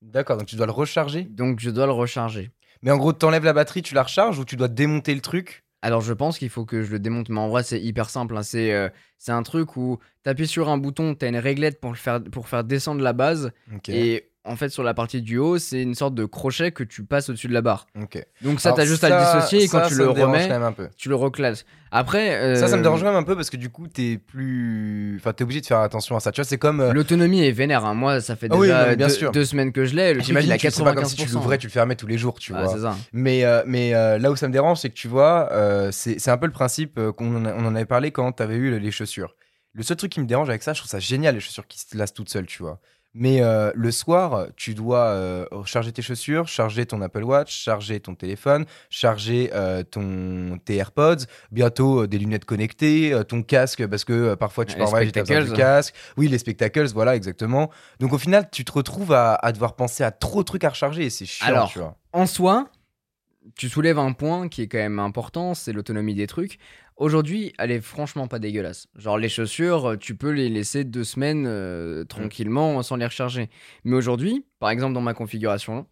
D'accord, 0.03 0.37
donc 0.37 0.47
tu 0.47 0.57
dois 0.57 0.67
le 0.67 0.73
recharger. 0.73 1.23
donc 1.25 1.61
je 1.61 1.71
dois 1.71 1.87
le 1.87 1.93
recharger. 1.93 2.51
Mais 2.83 2.91
en 2.91 2.99
gros, 2.99 3.13
tu 3.13 3.25
enlèves 3.25 3.45
la 3.45 3.53
batterie, 3.53 3.83
tu 3.83 3.95
la 3.95 4.03
recharges 4.03 4.39
ou 4.39 4.45
tu 4.45 4.57
dois 4.57 4.69
démonter 4.69 5.15
le 5.15 5.21
truc? 5.21 5.65
Alors 5.83 6.01
je 6.01 6.13
pense 6.13 6.39
qu'il 6.39 6.49
faut 6.51 6.65
que 6.65 6.83
je 6.83 6.91
le 6.93 6.99
démonte, 6.99 7.29
mais 7.29 7.41
en 7.41 7.49
vrai 7.49 7.63
c'est 7.65 7.81
hyper 7.81 8.09
simple. 8.11 8.37
hein. 8.37 8.43
C'est 8.43 8.73
euh, 8.73 8.89
c'est 9.19 9.33
un 9.33 9.43
truc 9.43 9.77
où 9.77 9.99
t'appuies 10.23 10.47
sur 10.47 10.69
un 10.69 10.79
bouton, 10.79 11.15
t'as 11.15 11.29
une 11.29 11.37
réglette 11.37 11.81
pour, 11.81 11.91
le 11.91 11.97
faire, 11.97 12.23
pour 12.23 12.49
faire 12.49 12.63
descendre 12.65 13.03
la 13.03 13.13
base, 13.13 13.51
et 13.89 14.32
en 14.45 14.57
fait 14.57 14.69
sur 14.71 14.83
la 14.83 14.93
partie 14.95 15.23
du 15.23 15.39
haut, 15.39 15.59
c'est 15.59 15.81
une 15.83 15.95
sorte 15.95 16.15
de 16.15 16.25
crochet 16.25 16.73
que 16.73 16.83
tu 16.85 17.05
passes 17.05 17.29
au-dessus 17.29 17.49
de 17.49 17.53
la 17.53 17.63
barre. 17.63 17.87
Donc 18.43 18.61
ça, 18.61 18.73
t'as 18.73 18.85
juste 18.85 19.05
à 19.05 19.11
le 19.11 19.25
dissocier, 19.25 19.65
et 19.65 19.69
quand 19.69 19.83
ça, 19.83 19.89
tu 19.89 19.95
ça 19.95 20.03
le 20.03 20.09
remets, 20.11 20.51
un 20.51 20.73
peu. 20.73 20.89
tu 20.97 21.09
le 21.09 21.15
reclasses. 21.15 21.65
Après, 21.95 22.37
euh, 22.41 22.57
Ça, 22.57 22.69
ça 22.69 22.77
me 22.79 22.83
dérange 22.83 23.05
même 23.05 23.15
un 23.15 23.23
peu 23.23 23.37
parce 23.37 23.51
que 23.51 23.57
du 23.59 23.69
coup, 23.69 23.87
t'es 23.87 24.19
plus. 24.19 25.17
Enfin, 25.21 25.33
t'es 25.33 25.45
obligé 25.45 25.61
de 25.61 25.67
faire 25.67 25.81
attention 25.81 26.17
à 26.17 26.21
ça. 26.21 26.33
Tu 26.33 26.41
vois, 26.41 26.45
c'est 26.47 26.57
comme. 26.59 26.81
euh, 26.81 26.93
L'autonomie 26.93 27.45
est 27.45 27.53
vénère. 27.53 27.85
hein. 27.85 27.95
Moi, 27.95 28.21
ça 28.21 28.35
fait 28.35 28.49
Ah 28.51 28.57
oui, 28.57 28.69
déjà 28.69 28.81
non, 28.83 28.87
mais 28.89 28.97
bien 28.97 29.07
deux, 29.09 29.13
sûr. 29.13 29.31
deux 29.31 29.45
semaines 29.45 29.73
que 29.73 29.85
je 29.85 29.95
l'ai. 29.95 30.19
J'imagine 30.21 30.49
il 30.51 30.53
a 30.53 30.59
que 30.59 30.71
c'est 30.71 30.83
pas 30.85 30.95
comme 30.95 31.05
si 31.05 31.17
95%. 31.17 31.27
tu 31.27 31.33
l'ouvrais, 31.35 31.59
tu 31.59 31.67
le 31.67 31.73
fermais 31.73 31.95
tous 31.97 32.07
les 32.07 32.17
jours, 32.19 32.39
tu 32.39 32.53
Ah, 32.57 32.65
vois. 32.65 32.79
ça. 32.79 32.97
Mais, 33.13 33.45
euh, 33.45 33.63
mais 33.67 33.95
euh, 33.95 34.19
là 34.19 34.31
où 34.31 34.37
ça 34.37 34.49
me 34.49 34.53
dérange, 34.53 34.79
c'est 34.79 34.89
que 34.89 34.95
tu 34.95 35.07
vois, 35.09 35.51
euh, 35.53 35.91
c'est 35.93 36.29
un 36.29 36.39
peu 36.39 36.47
le 36.47 36.53
principe 36.53 36.99
euh, 36.99 37.13
qu'on 37.13 37.37
en 37.37 37.45
a- 37.45 37.55
on 37.55 37.67
en 37.67 37.75
avait 37.75 37.85
parlé 37.85 38.11
quand 38.11 38.33
tu 38.33 38.43
avais 38.43 38.57
eu 38.57 38.79
les 38.79 38.91
chaussures. 38.91 39.35
Le 39.75 39.83
seul 39.83 39.97
truc 39.97 40.13
qui 40.13 40.21
me 40.21 40.27
dérange 40.27 40.49
avec 40.51 40.63
ça, 40.63 40.73
je 40.75 40.81
trouve 40.81 40.91
ça 40.91 40.99
génial, 40.99 41.35
les 41.35 41.41
chaussures 41.41 41.67
qui 41.67 41.79
se 41.79 41.97
lassent 41.97 42.13
toutes 42.15 42.29
seules, 42.29 42.47
tu 42.47 42.63
vois. 42.63 42.79
Mais 43.15 43.43
euh, 43.43 43.71
le 43.75 43.91
soir, 43.91 44.47
tu 44.57 44.75
dois 44.75 45.05
euh, 45.05 45.45
charger 45.67 45.93
tes 45.93 46.01
chaussures, 46.01 46.49
charger 46.49 46.87
ton 46.87 47.03
Apple 47.03 47.25
Watch, 47.25 47.55
charger 47.55 48.01
ton 48.01 48.15
téléphone, 48.15 48.65
charger 48.89 49.51
euh, 49.53 49.83
ton, 49.83 50.59
tes 50.65 50.77
AirPods, 50.77 51.27
bientôt 51.51 52.03
euh, 52.03 52.09
des 52.09 52.19
lunettes 52.19 52.47
connectées, 52.47 53.15
ton 53.29 53.43
casque, 53.43 53.87
parce 53.87 54.05
que 54.05 54.35
parfois 54.35 54.65
tu 54.65 54.73
Les 54.73 54.79
pars 54.79 54.89
en 54.89 54.91
voyage 54.91 55.09
et 55.09 55.45
du 55.45 55.53
casque. 55.53 55.95
Oui, 56.17 56.29
les 56.29 56.39
spectacles, 56.39 56.87
voilà, 56.87 57.15
exactement. 57.15 57.71
Donc 58.01 58.15
au 58.15 58.19
final, 58.19 58.49
tu 58.51 58.65
te 58.65 58.73
retrouves 58.73 59.13
à, 59.13 59.35
à 59.35 59.53
devoir 59.53 59.77
penser 59.77 60.03
à 60.05 60.11
trop 60.11 60.41
de 60.41 60.47
trucs 60.47 60.65
à 60.65 60.71
recharger 60.71 61.05
et 61.05 61.11
c'est 61.11 61.27
chiant, 61.27 61.47
Alors, 61.49 61.71
tu 61.71 61.81
vois. 61.81 61.97
En 62.15 62.25
soi, 62.27 62.69
tu 63.57 63.69
soulèves 63.69 63.99
un 63.99 64.13
point 64.13 64.49
qui 64.49 64.63
est 64.63 64.69
quand 64.69 64.79
même 64.79 64.99
important, 64.99 65.55
c'est 65.55 65.73
l'autonomie 65.73 66.15
des 66.15 66.27
trucs. 66.27 66.59
Aujourd'hui, 66.97 67.53
elle 67.59 67.71
est 67.71 67.81
franchement 67.81 68.29
pas 68.29 68.39
dégueulasse. 68.39 68.87
Genre 68.97 69.19
les 69.19 69.29
chaussures, 69.29 69.97
tu 69.99 70.15
peux 70.15 70.31
les 70.31 70.49
laisser 70.49 70.85
deux 70.85 71.05
semaines 71.05 71.47
euh, 71.47 72.05
tranquillement 72.05 72.83
sans 72.83 72.97
les 72.97 73.07
recharger. 73.07 73.49
Mais 73.85 73.97
aujourd'hui, 73.97 74.47
par 74.59 74.71
exemple 74.71 74.95
dans 74.95 75.01
ma 75.01 75.15
configuration, 75.15 75.87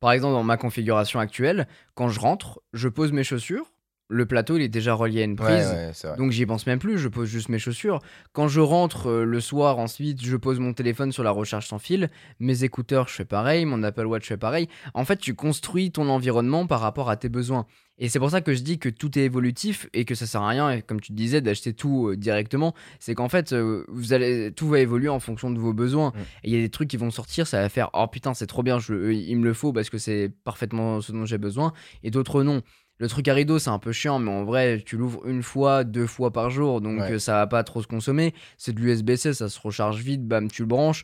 par 0.00 0.12
exemple 0.12 0.34
dans 0.34 0.42
ma 0.42 0.56
configuration 0.56 1.20
actuelle, 1.20 1.66
quand 1.94 2.08
je 2.08 2.20
rentre, 2.20 2.60
je 2.72 2.88
pose 2.88 3.12
mes 3.12 3.24
chaussures. 3.24 3.70
Le 4.08 4.26
plateau, 4.26 4.58
il 4.58 4.62
est 4.62 4.68
déjà 4.68 4.92
relié 4.92 5.22
à 5.22 5.24
une 5.24 5.34
prise. 5.34 5.66
ouais. 6.04 6.16
Donc 6.18 6.30
j'y 6.30 6.44
pense 6.44 6.66
même 6.66 6.78
plus, 6.78 6.98
je 6.98 7.08
pose 7.08 7.26
juste 7.26 7.48
mes 7.48 7.58
chaussures. 7.58 8.00
Quand 8.34 8.48
je 8.48 8.60
rentre 8.60 9.06
euh, 9.08 9.24
le 9.24 9.40
soir, 9.40 9.78
ensuite, 9.78 10.22
je 10.22 10.36
pose 10.36 10.58
mon 10.60 10.74
téléphone 10.74 11.10
sur 11.10 11.22
la 11.22 11.30
recharge 11.30 11.66
sans 11.66 11.78
fil. 11.78 12.10
Mes 12.38 12.64
écouteurs, 12.64 13.08
je 13.08 13.14
fais 13.14 13.24
pareil. 13.24 13.64
Mon 13.64 13.82
Apple 13.82 14.04
Watch, 14.04 14.24
je 14.24 14.28
fais 14.28 14.36
pareil. 14.36 14.68
En 14.92 15.06
fait, 15.06 15.16
tu 15.16 15.34
construis 15.34 15.90
ton 15.90 16.10
environnement 16.10 16.66
par 16.66 16.80
rapport 16.80 17.08
à 17.08 17.16
tes 17.16 17.30
besoins. 17.30 17.64
Et 17.98 18.08
c'est 18.08 18.18
pour 18.18 18.30
ça 18.30 18.40
que 18.40 18.54
je 18.54 18.62
dis 18.62 18.78
que 18.78 18.88
tout 18.88 19.16
est 19.18 19.22
évolutif 19.22 19.88
et 19.92 20.04
que 20.04 20.14
ça 20.14 20.26
sert 20.26 20.42
à 20.42 20.48
rien, 20.48 20.70
et 20.70 20.82
comme 20.82 21.00
tu 21.00 21.12
disais, 21.12 21.40
d'acheter 21.40 21.74
tout 21.74 22.08
euh, 22.08 22.16
directement. 22.16 22.74
C'est 22.98 23.14
qu'en 23.14 23.28
fait, 23.28 23.52
euh, 23.52 23.84
vous 23.88 24.12
allez, 24.12 24.52
tout 24.52 24.68
va 24.68 24.80
évoluer 24.80 25.08
en 25.08 25.20
fonction 25.20 25.50
de 25.50 25.58
vos 25.58 25.72
besoins. 25.72 26.10
Mm. 26.10 26.20
Et 26.44 26.48
il 26.48 26.54
y 26.54 26.56
a 26.56 26.60
des 26.60 26.70
trucs 26.70 26.88
qui 26.88 26.96
vont 26.96 27.10
sortir, 27.10 27.46
ça 27.46 27.60
va 27.60 27.68
faire 27.68 27.90
Oh 27.92 28.06
putain, 28.08 28.34
c'est 28.34 28.46
trop 28.46 28.62
bien, 28.62 28.80
je, 28.80 28.94
euh, 28.94 29.14
il 29.14 29.36
me 29.36 29.44
le 29.44 29.54
faut 29.54 29.72
parce 29.72 29.90
que 29.90 29.98
c'est 29.98 30.32
parfaitement 30.42 31.00
ce 31.00 31.12
dont 31.12 31.24
j'ai 31.24 31.38
besoin. 31.38 31.72
Et 32.02 32.10
d'autres 32.10 32.42
non. 32.42 32.62
Le 32.98 33.08
truc 33.08 33.26
à 33.26 33.34
rideau, 33.34 33.58
c'est 33.58 33.70
un 33.70 33.80
peu 33.80 33.90
chiant, 33.90 34.20
mais 34.20 34.30
en 34.30 34.44
vrai, 34.44 34.80
tu 34.86 34.96
l'ouvres 34.96 35.26
une 35.26 35.42
fois, 35.42 35.82
deux 35.82 36.06
fois 36.06 36.32
par 36.32 36.50
jour, 36.50 36.80
donc 36.80 37.00
Ouais. 37.00 37.12
euh, 37.14 37.18
ça 37.18 37.32
va 37.32 37.46
pas 37.48 37.64
trop 37.64 37.82
se 37.82 37.88
consommer. 37.88 38.34
C'est 38.56 38.72
de 38.72 38.80
l'USB-C, 38.80 39.34
ça 39.34 39.48
se 39.48 39.58
recharge 39.60 40.00
vite, 40.00 40.24
bam, 40.26 40.48
tu 40.48 40.62
le 40.62 40.68
branches. 40.68 41.02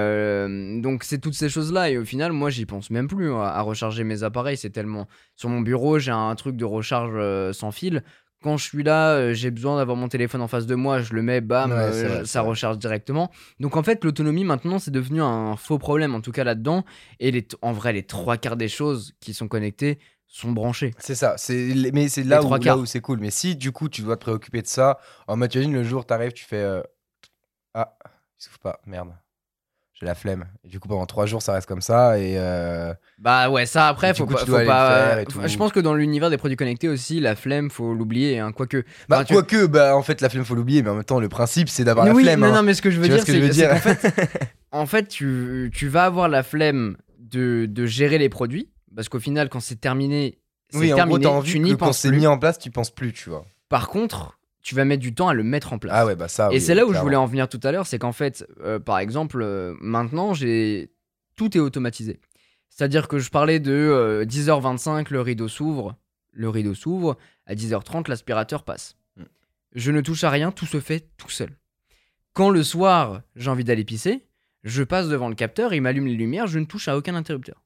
Euh, 0.00 0.80
donc 0.80 1.04
c'est 1.04 1.18
toutes 1.18 1.34
ces 1.34 1.48
choses-là, 1.48 1.90
et 1.90 1.98
au 1.98 2.04
final, 2.04 2.32
moi, 2.32 2.50
j'y 2.50 2.66
pense 2.66 2.90
même 2.90 3.08
plus 3.08 3.30
hein, 3.32 3.40
à, 3.42 3.48
à 3.58 3.60
recharger 3.62 4.04
mes 4.04 4.22
appareils. 4.22 4.56
C'est 4.56 4.70
tellement. 4.70 5.06
Sur 5.36 5.48
mon 5.48 5.60
bureau, 5.60 5.98
j'ai 5.98 6.10
un 6.10 6.34
truc 6.34 6.56
de 6.56 6.64
recharge 6.64 7.12
euh, 7.14 7.52
sans 7.52 7.70
fil. 7.70 8.02
Quand 8.42 8.56
je 8.56 8.64
suis 8.64 8.82
là, 8.82 9.10
euh, 9.16 9.34
j'ai 9.34 9.50
besoin 9.50 9.76
d'avoir 9.76 9.96
mon 9.98 10.08
téléphone 10.08 10.40
en 10.40 10.48
face 10.48 10.66
de 10.66 10.74
moi, 10.74 11.00
je 11.00 11.12
le 11.12 11.22
mets, 11.22 11.40
bam, 11.42 11.70
Ouais, 11.72 11.90
vrai, 11.90 12.24
ça 12.24 12.40
recharge 12.40 12.78
directement. 12.78 13.30
Donc 13.60 13.76
en 13.76 13.82
fait, 13.82 14.02
l'autonomie 14.02 14.44
maintenant, 14.44 14.78
c'est 14.78 14.90
devenu 14.90 15.20
un 15.20 15.56
faux 15.56 15.78
problème, 15.78 16.14
en 16.14 16.22
tout 16.22 16.32
cas 16.32 16.42
là-dedans. 16.44 16.84
Et 17.20 17.30
les 17.30 17.46
en 17.60 17.72
vrai, 17.72 17.92
les 17.92 18.02
trois 18.02 18.36
quarts 18.38 18.56
des 18.56 18.68
choses 18.68 19.12
qui 19.20 19.34
sont 19.34 19.46
connectées 19.46 19.98
sont 20.32 20.52
branchées. 20.52 20.94
C'est 20.98 21.14
ça, 21.14 21.34
c'est 21.36 21.74
mais 21.92 22.08
c'est 22.08 22.22
là, 22.22 22.42
où, 22.42 22.54
là 22.56 22.76
où 22.76 22.86
c'est 22.86 23.00
cool. 23.00 23.18
Mais 23.20 23.30
si 23.30 23.56
du 23.56 23.72
coup 23.72 23.88
tu 23.88 24.02
dois 24.02 24.16
te 24.16 24.22
préoccuper 24.22 24.62
de 24.62 24.66
ça, 24.66 24.98
en 25.26 25.36
mode 25.36 25.50
t'imagines, 25.50 25.72
le 25.74 25.82
jour 25.84 26.06
t'arrives, 26.06 26.32
tu 26.32 26.44
fais 26.44 26.56
euh, 26.56 26.82
ah 27.74 27.96
il 28.04 28.44
s'ouvre 28.44 28.58
pas, 28.60 28.80
merde, 28.86 29.10
j'ai 29.92 30.06
la 30.06 30.14
flemme. 30.14 30.46
Et 30.64 30.68
du 30.68 30.78
coup 30.80 30.88
pendant 30.88 31.04
trois 31.06 31.26
jours 31.26 31.42
ça 31.42 31.52
reste 31.52 31.66
comme 31.66 31.80
ça 31.82 32.18
et 32.18 32.34
euh, 32.38 32.94
Bah 33.18 33.50
ouais, 33.50 33.66
ça 33.66 33.88
après, 33.88 34.14
faut 34.14 34.24
coup, 34.24 34.34
pas. 34.34 34.46
faut 34.46 34.64
pas-. 34.64 35.46
Je 35.46 35.56
pense 35.58 35.72
que 35.72 35.80
dans 35.80 35.94
l'univers 35.94 36.30
des 36.30 36.38
produits 36.38 36.56
connectés 36.56 36.88
aussi, 36.88 37.18
la 37.20 37.34
flemme, 37.36 37.68
faut 37.70 37.92
l'oublier. 37.92 38.38
Hein, 38.38 38.52
quoique. 38.52 38.84
bah 39.08 39.16
Enfin, 39.16 39.24
tu- 39.24 39.32
quoique 39.34 39.66
bah 39.66 39.96
en 39.96 40.02
fait 40.02 40.20
la 40.20 40.28
flemme 40.28 40.44
faut 40.44 40.54
l'oublier, 40.54 40.82
mais 40.82 40.90
en 40.90 40.94
même 40.94 41.04
temps 41.04 41.20
le 41.20 41.28
principe 41.28 41.68
c'est 41.68 41.84
d'avoir 41.84 42.06
la 42.06 42.12
oui, 42.12 42.22
flemme. 42.22 42.40
non, 42.40 42.46
hein. 42.46 42.52
non, 42.54 42.62
mais 42.62 42.74
ce 42.74 42.82
que 42.82 42.90
je 42.90 42.98
veux 43.00 43.06
Tu 43.08 43.10
dire, 43.14 43.20
ce 43.20 43.32
c'est 43.32 43.68
qu'en 43.68 43.76
fait, 43.76 44.14
en 44.72 44.86
fait, 44.86 45.08
tu, 45.08 45.70
tu 45.74 45.88
vas 45.88 46.04
avoir 46.04 46.28
la 46.28 46.42
flemme 46.44 46.96
de, 47.18 47.66
de 47.68 47.86
gérer 47.86 48.18
les 48.18 48.28
produits. 48.28 48.70
Parce 48.94 49.08
qu'au 49.08 49.20
final, 49.20 49.48
quand 49.48 49.60
c'est 49.60 49.80
terminé, 49.80 50.38
c'est 50.70 50.78
Oui, 50.78 50.92
en 50.92 50.96
gros 50.96 51.18
terminé. 51.18 51.22
t'as 51.22 51.30
envie 51.30 51.52
tu 51.52 51.60
n'y 51.60 51.70
quand 51.72 51.86
penses 51.86 51.98
c'est 51.98 52.08
plus. 52.08 52.18
mis 52.18 52.26
en 52.26 52.38
place 52.38 52.58
tu 52.58 52.70
penses 52.70 52.90
plus, 52.90 53.12
tu 53.12 53.30
vois. 53.30 53.44
Par 53.68 53.88
contre, 53.88 54.38
tu 54.62 54.74
vas 54.74 54.84
mettre 54.84 55.02
du 55.02 55.14
temps 55.14 55.28
à 55.28 55.34
le 55.34 55.42
mettre 55.42 55.72
en 55.72 55.78
place. 55.78 55.94
Ah 55.96 56.06
ouais 56.06 56.16
bah 56.16 56.28
ça. 56.28 56.48
Et 56.48 56.54
oui, 56.54 56.60
c'est 56.60 56.74
là 56.74 56.86
où 56.86 56.92
je 56.92 56.98
voulais 56.98 57.16
en 57.16 57.26
venir 57.26 57.48
tout 57.48 57.60
à 57.62 57.72
l'heure, 57.72 57.86
c'est 57.86 57.98
qu'en 57.98 58.12
fait, 58.12 58.46
euh, 58.62 58.78
par 58.78 58.98
exemple, 58.98 59.40
euh, 59.42 59.74
maintenant, 59.80 60.34
j'ai 60.34 60.90
tout 61.36 61.56
est 61.56 61.60
automatisé. 61.60 62.20
C'est-à-dire 62.68 63.08
que 63.08 63.18
je 63.18 63.30
parlais 63.30 63.60
de 63.60 63.72
euh, 63.72 64.24
10h25, 64.24 65.06
le 65.10 65.20
rideau 65.20 65.48
s'ouvre, 65.48 65.96
le 66.32 66.48
rideau 66.48 66.74
s'ouvre, 66.74 67.16
à 67.46 67.54
10h30, 67.54 68.08
l'aspirateur 68.08 68.62
passe. 68.64 68.96
Mm. 69.16 69.22
Je 69.74 69.92
ne 69.92 70.00
touche 70.00 70.24
à 70.24 70.30
rien, 70.30 70.52
tout 70.52 70.66
se 70.66 70.80
fait 70.80 71.08
tout 71.16 71.30
seul. 71.30 71.50
Quand 72.32 72.50
le 72.50 72.62
soir, 72.62 73.22
j'ai 73.36 73.50
envie 73.50 73.64
d'aller 73.64 73.84
pisser, 73.84 74.26
je 74.62 74.82
passe 74.82 75.08
devant 75.08 75.28
le 75.28 75.34
capteur, 75.34 75.74
il 75.74 75.80
m'allume 75.80 76.06
les 76.06 76.14
lumières, 76.14 76.46
je 76.46 76.58
ne 76.58 76.64
touche 76.64 76.88
à 76.88 76.96
aucun 76.96 77.14
interrupteur. 77.14 77.62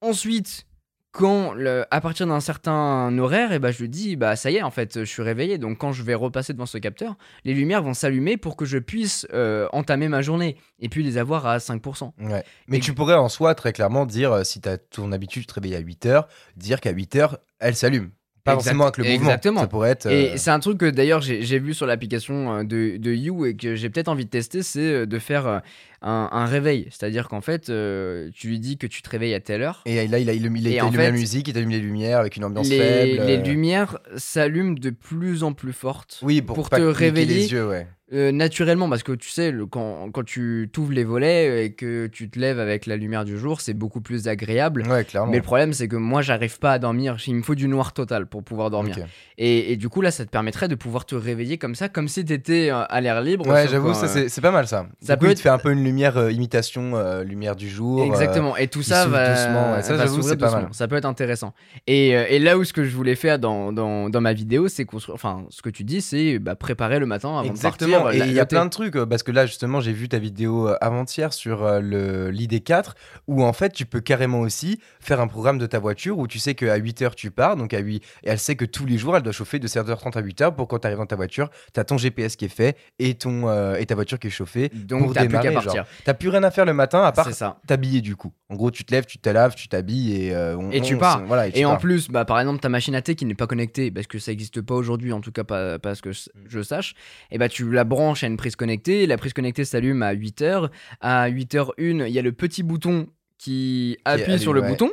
Ensuite, 0.00 0.64
quand 1.10 1.52
le- 1.54 1.84
à 1.90 2.00
partir 2.00 2.26
d'un 2.26 2.38
certain 2.40 3.16
horaire, 3.18 3.50
et 3.52 3.58
ben 3.58 3.70
je 3.72 3.80
lui 3.80 3.88
dis 3.88 4.14
bah 4.14 4.36
ça 4.36 4.50
y 4.50 4.56
est 4.56 4.62
en 4.62 4.70
fait, 4.70 5.00
je 5.00 5.04
suis 5.04 5.22
réveillé. 5.22 5.58
Donc 5.58 5.78
quand 5.78 5.92
je 5.92 6.02
vais 6.02 6.14
repasser 6.14 6.52
devant 6.52 6.66
ce 6.66 6.78
capteur, 6.78 7.16
les 7.44 7.54
lumières 7.54 7.82
vont 7.82 7.94
s'allumer 7.94 8.36
pour 8.36 8.56
que 8.56 8.64
je 8.64 8.78
puisse 8.78 9.26
euh, 9.32 9.66
entamer 9.72 10.08
ma 10.08 10.22
journée 10.22 10.56
et 10.78 10.88
puis 10.88 11.02
les 11.02 11.18
avoir 11.18 11.46
à 11.46 11.58
5%. 11.58 12.12
Ouais. 12.20 12.44
Mais 12.68 12.76
Et- 12.76 12.80
tu 12.80 12.94
pourrais 12.94 13.14
en 13.14 13.28
soi 13.28 13.54
très 13.54 13.72
clairement 13.72 14.06
dire, 14.06 14.32
euh, 14.32 14.44
si 14.44 14.60
tu 14.60 14.68
as 14.68 14.78
ton 14.78 15.10
habitude 15.10 15.42
de 15.42 15.46
te 15.48 15.54
réveiller 15.54 15.76
à 15.76 15.80
8h, 15.80 16.28
dire 16.56 16.80
qu'à 16.80 16.92
8h, 16.92 17.36
elle 17.58 17.74
s'allume. 17.74 18.10
Pas 18.48 18.54
Exact- 18.54 18.64
forcément 18.64 18.84
avec 18.84 18.96
le 18.98 19.04
mouvement. 19.04 19.16
exactement. 19.20 19.60
Ça 19.60 19.66
pourrait 19.66 19.90
être. 19.90 20.06
Et 20.06 20.30
euh, 20.32 20.36
c'est 20.36 20.50
un 20.50 20.58
truc 20.60 20.78
que 20.78 20.90
d'ailleurs 20.90 21.20
j'ai 21.20 21.58
vu 21.58 21.74
sur 21.74 21.86
l'application 21.86 22.58
euh, 22.58 22.62
de, 22.64 22.96
de 22.96 23.12
You 23.12 23.46
et 23.46 23.56
que 23.56 23.74
j'ai 23.74 23.90
peut-être 23.90 24.08
envie 24.08 24.24
de 24.24 24.30
tester, 24.30 24.62
c'est 24.62 24.80
euh, 24.80 25.06
de 25.06 25.18
faire 25.18 25.46
un, 25.46 26.28
un 26.32 26.46
réveil. 26.46 26.86
C'est-à-dire 26.90 27.28
qu'en 27.28 27.40
fait, 27.40 27.68
euh, 27.70 28.30
tu 28.34 28.48
lui 28.48 28.58
dis 28.60 28.78
que 28.78 28.86
tu 28.86 29.02
te 29.02 29.10
réveilles 29.10 29.34
à 29.34 29.40
telle 29.40 29.62
heure. 29.62 29.82
Et 29.86 29.94
là, 30.08 30.18
il, 30.18 30.28
a, 30.30 30.32
il, 30.32 30.42
la 30.42 31.10
musique, 31.10 31.48
il 31.48 31.54
t'allume 31.54 31.70
les 31.70 31.80
lumières 31.80 32.18
avec 32.20 32.36
une 32.36 32.44
ambiance 32.44 32.68
Les, 32.68 32.78
faible. 32.78 33.24
les 33.26 33.36
lumières 33.38 33.98
s'allument 34.16 34.74
de 34.78 34.90
plus 34.90 35.42
en 35.42 35.52
plus 35.52 35.72
fortes. 35.72 36.20
Oui, 36.22 36.40
pour, 36.42 36.68
te 36.70 36.80
réveiller. 36.80 37.34
les 37.34 37.52
yeux, 37.52 37.68
ouais. 37.68 37.86
Euh, 38.14 38.32
naturellement, 38.32 38.88
parce 38.88 39.02
que 39.02 39.12
tu 39.12 39.28
sais, 39.28 39.50
le- 39.50 39.66
quand, 39.66 40.10
quand 40.12 40.24
tu 40.24 40.70
t'ouvres 40.72 40.92
les 40.92 41.04
volets 41.04 41.66
et 41.66 41.72
que 41.74 42.06
tu 42.06 42.30
te 42.30 42.38
lèves 42.38 42.58
avec 42.58 42.86
la 42.86 42.96
lumière 42.96 43.26
du 43.26 43.36
jour, 43.38 43.60
c'est 43.60 43.74
beaucoup 43.74 44.00
plus 44.00 44.28
agréable. 44.28 44.84
Ouais, 44.88 45.04
clairement. 45.04 45.30
Mais 45.30 45.36
le 45.36 45.42
problème, 45.42 45.74
c'est 45.74 45.88
que 45.88 45.96
moi, 45.96 46.22
j'arrive 46.22 46.58
pas 46.58 46.72
à 46.72 46.78
dormir. 46.78 47.18
Il 47.26 47.34
me 47.34 47.42
faut 47.42 47.54
du 47.54 47.68
noir 47.68 47.92
total 47.92 48.26
pour 48.26 48.42
pouvoir 48.42 48.70
dormir. 48.70 48.96
Et, 49.36 49.72
et 49.72 49.76
du 49.76 49.90
coup, 49.90 50.00
là, 50.00 50.10
ça 50.10 50.24
te 50.24 50.30
permettrait 50.30 50.68
de 50.68 50.74
pouvoir 50.74 51.04
te 51.04 51.14
réveiller 51.14 51.58
comme 51.58 51.74
ça, 51.74 51.90
comme 51.90 52.08
si 52.08 52.24
t'étais 52.24 52.70
euh, 52.70 52.82
à 52.88 53.00
l'air 53.02 53.20
libre. 53.20 53.46
Ouais, 53.46 53.68
j'avoue, 53.68 53.92
ça 53.92 54.06
euh, 54.06 54.24
c'est 54.28 54.40
pas 54.40 54.52
mal 54.52 54.66
ça. 54.66 54.86
ça 55.02 55.14
du 55.14 55.18
coup, 55.20 55.26
peut 55.26 55.32
il 55.32 55.34
te 55.34 55.40
fait 55.42 55.50
un 55.50 55.58
peu 55.58 55.70
une 55.72 55.84
lumière 55.84 56.16
euh, 56.16 56.32
imitation, 56.32 56.96
euh, 56.96 57.22
lumière 57.24 57.56
du 57.56 57.68
jour. 57.68 58.00
euh, 58.00 58.06
Exactement. 58.06 58.56
Et 58.56 58.68
tout 58.68 58.82
ça 58.82 59.06
va, 59.06 59.28
doucement, 59.34 59.72
ouais. 59.74 59.82
Ça, 59.82 59.94
va 59.96 60.04
j'avoue, 60.06 60.22
c'est 60.22 60.36
pas 60.38 60.50
mal. 60.50 60.68
Ça 60.72 60.88
peut 60.88 60.96
être 60.96 61.04
intéressant. 61.04 61.52
Et, 61.86 62.16
euh, 62.16 62.24
et 62.30 62.38
là 62.38 62.56
où 62.56 62.64
ce 62.64 62.72
que 62.72 62.84
je 62.84 62.96
voulais 62.96 63.16
faire 63.16 63.38
dans, 63.38 63.70
dans, 63.70 64.08
dans 64.08 64.20
ma 64.22 64.32
vidéo, 64.32 64.68
c'est 64.68 64.86
construire. 64.86 65.14
Enfin, 65.14 65.44
ce 65.50 65.60
que 65.60 65.68
tu 65.68 65.84
dis, 65.84 66.00
c'est 66.00 66.38
bah, 66.38 66.56
préparer 66.56 66.98
le 66.98 67.04
matin 67.06 67.28
avant 67.38 67.42
Exactement, 67.42 67.97
de 67.97 67.97
Exactement, 68.06 68.10
et 68.10 68.18
la- 68.18 68.26
il 68.26 68.32
y 68.32 68.40
a 68.40 68.46
plein 68.46 68.64
de 68.64 68.70
trucs, 68.70 68.96
euh, 68.96 69.06
parce 69.06 69.22
que 69.22 69.32
là 69.32 69.46
justement 69.46 69.80
j'ai 69.80 69.92
vu 69.92 70.08
ta 70.08 70.18
vidéo 70.18 70.68
euh, 70.68 70.76
avant-hier 70.80 71.32
sur 71.32 71.64
euh, 71.64 71.80
le 71.80 72.30
l'ID4, 72.30 72.92
où 73.26 73.44
en 73.44 73.52
fait 73.52 73.72
tu 73.72 73.86
peux 73.86 74.00
carrément 74.00 74.40
aussi 74.40 74.80
faire 75.00 75.20
un 75.20 75.26
programme 75.26 75.58
de 75.58 75.66
ta 75.66 75.78
voiture 75.78 76.18
où 76.18 76.26
tu 76.26 76.38
sais 76.38 76.54
qu'à 76.54 76.76
8h 76.78 77.14
tu 77.14 77.30
pars, 77.30 77.56
donc 77.56 77.74
à 77.74 77.78
8, 77.78 77.96
et 78.24 78.28
elle 78.30 78.38
sait 78.38 78.56
que 78.56 78.64
tous 78.64 78.86
les 78.86 78.98
jours 78.98 79.16
elle 79.16 79.22
doit 79.22 79.32
chauffer 79.32 79.58
de 79.58 79.66
7h30 79.68 80.16
à 80.16 80.22
8h 80.22 80.54
pour 80.54 80.68
quand 80.68 80.78
tu 80.80 80.86
arrives 80.86 80.98
dans 80.98 81.06
ta 81.06 81.16
voiture, 81.16 81.50
tu 81.74 81.80
as 81.80 81.84
ton 81.84 81.98
GPS 81.98 82.36
qui 82.36 82.44
est 82.46 82.48
fait 82.48 82.76
et, 82.98 83.14
ton, 83.14 83.48
euh, 83.48 83.76
et 83.76 83.86
ta 83.86 83.94
voiture 83.94 84.18
qui 84.18 84.28
est 84.28 84.30
chauffée. 84.30 84.70
Donc 84.74 85.14
t'as 85.14 85.20
plus 85.26 85.28
qu'à 85.42 85.52
partir. 85.52 85.84
T'as 86.04 86.14
plus 86.14 86.28
rien 86.28 86.42
à 86.42 86.50
faire 86.50 86.64
le 86.64 86.74
matin 86.74 87.02
à 87.02 87.12
part 87.12 87.26
t'habiller 87.66 88.00
du 88.00 88.16
coup. 88.16 88.32
En 88.50 88.54
gros 88.56 88.70
tu 88.70 88.84
te 88.84 88.92
lèves, 88.94 89.04
tu 89.06 89.18
te 89.18 89.28
laves, 89.28 89.54
tu 89.54 89.68
t'habilles 89.68 90.14
et, 90.24 90.34
euh, 90.34 90.56
on- 90.56 90.70
Et 90.70 90.80
tu 90.80 90.94
on- 90.94 90.98
pars. 90.98 91.22
Voilà, 91.26 91.48
et, 91.48 91.52
tu 91.52 91.58
Et 91.58 91.64
en 91.64 91.76
plus, 91.76 92.08
bah, 92.08 92.24
par 92.24 92.38
exemple, 92.40 92.60
ta 92.60 92.68
machine 92.68 92.94
à 92.94 93.02
thé 93.02 93.14
qui 93.14 93.24
n'est 93.26 93.34
pas 93.34 93.46
connectée, 93.46 93.90
parce 93.90 94.06
que 94.06 94.18
ça 94.18 94.30
n'existe 94.32 94.60
pas 94.62 94.74
aujourd'hui, 94.74 95.12
en 95.12 95.20
tout 95.20 95.32
cas 95.32 95.44
pas, 95.44 95.78
pas 95.78 95.94
ce 95.94 96.02
que 96.02 96.12
je- 96.12 96.30
je 96.48 96.62
sache, 96.62 96.94
et 97.30 97.38
bah 97.38 97.48
tu 97.48 97.70
la 97.70 97.84
branches 97.88 98.22
à 98.22 98.26
une 98.26 98.36
prise 98.36 98.54
connectée, 98.54 99.06
la 99.06 99.16
prise 99.16 99.32
connectée 99.32 99.64
s'allume 99.64 100.02
à 100.02 100.14
8h, 100.14 100.70
à 101.00 101.30
8h01, 101.30 102.06
il 102.06 102.12
y 102.12 102.18
a 102.18 102.22
le 102.22 102.32
petit 102.32 102.62
bouton 102.62 103.08
qui 103.38 103.98
appuie 104.04 104.38
sur 104.38 104.52
le 104.52 104.60
ouais. 104.60 104.68
bouton, 104.68 104.92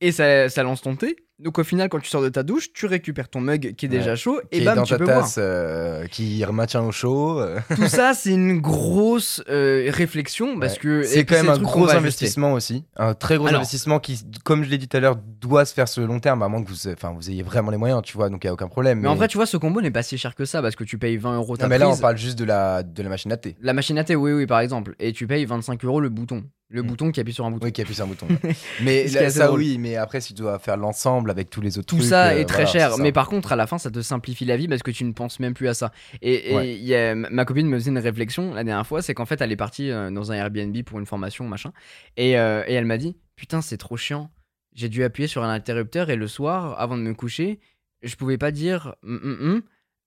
et 0.00 0.12
ça, 0.12 0.48
ça 0.48 0.62
lance 0.62 0.82
ton 0.82 0.96
thé. 0.96 1.16
Donc 1.42 1.58
au 1.58 1.64
final, 1.64 1.88
quand 1.88 1.98
tu 2.00 2.08
sors 2.10 2.22
de 2.22 2.28
ta 2.28 2.42
douche, 2.42 2.72
tu 2.72 2.86
récupères 2.86 3.28
ton 3.28 3.40
mug 3.40 3.74
qui 3.76 3.86
est 3.86 3.88
déjà 3.88 4.10
Ouais. 4.10 4.16
chaud, 4.16 4.40
Qui 4.50 4.58
et 4.58 4.62
est 4.62 4.64
bam, 4.64 4.76
dans 4.76 4.82
tu 4.82 4.90
ta 4.92 4.98
peux 4.98 5.04
boire. 5.06 5.20
tasse 5.22 5.36
euh, 5.38 6.06
qui 6.06 6.44
maintient 6.52 6.82
au 6.82 6.92
chaud. 6.92 7.40
euh. 7.40 7.58
Tout 7.76 7.86
ça, 7.88 8.12
c'est 8.14 8.32
une 8.32 8.60
grosse 8.60 9.42
euh, 9.48 9.90
réflexion, 9.92 10.58
parce 10.58 10.74
Ouais. 10.74 10.78
que... 10.80 11.02
C'est 11.04 11.24
quand 11.24 11.36
même 11.36 11.48
un 11.48 11.58
gros 11.58 11.88
investissement 11.90 12.52
aussi, 12.52 12.84
un 12.96 13.14
très 13.14 13.36
gros 13.36 13.46
Alors- 13.46 13.60
investissement 13.60 13.98
qui, 14.00 14.20
comme 14.44 14.64
je 14.64 14.70
l'ai 14.70 14.78
dit 14.78 14.86
tout 14.88 14.96
à 14.96 15.00
l'heure, 15.00 15.16
doit 15.40 15.64
se 15.64 15.72
faire 15.74 15.88
sur 15.88 16.02
le 16.02 16.06
long 16.08 16.20
terme, 16.20 16.42
à 16.42 16.48
moins 16.48 16.62
que 16.62 16.68
vous, 16.68 16.88
enfin, 16.88 17.12
vous 17.16 17.30
ayez 17.30 17.42
vraiment 17.42 17.70
les 17.70 17.76
moyens, 17.78 18.02
tu 18.02 18.16
vois, 18.16 18.28
donc 18.28 18.44
il 18.44 18.46
n'y 18.46 18.50
a 18.50 18.52
aucun 18.52 18.68
problème. 18.68 19.00
Mais 19.00 19.08
en 19.08 19.14
vrai, 19.14 19.28
tu 19.28 19.38
vois, 19.38 19.46
ce 19.46 19.56
combo 19.56 19.80
n'est 19.80 19.90
pas 19.90 20.02
si 20.02 20.18
cher 20.18 20.34
que 20.34 20.44
ça, 20.44 20.60
parce 20.60 20.76
que 20.76 20.84
tu 20.84 20.98
payes 20.98 21.16
20 21.16 21.36
euros 21.36 21.56
ta 21.56 21.64
non, 21.64 21.68
mais 21.70 21.78
là, 21.78 21.88
on 21.88 21.96
parle 21.96 22.16
juste 22.18 22.38
de 22.38 22.44
la, 22.44 22.82
de 22.82 23.02
la 23.02 23.08
machine 23.08 23.32
à 23.32 23.36
thé. 23.36 23.56
La 23.62 23.72
machine 23.72 23.96
à 23.98 24.04
thé, 24.04 24.14
oui, 24.16 24.32
oui, 24.32 24.46
par 24.46 24.60
exemple. 24.60 24.94
Et 24.98 25.12
tu 25.12 25.26
payes 25.26 25.44
25 25.46 25.84
euros 25.84 26.00
le 26.00 26.08
bouton. 26.10 26.44
Le 26.72 26.82
Mm. 26.84 26.86
bouton 26.86 27.10
qui 27.10 27.18
appuie 27.18 27.32
sur 27.32 27.44
un 27.44 27.50
bouton. 27.50 27.66
Oui, 27.66 27.72
qui 27.72 27.82
appuie 27.82 27.96
sur 27.96 28.04
un 28.04 28.08
bouton. 28.08 28.28
mais 28.84 29.06
qui 29.06 29.14
là, 29.14 29.22
est 29.24 29.30
ça, 29.30 29.46
drôle. 29.48 29.58
oui, 29.58 29.76
mais 29.78 29.96
après, 29.96 30.20
si 30.20 30.34
tu 30.34 30.42
dois 30.42 30.60
faire 30.60 30.76
l'ensemble 30.76 31.29
avec 31.30 31.48
tous 31.48 31.60
les 31.62 31.78
autres 31.78 31.86
Tout 31.86 31.96
trucs, 31.96 32.08
ça 32.08 32.28
euh, 32.30 32.38
est 32.40 32.44
très 32.44 32.64
voilà, 32.64 32.70
cher. 32.70 32.98
Mais 32.98 33.12
par 33.12 33.28
contre, 33.28 33.52
à 33.52 33.56
la 33.56 33.66
fin, 33.66 33.78
ça 33.78 33.90
te 33.90 34.02
simplifie 34.02 34.44
la 34.44 34.56
vie 34.58 34.68
parce 34.68 34.82
que 34.82 34.90
tu 34.90 35.04
ne 35.04 35.12
penses 35.12 35.40
même 35.40 35.54
plus 35.54 35.68
à 35.68 35.74
ça. 35.74 35.92
Et, 36.20 36.50
et 36.52 36.54
Ouais. 36.54 36.74
il 36.74 36.82
y 36.84 36.94
a- 36.94 37.14
ma 37.14 37.44
copine 37.44 37.66
me 37.66 37.78
faisait 37.78 37.90
une 37.90 37.98
réflexion 37.98 38.52
la 38.52 38.62
dernière 38.64 38.86
fois 38.86 39.00
c'est 39.02 39.14
qu'en 39.14 39.24
fait, 39.26 39.40
elle 39.40 39.52
est 39.52 39.56
partie 39.56 39.90
euh, 39.90 40.10
dans 40.10 40.30
un 40.32 40.34
Airbnb 40.34 40.76
pour 40.84 40.98
une 40.98 41.06
formation, 41.06 41.48
machin. 41.48 41.72
Et, 42.16 42.38
euh, 42.38 42.62
et 42.66 42.74
elle 42.74 42.84
m'a 42.84 42.98
dit 42.98 43.16
Putain, 43.36 43.62
c'est 43.62 43.78
trop 43.78 43.96
chiant. 43.96 44.30
J'ai 44.74 44.88
dû 44.88 45.02
appuyer 45.02 45.26
sur 45.26 45.42
un 45.42 45.50
interrupteur 45.52 46.10
et 46.10 46.16
le 46.16 46.28
soir, 46.28 46.78
avant 46.78 46.96
de 46.98 47.02
me 47.02 47.14
coucher, 47.14 47.58
je 48.02 48.14
pouvais 48.16 48.38
pas 48.38 48.50
dire 48.52 48.94
Hum, 49.02 49.20
hum, 49.22 49.38
hum, 49.40 49.62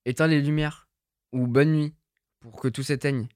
éteins 0.06 0.28
les 0.28 0.42
lumières 0.42 0.88
ou 1.32 1.48
bonne 1.48 1.74
nuit 1.74 1.94
pour 2.40 2.60
que 2.62 2.68
tout 2.68 2.84
s'éteigne. 2.84 3.28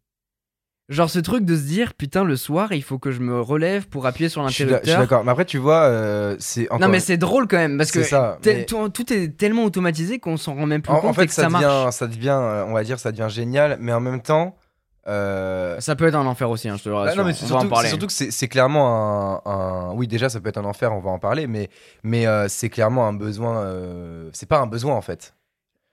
Genre 0.89 1.09
ce 1.09 1.19
truc 1.19 1.43
de 1.43 1.53
se 1.57 1.63
dire 1.63 1.93
putain 1.93 2.23
le 2.23 2.37
soir 2.37 2.71
il 2.71 2.81
faut 2.81 2.97
que 2.97 3.11
je 3.11 3.19
me 3.19 3.41
relève 3.41 3.87
pour 3.89 4.05
appuyer 4.05 4.29
sur 4.29 4.41
d'a- 4.41 4.47
je 4.47 4.53
suis 4.53 4.63
l'interrupteur. 4.63 4.99
d'accord. 5.01 5.23
Mais 5.25 5.31
après, 5.31 5.43
tu 5.43 5.57
vois, 5.57 5.81
euh, 5.83 6.37
c'est 6.39 6.67
encore. 6.67 6.79
Non 6.79 6.87
mais 6.87 7.01
c'est 7.01 7.17
drôle 7.17 7.45
quand 7.49 7.57
même 7.57 7.77
parce 7.77 7.91
que 7.91 8.03
ça. 8.03 8.37
mais- 8.45 8.65
tout, 8.65 8.87
tout 8.87 9.11
est 9.11 9.35
tellement 9.37 9.65
automatisé 9.65 10.19
qu'on 10.19 10.37
s'en 10.37 10.55
rend 10.55 10.65
même 10.65 10.81
plus 10.81 10.93
En, 10.93 11.01
compte 11.01 11.09
en 11.09 11.13
fait, 11.13 11.23
et 11.23 11.27
que 11.27 11.33
ça, 11.33 11.41
ça, 11.43 11.49
marche. 11.49 11.65
devient, 11.65 11.91
ça 11.91 12.07
devient, 12.07 12.29
euh, 12.41 12.63
on 12.67 12.73
va 12.73 12.83
dire, 12.85 12.99
ça 12.99 13.11
devient 13.11 13.27
génial, 13.29 13.77
mais 13.81 13.91
en 13.91 13.99
même 13.99 14.21
temps. 14.21 14.55
euh, 15.09 15.77
Ça 15.79 15.95
peut 15.97 16.05
être 16.07 16.15
un 16.15 16.25
enfer 16.25 16.49
aussi, 16.49 16.67
hein, 16.69 16.75
je 16.77 16.83
te 16.83 16.89
le 16.89 16.95
Bah 16.95 17.01
rassure. 17.01 17.17
non, 17.21 17.27
mais 17.27 17.33
c'est 17.33 17.45
on 17.45 17.47
va 17.49 17.55
en 17.55 17.59
surtout, 17.59 17.69
parler. 17.73 17.85
c'est 17.87 17.89
surtout 17.91 18.07
que 18.07 18.13
c'est 18.13 18.31
c'est 18.31 18.47
clairement 18.47 19.41
un, 19.45 19.51
un- 19.51 19.93
Oui, 19.93 20.07
déjà, 20.07 20.29
ça 20.29 20.39
peut 20.39 20.49
être 20.49 20.57
un 20.57 20.65
enfer, 20.65 20.93
on 20.93 20.99
va 20.99 21.09
en 21.11 21.19
parler, 21.19 21.47
mais, 21.47 21.69
mais 22.03 22.27
euh, 22.27 22.47
c'est 22.49 22.69
clairement 22.69 23.07
un 23.07 23.13
besoin. 23.13 23.57
euh, 23.57 24.29
C'est 24.33 24.47
pas 24.49 24.59
un 24.59 24.67
besoin, 24.67 24.95
en 24.95 25.01
fait. 25.01 25.33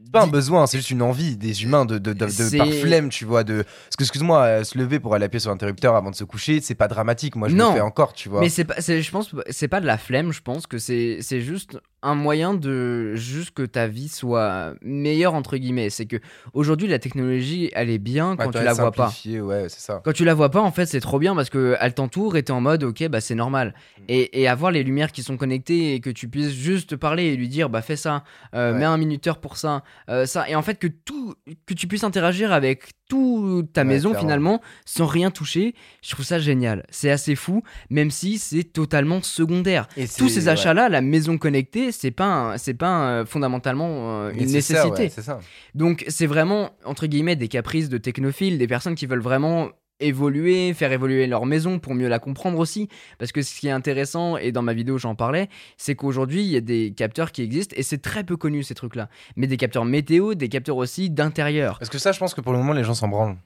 C'est 0.03 0.11
pas 0.11 0.23
un 0.25 0.27
besoin, 0.27 0.67
c'est 0.67 0.79
juste 0.79 0.91
une 0.91 1.03
envie 1.03 1.37
des 1.37 1.63
humains 1.63 1.85
de, 1.85 1.99
de, 1.99 2.13
de, 2.13 2.25
de- 2.25 2.29
C'est- 2.31 2.59
par 2.59 2.69
flemme, 2.69 3.09
tu 3.11 3.25
vois. 3.25 3.45
De... 3.45 3.63
Parce 3.63 3.97
que, 3.97 4.03
excuse-moi, 4.03 4.43
euh, 4.43 4.65
se 4.65 4.77
lever 4.77 4.99
pour 5.01 5.15
aller 5.15 5.25
appuyer 5.25 5.41
sur 5.41 5.51
l'interrupteur 5.51 5.95
avant 5.95 6.11
de 6.11 6.17
se 6.17 6.25
coucher, 6.25 6.61
c'est 6.61 6.75
pas 6.75 6.89
dramatique. 6.89 7.37
Moi, 7.37 7.49
je 7.49 7.55
Non. 7.55 7.69
le 7.71 7.75
fais 7.77 7.81
encore, 7.81 8.13
tu 8.13 8.29
vois. 8.29 8.41
Mais 8.41 8.49
c'est 8.49 8.65
pas, 8.65 8.81
c'est- 8.81 9.03
je 9.03 9.11
pense, 9.11 9.35
c'est 9.51 9.69
pas 9.69 9.81
de 9.81 9.87
la 9.87 9.97
flemme. 9.97 10.33
Je 10.33 10.41
pense 10.43 10.67
que 10.67 10.79
c'est, 10.79 11.19
c'est 11.21 11.41
juste 11.41 11.79
un 12.05 12.15
moyen 12.15 12.55
de 12.55 13.15
juste 13.15 13.51
que 13.53 13.63
ta 13.63 13.87
vie 13.89 14.09
soit 14.09 14.75
meilleure 14.83 15.35
entre 15.35 15.57
guillemets. 15.57 15.91
C'est 15.91 16.07
que 16.07 16.17
aujourd'hui 16.53 16.87
la 16.87 16.99
technologie, 16.99 17.71
elle 17.75 17.91
est 17.91 17.99
bien 17.99 18.37
quand 18.37 18.51
tu 18.51 18.63
la 18.63 18.75
vois 18.75 18.93
pas. 18.93 19.13
Ouais, 19.27 19.69
ça. 19.69 20.01
Quand 20.05 20.13
tu 20.13 20.25
la 20.25 20.35
vois 20.35 20.51
pas, 20.51 20.61
en 20.61 20.71
fait, 20.71 20.87
c'est 20.87 21.01
trop 21.01 21.19
bien 21.19 21.35
parce 21.35 21.51
que 21.51 21.77
elle 21.81 21.95
t'entoure 21.95 22.37
et 22.37 22.43
t'es 22.43 22.53
en 22.53 22.61
mode, 22.61 22.85
ok, 22.85 23.09
bah 23.09 23.21
c'est 23.21 23.35
normal. 23.35 23.75
Mm. 23.99 24.03
Et, 24.09 24.43
et 24.43 24.49
avoir 24.49 24.71
les 24.71 24.83
lumières 24.83 25.11
qui 25.13 25.23
sont 25.23 25.37
connectées 25.37 25.95
et 25.95 26.01
que 26.01 26.11
tu 26.11 26.29
puisses 26.29 26.53
juste 26.53 26.97
parler 26.97 27.25
et 27.25 27.37
lui 27.37 27.49
dire, 27.49 27.69
bah 27.71 27.83
fais 27.83 27.97
ça, 27.97 28.23
euh, 28.55 28.73
Ouais. 28.73 28.79
mets 28.79 28.85
un 28.85 28.97
minuteur 28.99 29.39
pour 29.39 29.57
ça, 29.57 29.83
euh, 30.09 30.27
ça. 30.27 30.49
Et 30.49 30.55
en 30.55 30.63
fait, 30.63 30.79
que 30.79 30.87
tout, 30.87 31.35
que 31.67 31.75
tu 31.75 31.87
puisses 31.89 32.05
interagir 32.05 32.53
avec 32.53 32.93
toute 33.15 33.73
ta 33.73 33.83
Ouais, 33.83 33.89
maison 33.89 34.11
clairement. 34.11 34.27
finalement 34.29 34.61
sans 34.85 35.07
rien 35.07 35.31
toucher, 35.31 35.75
je 36.03 36.11
trouve 36.11 36.25
ça 36.25 36.39
génial. 36.39 36.85
C'est 36.91 37.11
assez 37.11 37.35
fou, 37.35 37.63
même 37.91 38.11
si 38.11 38.39
c'est 38.39 38.65
totalement 38.65 39.23
secondaire. 39.23 39.89
Et 39.97 40.07
Tous 40.09 40.29
ces 40.29 40.45
ouais. 40.45 40.49
achats-là, 40.51 40.89
la 40.89 41.01
maison 41.01 41.39
connectée, 41.39 41.93
c'est 41.93 42.11
pas, 42.11 42.55
c'est 42.59 42.75
pas 42.75 43.09
euh, 43.09 43.25
fondamentalement 43.27 43.89
euh, 44.25 44.31
une 44.33 44.51
nécessité. 44.51 45.03
ouais, 45.05 45.09
c'est 45.09 45.23
ça. 45.23 45.41
Donc 45.75 46.05
c'est 46.09 46.27
vraiment, 46.27 46.71
entre 46.85 47.07
guillemets, 47.07 47.37
des 47.37 47.49
caprices 47.49 47.89
de 47.89 47.99
technophiles, 47.99 48.59
des 48.59 48.67
personnes 48.67 48.95
qui 48.95 49.07
veulent 49.07 49.21
vraiment 49.21 49.69
évoluer, 50.05 50.75
faire 50.75 50.93
évoluer 50.93 51.27
leur 51.27 51.47
maison 51.47 51.79
pour 51.79 51.95
mieux 51.95 52.09
la 52.09 52.19
comprendre 52.19 52.59
aussi. 52.59 52.89
Parce 53.19 53.33
que 53.33 53.43
ce 53.43 53.59
qui 53.59 53.69
est 53.69 53.73
intéressant, 53.73 54.37
et 54.37 54.53
dans 54.53 54.63
ma 54.63 54.75
vidéo 54.75 54.99
j'en 54.99 55.15
parlais, 55.15 55.49
c'est 55.77 55.95
qu'aujourd'hui 55.95 56.43
il 56.43 56.51
y 56.51 56.57
a 56.57 56.61
des 56.61 56.93
capteurs 56.97 57.33
qui 57.33 57.43
existent, 57.43 57.75
et 57.79 57.83
c'est 57.83 57.99
très 57.99 58.25
peu 58.25 58.37
connu 58.37 58.63
ces 58.63 58.75
trucs-là. 58.75 59.09
Mais 59.37 59.47
des 59.47 59.57
capteurs 59.57 59.85
météo, 59.85 60.35
des 60.35 60.49
capteurs 60.49 60.77
aussi 60.77 61.11
d'intérieur. 61.11 61.79
Parce 61.79 61.91
que 61.91 61.99
ça, 61.99 62.13
je 62.13 62.19
pense 62.19 62.35
que 62.35 62.41
pour 62.41 62.53
le 62.53 62.59
moment, 62.59 62.73
les 62.73 62.85
gens 62.85 62.95
s'en 62.95 63.09
branlent. 63.09 63.37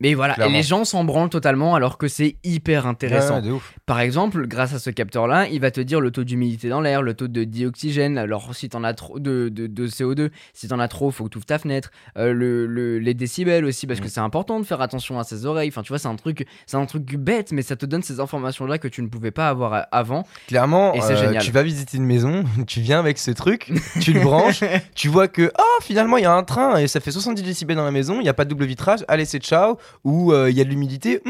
Mais 0.00 0.14
voilà, 0.14 0.46
et 0.46 0.48
les 0.52 0.62
gens 0.62 0.84
s'en 0.84 1.02
branlent 1.02 1.28
totalement 1.28 1.74
alors 1.74 1.98
que 1.98 2.06
c'est 2.06 2.36
hyper 2.44 2.86
intéressant. 2.86 3.38
Ouais, 3.38 3.40
ouais, 3.42 3.48
de 3.48 3.52
ouf. 3.52 3.74
Par 3.84 3.98
exemple, 3.98 4.46
grâce 4.46 4.72
à 4.72 4.78
ce 4.78 4.90
capteur-là, 4.90 5.48
il 5.48 5.60
va 5.60 5.72
te 5.72 5.80
dire 5.80 6.00
le 6.00 6.12
taux 6.12 6.22
d'humidité 6.22 6.68
dans 6.68 6.80
l'air, 6.80 7.02
le 7.02 7.14
taux 7.14 7.26
de 7.26 7.42
dioxygène. 7.42 8.16
Alors, 8.16 8.54
si 8.54 8.68
t'en 8.68 8.84
as 8.84 8.94
trop 8.94 9.18
de, 9.18 9.48
de, 9.48 9.66
de 9.66 9.86
CO2, 9.88 10.30
si 10.54 10.68
t'en 10.68 10.78
as 10.78 10.86
trop, 10.86 11.10
faut 11.10 11.24
que 11.24 11.30
tu 11.30 11.38
ouvres 11.38 11.46
ta 11.46 11.58
fenêtre. 11.58 11.90
Euh, 12.16 12.32
le, 12.32 12.66
le- 12.66 13.00
les 13.00 13.12
décibels 13.14 13.64
aussi, 13.64 13.88
parce 13.88 13.98
que 13.98 14.06
Mm. 14.06 14.10
c'est 14.10 14.20
important 14.20 14.60
de 14.60 14.64
faire 14.64 14.80
attention 14.80 15.18
à 15.18 15.24
ses 15.24 15.46
oreilles. 15.46 15.68
Enfin, 15.68 15.82
tu 15.82 15.88
vois, 15.88 15.98
c'est 15.98 16.06
un 16.06 16.14
truc, 16.14 16.46
c'est 16.66 16.76
un 16.76 16.86
truc 16.86 17.16
bête, 17.16 17.50
mais 17.50 17.62
ça 17.62 17.74
te 17.74 17.84
donne 17.84 18.02
ces 18.02 18.20
informations-là 18.20 18.78
que 18.78 18.86
tu 18.86 19.02
ne 19.02 19.08
pouvais 19.08 19.32
pas 19.32 19.48
avoir 19.48 19.86
avant. 19.90 20.24
Clairement, 20.46 20.94
Et 20.94 21.00
c'est 21.00 21.14
euh, 21.14 21.16
génial. 21.26 21.42
tu 21.42 21.50
vas 21.50 21.64
visiter 21.64 21.96
une 21.96 22.06
maison, 22.06 22.44
tu 22.68 22.80
viens 22.80 23.00
avec 23.00 23.18
ce 23.18 23.32
truc, 23.32 23.72
tu 24.00 24.12
le 24.12 24.20
branches, 24.20 24.60
tu 24.94 25.08
vois 25.08 25.26
que 25.26 25.50
oh, 25.58 25.82
finalement 25.82 26.18
il 26.18 26.22
y 26.22 26.26
a 26.26 26.32
un 26.32 26.44
train 26.44 26.76
et 26.76 26.86
ça 26.86 27.00
fait 27.00 27.10
70 27.10 27.42
décibels 27.42 27.76
dans 27.76 27.84
la 27.84 27.90
maison, 27.90 28.20
il 28.20 28.22
n'y 28.22 28.28
a 28.28 28.34
pas 28.34 28.44
de 28.44 28.50
double 28.50 28.64
vitrage, 28.66 29.00
allez 29.08 29.24
c'est 29.24 29.40
ciao, 29.42 29.76
ou 30.04 30.32
euh, 30.32 30.50
il 30.50 30.56
y 30.56 30.60
a 30.60 30.64
de 30.64 30.70
l'humidité, 30.70 31.22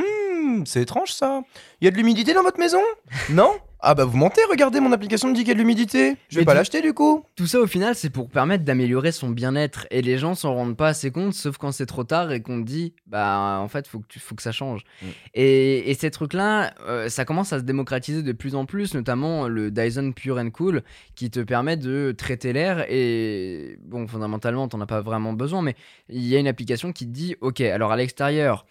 Hmm, 0.48 0.64
c'est 0.64 0.80
étrange 0.82 1.12
ça, 1.12 1.42
il 1.80 1.84
y 1.84 1.88
a 1.88 1.90
de 1.90 1.96
l'humidité 1.96 2.32
dans 2.32 2.42
votre 2.42 2.58
maison? 2.58 2.80
Non? 3.28 3.50
Ah 3.80 3.94
bah 3.94 4.04
vous 4.04 4.16
mentez, 4.16 4.40
regardez 4.50 4.80
mon 4.80 4.90
application 4.90 5.28
me 5.28 5.34
dit 5.34 5.42
qu'il 5.42 5.48
y 5.48 5.50
a 5.52 5.54
de 5.54 5.60
l'humidité, 5.60 6.16
je 6.30 6.34
vais 6.34 6.40
Mais 6.40 6.46
pas 6.46 6.54
l'acheter 6.54 6.80
du 6.80 6.94
coup. 6.94 7.22
Tout 7.36 7.46
ça, 7.46 7.60
au 7.60 7.66
final, 7.68 7.94
c'est 7.94 8.10
pour 8.10 8.28
permettre 8.28 8.64
d'améliorer 8.64 9.12
son 9.12 9.28
bien-être. 9.30 9.86
Et 9.92 10.02
les 10.02 10.18
gens 10.18 10.34
s'en 10.34 10.52
rendent 10.52 10.76
pas 10.76 10.88
assez 10.88 11.12
compte, 11.12 11.32
sauf 11.32 11.58
quand 11.58 11.70
c'est 11.70 11.86
trop 11.86 12.02
tard 12.02 12.32
et 12.32 12.42
qu'on 12.42 12.60
te 12.60 12.66
dit, 12.66 12.92
bah, 13.06 13.60
en 13.62 13.68
fait, 13.68 13.86
faut 13.86 14.00
que, 14.00 14.06
tu- 14.08 14.18
faut 14.18 14.34
que 14.34 14.42
ça 14.42 14.50
change. 14.50 14.82
Mm. 15.00 15.06
Et, 15.34 15.90
et 15.92 15.94
ces 15.94 16.10
trucs-là, 16.10 16.74
euh, 16.88 17.08
ça 17.08 17.24
commence 17.24 17.52
à 17.52 17.60
se 17.60 17.64
démocratiser 17.64 18.24
de 18.24 18.32
plus 18.32 18.56
en 18.56 18.64
plus, 18.64 18.94
notamment 18.94 19.46
le 19.46 19.70
Dyson 19.70 20.10
Pure 20.10 20.38
and 20.38 20.50
Cool, 20.50 20.82
qui 21.14 21.30
te 21.30 21.38
permet 21.38 21.76
de 21.76 22.12
traiter 22.18 22.52
l'air. 22.52 22.84
Et 22.90 23.78
bon, 23.84 24.08
fondamentalement, 24.08 24.66
t'en 24.66 24.80
as 24.80 24.86
pas 24.86 25.02
vraiment 25.02 25.34
besoin, 25.34 25.62
mais 25.62 25.76
il 26.08 26.26
y 26.26 26.34
a 26.34 26.40
une 26.40 26.48
application 26.48 26.90
qui 26.92 27.06
te 27.06 27.12
dit, 27.12 27.36
ok, 27.40 27.60
alors 27.60 27.92
à 27.92 27.96
l'extérieur, 27.96 28.66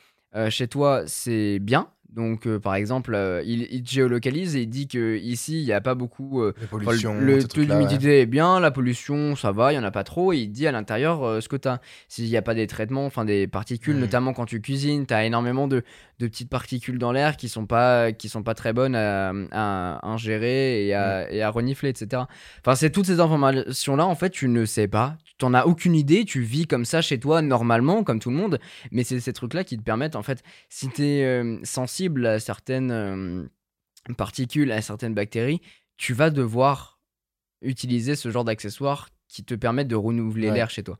chez 0.50 0.68
toi, 0.68 1.04
c'est 1.08 1.60
bien. 1.60 1.90
Donc, 2.18 2.47
euh, 2.47 2.59
par 2.59 2.74
exemple, 2.74 3.13
euh, 3.13 3.43
il, 3.45 3.68
il 3.72 3.84
te 3.84 3.91
géolocalise 3.91 4.55
et 4.55 4.61
il 4.63 4.68
dit 4.68 4.88
que 4.88 5.18
ici, 5.18 5.59
il 5.61 5.65
n'y 5.65 5.72
a 5.72 5.82
pas 5.82 5.93
beaucoup 5.93 6.41
euh, 6.41 6.53
La 6.57 6.63
Enfin, 6.65 6.86
pollution, 6.86 7.13
le 7.20 7.39
ce 7.39 7.45
taux 7.45 7.47
truc-là, 7.49 7.76
ouais. 7.76 7.86
d'humidité 7.86 8.22
est 8.22 8.26
bien, 8.26 8.59
la 8.59 8.72
pollution, 8.72 9.36
ça 9.36 9.51
va, 9.51 9.72
il 9.72 9.76
y 9.76 9.80
en 9.80 9.84
a 9.84 9.91
pas 9.91 10.03
trop. 10.03 10.34
Et 10.34 10.38
il 10.39 10.49
dit 10.49 10.65
à 10.65 10.72
l'intérieur 10.72 11.24
euh, 11.24 11.41
ce 11.41 11.47
que 11.47 11.55
tu 11.55 11.68
as. 11.68 11.80
S'il 12.07 12.26
n'y 12.26 12.36
a 12.36 12.41
pas 12.41 12.55
des 12.55 12.65
traitements, 12.65 13.05
enfin 13.05 13.24
des 13.24 13.45
particules, 13.45 13.97
notamment 13.97 14.34
quand 14.34 14.45
tu 14.45 14.59
cuisines, 14.61 15.05
tu 15.05 15.13
as 15.13 15.26
énormément 15.26 15.68
de, 15.68 15.84
de 16.18 16.28
petites 16.28 16.49
particules 16.49 16.97
dans 16.97 17.11
l'air 17.11 17.38
qui 17.38 17.49
sont 17.49 17.68
pas 17.68 18.11
qui 18.11 18.30
sont 18.30 18.41
pas 18.41 18.55
très 18.55 18.74
bonnes 18.74 18.95
à, 18.95 19.32
à 19.51 20.07
ingérer 20.07 20.88
et 20.88 20.95
à, 20.95 21.32
et 21.32 21.43
à 21.43 21.51
renifler, 21.51 21.89
etc. 21.89 22.24
Enfin, 22.65 22.74
c'est 22.74 22.89
toutes 22.89 23.05
ces 23.05 23.20
informations-là, 23.20 24.07
en 24.07 24.15
fait, 24.15 24.32
tu 24.32 24.47
ne 24.47 24.65
sais 24.65 24.88
pas. 24.88 25.18
Tu 25.38 25.45
n'en 25.45 25.53
as 25.53 25.65
aucune 25.65 25.93
idée, 25.93 26.26
tu 26.26 26.41
vis 26.41 26.65
comme 26.65 26.84
ça 26.86 27.01
chez 27.01 27.20
toi 27.20 27.43
normalement, 27.43 28.03
comme 28.03 28.20
tout 28.20 28.32
le 28.32 28.36
monde, 28.38 28.59
mais 28.91 29.03
c'est 29.03 29.20
ces 29.20 29.34
trucs-là 29.34 29.63
qui 29.63 29.78
te 29.78 29.84
permettent, 29.84 30.15
en 30.15 30.24
fait, 30.24 30.41
si 30.68 30.89
tu 30.89 31.03
es 31.03 31.59
sensible 31.63 32.07
à 32.26 32.39
certaines 32.39 32.91
euh, 32.91 33.43
particules, 34.18 34.72
à 34.72 34.82
certaines 34.82 35.14
bactéries, 35.14 35.62
tu 35.97 36.14
vas 36.14 36.30
devoir 36.30 36.99
utiliser 37.62 38.16
ce 38.16 38.30
genre 38.32 38.43
d'accessoires 38.45 39.10
qui 39.30 39.43
te 39.43 39.55
permettent 39.55 39.89
de 39.89 39.95
renouveler 39.95 40.47
Ouais. 40.47 40.53
l'air 40.55 40.70
chez 40.70 40.84
toi. 40.84 40.97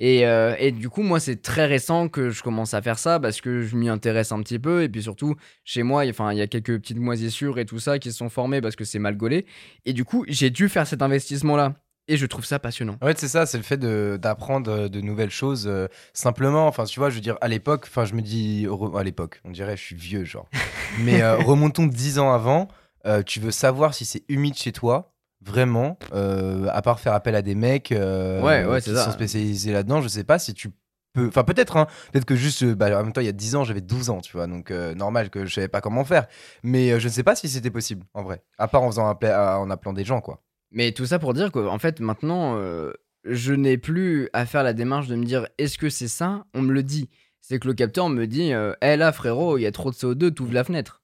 Et, 0.00 0.26
euh, 0.26 0.56
et 0.58 0.72
du 0.72 0.88
coup, 0.88 1.02
moi, 1.02 1.20
c'est 1.20 1.40
très 1.40 1.66
récent 1.66 2.08
que 2.08 2.30
je 2.30 2.42
commence 2.42 2.74
à 2.74 2.82
faire 2.82 2.98
ça 2.98 3.20
parce 3.20 3.40
que 3.40 3.62
je 3.62 3.76
m'y 3.76 3.88
intéresse 3.88 4.32
un 4.32 4.42
petit 4.42 4.58
peu. 4.58 4.82
Et 4.82 4.88
puis 4.88 5.02
surtout, 5.02 5.36
chez 5.64 5.84
moi, 5.84 6.04
il 6.04 6.08
y 6.08 6.10
a- 6.10 6.12
enfin, 6.12 6.32
il 6.32 6.38
y 6.38 6.42
a 6.42 6.48
quelques 6.48 6.80
petites 6.80 6.98
moisissures 6.98 7.58
et 7.60 7.66
tout 7.66 7.78
ça 7.78 8.00
qui 8.00 8.10
se 8.10 8.18
sont 8.18 8.30
formées 8.30 8.60
parce 8.60 8.74
que 8.74 8.84
c'est 8.84 8.98
mal 8.98 9.16
gaulé. 9.16 9.46
Et 9.84 9.92
du 9.92 10.04
coup, 10.04 10.24
j'ai 10.26 10.50
dû 10.50 10.68
faire 10.68 10.88
cet 10.88 11.02
investissement-là 11.02 11.74
Et 12.08 12.16
je 12.16 12.24
trouve 12.26 12.44
ça 12.44 12.58
passionnant. 12.58 12.96
Ouais, 13.02 13.14
c'est 13.16 13.28
ça, 13.28 13.44
c'est 13.46 13.58
le 13.58 13.62
fait 13.64 13.76
de- 13.76 14.18
d'apprendre 14.20 14.70
euh, 14.72 14.88
de 14.88 15.00
nouvelles 15.02 15.30
choses 15.30 15.66
euh, 15.68 15.88
simplement. 16.14 16.66
Enfin, 16.66 16.84
tu 16.84 16.98
vois, 17.00 17.10
je 17.10 17.16
veux 17.16 17.20
dire, 17.20 17.36
à 17.42 17.48
l'époque, 17.48 17.84
enfin, 17.86 18.04
je 18.06 18.14
me 18.14 18.22
dis, 18.22 18.66
à 18.96 19.02
l'époque, 19.02 19.40
on 19.44 19.50
dirait, 19.50 19.76
je 19.76 19.82
suis 19.82 19.94
vieux, 19.96 20.24
genre. 20.24 20.48
Mais 21.00 21.20
euh, 21.22 21.36
remontons 21.36 21.86
10 21.86 22.18
ans 22.18 22.32
avant, 22.32 22.68
euh, 23.06 23.22
tu 23.22 23.40
veux 23.40 23.50
savoir 23.50 23.92
si 23.94 24.04
c'est 24.06 24.24
humide 24.28 24.54
chez 24.56 24.72
toi, 24.72 25.12
vraiment, 25.42 25.98
à 26.12 26.82
part 26.82 26.98
faire 26.98 27.12
appel 27.12 27.34
à 27.34 27.42
des 27.42 27.54
mecs 27.54 27.90
Ouais, 27.90 28.64
ouais, 28.64 28.80
qui 28.80 28.88
c'est 28.90 28.96
ça. 28.96 29.04
sont 29.04 29.12
spécialisés 29.12 29.72
là-dedans, 29.72 30.00
je 30.00 30.08
sais 30.08 30.24
pas 30.24 30.38
si 30.38 30.54
tu 30.54 30.70
peux. 31.12 31.28
Enfin, 31.28 31.42
peut-être, 31.44 31.76
hein, 31.76 31.86
peut-être 32.12 32.24
que 32.26 32.36
juste, 32.36 32.64
bah, 32.64 32.86
en 32.98 33.02
même 33.04 33.12
temps, 33.12 33.20
il 33.20 33.26
y 33.26 33.30
a 33.30 33.32
10 33.32 33.54
ans, 33.56 33.64
j'avais 33.64 33.80
12 33.80 34.08
ans, 34.10 34.20
tu 34.20 34.32
vois, 34.32 34.46
donc 34.46 34.70
euh, 34.70 34.94
normal 34.94 35.30
que 35.30 35.44
je 35.46 35.54
savais 35.54 35.68
pas 35.68 35.80
comment 35.80 36.04
faire. 36.04 36.26
Mais 36.62 36.90
euh, 36.92 36.98
je 37.00 37.08
ne 37.08 37.12
sais 37.12 37.22
pas 37.22 37.34
si 37.36 37.48
c'était 37.48 37.70
possible, 37.70 38.04
en 38.14 38.22
vrai. 38.22 38.42
À 38.58 38.66
part 38.68 38.82
en, 38.82 38.90
faisant 38.90 39.08
appel 39.08 39.34
en 39.34 39.68
appelant 39.70 39.92
des 39.92 40.04
gens, 40.04 40.20
quoi. 40.20 40.42
Mais 40.70 40.92
tout 40.92 41.06
ça 41.06 41.18
pour 41.18 41.34
dire 41.34 41.50
qu'en 41.50 41.78
fait, 41.78 42.00
maintenant, 42.00 42.56
euh, 42.58 42.92
je 43.24 43.52
n'ai 43.52 43.78
plus 43.78 44.28
à 44.32 44.46
faire 44.46 44.62
la 44.62 44.72
démarche 44.72 45.08
de 45.08 45.16
me 45.16 45.24
dire 45.24 45.46
est-ce 45.58 45.78
que 45.78 45.88
c'est 45.90 46.08
ça 46.08 46.44
On 46.54 46.62
me 46.62 46.72
le 46.72 46.82
dit. 46.82 47.08
C'est 47.40 47.58
que 47.58 47.68
le 47.68 47.74
capteur 47.74 48.08
me 48.08 48.26
dit 48.26 48.52
euh, 48.52 48.74
Eh 48.82 48.96
là, 48.96 49.12
frérot, 49.12 49.58
il 49.58 49.62
y 49.62 49.66
a 49.66 49.72
trop 49.72 49.90
de 49.90 49.96
CO2, 49.96 50.32
t'ouvres 50.32 50.52
la 50.52 50.64
fenêtre. 50.64 51.02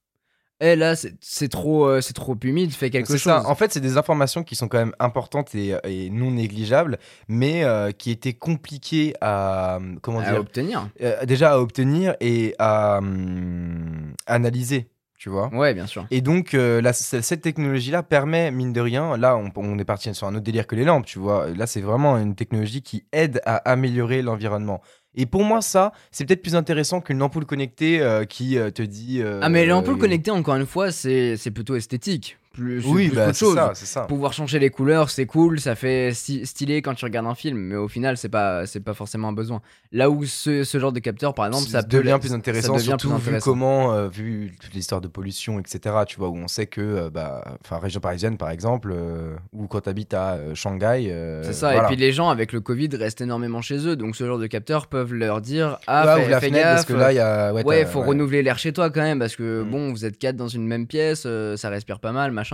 Eh 0.61 0.77
là, 0.77 0.93
c'est 1.19 1.49
trop, 1.49 1.85
euh, 1.85 1.99
c'est 1.99 2.13
trop 2.13 2.37
humide, 2.43 2.71
fais 2.71 2.89
quelque 2.89 3.07
chose. 3.07 3.21
ça. 3.23 3.45
En 3.45 3.55
fait, 3.55 3.73
c'est 3.73 3.81
des 3.81 3.97
informations 3.97 4.43
qui 4.43 4.55
sont 4.55 4.69
quand 4.69 4.77
même 4.77 4.93
importantes 4.99 5.53
et, 5.53 5.75
et 5.83 6.09
non 6.09 6.31
négligeables, 6.31 6.97
mais 7.27 7.65
euh, 7.65 7.91
qui 7.91 8.09
étaient 8.09 8.33
compliquées 8.33 9.13
à 9.19 9.79
comment 10.01 10.19
à 10.19 10.29
dire? 10.31 10.39
obtenir. 10.39 10.87
déjà 11.25 11.53
à 11.53 11.59
obtenir 11.59 12.15
et 12.21 12.55
à 12.57 12.99
hum, 12.99 14.13
analyser, 14.27 14.87
tu 15.17 15.29
vois. 15.29 15.49
Ouais, 15.53 15.73
bien 15.73 15.87
sûr. 15.87 16.05
Et 16.11 16.21
donc, 16.21 16.53
euh, 16.53 16.81
cette 16.93 17.41
technologie-là 17.41 18.03
permet, 18.03 18.51
mine 18.51 18.73
de 18.73 18.81
rien, 18.81 19.17
là, 19.17 19.37
on, 19.37 19.51
on 19.55 19.77
est 19.79 19.85
parti 19.85 20.13
sur 20.13 20.27
un 20.27 20.35
autre 20.35 20.43
délire 20.43 20.67
que 20.67 20.75
les 20.75 20.83
lampes, 20.83 21.05
tu 21.05 21.19
vois. 21.19 21.47
Là, 21.49 21.67
c'est 21.67 21.81
vraiment 21.81 22.17
une 22.17 22.35
technologie 22.35 22.81
qui 22.81 23.05
aide 23.11 23.41
à 23.45 23.55
améliorer 23.69 24.21
l'environnement. 24.21 24.81
Et 25.17 25.25
pour 25.25 25.43
moi, 25.45 25.61
ça, 25.61 25.93
c'est 26.11 26.25
peut-être 26.25 26.41
plus 26.41 26.55
intéressant 26.55 26.99
qu'une 26.99 27.21
ampoule 27.21 27.45
connectée 27.45 28.01
euh, 28.01 28.25
qui 28.25 28.57
euh, 28.57 28.69
te 28.69 28.81
dit. 28.81 29.21
euh, 29.21 29.39
Ah, 29.41 29.47
mais 29.47 29.65
l'ampoule 29.65 29.93
euh, 29.95 29.97
connectée, 29.97 30.31
encore 30.31 30.55
une 30.55 30.65
fois, 30.65 30.91
c'est 30.91 31.37
c'est 31.37 31.51
plutôt 31.51 31.75
esthétique. 31.75 32.37
Plus, 32.55 32.85
Oui, 32.87 33.07
plus 33.09 33.15
bah, 33.17 33.33
chose. 33.33 33.55
ça, 33.55 33.73
ça. 33.75 34.01
Pouvoir 34.03 34.33
changer 34.33 34.59
les 34.59 34.69
couleurs, 34.69 35.09
c'est 35.09 35.25
cool, 35.25 35.59
ça 35.59 35.75
fait 35.75 36.11
sti- 36.11 36.45
stylé 36.45 36.81
quand 36.81 36.93
tu 36.95 37.03
regardes 37.05 37.27
un 37.27 37.35
film, 37.35 37.57
mais 37.57 37.75
au 37.75 37.87
final, 37.87 38.17
c'est 38.17 38.29
pas, 38.29 38.65
c'est 38.65 38.79
pas 38.79 38.93
forcément 38.93 39.27
un 39.27 39.33
besoin. 39.33 39.61
Là 39.91 40.09
où 40.09 40.25
ce, 40.25 40.63
ce 40.63 40.79
genre 40.79 40.91
de 40.91 40.99
capteur, 40.99 41.33
par 41.33 41.45
exemple, 41.47 41.67
ça, 41.67 41.81
devient 41.81 42.17
plus 42.19 42.33
intéressant, 42.33 42.73
devient 42.73 42.85
surtout 42.85 43.09
plus 43.09 43.15
vu 43.17 43.21
intéressant. 43.27 43.51
comment, 43.51 43.93
euh, 43.93 44.07
vu 44.07 44.53
toute 44.61 44.73
l'histoire 44.73 45.01
de 45.01 45.07
pollution, 45.07 45.59
etc. 45.59 45.95
Tu 46.07 46.17
vois, 46.17 46.29
où 46.29 46.37
on 46.37 46.47
sait 46.47 46.65
que, 46.67 46.81
euh, 46.81 47.09
bah, 47.09 47.43
enfin, 47.63 47.77
région 47.79 47.99
parisienne 47.99 48.37
par 48.37 48.49
exemple, 48.51 48.91
euh, 48.95 49.35
ou 49.53 49.67
quand 49.67 49.81
tu 49.81 49.89
habites 49.89 50.13
à 50.13 50.37
Shanghai. 50.53 51.11
C'est 51.43 51.53
ça, 51.53 51.71
voilà. 51.73 51.83
et 51.83 51.87
puis 51.87 51.95
les 51.97 52.11
gens 52.11 52.29
avec 52.29 52.53
le 52.53 52.61
Covid 52.61 52.89
restent 52.93 53.21
énormément 53.21 53.61
chez 53.61 53.85
eux, 53.87 53.95
donc 53.95 54.15
ce 54.15 54.25
genre 54.25 54.39
de 54.39 54.47
capteurs 54.47 54.87
peuvent 54.87 55.13
leur 55.13 55.41
dire 55.41 55.77
Ah, 55.87 56.15
Ouais, 56.17 56.29
la 56.29 56.39
fenêtre 56.39 56.55
gaffe, 56.63 56.73
parce 56.75 56.85
que 56.85 56.93
là, 56.93 57.11
il 57.11 57.15
y 57.15 57.19
a. 57.19 57.53
Ouais, 57.53 57.63
Ouais, 57.65 57.85
faut 57.85 58.01
renouveler 58.01 58.43
l'air 58.43 58.57
chez 58.59 58.71
toi 58.71 58.89
quand 58.89 59.01
même 59.01 59.19
parce 59.19 59.35
que 59.35 59.63
Mm. 59.63 59.69
bon, 59.69 59.91
vous 59.91 60.05
êtes 60.05 60.17
quatre 60.17 60.35
dans 60.35 60.47
une 60.47 60.65
même 60.67 60.87
pièce, 60.87 61.27
ça 61.55 61.69
respire 61.69 61.99
pas 61.99 62.11
mal, 62.11 62.31
machin. 62.31 62.44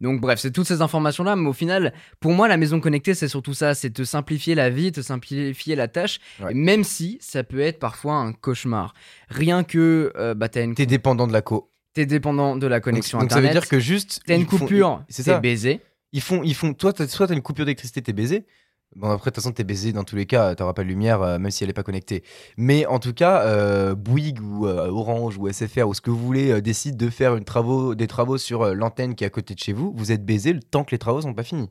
Donc 0.00 0.20
bref, 0.20 0.38
c'est 0.38 0.50
toutes 0.50 0.66
ces 0.66 0.82
informations 0.82 1.24
là, 1.24 1.36
mais 1.36 1.48
au 1.48 1.52
final, 1.52 1.92
pour 2.20 2.32
moi, 2.32 2.48
la 2.48 2.56
maison 2.56 2.80
connectée, 2.80 3.14
c'est 3.14 3.28
surtout 3.28 3.54
ça, 3.54 3.74
c'est 3.74 3.90
te 3.90 4.04
simplifier 4.04 4.54
la 4.54 4.70
vie, 4.70 4.92
te 4.92 5.00
simplifier 5.00 5.76
la 5.76 5.88
tâche, 5.88 6.18
Ouais. 6.40 6.54
même 6.54 6.84
si 6.84 7.18
ça 7.20 7.44
peut 7.44 7.60
être 7.60 7.78
parfois 7.78 8.14
un 8.14 8.32
cauchemar. 8.32 8.94
Rien 9.28 9.64
que 9.64 10.12
euh, 10.16 10.34
bah 10.34 10.48
t'as 10.48 10.64
une, 10.64 10.74
T'es 10.74 10.86
dépendant 10.86 11.26
de 11.26 11.32
la 11.32 11.42
co. 11.42 11.70
t'es 11.94 12.06
dépendant 12.06 12.56
de 12.56 12.66
la 12.66 12.80
connexion 12.80 13.18
donc, 13.18 13.28
donc 13.30 13.36
ça 13.36 13.40
veut 13.40 13.48
dire 13.50 13.68
que 13.68 13.78
juste. 13.78 14.20
T'as 14.26 14.34
une 14.34 14.42
ils 14.42 14.46
font- 14.46 14.58
coupure, 14.58 15.02
C'est 15.08 15.22
t'es 15.24 15.40
baisé. 15.40 15.80
Ils 16.12 16.20
font, 16.20 16.42
ils 16.42 16.54
font. 16.54 16.72
Toi, 16.72 16.92
t'as- 16.92 17.08
soit 17.08 17.26
t'as 17.26 17.34
une 17.34 17.42
coupure 17.42 17.64
d'électricité, 17.64 18.00
t'es 18.02 18.12
baisé. 18.12 18.46
Bon, 18.94 19.10
après, 19.10 19.30
de 19.30 19.34
toute 19.34 19.42
façon, 19.42 19.52
t'es 19.52 19.64
baisé 19.64 19.92
dans 19.92 20.04
tous 20.04 20.16
les 20.16 20.24
cas, 20.26 20.54
t'auras 20.54 20.72
pas 20.72 20.82
de 20.82 20.88
lumière, 20.88 21.20
euh, 21.20 21.38
même 21.38 21.50
si 21.50 21.62
elle 21.62 21.70
est 21.70 21.74
pas 21.74 21.82
connectée. 21.82 22.22
Mais 22.56 22.86
en 22.86 22.98
tout 22.98 23.12
cas, 23.12 23.42
euh, 23.42 23.94
Bouygues 23.94 24.40
ou 24.40 24.66
euh, 24.66 24.88
Orange 24.88 25.36
ou 25.36 25.50
SFR 25.52 25.86
ou 25.86 25.92
ce 25.94 26.00
que 26.00 26.10
vous 26.10 26.18
voulez 26.18 26.62
décide 26.62 26.96
de 26.96 27.10
faire 27.10 27.36
une 27.36 27.44
travaux, 27.44 27.94
des 27.94 28.06
travaux 28.06 28.38
sur 28.38 28.74
l'antenne 28.74 29.14
qui 29.14 29.24
est 29.24 29.26
à 29.26 29.30
côté 29.30 29.54
de 29.54 29.58
chez 29.58 29.72
vous, 29.74 29.92
vous 29.94 30.12
êtes 30.12 30.24
baisé 30.24 30.52
le 30.52 30.60
temps 30.60 30.84
que 30.84 30.92
les 30.92 30.98
travaux 30.98 31.20
sont 31.20 31.34
pas 31.34 31.42
finis. 31.42 31.70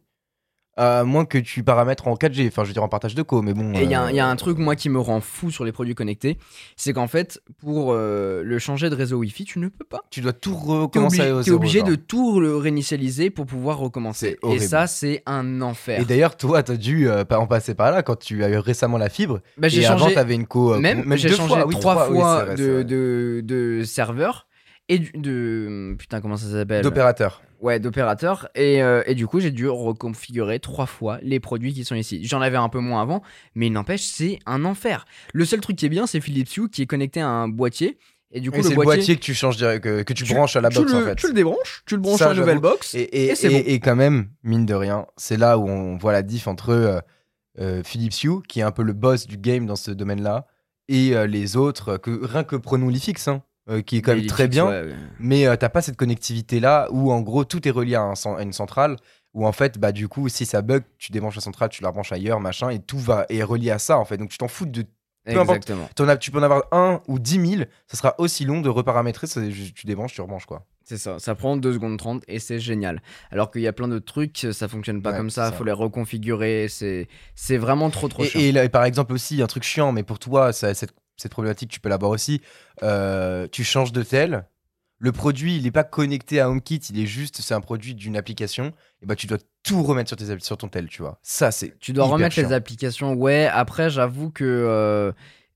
À 0.78 1.05
moins 1.05 1.23
que 1.23 1.38
tu 1.38 1.63
paramètres 1.63 2.05
en 2.09 2.15
4G, 2.15 2.47
enfin, 2.49 2.63
je 2.63 2.67
veux 2.67 2.73
dire 2.73 2.84
en 2.84 2.89
partage 2.89 3.15
de 3.15 3.21
co, 3.21 3.41
mais 3.41 3.53
bon. 3.53 3.73
Et 3.76 3.84
il 3.84 3.89
y, 3.89 3.93
a 3.93 4.01
un- 4.01 4.07
euh, 4.07 4.11
y 4.11 4.19
a 4.19 4.28
un 4.28 4.36
truc, 4.36 4.57
moi, 4.57 4.76
qui 4.76 4.89
me 4.89 4.99
rend 4.99 5.21
fou 5.21 5.49
sur 5.49 5.63
les 5.63 5.71
produits 5.71 5.95
connectés, 5.95 6.38
c'est 6.76 6.91
qu'en 6.91 7.07
fait, 7.07 7.41
pour 7.59 7.93
euh, 7.93 8.43
le 8.43 8.59
changer 8.59 8.89
de 8.89 8.95
réseau 8.95 9.17
Wi-Fi, 9.19 9.45
tu 9.45 9.59
ne 9.59 9.69
peux 9.69 9.86
pas. 9.86 10.01
Tu 10.09 10.19
dois 10.19 10.34
tout 10.34 10.53
recommencer 10.53 11.21
à 11.21 11.26
t'es 11.38 11.43
zéro, 11.43 11.55
obligé 11.57 11.80
genre. 11.80 11.88
de 11.88 11.95
tout 11.95 12.41
le 12.41 12.57
réinitialiser 12.57 13.30
pour 13.30 13.45
pouvoir 13.45 13.78
recommencer. 13.78 14.38
Et 14.51 14.59
ça, 14.59 14.86
c'est 14.88 15.23
un 15.26 15.61
enfer. 15.61 16.01
Et 16.01 16.03
d'ailleurs, 16.05 16.36
toi, 16.36 16.61
t'as 16.61 16.76
dû 16.76 17.07
euh, 17.09 17.23
en 17.32 17.47
passer 17.47 17.73
par 17.73 17.91
là 17.91 18.03
quand 18.03 18.17
tu 18.19 18.43
as 18.43 18.49
eu 18.49 18.57
récemment 18.57 18.97
la 18.97 19.07
fibre. 19.09 19.39
Bah, 19.57 19.69
j'ai 19.69 19.82
changé, 19.82 20.13
t'avais 20.13 20.36
une 20.36 20.45
co. 20.45 20.73
euh, 20.73 20.80
même, 20.80 21.15
j'ai 21.15 21.30
changé 21.30 21.53
fois, 21.55 21.67
oui, 21.67 21.76
trois 21.80 22.07
fois 22.07 22.43
vrai, 22.43 22.55
de 23.41 23.82
serveur 23.86 24.47
et 24.89 24.99
du- 24.99 25.11
de. 25.15 25.95
Putain, 25.97 26.21
comment 26.21 26.38
ça 26.38 26.49
s'appelle? 26.51 26.83
D'opérateur. 26.83 27.41
Ouais, 27.61 27.79
d'opérateur. 27.79 28.47
Et, 28.53 28.83
euh, 28.83 29.01
et 29.07 29.15
du 29.15 29.25
coup, 29.27 29.39
j'ai 29.39 29.51
dû 29.51 29.67
reconfigurer 29.67 30.59
trois 30.59 30.86
fois 30.86 31.17
les 31.23 31.39
produits 31.39 31.73
qui 31.73 31.83
sont 31.86 31.95
ici. 31.95 32.23
J'en 32.25 32.41
avais 32.41 32.57
un 32.57 32.69
peu 32.69 32.79
moins 32.79 33.01
avant, 33.01 33.21
mais 33.55 33.67
il 33.67 33.71
n'empêche, 33.73 34.03
c'est 34.03 34.39
un 34.45 34.65
enfer. 34.65 35.05
Le 35.33 35.45
seul 35.45 35.61
truc 35.61 35.75
qui 35.77 35.86
est 35.86 35.89
bien, 35.89 36.05
c'est 36.05 36.21
Philips 36.21 36.55
Hue 36.57 36.69
qui 36.69 36.83
est 36.83 36.86
connecté 36.86 37.21
à 37.21 37.27
un 37.27 37.47
boîtier. 37.47 37.97
Et 38.31 38.41
du 38.41 38.51
coup, 38.51 38.61
c'est 38.61 38.69
le 38.71 38.75
le 38.75 38.83
boîtier, 38.83 39.15
que 39.15 39.21
tu 39.21 39.33
changes 39.33 39.57
que, 39.57 40.01
que 40.03 40.13
tu, 40.13 40.23
Tu- 40.25 40.33
branches 40.33 40.55
à 40.57 40.61
la 40.61 40.69
box 40.69 40.91
le, 40.91 40.97
en 40.97 41.05
fait. 41.05 41.15
tu 41.15 41.27
le 41.27 41.33
débranches, 41.33 41.83
tu 41.86 41.95
le 41.95 42.01
branches 42.01 42.19
Ça, 42.19 42.29
à 42.29 42.33
une 42.33 42.39
nouvelle 42.39 42.59
box. 42.59 42.93
Et, 42.93 43.01
et, 43.03 43.31
et 43.31 43.49
bon. 43.49 43.63
et 43.65 43.79
quand 43.79 43.95
même, 43.95 44.27
mine 44.43 44.65
de 44.65 44.73
rien, 44.73 45.05
c'est 45.15 45.38
là 45.38 45.57
où 45.57 45.69
on 45.69 45.95
voit 45.97 46.11
la 46.11 46.21
diff 46.21 46.47
entre 46.47 46.71
euh, 46.71 46.99
euh, 47.59 47.81
Philips 47.86 48.23
Hue, 48.23 48.41
qui 48.47 48.59
est 48.59 48.63
un 48.63 48.71
peu 48.71 48.83
le 48.83 48.91
boss 48.93 49.25
du 49.27 49.38
game 49.38 49.65
dans 49.65 49.77
ce 49.77 49.91
domaine-là, 49.91 50.47
et 50.89 51.15
euh, 51.15 51.27
les 51.27 51.55
autres, 51.55 51.95
que, 51.97 52.25
rien 52.25 52.43
que 52.43 52.57
prenons 52.57 52.89
l'IFIX, 52.89 53.27
hein, 53.29 53.43
euh, 53.70 53.82
qui 53.82 53.97
est 53.97 54.01
quand 54.01 54.11
même 54.13 54.22
il 54.24 54.28
très 54.28 54.47
bien, 54.47 54.66
ouais, 54.68 54.82
ouais. 54.84 54.93
mais 55.20 55.47
euh, 55.47 55.55
t'as 55.55 55.70
pas 55.70 55.82
cette 55.82 55.97
connectivité-là 55.97 56.88
où 56.91 57.11
en 57.11 57.22
gros 57.22 57.45
tout 57.45 57.68
est 57.68 57.72
relié 57.72 57.95
à, 57.95 58.01
un 58.01 58.13
cen- 58.13 58.38
à 58.38 58.43
une 58.43 58.53
centrale, 58.53 58.97
où 59.34 59.45
en 59.45 59.51
fait, 59.51 59.78
bah 59.78 59.91
du 59.91 60.07
coup, 60.07 60.30
si 60.30 60.45
ça 60.45 60.61
bug, 60.61 60.84
tu 60.97 61.11
débranches 61.11 61.36
la 61.36 61.41
centrale, 61.41 61.70
tu 61.70 61.84
la 61.84 61.91
branches 61.91 62.11
ailleurs, 62.11 62.39
machin, 62.39 62.70
et 62.70 62.80
tout 62.80 62.99
va 62.99 63.26
est 63.30 63.43
relié 63.43 63.72
à 63.72 63.80
ça 63.80 63.97
en 63.97 64.05
fait. 64.05 64.18
Donc 64.18 64.30
tu 64.30 64.38
t'en 64.38 64.47
fous 64.47 64.66
de 64.66 64.86
Peu 65.26 65.39
importe. 65.39 65.72
As- 65.99 66.18
tu 66.18 66.30
peux 66.32 66.39
en 66.39 66.43
avoir 66.43 66.63
un 66.72 67.01
ou 67.07 67.18
10 67.20 67.47
000, 67.57 67.63
ça 67.88 67.97
sera 67.97 68.13
aussi 68.20 68.45
long 68.45 68.61
de 68.61 68.70
reparamétrer, 68.70 69.28
juste- 69.49 69.74
tu 69.76 69.88
débranches, 69.88 70.13
tu 70.13 70.22
rebranches 70.22 70.45
quoi. 70.45 70.66
C'est 70.88 70.97
ça, 70.99 71.18
ça 71.18 71.34
prend 71.34 71.57
2 71.57 71.74
secondes 71.74 71.97
30 71.97 72.24
et 72.28 72.38
c'est 72.38 72.59
génial. 72.59 73.01
Alors 73.32 73.49
qu'il 73.49 73.61
y 73.63 73.68
a 73.68 73.74
plein 73.74 73.88
de 73.88 73.97
trucs, 73.97 74.45
ça 74.51 74.68
fonctionne 74.68 75.01
pas 75.01 75.11
Ouais, 75.11 75.18
comme 75.18 75.32
ça, 75.32 75.47
ça. 75.47 75.51
faut 75.51 75.63
les 75.63 75.72
reconfigurer, 75.72 76.68
c'est 76.70 77.57
vraiment 77.57 77.89
trop 77.89 78.07
trop 78.07 78.24
chiant. 78.24 78.39
Et, 78.39 78.49
et 78.49 78.51
là, 78.51 78.70
par 78.70 78.86
exemple 78.86 79.11
aussi, 79.13 79.41
un 79.41 79.47
truc 79.47 79.63
chiant, 79.63 79.91
mais 79.91 80.03
pour 80.03 80.20
toi, 80.20 80.53
ça- 80.53 80.74
cette, 80.76 80.93
cette 81.18 81.32
problématique, 81.32 81.70
tu 81.72 81.80
peux 81.80 81.89
l'avoir 81.89 82.11
aussi. 82.11 82.41
euh, 82.84 83.47
tu 83.51 83.63
changes 83.63 83.91
de 83.91 84.03
tel, 84.03 84.45
le 84.97 85.11
produit, 85.11 85.57
il 85.57 85.63
n'est 85.63 85.72
pas 85.72 85.84
connecté 85.84 86.39
à 86.39 86.49
HomeKit, 86.49 86.78
il 86.89 86.99
est 86.99 87.05
juste, 87.05 87.41
c'est 87.41 87.53
un 87.53 87.61
produit 87.61 87.95
d'une 87.95 88.16
application, 88.16 88.74
et 89.01 89.05
bah 89.05 89.16
tu 89.16 89.28
dois 89.28 89.38
tout 89.63 89.84
remettre 89.84 90.07
sur, 90.09 90.18
tes, 90.18 90.39
sur 90.39 90.57
ton 90.57 90.68
tel, 90.70 90.88
tu 90.88 91.01
vois. 91.01 91.20
Ça, 91.22 91.51
c'est. 91.51 91.78
Tu 91.80 91.91
dois 91.93 92.05
remettre 92.05 92.36
chiant. 92.36 92.47
les 92.47 92.53
applications, 92.53 93.13
ouais. 93.13 93.45
Après, 93.51 93.89
j'avoue 93.89 94.30
que. 94.32 94.43
euh, 94.45 95.11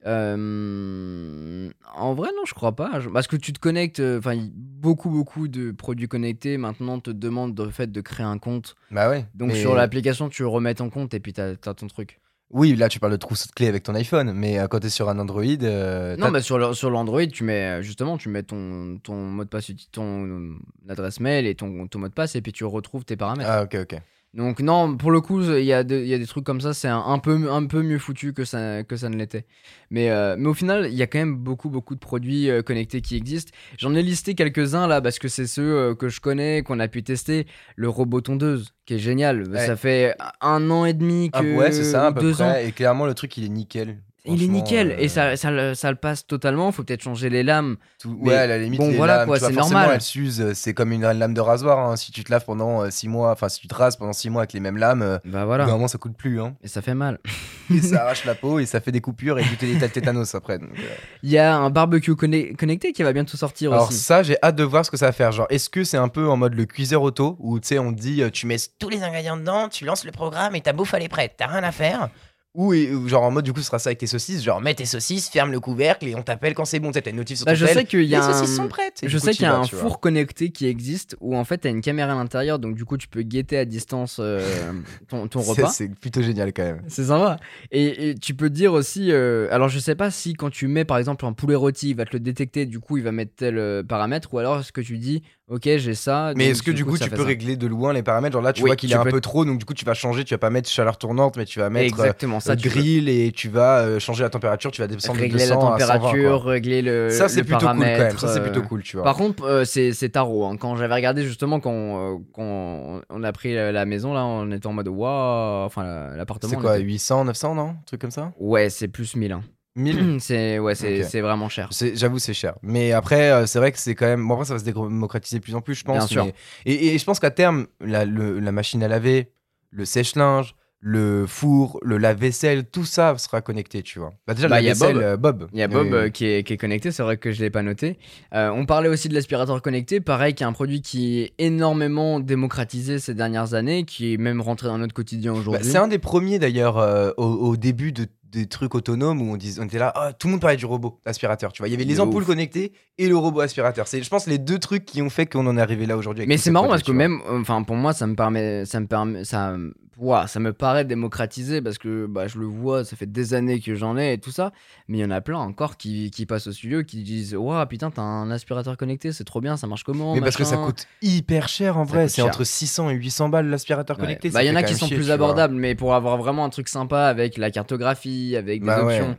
euh, 0.05 1.69
en 1.95 2.13
vrai, 2.13 2.29
non, 2.35 2.43
je 2.45 2.53
crois 2.53 2.75
pas. 2.75 2.99
Parce 3.13 3.27
que 3.27 3.35
tu 3.35 3.53
te 3.53 3.59
connectes. 3.59 3.99
Enfin, 3.99 4.37
beaucoup, 4.55 5.09
beaucoup 5.09 5.47
de 5.47 5.71
produits 5.71 6.07
connectés 6.07 6.57
maintenant 6.57 6.99
te 6.99 7.11
demandent 7.11 7.59
le 7.59 7.71
fait 7.71 7.91
de 7.91 8.01
créer 8.01 8.25
un 8.25 8.37
compte. 8.37 8.75
Bah 8.91 9.09
ouais. 9.09 9.25
Donc, 9.35 9.49
mais- 9.49 9.59
sur 9.59 9.75
l'application, 9.75 10.29
tu 10.29 10.43
remets 10.45 10.75
ton 10.75 10.89
compte 10.89 11.13
et 11.13 11.19
puis 11.19 11.33
t'as 11.33 11.51
as 11.65 11.73
ton 11.73 11.87
truc. 11.87 12.19
Oui, 12.51 12.75
là, 12.75 12.89
tu 12.89 12.99
parles 12.99 13.11
de 13.11 13.17
trousseau 13.17 13.45
de 13.47 13.51
clés 13.51 13.67
avec 13.67 13.83
ton 13.83 13.93
iPhone, 13.93 14.31
mais 14.33 14.57
euh, 14.59 14.67
quand 14.67 14.79
t'es 14.79 14.89
sur 14.89 15.07
un 15.07 15.19
Android. 15.19 15.43
euh, 15.43 16.17
Non, 16.17 16.25
t'as- 16.27 16.31
bah 16.31 16.41
sur 16.41 16.89
l'Android, 16.89 17.25
tu 17.27 17.43
mets 17.43 17.83
justement, 17.83 18.17
tu 18.17 18.27
mets 18.29 18.41
ton, 18.43 18.97
ton 19.03 19.13
mot 19.15 19.43
de 19.43 19.49
passe, 19.49 19.71
ton 19.91 20.25
euh, 20.25 20.55
adresse 20.89 21.19
mail 21.19 21.45
et 21.45 21.53
ton, 21.53 21.87
ton 21.87 21.99
mot 21.99 22.07
de 22.07 22.13
passe 22.13 22.35
et 22.35 22.41
puis 22.41 22.51
tu 22.51 22.65
retrouves 22.65 23.05
tes 23.05 23.15
paramètres. 23.15 23.49
Ah, 23.51 23.63
ok, 23.63 23.77
ok. 23.83 24.01
Donc 24.35 24.59
non, 24.59 24.95
pour 24.95 25.09
le 25.09 25.21
coup, 25.21 25.41
il 25.41 25.63
y, 25.63 25.73
a 25.73 25.81
y 25.81 25.83
des 25.83 26.25
trucs 26.27 26.43
comme 26.43 26.61
ça, 26.61 26.75
c'est 26.75 26.87
un, 26.87 26.99
un 26.99 27.17
peu, 27.17 27.51
un 27.51 27.65
peu 27.65 27.81
mieux 27.81 27.97
foutu 27.97 28.31
que 28.31 28.45
ça, 28.45 28.83
que 28.83 28.95
ça 28.95 29.09
ne 29.09 29.15
l'était. 29.17 29.47
Mais, 29.89 30.11
euh, 30.11 30.35
mais 30.37 30.47
au 30.47 30.53
final, 30.53 30.87
il 30.87 30.93
y 30.93 31.01
a 31.01 31.07
quand 31.07 31.17
même 31.17 31.35
beaucoup, 31.35 31.69
beaucoup 31.69 31.95
de 31.95 31.99
produits 31.99 32.47
euh, 32.47 32.61
connectés 32.61 33.01
qui 33.01 33.15
existent. 33.15 33.51
J'en 33.79 33.95
ai 33.95 34.03
listé 34.03 34.35
quelques-uns 34.35 34.85
là, 34.85 35.01
parce 35.01 35.17
que 35.17 35.27
c'est 35.27 35.47
ceux 35.47 35.63
euh, 35.63 35.95
que 35.95 36.09
je 36.09 36.21
connais, 36.21 36.61
qu'on 36.61 36.79
a 36.79 36.87
pu 36.87 37.01
tester. 37.01 37.47
Le 37.75 37.89
robot 37.89 38.21
tondeuse, 38.21 38.71
qui 38.85 38.93
est 38.95 38.99
génial. 38.99 39.49
Ouais. 39.49 39.65
Ça 39.65 39.75
fait 39.75 40.15
un 40.41 40.69
an 40.69 40.85
et 40.85 40.93
demi 40.93 41.31
que... 41.31 41.37
Ah, 41.37 41.57
ouais, 41.57 41.71
c'est 41.71 41.83
ça, 41.83 42.05
à 42.05 42.11
peu 42.11 42.21
deux 42.21 42.33
près. 42.33 42.43
ans. 42.43 42.55
Et 42.67 42.71
clairement, 42.71 43.07
le 43.07 43.15
truc, 43.15 43.35
il 43.37 43.45
est 43.45 43.49
nickel. 43.49 43.97
Il 44.25 44.43
est 44.43 44.47
nickel. 44.47 44.91
euh, 44.91 44.95
Et 44.99 45.07
ça, 45.07 45.35
ça, 45.37 45.51
le- 45.51 45.73
ça 45.75 45.89
le 45.89 45.95
passe 45.97 46.25
totalement. 46.27 46.71
Faut 46.71 46.83
peut-être 46.83 47.01
changer 47.03 47.29
les 47.29 47.43
lames. 47.43 47.77
Tout- 47.99 48.17
ouais, 48.21 48.35
à 48.35 48.47
la 48.47 48.57
limite, 48.57 48.79
bon, 48.79 48.89
les 48.89 48.95
voilà, 48.97 49.17
lames, 49.17 49.27
quoi, 49.27 49.39
c'est 49.39 49.51
normal. 49.51 49.89
elles 49.93 50.01
s'usent, 50.01 50.41
euh, 50.41 50.53
c'est 50.53 50.73
comme 50.73 50.91
une 50.91 51.01
lame 51.09 51.33
de 51.33 51.41
rasoir. 51.41 51.79
hein. 51.79 51.95
Si 51.95 52.11
tu 52.11 52.23
te 52.23 52.31
laves 52.31 52.45
pendant 52.45 52.89
6 52.91 53.07
mois, 53.07 53.31
enfin, 53.31 53.49
si 53.49 53.59
tu 53.61 53.67
te 53.67 53.75
rases 53.75 53.95
pendant 53.97 54.13
6 54.13 54.29
mois 54.29 54.41
avec 54.41 54.53
les 54.53 54.59
mêmes 54.59 54.77
lames, 54.77 55.01
euh, 55.01 55.17
Bah 55.25 55.45
voilà. 55.45 55.65
normalement, 55.65 55.87
ça 55.87 55.97
coûte 55.97 56.15
plus. 56.17 56.41
Hein. 56.41 56.55
Et 56.63 56.67
ça 56.67 56.81
fait 56.81 56.93
mal. 56.95 57.19
Et 57.73 57.81
ça 57.81 58.01
arrache 58.03 58.25
la 58.25 58.33
peau 58.35 58.57
et 58.59 58.65
ça 58.65 58.81
fait 58.81 58.91
des 58.91 58.99
coupures 59.01 59.37
et 59.37 59.43
du 59.43 59.55
tétanos 59.57 60.33
après. 60.33 60.57
donc, 60.57 60.69
euh. 60.79 60.81
Il 61.21 61.29
y 61.29 61.37
a 61.37 61.55
un 61.55 61.69
barbecue 61.69 62.15
conne- 62.15 62.55
connecté 62.57 62.93
qui 62.93 63.03
va 63.03 63.13
bientôt 63.13 63.37
sortir 63.37 63.71
Alors, 63.73 63.89
aussi. 63.89 63.99
ça, 63.99 64.23
j'ai 64.23 64.37
hâte 64.41 64.55
de 64.55 64.63
voir 64.63 64.83
ce 64.85 64.89
que 64.91 64.97
ça 64.97 65.05
va 65.05 65.11
faire. 65.11 65.31
Genre, 65.31 65.45
est-ce 65.51 65.69
que 65.69 65.83
c'est 65.83 65.97
un 65.97 66.07
peu 66.07 66.27
en 66.27 66.35
mode 66.35 66.55
le 66.55 66.65
cuiseur 66.65 67.03
auto 67.03 67.37
où 67.39 67.59
tu 67.59 67.67
sais, 67.67 67.79
on 67.79 67.93
te 67.93 67.99
dit, 67.99 68.23
euh, 68.23 68.31
tu 68.31 68.47
mets 68.47 68.55
tous 68.79 68.89
les 68.89 69.03
ingrédients 69.03 69.37
dedans, 69.37 69.69
tu 69.69 69.85
lances 69.85 70.03
le 70.03 70.11
programme 70.11 70.55
et 70.55 70.61
ta 70.61 70.73
bouffe 70.73 70.93
elle 70.95 71.03
est 71.03 71.09
prête, 71.09 71.33
t'as 71.37 71.45
rien 71.47 71.61
à 71.63 71.71
faire 71.71 72.09
ou 72.55 72.73
genre 73.07 73.23
en 73.23 73.31
mode 73.31 73.45
du 73.45 73.53
coup 73.53 73.59
ce 73.59 73.67
sera 73.67 73.77
ça 73.77 73.89
avec 73.89 73.99
tes 73.99 74.07
saucisses 74.07 74.43
genre 74.43 74.59
mets 74.59 74.73
tes 74.73 74.85
saucisses 74.85 75.29
ferme 75.29 75.51
le 75.51 75.59
couvercle 75.59 76.07
et 76.07 76.15
on 76.15 76.23
t'appelle 76.23 76.55
quand 76.55 76.65
c'est 76.65 76.79
bon 76.79 76.91
t'as 76.91 77.01
une 77.09 77.17
notif 77.17 77.37
sur 77.37 77.45
Bah, 77.45 77.51
ton 77.53 77.59
je 77.59 77.65
tel, 77.67 77.75
sais 77.75 77.85
qu'il 77.85 78.03
y 78.05 78.15
a 78.15 78.19
les 78.19 78.25
un... 78.25 78.33
saucisses 78.33 78.55
sont 78.55 78.67
prêtes 78.67 79.01
Je 79.05 79.17
sais 79.19 79.31
qu'il 79.33 79.43
y 79.43 79.45
a 79.45 79.53
un 79.55 79.61
vois. 79.61 79.67
four 79.79 79.99
connecté 79.99 80.49
qui 80.49 80.65
existe 80.65 81.15
où 81.21 81.35
en 81.37 81.43
fait 81.43 81.59
t'as 81.59 81.69
une 81.69 81.81
caméra 81.81 82.11
à 82.11 82.15
l'intérieur 82.15 82.57
donc 82.57 82.73
du 82.75 82.85
coup 82.85 82.97
tu 82.97 83.07
peux 83.07 83.21
guetter 83.21 83.57
à 83.59 83.65
distance 83.65 84.17
euh, 84.19 84.41
ton, 85.07 85.27
ton 85.27 85.41
C'est- 85.41 85.51
repas. 85.61 85.69
c'est 85.69 85.89
plutôt 85.93 86.23
génial 86.23 86.51
quand 86.51 86.63
même 86.63 86.81
C'est 86.87 87.05
sympa. 87.05 87.37
Et, 87.71 88.09
et 88.09 88.15
tu 88.15 88.33
peux 88.33 88.49
dire 88.49 88.73
aussi. 88.73 89.11
euh, 89.11 89.47
alors, 89.51 89.69
je 89.69 89.77
sais 89.79 89.95
pas 89.95 90.09
si 90.09 90.33
quand 90.33 90.49
tu 90.49 90.67
mets 90.67 90.85
par 90.85 90.97
exemple 90.97 91.25
un 91.25 91.33
poulet 91.33 91.55
rôti, 91.55 91.91
il 91.91 91.95
va 91.95 92.05
te 92.05 92.13
le 92.13 92.19
détecter, 92.19 92.65
du 92.65 92.79
coup, 92.79 92.97
il 92.97 93.03
va 93.03 93.11
mettre 93.11 93.33
tel 93.35 93.57
euh, 93.57 93.83
paramètre, 93.83 94.33
ou 94.33 94.39
alors 94.39 94.59
est-ce 94.59 94.71
que 94.71 94.81
tu 94.81 94.97
dis, 94.97 95.21
ok, 95.49 95.63
j'ai 95.77 95.93
ça. 95.95 96.33
Mais 96.35 96.49
est-ce 96.49 96.63
que 96.63 96.71
du 96.71 96.85
coup, 96.85 96.97
tu 96.97 97.09
peux 97.09 97.17
ça. 97.17 97.23
régler 97.23 97.55
de 97.57 97.67
loin 97.67 97.91
les 97.93 98.03
paramètres? 98.03 98.33
Genre 98.33 98.41
là, 98.41 98.53
tu 98.53 98.61
Oui, 98.63 98.69
vois 98.69 98.75
qu'il 98.75 98.91
est 98.91 98.95
un 98.95 99.03
peu 99.03 99.19
trop, 99.21 99.45
donc 99.45 99.57
du 99.59 99.65
coup, 99.65 99.73
tu 99.73 99.85
vas 99.85 99.93
changer, 99.93 100.23
tu 100.23 100.33
vas 100.33 100.37
pas 100.37 100.49
mettre 100.49 100.69
chaleur 100.69 100.97
tournante, 100.97 101.37
mais 101.37 101.45
tu 101.45 101.59
vas 101.59 101.69
mettre 101.69 101.85
euh, 101.99 102.03
Exactement, 102.03 102.39
ça, 102.39 102.53
euh, 102.53 102.55
tu 102.55 102.69
grill 102.69 103.09
et 103.09 103.31
tu 103.31 103.49
vas 103.49 103.79
euh, 103.81 103.99
changer 103.99 104.23
la 104.23 104.29
température, 104.29 104.71
tu 104.71 104.81
vas 104.81 104.87
descendre 104.87 105.17
de 105.17 105.23
régler 105.23 105.39
200 105.39 105.69
la 105.69 105.75
à 105.75 105.79
120, 105.79 105.85
quoi. 105.87 105.95
température, 105.99 106.43
régler 106.45 106.81
le. 106.81 107.09
Ça, 107.11 107.27
c'est 107.29 107.43
plutôt 107.43 107.59
cool 107.67 107.75
quand 107.75 107.79
même. 107.79 108.17
Ça, 108.17 108.27
c'est 108.27 108.39
euh, 108.39 108.43
plutôt 108.43 108.61
cool, 108.67 108.83
tu 108.83 108.95
vois. 108.97 109.03
Par 109.03 109.15
contre, 109.15 109.43
euh, 109.43 109.65
c'est 109.65 110.09
tarot. 110.09 110.45
hein. 110.45 110.57
Quand 110.57 110.75
j'avais 110.75 110.95
regardé 110.95 111.23
justement 111.23 111.59
quand, 111.59 111.73
euh, 111.73 112.17
quand 112.33 113.01
on 113.09 113.23
a 113.23 113.31
pris 113.31 113.53
la, 113.53 113.85
maison, 113.85 114.13
là, 114.13 114.25
on 114.25 114.51
était 114.51 114.67
en 114.67 114.73
mode 114.73 114.87
waouh. 114.87 115.65
Enfin, 115.65 115.83
la- 115.83 116.15
l'appartement. 116.15 116.51
c'est 116.51 116.57
quoi, 116.59 116.77
était- 116.77 116.85
800, 116.85 117.25
900, 117.25 117.55
non? 117.55 117.69
Un 117.69 117.77
truc 117.85 118.01
comme 118.01 118.11
ça? 118.11 118.31
Ouais, 118.39 118.69
c'est 118.69 118.87
plus 118.87 119.15
1000. 119.15 119.31
hein. 119.31 119.41
1000 119.79 120.17
c'est 120.19 120.59
ouais, 120.59 120.75
c'est 120.75 121.01
Ok. 121.03 121.07
c'est 121.09 121.21
vraiment 121.21 121.49
cher. 121.49 121.69
J'avoue, 121.95 122.19
c'est 122.19 122.33
cher. 122.33 122.55
Mais 122.61 122.91
après, 122.91 123.31
euh, 123.31 123.45
c'est 123.45 123.59
vrai 123.59 123.71
que 123.71 123.79
c'est 123.79 123.95
quand 123.95 124.05
même. 124.07 124.27
Bon, 124.27 124.33
après, 124.35 124.45
ça 124.45 124.53
va 124.53 124.59
se 124.59 124.65
démocratiser 124.65 125.37
de 125.39 125.43
plus 125.43 125.55
en 125.55 125.61
plus, 125.61 125.75
je 125.75 125.83
pense. 125.83 125.97
Bien 125.97 126.07
sûr. 126.07 126.25
mais- 126.25 126.33
Et, 126.65 126.93
et 126.93 126.97
je 126.97 127.05
pense 127.05 127.19
qu'à 127.19 127.31
terme, 127.31 127.67
la, 127.81 128.05
le- 128.05 128.39
la 128.39 128.51
machine 128.51 128.83
à 128.83 128.87
laver, 128.87 129.31
le 129.71 129.85
sèche-linge, 129.85 130.55
le 130.81 131.25
four, 131.27 131.77
le 131.83 131.97
lave-vaisselle, 131.97 132.63
tout 132.63 132.85
ça 132.85 133.17
sera 133.17 133.41
connecté, 133.41 133.83
tu 133.83 133.99
vois. 133.99 134.13
Bah, 134.25 134.33
déjà, 134.33 134.47
Bah, 134.47 134.61
le 134.61 134.63
il 134.63 134.67
y 134.67 134.71
a 134.71 134.75
Bob. 134.75 134.95
euh, 134.97 135.17
Bob. 135.17 135.47
Il 135.51 135.59
y 135.59 135.61
a 135.61 135.67
Bob 135.67 135.87
Euh, 135.93 136.03
euh, 136.05 136.09
qui, 136.09 136.25
est, 136.25 136.43
qui 136.43 136.53
est 136.53 136.57
connecté, 136.57 136.91
c'est 136.91 137.03
vrai 137.03 137.17
que 137.17 137.33
je 137.33 137.41
l'ai 137.41 137.49
pas 137.49 137.63
noté. 137.63 137.99
Euh, 138.33 138.49
on 138.51 138.65
parlait 138.65 138.87
aussi 138.87 139.09
de 139.09 139.13
l'aspirateur 139.13 139.61
connecté, 139.61 139.99
pareil, 139.99 140.33
qui 140.35 140.43
est 140.43 140.45
un 140.45 140.53
produit 140.53 140.81
qui 140.81 141.19
est 141.19 141.33
énormément 141.37 142.21
démocratisé 142.21 142.97
ces 142.97 143.13
dernières 143.13 143.53
années, 143.55 143.83
qui 143.83 144.13
est 144.13 144.17
même 144.17 144.39
rentré 144.39 144.67
dans 144.69 144.77
notre 144.77 144.93
quotidien 144.93 145.33
bah, 145.33 145.39
aujourd'hui. 145.39 145.69
c'est 145.69 145.77
un 145.77 145.89
des 145.89 145.99
premiers 145.99 146.39
d'ailleurs 146.39 146.77
euh, 146.77 147.11
au, 147.17 147.25
au 147.25 147.57
début 147.57 147.91
de, 147.91 148.05
des 148.31 148.45
trucs 148.47 148.75
autonomes 148.75 149.21
où 149.21 149.33
on, 149.33 149.37
dis- 149.37 149.57
on 149.59 149.63
était 149.65 149.79
là, 149.79 149.91
Ah, 149.95 150.13
tout 150.13 150.27
le 150.27 150.31
monde 150.33 150.41
parlait 150.41 150.55
du 150.57 150.65
robot 150.65 150.99
aspirateur, 151.05 151.51
tu 151.51 151.61
vois. 151.61 151.67
Il 151.67 151.71
y 151.71 151.75
avait 151.75 151.83
les 151.83 151.95
De 151.95 151.99
ampoules 152.01 152.21
ouf. 152.21 152.27
connectées 152.27 152.73
et 152.97 153.07
le 153.07 153.17
robot 153.17 153.39
aspirateur. 153.41 153.87
C'est, 153.87 154.03
je 154.03 154.09
pense, 154.09 154.27
les 154.27 154.37
deux 154.37 154.59
trucs 154.59 154.85
qui 154.85 155.01
ont 155.01 155.09
fait 155.09 155.25
qu'on 155.25 155.45
en 155.47 155.57
est 155.57 155.61
arrivé 155.61 155.85
là 155.85 155.97
aujourd'hui. 155.97 156.25
Mais 156.27 156.37
c'est 156.37 156.45
ces 156.45 156.51
marrant 156.51 156.67
parce 156.67 156.83
que 156.83 156.91
même, 156.91 157.21
enfin 157.29 157.63
pour 157.63 157.75
moi, 157.75 157.93
ça 157.93 158.05
me 158.07 158.15
permet, 158.15 158.65
ça 158.65 158.79
me 158.79 158.87
permet, 158.87 159.23
ça, 159.25 159.55
ouah, 159.99 160.27
ça 160.27 160.39
me 160.39 160.53
paraît 160.53 160.85
démocratisé 160.85 161.61
parce 161.61 161.77
que 161.77 162.05
bah, 162.05 162.27
je 162.27 162.39
le 162.39 162.45
vois, 162.45 162.83
ça 162.85 162.95
fait 162.95 163.05
des 163.11 163.33
années 163.33 163.59
que 163.59 163.75
j'en 163.75 163.97
ai 163.97 164.13
et 164.13 164.17
tout 164.17 164.31
ça. 164.31 164.51
Mais 164.87 164.97
il 164.97 165.01
y 165.01 165.05
en 165.05 165.11
a 165.11 165.21
plein 165.21 165.37
encore 165.37 165.77
qui, 165.77 166.09
qui 166.11 166.25
passent 166.25 166.47
au 166.47 166.51
studio 166.51 166.83
qui 166.83 167.03
disent, 167.03 167.35
waouh 167.35 167.65
putain, 167.67 167.91
t'as 167.91 168.01
un 168.01 168.31
aspirateur 168.31 168.77
connecté, 168.77 169.11
c'est 169.11 169.23
trop 169.23 169.41
bien, 169.41 169.57
ça 169.57 169.67
marche 169.67 169.83
comment 169.83 170.15
Mais 170.15 170.21
parce 170.21 170.37
que 170.37 170.43
ça 170.43 170.57
coûte 170.57 170.87
hyper 171.01 171.47
cher 171.47 171.77
en 171.77 171.85
Ça 171.85 171.93
vrai. 171.93 172.07
C'est 172.09 172.21
entre 172.21 172.43
600 172.43 172.89
et 172.91 172.93
800 172.95 173.29
balles 173.29 173.47
l'aspirateur 173.49 173.97
Ouais. 173.97 174.03
connecté. 174.03 174.29
Bah, 174.29 174.43
il 174.43 174.47
y 174.47 174.51
en 174.51 174.55
a 174.55 174.63
qui 174.63 174.75
sont 174.75 174.87
chier, 174.87 174.95
plus 174.97 175.11
abordables, 175.11 175.55
mais 175.55 175.75
pour 175.75 175.93
avoir 175.93 176.17
vraiment 176.17 176.45
un 176.45 176.49
truc 176.49 176.69
sympa 176.69 177.03
avec 177.05 177.37
la 177.37 177.51
cartographie, 177.51 178.35
avec 178.37 178.61
des 178.61 178.67
Bah 178.67 178.83
options, 178.83 179.17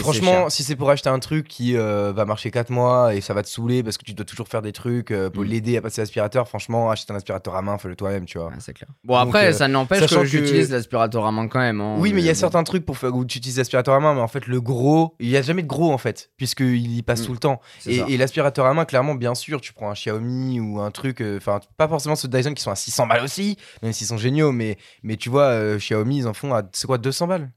Franchement, 0.00 0.48
si 0.50 0.64
c'est 0.64 0.74
pour 0.76 0.90
acheter 0.90 1.08
un 1.08 1.18
truc 1.20 1.46
qui 1.46 1.76
euh, 1.76 2.12
va 2.12 2.24
marcher 2.24 2.50
4 2.50 2.70
mois 2.70 3.14
et 3.14 3.20
ça 3.20 3.34
va 3.34 3.42
te 3.42 3.48
saouler 3.48 3.82
parce 3.82 3.98
que 3.98 4.04
tu 4.04 4.14
dois 4.14 4.24
toujours 4.26 4.48
faire 4.48 4.62
des 4.62 4.72
trucs 4.72 5.10
euh, 5.10 5.30
pour 5.30 5.44
Mm. 5.44 5.46
l'aider 5.46 5.76
à 5.76 5.80
passer 5.82 6.00
l'aspirateur, 6.00 6.48
franchement, 6.48 6.90
achète 6.90 7.10
un 7.10 7.14
aspirateur 7.14 7.54
à 7.54 7.62
main, 7.62 7.78
fais-le 7.78 7.96
toi-même, 7.96 8.24
tu 8.26 8.38
vois. 8.38 8.48
Ouais, 8.48 8.54
c'est 8.58 8.72
clair. 8.74 8.88
Bon, 9.04 9.18
Donc, 9.18 9.28
après, 9.28 9.46
euh, 9.46 9.52
ça 9.52 9.68
n'empêche 9.68 10.06
que, 10.06 10.14
que- 10.14 10.24
j'utilise 10.24 10.70
l'aspirateur 10.70 11.24
à 11.24 11.32
main 11.32 11.46
quand 11.48 11.60
même. 11.60 11.80
hein, 11.80 11.96
Oui, 11.98 12.12
mais 12.12 12.20
il 12.20 12.24
y 12.24 12.28
a 12.30 12.32
bon. 12.32 12.38
certains 12.38 12.64
trucs 12.64 12.84
pour 12.84 12.98
faire 12.98 13.14
où 13.14 13.24
tu 13.24 13.38
utilises 13.38 13.58
l'aspirateur 13.58 13.94
à 13.94 14.00
main, 14.00 14.14
mais 14.14 14.20
en 14.20 14.28
fait, 14.28 14.46
le 14.46 14.60
gros, 14.60 15.14
il 15.20 15.28
y 15.28 15.36
a 15.36 15.42
jamais 15.42 15.62
de 15.62 15.68
gros 15.68 15.92
en 15.92 15.98
fait, 15.98 16.30
puisqu'il 16.36 16.96
y 16.96 17.02
passe 17.02 17.22
Mm. 17.22 17.26
tout 17.26 17.32
le 17.32 17.38
temps. 17.38 17.60
Et, 17.86 17.96
et 17.98 18.16
l'aspirateur 18.16 18.66
à 18.66 18.74
main, 18.74 18.84
clairement, 18.84 19.14
bien 19.14 19.34
sûr, 19.34 19.60
tu 19.60 19.72
prends 19.72 19.90
un 19.90 19.94
Xiaomi 19.94 20.58
ou 20.60 20.80
un 20.80 20.90
truc, 20.90 21.22
enfin, 21.36 21.60
pas 21.76 21.86
forcément 21.88 22.16
ceux 22.16 22.28
de 22.28 22.36
Dyson 22.36 22.54
qui 22.54 22.62
sont 22.62 22.70
à 22.72 22.76
600 22.76 23.06
balles 23.06 23.22
aussi, 23.24 23.56
même 23.82 23.92
s'ils 23.92 24.08
sont 24.08 24.18
géniaux, 24.18 24.50
mais, 24.52 24.76
mais 25.04 25.16
tu 25.16 25.28
vois, 25.30 25.76
Xiaomi, 25.76 26.18
ils 26.18 26.26
en 26.28 26.34
font 26.34 26.52
à, 26.54 26.62
c'est 26.72 26.86
quoi, 26.86 26.98
200 26.98 27.28
balles? 27.28 27.50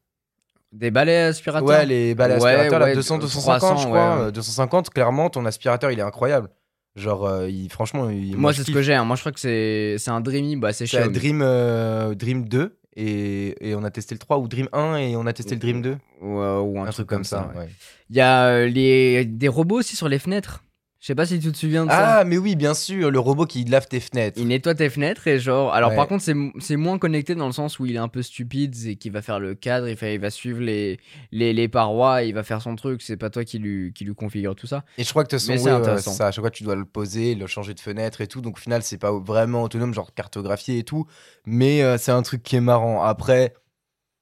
Des 0.73 0.89
balais 0.91 1.17
aspirateurs 1.21 1.67
Ouais, 1.67 1.85
les 1.85 2.15
balles 2.15 2.31
Ouais, 2.31 2.49
aspirateurs, 2.51 2.79
là, 2.79 2.85
ouais, 2.87 2.95
200, 2.95 3.19
250, 3.19 3.57
300, 3.59 3.77
je 3.77 3.87
crois. 3.87 4.15
ouais. 4.17 4.21
euh, 4.23 4.31
250, 4.31 4.89
clairement, 4.89 5.29
ton 5.29 5.45
aspirateur, 5.45 5.91
il 5.91 5.99
est 5.99 6.03
incroyable. 6.03 6.49
Genre, 6.95 7.25
euh, 7.25 7.49
il, 7.49 7.69
franchement, 7.71 8.09
il, 8.09 8.35
Moi, 8.37 8.53
c'est 8.53 8.63
ce 8.63 8.71
que 8.71 8.81
j'ai. 8.81 8.93
hein. 8.93 9.05
Moi, 9.05 9.15
je 9.15 9.21
crois 9.21 9.31
que 9.31 9.39
c'est 9.39 9.95
c'est 9.99 10.11
un 10.11 10.19
Dreamy. 10.19 10.55
Bah, 10.57 10.73
c'est 10.73 10.85
Xiaomi. 10.85 11.13
Dream, 11.13 11.41
euh, 11.43 12.15
Dream 12.15 12.47
2, 12.47 12.77
et, 12.95 13.69
et 13.69 13.75
on 13.75 13.83
a 13.83 13.91
testé 13.91 14.13
le 14.15 14.19
3, 14.19 14.39
ou 14.39 14.47
Dream 14.47 14.67
1, 14.73 14.95
et 14.97 15.15
on 15.15 15.25
a 15.27 15.33
testé 15.33 15.55
le 15.55 15.59
Dream 15.61 15.81
2. 15.81 15.97
Ou, 16.21 16.27
ou 16.39 16.79
un, 16.81 16.87
Un, 16.87 16.91
truc 16.91 17.07
comme 17.07 17.23
ça, 17.23 17.51
ouais. 17.55 17.67
Il 18.09 18.15
y 18.15 18.21
a 18.21 18.45
euh, 18.45 18.67
les... 18.67 19.25
des 19.25 19.47
robots 19.47 19.79
aussi 19.79 19.95
sur 19.95 20.07
les 20.09 20.19
fenêtres. 20.19 20.62
Je 21.03 21.07
sais 21.07 21.15
pas 21.15 21.25
si 21.25 21.37
tu 21.37 21.51
te 21.51 21.57
souviens 21.57 21.83
de 21.83 21.89
ça. 21.91 22.19
Ah, 22.19 22.23
mais 22.23 22.37
oui, 22.37 22.55
bien 22.55 22.73
sûr, 22.73 23.11
le 23.11 23.19
robot 23.19 23.45
qui 23.45 23.65
lave 23.65 23.89
tes 23.89 23.99
fenêtres. 23.99 24.39
Il 24.39 24.47
nettoie 24.47 24.73
tes 24.73 24.89
fenêtres 24.89 25.27
et 25.27 25.37
genre. 25.37 25.73
Alors, 25.73 25.89
Ouais. 25.89 25.97
par 25.97 26.07
contre, 26.07 26.23
c'est 26.23 26.75
moins 26.77 26.97
connecté 26.97 27.35
dans 27.35 27.45
le 27.45 27.51
sens 27.51 27.77
où 27.77 27.85
il 27.85 27.95
est 27.95 27.99
un 27.99 28.07
peu 28.07 28.21
stupide 28.21 28.73
et 28.85 28.95
qu'il 28.95 29.11
va 29.11 29.21
faire 29.21 29.41
le 29.41 29.53
cadre, 29.53 29.89
il, 29.89 29.97
fait, 29.97 30.15
il 30.15 30.21
va 30.21 30.29
suivre 30.29 30.61
les, 30.61 31.01
les, 31.33 31.51
les 31.51 31.67
parois, 31.67 32.23
il 32.23 32.33
va 32.33 32.43
faire 32.43 32.61
son 32.61 32.77
truc. 32.77 33.01
C'est 33.01 33.17
pas 33.17 33.29
toi 33.29 33.43
qui 33.43 33.59
lui, 33.59 33.91
qui 33.91 34.05
lui 34.05 34.15
configure 34.15 34.55
tout 34.55 34.65
ça. 34.65 34.85
Et 34.97 35.03
je 35.03 35.09
crois 35.09 35.25
que 35.25 35.35
de 35.35 35.41
toute 35.41 35.85
façon, 35.85 36.11
ça, 36.13 36.27
à 36.27 36.31
chaque 36.31 36.41
fois 36.41 36.51
tu 36.51 36.63
dois 36.63 36.75
le 36.75 36.85
poser, 36.85 37.35
le 37.35 37.47
changer 37.47 37.73
de 37.73 37.81
fenêtre 37.81 38.21
et 38.21 38.27
tout. 38.27 38.39
Donc 38.39 38.55
au 38.57 38.61
final, 38.61 38.81
c'est 38.81 38.97
pas 38.97 39.11
vraiment 39.11 39.63
autonome, 39.63 39.93
genre 39.93 40.13
cartographié 40.13 40.77
et 40.77 40.83
tout. 40.85 41.05
Mais 41.45 41.83
euh, 41.83 41.97
c'est 41.97 42.13
un 42.13 42.21
truc 42.21 42.43
qui 42.43 42.55
est 42.55 42.61
marrant. 42.61 43.03
Après, 43.03 43.53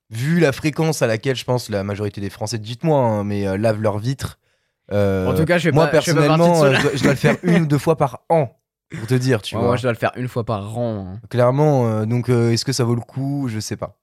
vu 0.09 0.39
la 0.39 0.51
fréquence 0.51 1.03
à 1.03 1.07
laquelle 1.07 1.36
je 1.36 1.45
pense 1.45 1.69
la 1.69 1.84
majorité 1.84 2.21
des 2.21 2.32
Français, 2.32 2.57
dites-moi, 2.57 2.99
hein, 2.99 3.23
mais 3.23 3.45
euh, 3.47 3.55
lavent 3.55 3.82
leurs 3.82 3.99
vitres. 3.99 4.39
Euh, 4.92 5.28
En 5.28 5.34
tout 5.34 5.46
cas, 5.46 5.58
je 5.58 5.64
fais 5.70 5.72
moi 5.72 5.86
pas- 5.86 5.92
personnellement, 5.92 6.64
euh, 6.64 6.74
je, 6.76 6.82
dois, 6.82 6.92
je 6.96 7.04
dois 7.04 7.12
le 7.12 7.18
faire 7.18 7.38
une 7.44 7.64
ou 7.64 7.66
deux 7.66 7.78
fois 7.78 7.96
par 7.98 8.22
an. 8.30 8.50
Pour 8.98 9.08
te 9.08 9.14
dire, 9.14 9.42
tu 9.42 9.56
Ouais, 9.56 9.62
vois. 9.62 9.70
moi, 9.70 9.78
je 9.78 9.84
dois 9.84 9.92
le 9.94 9.98
faire 9.98 10.12
une 10.18 10.28
fois 10.28 10.44
par 10.44 10.78
an. 10.78 11.08
hein. 11.16 11.20
Clairement, 11.30 11.88
euh, 11.88 12.06
donc 12.06 12.30
euh, 12.30 12.52
est-ce 12.52 12.66
que 12.66 12.74
ça 12.74 12.84
vaut 12.84 12.96
le 12.96 13.02
coup? 13.02 13.48
Je 13.48 13.60
sais 13.60 13.78
pas. 13.78 13.96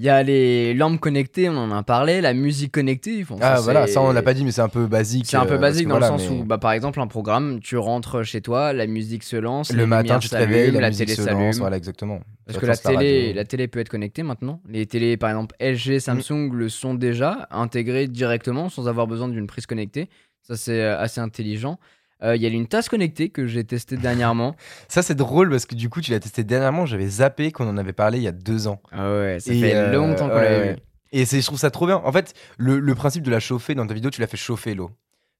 Il 0.00 0.04
y 0.04 0.08
a 0.08 0.22
les 0.22 0.74
lampes 0.74 1.00
connectées, 1.00 1.48
on 1.48 1.56
en 1.56 1.72
a 1.72 1.82
parlé, 1.82 2.20
la 2.20 2.32
musique 2.32 2.70
connectée. 2.70 3.26
ah 3.40 3.60
voilà, 3.60 3.88
ça 3.88 4.00
on 4.00 4.12
l'a 4.12 4.22
pas 4.22 4.32
dit, 4.32 4.44
mais 4.44 4.52
c'est 4.52 4.60
un 4.60 4.68
peu 4.68 4.86
basique. 4.86 5.26
C'est 5.26 5.36
un 5.36 5.44
peu 5.44 5.58
basique 5.58 5.88
dans 5.88 5.98
le 5.98 6.06
sens 6.06 6.22
mais 6.30 6.36
où, 6.38 6.44
bah, 6.44 6.56
par 6.58 6.70
exemple, 6.70 7.00
un 7.00 7.08
programme, 7.08 7.58
tu 7.58 7.76
rentres 7.76 8.22
chez 8.24 8.40
toi, 8.40 8.72
la 8.72 8.86
musique 8.86 9.24
se 9.24 9.34
lance, 9.34 9.72
le 9.72 9.86
matin 9.88 10.20
tu 10.20 10.28
te 10.28 10.36
réveilles, 10.36 10.70
la, 10.70 10.82
la 10.82 10.88
musique 10.90 11.06
télé 11.06 11.16
se 11.16 11.24
s'allume. 11.24 11.40
lance, 11.46 11.58
voilà 11.58 11.76
exactement. 11.78 12.20
Parce 12.46 12.58
que 12.60 12.66
la 12.66 12.76
télé, 12.76 13.32
la 13.32 13.44
télé 13.44 13.66
peut 13.66 13.80
être 13.80 13.88
connectée 13.88 14.22
maintenant. 14.22 14.60
Les 14.68 14.86
télés, 14.86 15.16
par 15.16 15.30
exemple, 15.30 15.56
LG, 15.60 15.98
Samsung 15.98 16.52
le 16.52 16.68
sont 16.68 16.94
déjà 16.94 17.48
intégrés 17.50 18.06
directement 18.06 18.68
sans 18.68 18.86
avoir 18.86 19.08
besoin 19.08 19.26
d'une 19.26 19.48
prise 19.48 19.66
connectée. 19.66 20.08
Ça, 20.42 20.56
c'est 20.56 20.80
euh, 20.82 20.98
assez 20.98 21.20
intelligent. 21.20 21.78
Euh, 22.22 22.34
Il 22.34 22.42
y 22.42 22.46
a 22.46 22.48
une 22.48 22.66
tasse 22.66 22.88
connectée 22.88 23.28
que 23.28 23.46
j'ai 23.46 23.64
testée 23.64 23.96
dernièrement. 23.96 24.56
Ça, 24.88 25.02
c'est 25.02 25.14
drôle 25.14 25.50
parce 25.50 25.66
que 25.66 25.74
du 25.74 25.88
coup, 25.88 26.00
tu 26.00 26.10
l'as 26.10 26.20
testé 26.20 26.42
dernièrement. 26.42 26.84
J'avais 26.86 27.06
zappé 27.06 27.52
qu'on 27.52 27.68
en 27.68 27.76
avait 27.76 27.92
parlé 27.92 28.18
il 28.18 28.24
y 28.24 28.28
a 28.28 28.32
deux 28.32 28.66
ans. 28.66 28.80
Ah 28.90 29.10
ouais, 29.12 29.38
ça 29.40 29.52
Et, 29.52 29.60
fait 29.60 29.74
euh, 29.76 29.92
longtemps 29.92 30.28
qu'on 30.28 30.34
ouais, 30.34 30.42
l'avait 30.42 30.66
ouais. 30.68 30.72
vu. 30.74 30.78
Et 31.12 31.24
je 31.24 31.46
trouve 31.46 31.58
ça 31.58 31.70
trop 31.70 31.86
bien. 31.86 31.96
En 32.04 32.12
fait, 32.12 32.34
le, 32.58 32.80
le 32.80 32.94
principe 32.94 33.22
de 33.22 33.30
la 33.30 33.40
chauffer 33.40 33.74
dans 33.74 33.86
ta 33.86 33.94
vidéo, 33.94 34.10
tu 34.10 34.20
l'as 34.20 34.26
fait 34.26 34.36
chauffer 34.36 34.74
l'eau. 34.74 34.90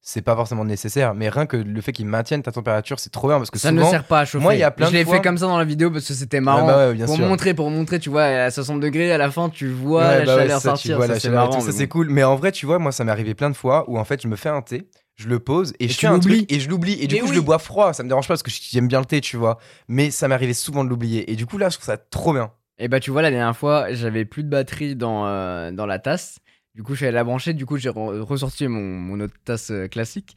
C'est 0.01 0.23
pas 0.23 0.35
forcément 0.37 0.65
nécessaire, 0.65 1.13
mais 1.15 1.29
rien 1.29 1.45
que 1.45 1.57
le 1.57 1.81
fait 1.83 1.93
qu'il 1.93 2.07
maintienne 2.07 2.43
ta 2.43 2.51
température, 2.53 2.99
c'est 2.99 3.11
trop 3.11 3.29
bien 3.29 3.37
parce 3.39 3.51
que 3.51 3.59
Ça 3.59 3.69
souvent, 3.71 3.85
ne 3.85 3.91
sert 3.91 4.05
pas 4.05 4.21
à 4.21 4.25
chauffer. 4.25 4.43
moi, 4.43 4.55
il 4.55 4.61
y 4.61 4.63
a 4.63 4.71
plein 4.71 4.87
je 4.87 4.93
l'ai 4.93 5.05
fois- 5.05 5.17
fait 5.17 5.23
comme 5.23 5.37
ça 5.37 5.47
dans 5.47 5.59
la 5.59 5.65
vidéo 5.65 5.91
parce 5.91 6.07
que 6.07 6.15
c'était 6.15 6.41
marrant. 6.41 6.67
bah 6.67 6.89
ouais, 6.89 6.95
bien 6.95 7.05
pour 7.05 7.17
sûr. 7.17 7.27
montrer, 7.27 7.53
pour 7.53 7.69
montrer, 7.71 7.99
tu 7.99 8.09
vois, 8.09 8.25
à 8.25 8.51
60 8.51 8.81
degrés, 8.81 9.13
à 9.13 9.19
la 9.19 9.31
fin, 9.31 9.51
tu 9.51 9.69
vois 9.69 10.07
Ouais, 10.09 10.19
la 10.21 10.25
bah 10.25 10.39
chaleur 10.39 10.61
ça, 10.61 10.69
sortir. 10.71 10.97
vois 10.97 11.07
ça, 11.09 11.15
la 11.15 11.21
c'est 11.21 11.29
marrant. 11.31 11.51
tout, 11.59 11.61
ça 11.61 11.73
c'est 11.73 11.87
bon. 11.89 11.99
cool. 11.99 12.09
Mais 12.11 12.23
en 12.25 12.37
vrai, 12.37 12.53
tu 12.53 12.65
vois, 12.65 12.79
moi, 12.79 12.91
ça 12.93 13.05
m'est 13.05 13.13
arrivé 13.13 13.35
plein 13.35 13.51
de 13.51 13.57
fois 13.57 13.85
où 13.91 13.99
en 13.99 14.05
fait, 14.05 14.23
je 14.23 14.29
me 14.29 14.37
fais 14.37 14.49
un 14.49 14.63
thé, 14.63 14.89
je 15.17 15.29
le 15.29 15.41
pose 15.41 15.75
et, 15.81 15.87
Et 15.87 15.89
je 15.89 15.99
fais 15.99 16.07
un 16.07 16.19
truc 16.21 16.51
et 16.51 16.59
je 16.61 16.71
l'oublie. 16.71 16.97
Et 17.03 17.07
du 17.07 17.17
Mais 17.17 17.21
coup, 17.21 17.27
je 17.29 17.35
le 17.35 17.41
bois 17.43 17.59
froid. 17.59 17.93
Ça 17.93 18.03
me 18.03 18.09
dérange 18.09 18.29
pas 18.29 18.35
parce 18.35 18.43
que 18.45 18.51
j'aime 18.53 18.89
bien 18.89 19.01
le 19.01 19.07
thé, 19.07 19.21
tu 19.21 19.37
vois. 19.37 19.59
Mais 19.89 20.11
ça 20.11 20.27
m'est 20.29 20.35
arrivé 20.35 20.55
souvent 20.55 20.85
de 20.85 20.89
l'oublier. 20.89 21.31
Et 21.31 21.37
du 21.37 21.45
coup, 21.45 21.59
là, 21.59 21.69
je 21.69 21.75
trouve 21.77 21.87
ça 21.87 21.99
trop 21.99 22.33
bien. 22.33 22.51
Et 22.79 22.87
bah 22.87 23.01
tu 23.01 23.11
vois 23.11 23.23
la 23.23 23.31
dernière 23.33 23.57
fois 23.57 23.93
j'avais 23.93 24.25
plus 24.25 24.45
de 24.45 24.49
batterie 24.49 24.95
dans, 24.95 25.27
euh, 25.27 25.73
dans 25.73 25.85
la 25.85 25.99
tasse. 25.99 26.39
Du 26.79 26.85
coup 26.85 26.93
je 26.93 26.99
suis 26.99 27.07
allé 27.07 27.17
la 27.17 27.25
brancher, 27.25 27.55
du 27.55 27.67
coup 27.67 27.77
j'ai 27.77 27.89
re- 27.91 28.21
ressorti 28.21 28.69
mon, 28.69 28.81
mon 28.81 29.19
autre 29.19 29.35
tasse 29.45 29.73
euh, 29.73 29.89
classique. 29.89 30.37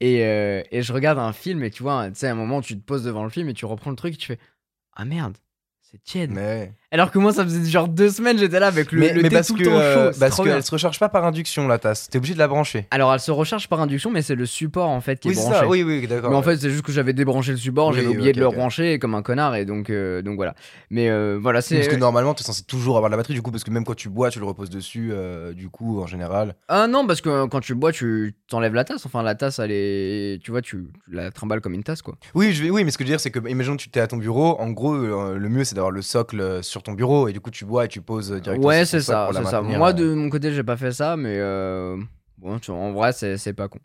Et, 0.00 0.24
euh, 0.24 0.62
et 0.70 0.80
je 0.80 0.90
regarde 0.94 1.18
un 1.18 1.34
film 1.34 1.62
et 1.62 1.70
tu 1.70 1.82
vois, 1.82 2.08
tu 2.08 2.14
sais 2.18 2.28
à 2.28 2.32
un 2.32 2.34
moment 2.34 2.62
tu 2.62 2.74
te 2.78 2.82
poses 2.82 3.04
devant 3.04 3.24
le 3.24 3.28
film 3.30 3.50
et 3.50 3.52
tu 3.54 3.66
reprends 3.66 3.90
le 3.90 3.96
truc 3.96 4.14
et 4.14 4.16
tu 4.16 4.26
fais 4.28 4.38
Ah 4.96 5.04
merde, 5.04 5.36
c'est 5.82 6.02
tiède. 6.02 6.30
Alors 6.92 7.10
que 7.10 7.18
moi, 7.18 7.32
ça 7.32 7.42
faisait 7.42 7.64
genre 7.70 7.88
deux 7.88 8.10
semaines, 8.10 8.38
j'étais 8.38 8.60
là 8.60 8.66
avec 8.66 8.92
le, 8.92 9.00
mais 9.00 9.14
le 9.14 9.22
mais 9.22 9.30
thé 9.30 9.36
parce 9.36 9.48
tout 9.48 9.54
que 9.54 9.60
le 9.60 9.64
temps 9.64 9.78
euh, 9.78 10.12
chaud. 10.12 10.18
parce 10.20 10.36
qu'elle 10.42 10.62
se 10.62 10.70
recharge 10.70 10.98
pas 10.98 11.08
par 11.08 11.24
induction 11.24 11.66
la 11.66 11.78
tasse. 11.78 12.10
T'es 12.10 12.18
obligé 12.18 12.34
de 12.34 12.38
la 12.38 12.48
brancher. 12.48 12.86
Alors, 12.90 13.14
elle 13.14 13.20
se 13.20 13.30
recharge 13.30 13.66
par 13.66 13.80
induction, 13.80 14.10
mais 14.10 14.20
c'est 14.20 14.34
le 14.34 14.44
support 14.44 14.90
en 14.90 15.00
fait 15.00 15.18
qui 15.18 15.28
Oui, 15.28 15.34
est 15.34 15.40
branché. 15.40 15.58
ça. 15.58 15.66
Oui, 15.66 15.82
oui, 15.82 16.06
d'accord. 16.06 16.28
Mais 16.30 16.36
en 16.36 16.42
fait, 16.42 16.58
c'est 16.58 16.68
juste 16.68 16.84
que 16.84 16.92
j'avais 16.92 17.14
débranché 17.14 17.52
le 17.52 17.56
support, 17.56 17.88
Oui, 17.88 17.94
j'avais 17.96 18.08
oublié 18.08 18.32
de 18.32 18.40
le 18.40 18.50
brancher 18.50 18.98
comme 18.98 19.14
un 19.14 19.22
connard, 19.22 19.56
et 19.56 19.64
donc, 19.64 19.88
euh, 19.88 20.20
donc 20.20 20.36
voilà. 20.36 20.54
Mais 20.90 21.08
euh, 21.08 21.38
voilà, 21.40 21.62
c'est. 21.62 21.76
Parce 21.76 21.88
que 21.88 21.96
normalement, 21.96 22.34
t'es 22.34 22.44
censé 22.44 22.62
toujours 22.64 22.98
avoir 22.98 23.08
de 23.08 23.14
la 23.14 23.16
batterie, 23.16 23.32
du 23.32 23.40
coup, 23.40 23.50
parce 23.50 23.64
que 23.64 23.70
même 23.70 23.84
quand 23.84 23.96
tu 23.96 24.10
bois, 24.10 24.30
tu 24.30 24.38
le 24.38 24.44
reposes 24.44 24.68
dessus, 24.68 25.10
euh, 25.12 25.54
du 25.54 25.70
coup, 25.70 26.02
en 26.02 26.06
général. 26.06 26.56
Ah 26.68 26.88
non, 26.88 27.06
parce 27.06 27.22
que 27.22 27.46
quand 27.46 27.60
tu 27.60 27.74
bois, 27.74 27.92
tu 27.92 28.34
t'enlèves 28.48 28.74
la 28.74 28.84
tasse. 28.84 29.06
Enfin, 29.06 29.22
la 29.22 29.34
tasse, 29.34 29.58
elle 29.60 29.72
est. 29.72 30.42
Tu 30.44 30.50
vois, 30.50 30.60
tu, 30.60 30.88
la 31.10 31.30
trimbales 31.30 31.62
comme 31.62 31.72
une 31.72 31.84
tasse, 31.84 32.02
quoi. 32.02 32.16
Oui, 32.34 32.52
je 32.52 32.62
vais, 32.64 32.68
oui, 32.68 32.84
mais 32.84 32.90
ce 32.90 32.98
que 32.98 33.04
je 33.04 33.08
veux 33.08 33.12
dire, 33.14 33.20
c'est 33.20 33.30
que, 33.30 33.38
imaginons 33.48 33.78
que 33.78 33.82
tu 33.82 33.88
t'es 33.88 34.00
à 34.00 34.06
ton 34.08 34.18
bureau, 34.18 34.60
en 34.60 34.68
gros, 34.72 34.94
le 34.94 35.48
mieux, 35.48 35.64
c'est 35.64 35.74
d'avoir 35.74 35.90
le 35.90 36.02
socle 36.02 36.40
euh, 36.40 36.60
sur 36.82 36.92
ton 36.92 36.96
bureau, 36.96 37.28
et 37.28 37.32
du 37.32 37.40
coup, 37.40 37.50
tu 37.50 37.64
bois 37.64 37.84
et 37.84 37.88
tu 37.88 38.00
poses 38.02 38.30
directement 38.32 38.66
Ouais, 38.68 38.84
c'est 38.84 39.00
ça, 39.00 39.28
ça. 39.44 39.62
Moi, 39.62 39.90
euh. 39.90 39.92
de 39.92 40.14
mon 40.14 40.28
côté, 40.28 40.52
j'ai 40.52 40.64
pas 40.64 40.76
fait 40.76 40.92
ça, 40.92 41.16
mais 41.16 41.36
euh, 41.38 41.96
bon, 42.38 42.58
tu- 42.58 42.70
en 42.72 42.92
vrai, 42.92 43.12
c'est 43.12 43.52
pas 43.54 43.68
con. 43.68 43.78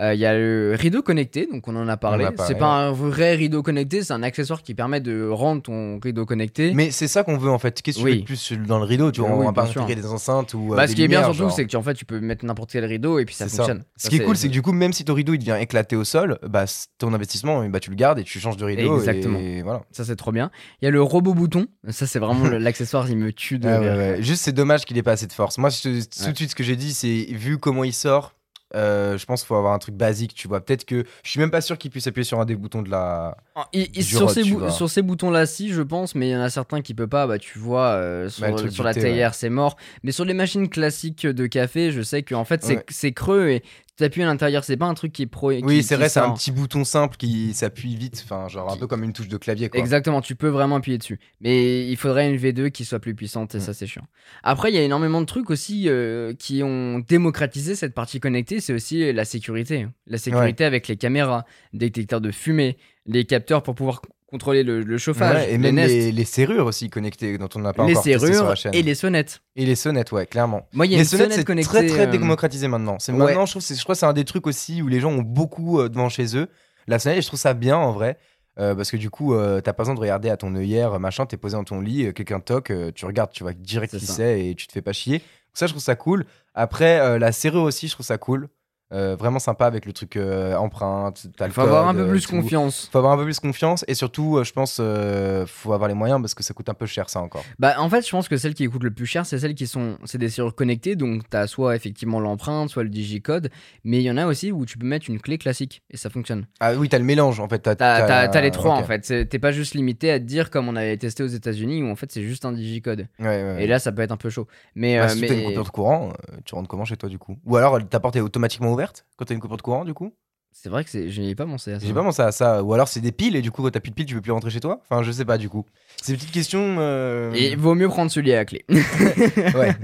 Euh, 0.00 0.12
Il 0.12 0.18
y 0.18 0.26
a 0.26 0.34
le 0.34 0.74
rideau 0.78 1.02
connecté, 1.02 1.46
donc 1.50 1.68
on 1.68 1.76
en 1.76 1.86
a 1.88 1.96
parlé. 1.96 2.26
C'est 2.46 2.58
pas 2.58 2.66
un 2.88 2.90
vrai 2.92 3.34
rideau 3.36 3.62
connecté, 3.62 4.02
c'est 4.02 4.12
un 4.12 4.22
accessoire 4.24 4.62
qui 4.62 4.74
permet 4.74 5.00
de 5.00 5.28
rendre 5.28 5.62
ton 5.62 6.00
rideau 6.02 6.26
connecté. 6.26 6.72
Mais 6.74 6.90
c'est 6.90 7.06
ça 7.06 7.22
qu'on 7.22 7.36
veut 7.38 7.50
en 7.50 7.58
fait. 7.60 7.80
Qu'est-ce 7.80 7.98
que 7.98 8.02
tu 8.02 8.06
Oui. 8.06 8.12
veux 8.16 8.20
de 8.20 8.24
plus 8.24 8.52
dans 8.66 8.78
le 8.78 8.84
rideau 8.84 9.12
Tu 9.12 9.20
vois, 9.20 9.30
Oui, 9.30 9.36
on 9.42 9.44
va 9.44 9.52
pas 9.52 9.66
intégrer 9.68 9.94
des 9.94 10.06
enceintes 10.06 10.52
ou. 10.54 10.72
euh, 10.72 10.76
bah, 10.76 10.86
des 10.86 10.90
ce 10.92 10.96
qui 10.96 11.04
est 11.04 11.08
bien 11.08 11.22
surtout, 11.32 11.50
c'est 11.50 11.64
que 11.64 11.70
tu- 11.70 11.76
en 11.76 11.82
fait, 11.82 11.94
tu 11.94 12.04
peux 12.04 12.18
mettre 12.20 12.44
n'importe 12.44 12.72
quel 12.72 12.84
rideau 12.84 13.18
et 13.20 13.24
puis 13.24 13.34
ça 13.36 13.46
fonctionne. 13.48 13.84
Ce 13.96 14.04
Ça, 14.04 14.08
qui 14.08 14.16
est 14.16 14.24
cool, 14.24 14.36
c'est 14.36 14.48
que 14.48 14.52
du 14.52 14.62
coup, 14.62 14.72
même 14.72 14.92
si 14.92 15.04
ton 15.04 15.14
rideau 15.14 15.34
il 15.34 15.38
devient 15.38 15.58
éclaté 15.60 15.94
au 15.94 16.04
sol, 16.04 16.38
bah 16.48 16.64
ton 16.98 17.14
investissement, 17.14 17.64
bah, 17.68 17.78
tu 17.78 17.90
le 17.90 17.96
gardes 17.96 18.18
et 18.18 18.24
tu 18.24 18.40
changes 18.40 18.56
de 18.56 18.64
rideau. 18.64 18.96
Exactement. 18.98 19.38
Et 19.38 19.62
voilà. 19.62 19.82
Ça, 19.92 20.04
c'est 20.04 20.16
trop 20.16 20.32
bien. 20.32 20.50
Il 20.82 20.86
y 20.86 20.88
a 20.88 20.90
le 20.90 21.02
robot 21.02 21.34
bouton. 21.34 21.66
Ça, 21.90 22.06
c'est 22.08 22.18
vraiment 22.18 22.44
l'accessoire, 22.58 23.08
il 23.08 23.16
me 23.16 23.32
tue 23.32 23.58
de 23.60 23.68
Ah 23.68 23.78
rire. 23.78 23.92
ouais, 23.92 23.98
ouais. 24.16 24.22
Juste, 24.22 24.42
c'est 24.42 24.52
dommage 24.52 24.84
qu'il 24.86 24.98
ait 24.98 25.02
pas 25.04 25.12
assez 25.12 25.26
de 25.28 25.32
force. 25.32 25.56
Moi, 25.58 25.70
je 25.70 25.82
tout 25.82 25.88
Ouais. 25.88 26.32
de 26.32 26.36
suite, 26.36 26.50
ce 26.50 26.54
que 26.56 26.64
j'ai 26.64 26.76
dit, 26.76 26.92
c'est 26.94 27.26
vu 27.30 27.58
comment 27.58 27.84
il 27.84 27.92
sort. 27.92 28.34
Euh, 28.74 29.16
je 29.18 29.24
pense 29.26 29.40
qu'il 29.42 29.46
faut 29.48 29.54
avoir 29.56 29.72
un 29.74 29.78
truc 29.78 29.94
basique, 29.94 30.34
tu 30.34 30.48
vois. 30.48 30.60
Peut-être 30.60 30.84
que 30.84 31.04
je 31.22 31.30
suis 31.30 31.40
même 31.40 31.50
pas 31.50 31.60
sûr 31.60 31.78
qu'il 31.78 31.90
puisse 31.90 32.06
appuyer 32.06 32.24
sur 32.24 32.40
un 32.40 32.44
des 32.44 32.56
boutons 32.56 32.82
de 32.82 32.90
la. 32.90 33.36
Ah, 33.54 33.68
sur, 34.00 34.30
ces 34.30 34.42
tu 34.42 34.52
bou- 34.52 34.58
vois. 34.58 34.70
sur 34.70 34.90
ces 34.90 35.02
boutons-là, 35.02 35.46
si, 35.46 35.72
je 35.72 35.82
pense, 35.82 36.14
mais 36.14 36.28
il 36.28 36.32
y 36.32 36.36
en 36.36 36.40
a 36.40 36.50
certains 36.50 36.80
qui 36.82 36.94
peuvent 36.94 37.08
pas. 37.08 37.26
Bah, 37.26 37.38
tu 37.38 37.58
vois, 37.58 37.88
euh, 37.92 38.28
sur, 38.28 38.42
Bah, 38.42 38.50
le 38.50 38.82
la 38.84 38.94
thé, 38.94 39.00
théière, 39.00 39.34
c'est 39.34 39.50
mort. 39.50 39.76
Mais 40.02 40.12
sur 40.12 40.24
les 40.24 40.34
machines 40.34 40.68
classiques 40.68 41.26
de 41.26 41.46
café, 41.46 41.92
je 41.92 42.02
sais 42.02 42.22
qu'en 42.22 42.44
fait, 42.44 42.62
c'est 42.64 42.76
Ouais. 42.76 42.84
c'est 42.88 43.12
creux 43.12 43.48
et 43.48 43.62
tu 43.96 44.04
appuies 44.04 44.22
à 44.22 44.26
l'intérieur. 44.26 44.64
C'est 44.64 44.76
pas 44.76 44.86
un 44.86 44.94
truc 44.94 45.12
qui 45.12 45.22
est 45.22 45.26
pro. 45.26 45.52
Oui, 45.52 45.82
c'est 45.82 45.96
vrai, 45.96 46.08
c'est 46.08 46.20
un 46.20 46.32
petit 46.32 46.50
bouton 46.52 46.84
simple 46.84 47.16
qui 47.16 47.54
s'appuie 47.54 47.94
vite, 47.96 48.22
enfin, 48.24 48.48
genre 48.48 48.72
un 48.72 48.76
peu 48.76 48.86
comme 48.86 49.04
une 49.04 49.12
touche 49.12 49.28
de 49.28 49.36
clavier, 49.36 49.68
quoi. 49.68 49.78
Exactement, 49.80 50.20
tu 50.20 50.34
peux 50.36 50.48
vraiment 50.48 50.76
appuyer 50.76 50.98
dessus. 50.98 51.20
Mais 51.40 51.86
il 51.88 51.96
faudrait 51.96 52.28
une 52.28 52.36
V2 52.36 52.70
qui 52.70 52.84
soit 52.84 52.98
plus 53.00 53.14
puissante 53.14 53.54
et 53.54 53.58
Mm. 53.58 53.60
ça 53.60 53.74
c'est 53.74 53.86
chiant. 53.86 54.06
Après, 54.42 54.70
il 54.70 54.74
y 54.74 54.78
a 54.78 54.82
énormément 54.82 55.20
de 55.20 55.26
trucs 55.26 55.50
aussi 55.50 55.84
euh, 55.88 56.34
qui 56.34 56.62
ont 56.62 56.98
démocratisé 56.98 57.74
cette 57.76 57.94
partie 57.94 58.20
connectée, 58.20 58.60
c'est 58.60 58.72
aussi 58.72 59.12
la 59.12 59.24
sécurité. 59.24 59.86
La 60.06 60.18
sécurité 60.18 60.64
avec 60.64 60.88
les 60.88 60.96
caméras, 60.96 61.44
détecteurs 61.72 62.20
de 62.20 62.30
fumée, 62.30 62.76
les 63.06 63.24
capteurs 63.24 63.62
pour 63.62 63.74
pouvoir 63.74 64.00
contrôler 64.34 64.62
le, 64.64 64.82
le 64.82 64.98
chauffage, 64.98 65.36
Ouais, 65.36 65.48
et 65.48 65.52
les 65.52 65.58
même 65.58 65.76
les, 65.76 66.10
les 66.12 66.24
serrures 66.24 66.66
aussi 66.66 66.90
connectées 66.90 67.38
dont 67.38 67.48
on 67.54 67.60
n'a 67.60 67.72
pas 67.72 67.86
les 67.86 67.92
encore 67.92 68.02
testé 68.04 68.18
sur 68.18 68.34
serrures 68.34 68.48
la 68.50 68.54
chaîne. 68.56 68.74
et 68.74 68.82
les 68.82 68.94
sonnettes. 68.94 69.40
Et 69.56 69.64
les 69.64 69.76
sonnettes, 69.76 70.10
ouais, 70.12 70.26
clairement. 70.26 70.66
Moi, 70.72 70.86
il 70.86 70.92
y 70.92 70.94
a 70.94 70.98
les 70.98 71.02
une 71.04 71.08
sonnettes, 71.08 71.24
sonnette 71.26 71.38
c'est 71.38 71.44
connectée. 71.44 71.68
très 71.70 71.86
très 71.86 72.06
euh, 72.08 72.10
démocratisé 72.10 72.66
maintenant. 72.68 72.96
C'est 72.98 73.12
ouais. 73.12 73.18
maintenant, 73.18 73.46
je 73.46 73.52
trouve, 73.52 73.62
c'est- 73.62 73.74
je 73.76 73.82
crois 73.82 73.94
que 73.94 73.98
c'est 74.00 74.06
un 74.06 74.12
des 74.12 74.24
trucs 74.24 74.46
aussi 74.46 74.82
où 74.82 74.88
les 74.88 74.98
gens 75.00 75.10
ont 75.12 75.22
beaucoup 75.22 75.80
euh, 75.80 75.88
devant 75.88 76.08
chez 76.08 76.36
eux. 76.36 76.48
La 76.88 76.98
sonnette, 76.98 77.18
et 77.18 77.22
je 77.22 77.26
trouve 77.28 77.38
ça 77.40 77.54
bien 77.54 77.76
en 77.76 77.92
vrai. 77.92 78.18
euh, 78.58 78.74
parce 78.74 78.90
que 78.90 78.96
du 78.96 79.10
coup, 79.10 79.34
t'as 79.36 79.72
pas 79.72 79.82
besoin 79.82 79.94
de 79.94 80.00
regarder 80.00 80.30
à 80.30 80.36
ton 80.36 80.54
œillère, 80.54 80.98
machin, 81.00 81.26
t'es 81.26 81.36
posé 81.36 81.56
dans 81.56 81.64
ton 81.64 81.80
lit, 81.80 82.12
quelqu'un 82.14 82.40
toque, 82.40 82.72
tu 82.94 83.04
regardes, 83.06 83.30
tu 83.32 83.42
vois 83.42 83.52
direct 83.52 83.96
qui 83.96 84.06
c'est 84.06 84.46
et 84.48 84.54
tu 84.54 84.66
te 84.68 84.72
fais 84.72 84.82
pas 84.82 84.92
chier. 84.92 85.22
Ça, 85.54 85.66
je 85.66 85.72
trouve 85.72 85.82
ça 85.82 85.94
cool. 85.96 86.24
Après, 86.54 87.18
la 87.18 87.32
serrure 87.32 87.62
aussi, 87.62 87.86
je 87.88 87.92
trouve 87.94 88.06
ça 88.06 88.18
cool. 88.18 88.48
Euh, 88.94 89.16
vraiment 89.16 89.40
sympa 89.40 89.66
avec 89.66 89.86
le 89.86 89.92
truc 89.92 90.16
euh, 90.16 90.54
empreinte. 90.54 91.26
Il 91.40 91.50
faut 91.50 91.62
avoir 91.62 91.88
un 91.88 91.94
peu 91.94 92.02
euh, 92.02 92.10
plus 92.10 92.26
tout. 92.26 92.30
confiance. 92.36 92.88
Faut 92.92 92.98
avoir 92.98 93.14
un 93.14 93.16
peu 93.16 93.24
plus 93.24 93.40
confiance 93.40 93.84
et 93.88 93.94
surtout, 93.94 94.36
euh, 94.38 94.44
je 94.44 94.52
pense, 94.52 94.78
euh, 94.80 95.46
faut 95.46 95.72
avoir 95.72 95.88
les 95.88 95.94
moyens 95.94 96.20
parce 96.20 96.34
que 96.34 96.44
ça 96.44 96.54
coûte 96.54 96.68
un 96.68 96.74
peu 96.74 96.86
cher 96.86 97.10
ça 97.10 97.20
encore. 97.20 97.44
Bah, 97.58 97.74
en 97.78 97.88
fait, 97.90 98.06
je 98.06 98.10
pense 98.12 98.28
que 98.28 98.36
celles 98.36 98.54
qui 98.54 98.66
coûtent 98.68 98.84
le 98.84 98.92
plus 98.92 99.06
cher, 99.06 99.26
c'est 99.26 99.38
celles 99.40 99.56
qui 99.56 99.66
sont. 99.66 99.98
C'est 100.04 100.18
des 100.18 100.28
serrures 100.28 100.54
connectées, 100.54 100.94
donc 100.94 101.22
t'as 101.28 101.48
soit 101.48 101.74
effectivement 101.74 102.20
l'empreinte, 102.20 102.70
soit 102.70 102.84
le 102.84 102.88
digicode. 102.88 103.50
Mais 103.82 103.98
il 103.98 104.04
y 104.04 104.10
en 104.12 104.16
a 104.16 104.26
aussi 104.26 104.52
où 104.52 104.64
tu 104.64 104.78
peux 104.78 104.86
mettre 104.86 105.10
une 105.10 105.20
clé 105.20 105.38
classique 105.38 105.82
et 105.90 105.96
ça 105.96 106.08
fonctionne. 106.08 106.46
Ah 106.60 106.74
oui, 106.74 106.88
t'as 106.88 106.98
le 106.98 107.04
mélange 107.04 107.40
en 107.40 107.48
fait. 107.48 107.58
T'as, 107.58 107.74
t'as 107.74 108.40
les 108.40 108.52
trois 108.52 108.76
en 108.76 108.84
fait. 108.84 109.28
T'es 109.28 109.38
pas 109.40 109.50
juste 109.50 109.74
limité 109.74 110.12
à 110.12 110.20
te 110.20 110.24
dire 110.24 110.50
comme 110.50 110.68
on 110.68 110.76
avait 110.76 110.96
testé 110.98 111.24
aux 111.24 111.26
États-Unis 111.26 111.82
où 111.82 111.90
en 111.90 111.96
fait 111.96 112.12
c'est 112.12 112.22
juste 112.22 112.44
un 112.44 112.52
digicode. 112.52 113.08
Ouais, 113.18 113.26
ouais. 113.26 113.64
Et 113.64 113.66
là, 113.66 113.80
ça 113.80 113.90
peut 113.90 114.02
être 114.02 114.12
un 114.12 114.16
peu 114.16 114.30
chaud. 114.30 114.46
Mais, 114.76 114.98
Bah, 114.98 115.08
si 115.08 115.20
mais... 115.20 115.26
t'as 115.26 115.34
une 115.34 115.44
coupure 115.46 115.64
de 115.64 115.68
courant, 115.70 116.12
tu 116.44 116.54
rentres 116.54 116.68
comment 116.68 116.84
chez 116.84 116.96
toi 116.96 117.08
du 117.08 117.18
coup? 117.18 117.36
Ou 117.44 117.56
alors 117.56 117.80
ta 117.88 117.98
porte 117.98 118.14
est 118.14 118.20
automatiquement 118.20 118.72
ouverte 118.72 118.83
quand 119.16 119.24
t'as 119.24 119.34
une 119.34 119.40
coupure 119.40 119.56
de 119.56 119.62
courant 119.62 119.84
du 119.84 119.94
coup 119.94 120.12
c'est 120.56 120.68
vrai 120.68 120.84
que 120.84 120.90
c'est- 120.90 121.08
je 121.10 121.20
n'y 121.20 121.30
ai 121.30 121.34
pas 121.34 121.46
pensé 121.46 121.72
à 121.72 121.80
ça. 121.80 121.86
J'ai 121.86 121.92
pas 121.92 122.04
pensé 122.04 122.22
à 122.22 122.30
ça. 122.30 122.62
Ou 122.62 122.72
alors 122.74 122.86
c'est 122.86 123.00
des 123.00 123.10
piles 123.10 123.34
et 123.34 123.42
du 123.42 123.50
coup 123.50 123.60
quand 123.62 123.70
t'as 123.70 123.80
plus 123.80 123.90
de 123.90 123.96
piles 123.96 124.06
tu 124.06 124.14
peux 124.14 124.20
plus 124.20 124.30
rentrer 124.30 124.50
chez 124.50 124.60
toi 124.60 124.80
Enfin 124.84 125.02
je 125.02 125.10
sais 125.10 125.24
pas 125.24 125.36
du 125.36 125.48
coup. 125.48 125.64
C'est 126.00 126.12
une 126.12 126.18
petite 126.18 126.30
question. 126.30 126.76
euh, 126.78 127.32
Et 127.34 127.48
il 127.50 127.58
vaut 127.58 127.74
mieux 127.74 127.88
prendre 127.88 128.08
celui 128.08 128.32
à 128.32 128.36
la 128.36 128.44
clé. 128.44 128.64
ouais. 128.68 129.74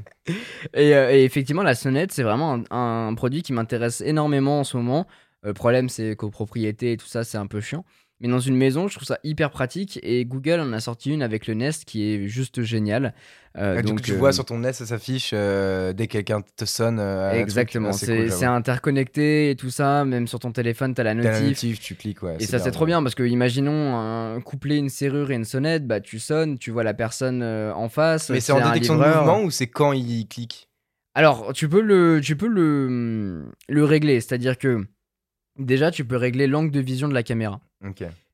et, 0.75 0.95
euh, 0.95 1.11
et 1.13 1.25
effectivement, 1.25 1.65
la 1.65 1.75
sonnette, 1.75 2.13
c'est 2.13 2.23
vraiment 2.23 2.63
un, 2.71 3.09
un 3.09 3.15
produit 3.15 3.43
qui 3.43 3.53
m'intéresse 3.53 4.01
énormément 4.01 4.61
en 4.61 4.65
ce 4.65 4.77
moment. 4.77 5.09
Le 5.43 5.55
problème, 5.55 5.89
c'est 5.89 6.15
copropriété 6.15 6.93
et 6.93 6.97
tout 6.97 7.07
ça, 7.09 7.25
c'est 7.25 7.39
un 7.39 7.47
peu 7.49 7.61
chiant. 7.61 7.85
Mais 8.21 8.29
dans 8.29 8.39
une 8.39 8.57
maison, 8.57 8.87
je 8.87 8.97
trouve 8.97 9.07
ça 9.07 9.19
hyper 9.25 9.51
pratique. 9.51 9.99
Et 10.03 10.25
Google 10.27 10.61
en 10.61 10.73
a 10.75 10.81
sorti 10.81 11.11
une 11.11 11.23
avec 11.23 11.47
le 11.47 11.55
Nest 11.55 11.87
qui 11.87 12.05
est 12.05 12.27
juste 12.29 12.63
génial. 12.63 13.15
Euh, 13.57 13.75
Et 13.75 13.77
du 13.79 13.83
coup 13.85 13.89
donc, 13.89 14.03
tu 14.03 14.13
euh, 14.13 14.17
vois 14.17 14.33
sur 14.33 14.45
ton 14.45 14.59
nez 14.59 14.73
ça 14.73 14.85
s'affiche 14.87 15.31
euh, 15.33 15.93
dès 15.93 16.07
que 16.07 16.13
quelqu'un 16.13 16.43
te 16.57 16.65
sonne. 16.65 16.99
euh. 17.01 17.33
Exactement, 17.33 17.89
Ah, 17.89 17.93
c'est 17.93 18.29
cool, 18.29 18.45
interconnecté 18.45 19.51
et 19.51 19.57
tout 19.57 19.71
ça. 19.71 20.05
Même 20.05 20.27
sur 20.29 20.39
ton 20.39 20.53
téléphone, 20.53 20.91
la 20.91 20.95
T'as 20.95 21.03
la 21.03 21.15
notif. 21.15 21.81
tu 21.81 21.95
cliques 21.97 22.23
ouais. 22.23 22.37
Et 22.39 22.47
ça, 22.47 22.59
c'est 22.59 22.71
trop 22.71 22.87
bien 22.87 23.03
parce 23.03 23.15
que, 23.15 23.23
imaginons 23.23 23.97
un 23.97 24.41
coupler 24.41 24.77
une 24.77 24.91
serrure 24.91 25.31
et 25.31 25.35
une 25.35 25.45
sonnette, 25.45 25.87
bah 25.87 26.01
tu 26.01 26.19
sonnes, 26.19 26.59
tu 26.59 26.71
vois 26.71 26.85
la 26.85 26.95
personne 26.95 27.43
euh, 27.43 27.73
en 27.75 27.89
face. 27.89 28.31
Mais 28.31 28.41
c'est 28.41 28.53
en 28.53 28.61
détection 28.71 28.97
de 28.97 29.05
mouvement 29.05 29.43
ou 29.43 29.51
c'est 29.51 29.67
quand 29.67 29.93
il 29.93 30.27
clique? 30.29 30.69
Alors, 31.15 31.53
tu 31.53 31.69
peux 31.69 31.81
le, 31.81 32.21
tu 32.23 32.37
peux 32.37 32.47
le, 32.47 33.47
le 33.69 33.85
régler, 33.85 34.21
c'est-à-dire 34.21 34.59
que 34.59 34.85
déjà, 35.59 35.91
tu 35.91 36.05
peux 36.05 36.17
régler 36.17 36.47
l'angle 36.47 36.71
de 36.71 36.81
vision 36.81 37.09
de 37.09 37.15
la 37.15 37.23
caméra. 37.25 37.61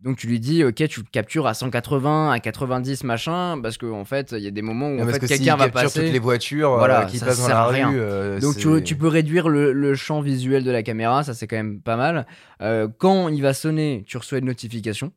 Donc 0.02 0.16
tu 0.16 0.26
lui 0.26 0.40
dis, 0.40 0.64
ok, 0.64 0.74
tu 0.88 1.00
le 1.00 1.06
captures 1.10 1.46
à 1.46 1.54
180, 1.54 2.32
à 2.32 2.40
90, 2.40 3.04
machin, 3.04 3.60
parce 3.62 3.78
qu'en 3.78 4.00
en 4.00 4.04
fait, 4.04 4.32
il 4.32 4.42
y 4.42 4.46
a 4.48 4.50
des 4.50 4.60
moments 4.62 4.88
où 4.90 5.00
en 5.00 5.06
fait, 5.06 5.20
que 5.20 5.26
quelqu'un 5.26 5.56
va 5.56 5.64
capture 5.66 5.82
passer. 5.84 6.00
toutes 6.04 6.12
les 6.12 6.18
voitures 6.18 6.72
euh, 6.72 6.78
Voilà, 6.78 7.04
qui 7.04 7.18
ça 7.18 7.26
passent 7.26 7.38
dans 7.38 7.46
sert 7.46 7.54
la 7.54 7.62
à 7.62 7.68
rien. 7.68 7.88
rue. 7.90 7.96
euh, 8.00 8.40
Donc 8.40 8.56
tu, 8.84 8.96
peux 8.96 9.06
réduire 9.08 9.48
le, 9.48 9.72
le 9.72 9.94
champ 9.94 10.20
visuel 10.20 10.64
de 10.64 10.70
la 10.70 10.82
caméra, 10.82 11.22
ça 11.22 11.32
c'est 11.32 11.46
quand 11.46 11.56
même 11.56 11.80
pas 11.80 11.96
mal. 11.96 12.26
Euh, 12.60 12.88
quand 12.98 13.28
il 13.28 13.40
va 13.40 13.54
sonner, 13.54 14.02
tu 14.06 14.16
reçois 14.16 14.38
une 14.38 14.46
notification. 14.46 15.12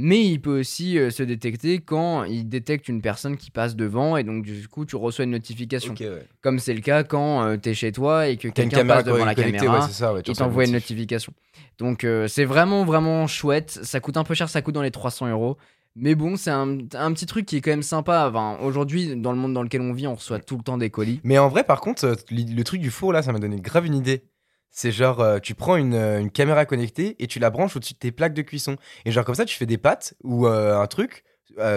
Mais 0.00 0.24
il 0.24 0.40
peut 0.40 0.60
aussi 0.60 0.96
euh, 0.96 1.10
se 1.10 1.24
détecter 1.24 1.80
quand 1.80 2.22
il 2.22 2.48
détecte 2.48 2.88
une 2.88 3.02
personne 3.02 3.36
qui 3.36 3.50
passe 3.50 3.74
devant 3.74 4.16
et 4.16 4.22
donc 4.22 4.44
du 4.44 4.68
coup 4.68 4.86
tu 4.86 4.94
reçois 4.94 5.24
une 5.24 5.32
notification. 5.32 5.92
Ouais. 5.98 6.24
Comme 6.40 6.60
c'est 6.60 6.72
le 6.72 6.80
cas 6.80 7.02
quand 7.02 7.54
tu 7.54 7.60
t'es 7.60 7.74
chez 7.74 7.90
toi 7.90 8.28
et 8.28 8.36
que 8.36 8.46
quelqu'un 8.46 8.86
passe 8.86 9.04
devant 9.04 9.24
la 9.24 9.34
caméra. 9.34 9.80
ouais, 9.80 9.92
ça, 9.92 10.14
ouais, 10.14 10.22
t'envoie 10.22 10.64
une 10.64 10.72
notif. 10.72 10.90
notification. 10.90 11.32
Donc 11.78 12.04
euh, 12.04 12.28
c'est 12.28 12.44
vraiment 12.44 12.84
vraiment 12.84 13.26
chouette. 13.26 13.80
Ça 13.82 13.98
coûte 13.98 14.16
un 14.16 14.24
peu 14.24 14.34
cher, 14.34 14.48
ça 14.48 14.62
coûte 14.62 14.74
dans 14.74 14.82
les 14.82 14.92
300 14.92 15.30
euros. 15.30 15.56
Mais 15.96 16.14
bon, 16.14 16.36
c'est 16.36 16.50
un, 16.50 16.78
un 16.94 17.12
petit 17.12 17.26
truc 17.26 17.44
qui 17.44 17.56
est 17.56 17.60
quand 17.60 17.72
même 17.72 17.82
sympa. 17.82 18.28
Enfin, 18.30 18.56
Aujourd'hui, 18.62 19.16
dans 19.16 19.32
le 19.32 19.38
monde 19.38 19.52
dans 19.52 19.64
lequel 19.64 19.80
on 19.80 19.92
vit, 19.92 20.06
on 20.06 20.14
reçoit 20.14 20.38
tout 20.38 20.56
le 20.56 20.62
temps 20.62 20.78
des 20.78 20.90
colis. 20.90 21.18
Mais 21.24 21.38
en 21.38 21.48
vrai, 21.48 21.64
par 21.64 21.80
contre, 21.80 22.04
euh, 22.04 22.14
le 22.30 22.54
le 22.54 22.62
truc 22.64 22.80
du 22.80 22.90
four 22.90 23.12
là, 23.12 23.22
ça 23.22 23.32
m'a 23.32 23.40
donné 23.40 23.56
grave 23.60 23.86
une 23.86 23.96
idée. 23.96 24.22
C'est 24.70 24.92
genre, 24.92 25.20
euh, 25.20 25.38
tu 25.38 25.54
prends 25.54 25.76
une, 25.76 25.94
euh, 25.94 26.20
une 26.20 26.30
caméra 26.30 26.64
connectée 26.66 27.16
et 27.22 27.26
tu 27.26 27.38
la 27.38 27.50
branches 27.50 27.74
au-dessus 27.76 27.94
de 27.94 27.98
tes 27.98 28.12
plaques 28.12 28.34
de 28.34 28.42
cuisson. 28.42 28.76
Et 29.04 29.10
genre, 29.10 29.24
comme 29.24 29.34
ça, 29.34 29.44
tu 29.44 29.56
fais 29.56 29.66
des 29.66 29.78
pâtes 29.78 30.14
ou 30.22 30.46
euh, 30.46 30.78
un 30.78 30.86
truc 30.86 31.24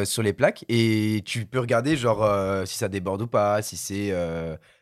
sur 0.04 0.22
les 0.22 0.34
plaques 0.34 0.64
et 0.70 1.24
tu 1.26 1.46
peux 1.46 1.60
regarder, 1.60 1.98
genre, 1.98 2.24
si 2.68 2.78
ça 2.78 2.88
déborde 2.88 3.24
ou 3.24 3.28
pas, 3.28 3.62
si 3.64 3.78
c'est. 3.78 4.14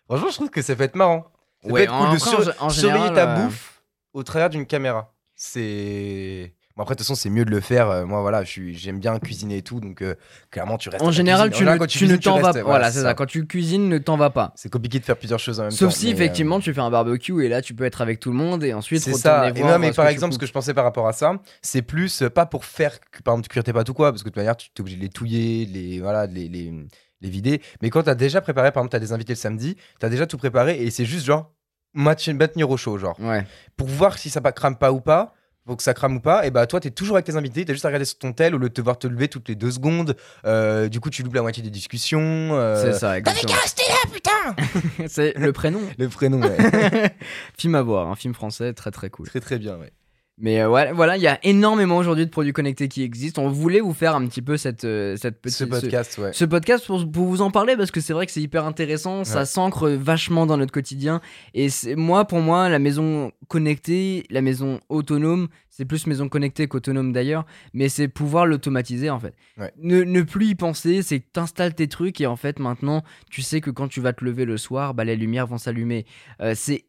Franchement, 0.10 0.30
je 0.30 0.36
trouve 0.36 0.50
que 0.50 0.62
ça 0.62 0.76
peut 0.76 0.84
être 0.84 0.96
marrant. 0.96 1.32
Ça 1.62 1.70
peut 1.70 1.74
en- 1.94 2.14
de 2.14 2.18
sur- 2.44 2.64
en 2.64 2.70
surveiller 2.70 3.14
ta 3.14 3.26
bouffe 3.46 3.82
au 4.14 4.24
travers 4.24 4.50
d'une 4.50 4.66
caméra. 4.66 5.14
C'est. 5.36 6.54
Bon, 6.80 6.84
après, 6.84 6.96
de 6.96 7.00
toute 7.00 7.08
façon, 7.08 7.16
c'est 7.16 7.30
mieux 7.30 7.44
de 7.44 7.52
le 7.52 7.60
faire. 7.60 7.90
Euh, 7.90 8.06
moi, 8.06 8.22
voilà, 8.22 8.46
j'aime 8.46 9.00
bien 9.00 9.20
cuisiner 9.20 9.58
et 9.58 9.62
tout. 9.62 9.82
Donc, 9.82 10.02
euh, 10.02 10.16
clairement, 10.50 10.78
tu 10.78 10.88
restes. 10.88 11.04
En 11.04 11.12
général, 11.12 11.50
tu 11.50 11.58
En 11.58 11.60
général, 11.60 11.88
tu 11.88 12.08
ne 12.08 12.16
t'en 12.16 12.40
vas 12.40 12.54
pas. 12.54 12.64
Voilà, 12.64 12.90
c'est 12.90 13.02
ça. 13.02 13.14
Quand 13.16 13.26
tu 13.26 13.46
cuisines, 13.46 13.90
ne 13.90 13.98
t'en 13.98 14.16
vas 14.16 14.30
pas. 14.30 14.54
C'est 14.56 14.72
compliqué 14.72 14.98
de 14.98 15.04
faire 15.04 15.18
plusieurs 15.18 15.40
choses 15.40 15.60
en 15.60 15.64
même 15.64 15.72
temps. 15.72 15.78
Sauf 15.78 15.92
si 15.94 16.08
euh, 16.08 16.12
effectivement 16.12 16.62
tu 16.62 16.74
fais 16.74 16.80
un 16.80 16.90
barbecue 16.90 17.44
et 17.44 17.50
là 17.50 17.62
tu 17.62 17.74
peux 17.74 17.84
être 17.84 18.00
avec 18.00 18.22
tout 18.22 18.32
le 18.32 18.38
monde 18.38 18.64
et 18.64 18.74
ensuite 18.74 19.02
C'est 19.02 19.12
ça. 19.12 19.52
Et 19.54 19.62
non, 19.62 19.78
mais 19.78 19.92
par 19.92 20.08
exemple, 20.08 20.34
ce 20.34 20.40
que 20.40 20.46
je 20.46 20.54
pensais 20.54 20.74
par 20.74 20.86
rapport 20.86 21.06
à 21.06 21.12
ça, 21.12 21.34
c'est 21.62 21.82
plus 21.82 22.24
pas 22.34 22.46
pour 22.46 22.64
faire, 22.64 22.98
par 23.26 23.34
exemple, 23.34 23.50
cuire 23.50 23.66
tes 23.66 23.74
pâtes 23.74 23.90
ou 23.90 23.94
quoi, 23.94 24.14
parce 24.14 24.24
que 24.24 24.30
de 24.30 24.32
toute 24.32 24.38
manière, 24.38 24.56
tu 24.56 24.70
es 24.74 24.80
obligé 24.80 24.96
de 24.96 25.02
les 25.02 25.10
touiller, 25.10 25.66
les, 25.66 26.00
voilà, 26.00 26.28
les, 26.28 26.48
les, 26.48 26.72
les 27.20 27.30
vider. 27.30 27.62
Mais 27.82 27.90
quand 27.90 28.04
tu 28.04 28.10
as 28.10 28.16
déjà 28.16 28.40
préparé, 28.40 28.72
par 28.72 28.84
exemple, 28.84 28.92
tu 28.92 28.96
as 28.96 29.02
des 29.02 29.12
invités 29.12 29.34
le 29.34 29.38
samedi, 29.38 29.76
tu 30.00 30.06
as 30.06 30.10
déjà 30.10 30.26
tout 30.28 30.38
préparé 30.38 30.82
et 30.82 30.90
c'est 30.92 31.04
juste 31.04 31.26
genre 31.26 31.52
maintenir 31.94 32.70
au 32.70 32.78
chaud, 32.78 32.98
genre. 32.98 33.20
Ouais. 33.20 33.46
Pour 33.76 33.90
voir 33.90 34.18
si 34.18 34.30
ça 34.30 34.40
crame 34.40 34.78
pas 34.78 34.94
ou 34.94 35.02
pas. 35.02 35.36
Pour 35.66 35.78
que 35.78 35.84
ça 35.84 35.94
crame 35.94 36.16
ou 36.16 36.20
pas, 36.20 36.46
et 36.48 36.52
bah 36.52 36.66
toi 36.66 36.80
t'es 36.80 36.90
toujours 36.90 37.16
avec 37.18 37.26
tes 37.26 37.36
invités, 37.36 37.64
t'as 37.64 37.74
juste 37.74 37.86
à 37.86 37.90
regarder 37.90 38.06
sur 38.06 38.18
ton 38.18 38.34
tel 38.34 38.56
au 38.56 38.58
lieu 38.58 38.70
de 38.70 38.74
devoir 38.74 38.98
te 38.98 39.06
lever 39.08 39.28
toutes 39.28 39.48
les 39.50 39.56
deux 39.56 39.72
secondes. 39.72 40.16
Euh, 40.46 40.90
du 40.90 41.00
coup, 41.00 41.10
tu 41.10 41.22
loupes 41.22 41.36
la 41.36 41.42
moitié 41.44 41.62
des 41.62 41.70
discussions. 41.70 42.20
euh, 42.54 42.82
C'est 42.94 42.98
ça, 43.00 43.18
exactement. 43.20 43.54
rester 43.54 43.84
là, 43.88 44.10
putain 44.12 45.08
C'est 45.08 45.38
le 45.38 45.54
prénom. 45.54 45.82
Le 45.98 46.10
prénom, 46.10 46.42
ouais. 46.42 47.16
film 47.58 47.76
à 47.76 47.82
voir, 47.84 48.08
un 48.10 48.16
film 48.16 48.34
français 48.34 48.74
très 48.74 48.92
très 48.92 49.10
cool. 49.10 49.28
très 49.28 49.40
très 49.42 49.60
bien, 49.60 49.78
ouais. 49.78 49.92
Mais 50.40 50.62
euh, 50.62 50.70
ouais, 50.70 50.94
voilà, 50.94 51.18
il 51.18 51.24
y 51.24 51.28
a 51.28 51.38
énormément 51.44 51.98
aujourd'hui 51.98 52.26
de 52.26 52.32
produits 52.32 52.54
connectés 52.54 52.88
qui 52.88 53.04
existent. 53.04 53.42
On 53.44 53.50
voulait 53.50 53.82
vous 53.82 53.94
faire 53.94 54.16
un 54.16 54.26
petit 54.26 54.42
peu 54.42 54.56
cette, 54.56 54.86
euh, 54.86 55.18
cette 55.18 55.42
petite, 55.42 55.58
Ce 55.58 55.64
podcast, 55.66 56.18
ouais. 56.18 56.34
ce 56.34 56.46
podcast 56.46 56.86
pour, 56.86 57.12
pour 57.12 57.26
vous 57.26 57.42
en 57.42 57.52
parler 57.52 57.76
parce 57.76 57.92
que 57.92 58.00
c'est 58.00 58.14
vrai 58.14 58.26
que 58.26 58.32
c'est 58.32 58.42
hyper 58.42 58.66
intéressant, 58.66 59.24
ça 59.26 59.46
s'ancre 59.46 59.90
vachement 59.90 60.46
dans 60.46 60.58
notre 60.58 60.72
quotidien. 60.72 61.20
Et 61.54 61.68
moi, 61.96 62.26
pour 62.26 62.40
moi, 62.40 62.70
la 62.70 62.80
maison 62.80 63.32
connectée, 63.50 64.24
la 64.30 64.42
maison 64.42 64.80
autonome, 64.88 65.50
c'est 65.80 65.86
plus 65.86 66.08
maison 66.08 66.28
connectée 66.28 66.68
qu'autonome 66.68 67.14
d'ailleurs, 67.14 67.46
mais 67.74 67.88
c'est 67.88 68.10
pouvoir 68.10 68.46
l'automatiser 68.46 69.10
en 69.10 69.20
fait. 69.20 69.34
Ouais. 69.58 69.72
Ne, 69.78 70.04
ne 70.04 70.22
plus 70.22 70.48
y 70.48 70.56
penser, 70.56 71.02
c'est 71.04 71.22
que 71.22 71.26
tu 71.34 71.40
installes 71.40 71.74
tes 71.74 71.88
trucs 71.88 72.20
et 72.20 72.28
en 72.28 72.36
fait 72.36 72.60
maintenant, 72.60 73.04
tu 73.30 73.42
sais 73.42 73.62
que 73.62 73.72
quand 73.72 73.88
tu 73.88 74.02
vas 74.02 74.12
te 74.12 74.26
lever 74.26 74.44
le 74.44 74.58
soir, 74.58 74.94
bah, 74.94 75.06
les 75.06 75.16
lumières 75.16 75.48
vont 75.48 75.58
s'allumer. 75.58 76.06
Euh, 76.42 76.54
c'est 76.56 76.84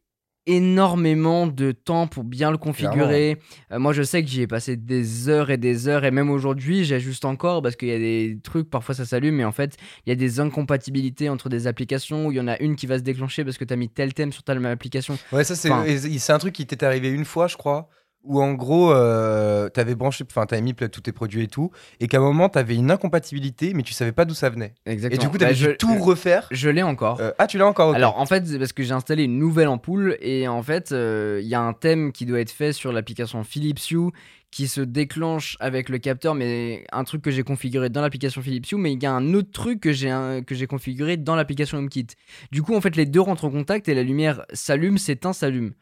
énormément 0.47 1.47
de 1.47 1.73
temps 1.73 2.07
pour 2.07 2.25
bien 2.25 2.51
le 2.51 2.57
configurer. 2.59 3.39
Euh, 3.73 3.79
moi, 3.79 3.93
je 3.93 4.03
sais 4.03 4.23
que 4.23 4.29
j'y 4.29 4.43
ai 4.43 4.47
passé 4.47 4.77
des 4.77 5.29
heures 5.29 5.51
et 5.51 5.57
des 5.57 5.89
heures, 5.89 6.05
et 6.05 6.11
même 6.11 6.31
aujourd'hui, 6.31 6.85
j'ajuste 6.85 7.25
encore 7.25 7.63
parce 7.63 7.77
qu'il 7.77 7.89
y 7.89 7.93
a 7.93 7.99
des 7.99 8.39
trucs, 8.43 8.69
parfois 8.71 8.95
ça 8.95 9.05
s'allume, 9.05 9.37
mais 9.37 9.45
en 9.45 9.53
fait, 9.53 9.77
il 10.07 10.11
y 10.11 10.13
a 10.13 10.17
des 10.17 10.41
incompatibilités 10.41 11.29
entre 11.29 11.49
des 11.49 11.67
applications 11.67 12.27
où 12.27 12.33
il 12.33 12.37
y 12.37 12.41
en 12.41 12.49
a 12.49 12.59
une 12.61 12.77
qui 12.77 12.87
va 12.87 12.99
se 12.99 13.03
déclencher 13.03 13.45
parce 13.45 13.59
que 13.59 13.65
tu 13.65 13.73
as 13.73 13.77
mis 13.77 13.89
tel 13.89 14.15
thème 14.15 14.33
sur 14.33 14.43
telle 14.43 14.65
application. 14.67 15.19
Ouais, 15.33 15.45
ça 15.45 15.55
c'est 15.57 15.71
Enfin- 15.71 16.35
un 16.35 16.39
truc 16.39 16.55
qui 16.55 16.67
t'est 16.67 16.83
arrivé 16.85 17.09
une 17.11 17.25
fois, 17.25 17.47
je 17.49 17.57
crois, 17.57 17.89
où 18.23 18.41
en 18.43 18.53
gros, 18.53 18.93
euh, 18.93 19.69
t'avais 19.69 19.95
branché, 19.95 20.25
enfin 20.29 20.47
t'avais 20.47 20.63
mis 20.63 20.75
tous 20.75 21.01
tes 21.01 21.13
produits 21.13 21.45
et 21.45 21.49
tout, 21.49 21.71
et 22.01 22.07
qu'à 22.09 22.19
un 22.19 22.21
moment 22.21 22.49
t'avais 22.49 22.75
une 22.77 22.91
incompatibilité, 22.91 23.73
mais 23.75 23.83
tu 23.83 23.95
savais 23.95 24.13
pas 24.13 24.25
d'où 24.25 24.35
ça 24.35 24.51
venait. 24.51 24.75
Exactement. 24.87 25.21
Et 25.21 25.25
du 25.25 25.31
coup, 25.31 25.39
t'avais 25.39 25.53
Bah, 25.53 25.57
je, 25.57 25.71
dû 25.71 25.77
tout 25.77 25.99
refaire. 25.99 26.47
je 26.51 26.69
l'ai 26.69 26.83
encore. 26.83 27.21
Euh, 27.21 27.33
ah, 27.39 27.47
tu 27.47 27.59
l'as 27.59 27.67
encore. 27.67 27.95
Alors 27.95 28.19
en 28.19 28.27
fait, 28.27 28.47
c'est 28.47 28.59
parce 28.59 28.73
que 28.73 28.83
j'ai 28.83 28.93
installé 28.93 29.25
une 29.25 29.39
nouvelle 29.39 29.69
ampoule 29.69 30.17
et 30.21 30.49
en 30.49 30.63
fait, 30.63 30.93
euh, 30.93 31.41
il 31.43 31.49
y 31.49 31.55
a 31.55 31.61
un 31.61 31.73
thème 31.73 32.13
qui 32.13 32.27
doit 32.27 32.41
être 32.41 32.51
fait 32.51 32.73
sur 32.73 32.93
l'application 32.93 33.43
Philips 33.45 33.91
Hue 33.91 34.11
qui 34.51 34.67
se 34.67 34.81
déclenche 34.81 35.57
avec 35.61 35.89
le 35.89 35.99
capteur, 35.99 36.35
mais 36.35 36.85
un 36.91 37.05
truc 37.05 37.23
que 37.23 37.31
j'ai 37.31 37.45
configuré 37.45 37.89
dans 37.89 38.03
l'application 38.03 38.43
Philips 38.43 38.71
Hue, 38.73 38.77
mais 38.77 38.93
il 38.93 39.03
y 39.03 39.07
a 39.07 39.13
un 39.13 39.33
autre 39.33 39.53
truc 39.53 39.81
que 39.81 39.93
j'ai 39.93 40.11
que 40.45 40.55
j'ai 40.57 40.67
configuré 40.67 41.17
dans 41.17 41.37
l'application 41.37 41.79
HomeKit. 41.79 42.09
Du 42.51 42.63
coup, 42.63 42.75
en 42.75 42.81
fait, 42.81 42.97
les 42.97 43.07
deux 43.07 43.21
rentrent 43.21 43.45
en 43.45 43.51
contact 43.51 43.89
et 43.89 43.95
la 43.95 44.03
lumière 44.03 44.45
s'allume, 44.53 44.99
s'éteint, 44.99 45.33
s'allume. 45.33 45.73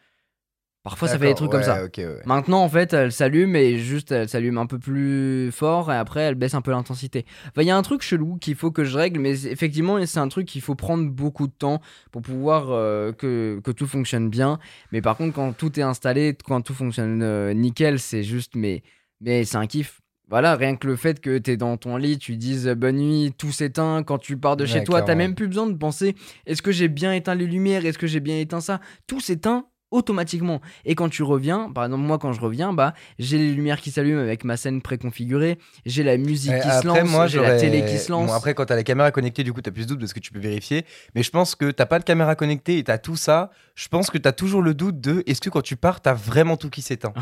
Parfois, 0.89 1.09
ça 1.09 1.19
fait 1.19 1.29
des 1.29 1.35
trucs 1.35 1.51
comme 1.51 1.63
ça. 1.63 1.85
ouais. 1.85 2.21
Maintenant, 2.25 2.63
en 2.63 2.69
fait, 2.69 2.93
elle 2.93 3.13
s'allume 3.13 3.57
et 3.57 3.79
juste, 3.79 4.13
elle 4.13 4.29
s'allume 4.29 4.59
un 4.59 4.67
peu 4.67 4.79
plus 4.79 5.51
fort 5.53 5.93
et 5.93 5.97
après, 5.97 6.21
elle 6.23 6.35
baisse 6.35 6.55
un 6.55 6.63
peu 6.63 6.71
l'intensité. 6.71 7.27
Enfin, 7.49 7.63
il 7.63 7.67
y 7.67 7.71
a 7.71 7.77
un 7.77 7.83
truc 7.83 8.03
chelou 8.03 8.37
qu'il 8.37 8.55
faut 8.55 8.71
que 8.71 8.85
je 8.85 8.97
règle, 8.97 9.21
mais 9.21 9.47
effectivement, 9.47 10.05
c'est 10.07 10.21
un 10.21 10.29
truc 10.29 10.47
qu'il 10.47 10.63
faut 10.63 10.75
prendre 10.75 11.09
beaucoup 11.11 11.47
de 11.47 11.53
temps 11.53 11.81
pour 12.11 12.23
pouvoir 12.23 12.71
euh, 12.71 13.13
que, 13.13 13.61
que 13.63 13.71
tout 13.71 13.87
fonctionne 13.87 14.31
bien. 14.31 14.59
Mais 14.93 15.03
par 15.03 15.17
contre, 15.17 15.35
quand 15.35 15.53
tout 15.53 15.79
est 15.79 15.83
installé, 15.83 16.37
quand 16.45 16.61
tout 16.63 16.75
fonctionne 16.75 17.23
euh, 17.23 17.53
nickel, 17.53 17.99
c'est 17.99 18.23
juste, 18.23 18.55
mais, 18.55 18.83
mais 19.21 19.45
c'est 19.45 19.57
un 19.57 19.67
kiff. 19.67 20.01
Voilà, 20.31 20.57
rien 20.57 20.77
que 20.77 20.87
le 20.87 20.97
fait 20.97 21.21
que 21.21 21.39
tu 21.39 21.53
es 21.53 21.57
dans 21.57 21.79
ton 21.79 21.97
lit, 21.97 22.19
tu 22.19 22.37
dises 22.37 22.69
euh, 22.69 22.75
bonne 22.75 22.97
nuit, 22.97 23.33
tout 23.37 23.51
s'éteint. 23.51 24.03
Quand 24.03 24.19
tu 24.19 24.37
pars 24.37 24.57
de 24.57 24.67
chez 24.67 24.85
toi, 24.85 25.01
t'as 25.03 25.15
même 25.15 25.35
plus 25.35 25.49
besoin 25.49 25.67
de 25.67 25.77
penser 25.77 26.15
est-ce 26.45 26.61
que 26.61 26.71
j'ai 26.71 26.89
bien 26.89 27.15
éteint 27.15 27.35
les 27.35 27.47
lumières, 27.47 27.87
est-ce 27.87 27.99
que 27.99 28.07
j'ai 28.07 28.21
bien 28.21 28.39
éteint 28.39 28.61
ça? 28.61 28.81
Tout 29.07 29.21
s'éteint 29.21 29.67
automatiquement. 29.91 30.61
Et 30.85 30.95
quand 30.95 31.09
tu 31.09 31.23
reviens, 31.23 31.71
par 31.73 31.85
exemple, 31.85 32.03
moi 32.05 32.19
quand 32.19 32.33
je 32.33 32.41
reviens, 32.41 32.73
bah 32.73 32.95
j'ai 33.19 33.39
les 33.39 33.53
lumières 33.53 33.81
qui 33.81 33.91
s'allument 33.91 34.21
avec 34.21 34.45
ma 34.45 34.57
scène 34.57 34.83
préconfigurée, 34.83 35.59
j'ai 35.87 36.03
la 36.03 36.17
musique 36.17 36.55
qui 36.61 36.69
se 36.71 36.87
lance, 36.87 37.11
moi, 37.11 37.27
j'ai 37.27 37.41
la 37.41 37.57
télé 37.59 37.85
qui 37.85 37.99
se 37.99 38.11
lance. 38.11 38.29
Bon, 38.29 38.33
après, 38.33 38.55
quand 38.55 38.67
t'as 38.67 38.77
la 38.77 38.85
caméra 38.85 39.11
connectée, 39.11 39.45
du 39.45 39.53
coup, 39.53 39.61
t'as 39.61 39.71
plus 39.71 39.85
de 39.85 39.89
doute 39.91 40.01
parce 40.01 40.13
que 40.13 40.21
tu 40.21 40.33
peux 40.33 40.41
vérifier. 40.41 40.85
Mais 41.15 41.23
je 41.23 41.31
pense 41.31 41.55
que 41.55 41.71
t'as 41.71 41.87
pas 41.87 41.99
de 41.99 42.05
caméra 42.05 42.35
connectée 42.35 42.79
et 42.79 42.85
t'as 42.85 42.99
tout 42.99 43.17
ça. 43.17 43.51
Je 43.75 43.89
pense 43.89 44.11
que 44.11 44.19
t'as 44.19 44.33
toujours 44.33 44.63
le 44.63 44.75
doute 44.75 45.01
de 45.01 45.23
est-ce 45.27 45.41
que 45.41 45.51
quand 45.51 45.63
tu 45.63 45.77
pars, 45.77 46.01
t'as 46.01 46.15
vraiment 46.15 46.57
tout 46.57 46.71
qui 46.71 46.83
s'éteint? 46.83 47.15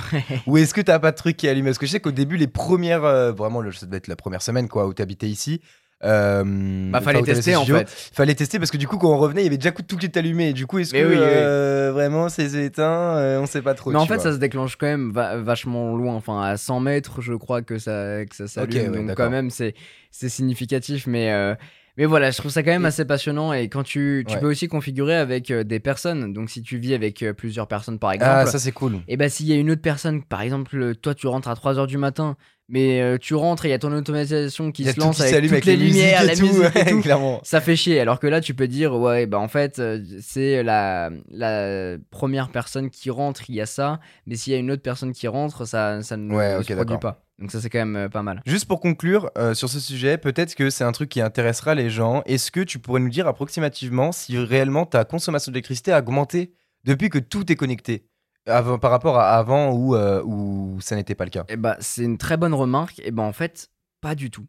Ou 0.47 0.57
est-ce 0.57 0.75
que 0.75 0.81
t'as 0.81 0.99
pas 0.99 1.13
de 1.13 1.17
truc 1.17 1.37
qui 1.37 1.47
est 1.47 1.51
allumé 1.51 1.71
Parce 1.71 1.79
que 1.79 1.87
je 1.87 1.93
sais 1.93 2.01
qu'au 2.01 2.13
début, 2.13 2.37
les 2.37 2.47
premières. 2.49 3.05
euh, 3.05 3.33
vraiment, 3.33 3.63
ça 3.73 3.87
devait 3.87 3.99
être 3.99 4.09
la 4.09 4.17
première 4.17 4.43
semaine, 4.43 4.69
quoi, 4.69 4.87
où 4.87 4.95
t'habitais 4.95 5.29
ici. 5.29 5.61
Euh, 6.05 6.91
bah 6.91 7.01
fallait 7.01 7.23
tester 7.23 7.57
en 7.57 7.65
fait. 7.65 7.89
Fallait 8.13 8.35
tester 8.35 8.59
parce 8.59 8.71
que 8.71 8.77
du 8.77 8.87
coup, 8.87 8.99
quand 8.99 9.11
on 9.11 9.17
revenait, 9.17 9.41
il 9.43 9.45
y 9.45 9.49
avait 9.49 9.57
déjà 9.57 9.73
tout 9.73 9.97
qui 9.97 10.07
était 10.07 10.19
allumé. 10.19 10.51
Et 10.51 10.53
du 10.53 10.67
coup, 10.67 10.79
est-ce 10.79 10.93
que 10.93 10.99
oui, 10.99 11.17
euh, 11.19 11.91
vraiment 11.93 12.29
c'est 12.29 12.53
éteint 12.65 13.17
Euh, 13.17 13.41
On 13.41 13.47
sait 13.47 13.63
pas 13.63 13.75
trop. 13.75 13.91
Mais 13.91 13.97
en 13.99 14.07
fait, 14.07 14.15
vois. 14.17 14.23
ça 14.25 14.33
se 14.33 14.39
déclenche 14.39 14.77
quand 14.77 14.87
même 14.87 15.11
va- 15.11 15.37
vachement 15.39 15.97
loin. 15.97 16.15
Enfin, 16.15 16.43
à 16.43 16.57
100 16.57 16.81
mètres, 16.81 17.23
je 17.23 17.33
crois 17.33 17.63
que 17.63 17.79
ça, 17.79 18.25
que 18.27 18.37
ça 18.37 18.47
s'allume. 18.47 18.93
ouais, 18.93 19.05
Donc, 19.07 19.17
quand 19.17 19.31
même, 19.31 19.51
c'est 19.51 19.75
c'est 20.11 20.29
significatif. 20.29 21.07
Mais, 21.07 21.33
euh, 21.33 21.55
mais 21.97 22.05
voilà, 22.05 22.31
je 22.31 22.37
trouve 22.39 22.51
ça 22.53 22.63
quand 22.63 22.71
même 22.73 22.85
assez 22.85 23.05
passionnant. 23.07 23.55
Et 23.55 23.69
quand 23.71 23.83
tu, 23.83 24.23
tu 24.29 24.35
Ouais. 24.35 24.41
peux 24.41 24.49
aussi 24.51 24.69
configurer 24.69 25.17
avec 25.17 25.51
euh, 25.51 25.65
des 25.65 25.81
personnes. 25.81 26.33
Donc, 26.35 26.51
si 26.51 26.61
tu 26.63 26.77
vis 26.77 26.93
avec 26.93 27.23
euh, 27.23 27.33
plusieurs 27.33 27.69
personnes, 27.69 27.99
par 27.99 28.13
exemple, 28.13 28.33
Ah, 28.35 28.47
ça 28.47 28.59
c'est 28.59 28.73
cool. 28.73 28.99
et 29.09 29.17
bah 29.17 29.31
s'il 29.31 29.47
y 29.47 29.53
a 29.55 29.57
une 29.57 29.71
autre 29.71 29.81
personne, 29.83 30.23
par 30.23 30.43
exemple, 30.43 30.95
toi 30.97 31.15
tu 31.15 31.27
rentres 31.27 31.49
à 31.49 31.55
3h 31.55 31.87
du 31.87 31.97
matin, 31.97 32.37
mais 32.69 33.01
euh, 33.01 33.19
tu 33.19 33.35
rentres 33.35 33.65
et 33.65 33.69
il 33.69 33.71
y 33.71 33.75
a 33.75 33.79
ton 33.79 33.93
automatisation 33.93 34.73
qui 34.73 34.85
se 34.85 34.99
lance 34.99 35.17
qui 35.17 35.23
avec 35.23 35.51
toutes 35.51 35.65
les 35.65 35.77
musiques 35.77 35.95
lumières, 35.95 36.23
et 36.23 36.27
la 36.27 36.37
tout, 36.37 36.43
musique 36.43 36.63
et 36.75 36.79
ouais, 36.79 36.91
tout. 36.91 37.01
clairement. 37.03 37.41
Ça 37.45 37.61
fait 37.61 37.77
chier, 37.77 38.01
alors 38.01 38.19
que 38.19 38.27
là 38.27 38.41
tu 38.41 38.55
peux 38.55 38.69
dire 38.69 38.95
ouais 38.95 39.27
bah 39.27 39.39
en 39.39 39.49
fait 39.49 39.79
euh, 39.79 40.03
c'est 40.21 40.63
la, 40.63 41.11
la 41.31 41.97
première 42.11 42.49
personne 42.51 42.91
qui 42.91 43.11
rentre, 43.11 43.49
il 43.49 43.55
y 43.55 43.61
a 43.61 43.67
ça, 43.67 44.01
mais 44.27 44.37
s'il 44.37 44.53
y 44.53 44.57
a 44.57 44.59
une 44.59 44.71
autre 44.71 44.83
personne 44.83 45.13
qui 45.13 45.29
rentre, 45.29 45.65
ça, 45.67 46.03
ça 46.03 46.17
ne 46.17 46.33
Ouais, 46.35 46.63
se 46.63 46.73
produit 46.73 46.99
pas. 46.99 47.23
Donc 47.39 47.53
ça 47.53 47.61
c'est 47.61 47.69
quand 47.69 47.79
même 47.79 47.97
euh, 47.97 48.09
pas 48.09 48.23
mal. 48.23 48.41
Juste 48.47 48.65
pour 48.67 48.81
conclure 48.81 49.31
euh, 49.37 49.53
sur 49.55 49.69
ce 49.69 49.79
sujet, 49.79 50.17
peut-être 50.17 50.55
que 50.55 50.71
c'est 50.71 50.85
un 50.85 50.93
truc 50.93 51.11
qui 51.11 51.21
intéressera 51.21 51.75
les 51.75 51.91
gens. 51.91 52.23
Est-ce 52.25 52.51
que 52.51 52.61
tu 52.61 52.79
pourrais 52.79 53.01
nous 53.01 53.11
dire 53.11 53.27
approximativement 53.27 54.11
si 54.11 54.39
réellement 54.39 54.87
ta 54.87 55.05
consommation 55.05 55.53
d'électricité 55.53 55.93
a 55.93 55.99
augmenté 55.99 56.53
depuis 56.85 57.11
que 57.11 57.19
tout 57.19 57.53
est 57.53 57.57
connecté? 57.57 58.07
Avant, 58.47 58.79
par 58.79 58.91
rapport 58.91 59.19
à 59.19 59.31
avant 59.37 59.73
où, 59.73 59.95
euh, 59.95 60.23
où 60.25 60.79
ça 60.81 60.97
n'était 60.97 61.15
pas 61.15 61.25
le 61.25 61.31
cas? 61.31 61.45
Et 61.49 61.57
bah 61.57 61.77
c'est 61.81 62.05
une 62.05 62.19
très 62.19 62.37
bonne 62.37 62.55
remarque, 62.55 63.01
et 63.05 63.11
bah 63.11 63.23
en 63.23 63.33
fait 63.33 63.69
pas 64.01 64.15
du 64.15 64.31
tout. 64.31 64.47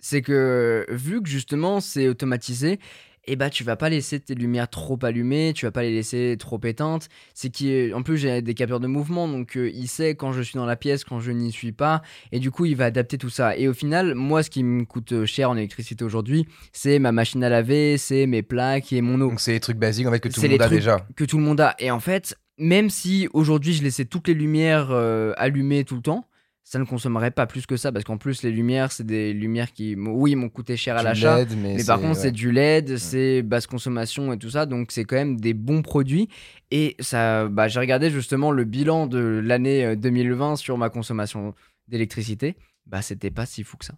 C'est 0.00 0.22
que 0.22 0.86
vu 0.90 1.22
que 1.22 1.28
justement 1.28 1.80
c'est 1.80 2.08
automatisé, 2.08 2.78
et 3.24 3.36
bah 3.36 3.50
tu 3.50 3.62
vas 3.62 3.76
pas 3.76 3.88
laisser 3.88 4.18
tes 4.18 4.34
lumières 4.34 4.68
trop 4.68 4.98
allumées, 5.02 5.52
tu 5.54 5.64
vas 5.64 5.70
pas 5.70 5.82
les 5.82 5.92
laisser 5.94 6.34
trop 6.40 6.60
éteintes. 6.64 7.08
C'est 7.34 7.50
qu'en 7.50 8.02
plus 8.02 8.16
j'ai 8.18 8.42
des 8.42 8.54
capteurs 8.54 8.80
de 8.80 8.88
mouvement, 8.88 9.28
donc 9.28 9.56
euh, 9.56 9.70
il 9.72 9.86
sait 9.86 10.16
quand 10.16 10.32
je 10.32 10.42
suis 10.42 10.56
dans 10.56 10.66
la 10.66 10.74
pièce, 10.74 11.04
quand 11.04 11.20
je 11.20 11.30
n'y 11.30 11.52
suis 11.52 11.70
pas, 11.70 12.02
et 12.32 12.40
du 12.40 12.50
coup 12.50 12.64
il 12.64 12.74
va 12.74 12.86
adapter 12.86 13.18
tout 13.18 13.30
ça. 13.30 13.56
Et 13.56 13.68
au 13.68 13.74
final, 13.74 14.16
moi 14.16 14.42
ce 14.42 14.50
qui 14.50 14.64
me 14.64 14.84
coûte 14.84 15.12
euh, 15.12 15.24
cher 15.24 15.50
en 15.50 15.56
électricité 15.56 16.04
aujourd'hui, 16.04 16.48
c'est 16.72 16.98
ma 16.98 17.12
machine 17.12 17.44
à 17.44 17.48
laver, 17.48 17.96
c'est 17.96 18.26
mes 18.26 18.42
plaques 18.42 18.92
et 18.92 19.02
mon 19.02 19.20
eau 19.20 19.28
Donc 19.30 19.40
c'est 19.40 19.52
des 19.52 19.60
trucs 19.60 19.78
basiques 19.78 20.08
en 20.08 20.10
fait 20.10 20.18
que 20.18 20.28
tout 20.28 20.40
le 20.42 20.48
monde 20.48 20.58
les 20.58 20.64
a 20.64 20.66
trucs- 20.66 20.78
déjà. 20.78 21.06
que 21.14 21.24
tout 21.24 21.38
le 21.38 21.44
monde 21.44 21.60
a. 21.60 21.76
Et 21.78 21.92
en 21.92 22.00
fait, 22.00 22.36
même 22.58 22.90
si 22.90 23.28
aujourd'hui 23.32 23.72
je 23.72 23.82
laissais 23.82 24.04
toutes 24.04 24.28
les 24.28 24.34
lumières 24.34 24.90
euh, 24.90 25.32
allumées 25.36 25.84
tout 25.84 25.96
le 25.96 26.02
temps, 26.02 26.26
ça 26.64 26.78
ne 26.78 26.84
consommerait 26.84 27.32
pas 27.32 27.46
plus 27.46 27.66
que 27.66 27.76
ça 27.76 27.90
parce 27.90 28.04
qu'en 28.04 28.18
plus 28.18 28.42
les 28.42 28.50
lumières 28.50 28.92
c'est 28.92 29.04
des 29.04 29.32
lumières 29.32 29.72
qui 29.72 29.96
oui 29.96 30.36
m'ont 30.36 30.48
coûté 30.48 30.76
cher 30.76 30.96
à 30.96 31.02
l'achat 31.02 31.44
mais, 31.56 31.74
mais 31.76 31.84
par 31.84 32.00
contre 32.00 32.16
c'est 32.16 32.30
du 32.30 32.52
LED 32.52 32.98
c'est 32.98 33.42
basse 33.42 33.66
consommation 33.66 34.32
et 34.32 34.38
tout 34.38 34.50
ça 34.50 34.64
donc 34.64 34.92
c'est 34.92 35.04
quand 35.04 35.16
même 35.16 35.40
des 35.40 35.54
bons 35.54 35.82
produits. 35.82 36.28
Et 36.70 36.96
ça 37.00 37.48
bah, 37.48 37.68
j'ai 37.68 37.80
regardé 37.80 38.10
justement 38.10 38.50
le 38.50 38.64
bilan 38.64 39.06
de 39.06 39.40
l'année 39.42 39.84
euh, 39.84 39.96
2020 39.96 40.56
sur 40.56 40.78
ma 40.78 40.88
consommation 40.88 41.54
d'électricité. 41.88 42.56
Bah 42.86 43.02
c'était 43.02 43.30
pas 43.30 43.46
si 43.46 43.64
fou 43.64 43.76
que 43.76 43.84
ça. 43.84 43.94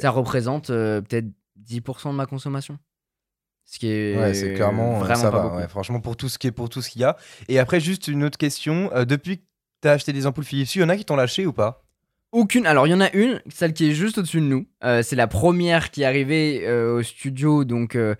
Ça 0.00 0.10
représente 0.10 0.70
euh, 0.70 1.00
peut-être 1.00 1.28
10% 1.64 2.10
de 2.10 2.16
ma 2.16 2.26
consommation 2.26 2.78
ce 3.70 3.78
qui 3.78 3.88
est 3.88 4.16
Ouais, 4.18 4.32
c'est 4.34 4.54
clairement 4.54 4.96
euh, 4.96 4.98
vraiment 5.00 5.22
ça 5.22 5.30
pas 5.30 5.48
va. 5.48 5.56
ouais, 5.56 5.68
franchement, 5.68 6.00
pour 6.00 6.16
tout 6.16 6.28
ce 6.28 6.38
qui 6.38 6.46
est 6.46 6.52
pour 6.52 6.68
tout 6.68 6.80
ce 6.82 6.88
qu'il 6.90 7.02
y 7.02 7.04
a. 7.04 7.16
Et 7.48 7.58
après, 7.58 7.80
juste 7.80 8.08
une 8.08 8.24
autre 8.24 8.38
question. 8.38 8.90
euh, 8.94 9.04
depuis 9.04 9.38
que 9.38 9.42
t'as 9.82 9.92
acheté 9.92 10.12
des 10.12 10.26
ampoules 10.26 10.44
Philips, 10.44 10.74
il 10.74 10.80
y 10.80 10.84
en 10.84 10.88
a 10.88 10.96
qui 10.96 11.04
t'ont 11.04 11.16
lâché 11.16 11.44
ou 11.46 11.52
pas? 11.52 11.82
Aucune. 12.32 12.66
Alors, 12.66 12.86
il 12.86 12.90
y 12.90 12.94
en 12.94 13.00
a 13.00 13.10
une, 13.12 13.40
celle 13.48 13.72
qui 13.72 13.88
est 13.90 13.94
juste 13.94 14.18
au-dessus 14.18 14.40
de 14.40 14.46
nous. 14.46 14.66
Euh, 14.84 15.02
c'est 15.02 15.16
la 15.16 15.26
première 15.26 15.90
qui 15.90 16.02
est 16.02 16.04
arrivée 16.06 16.62
euh, 16.66 16.96
au 16.96 17.02
studio, 17.02 17.64
donc. 17.64 17.94
euh, 17.94 18.14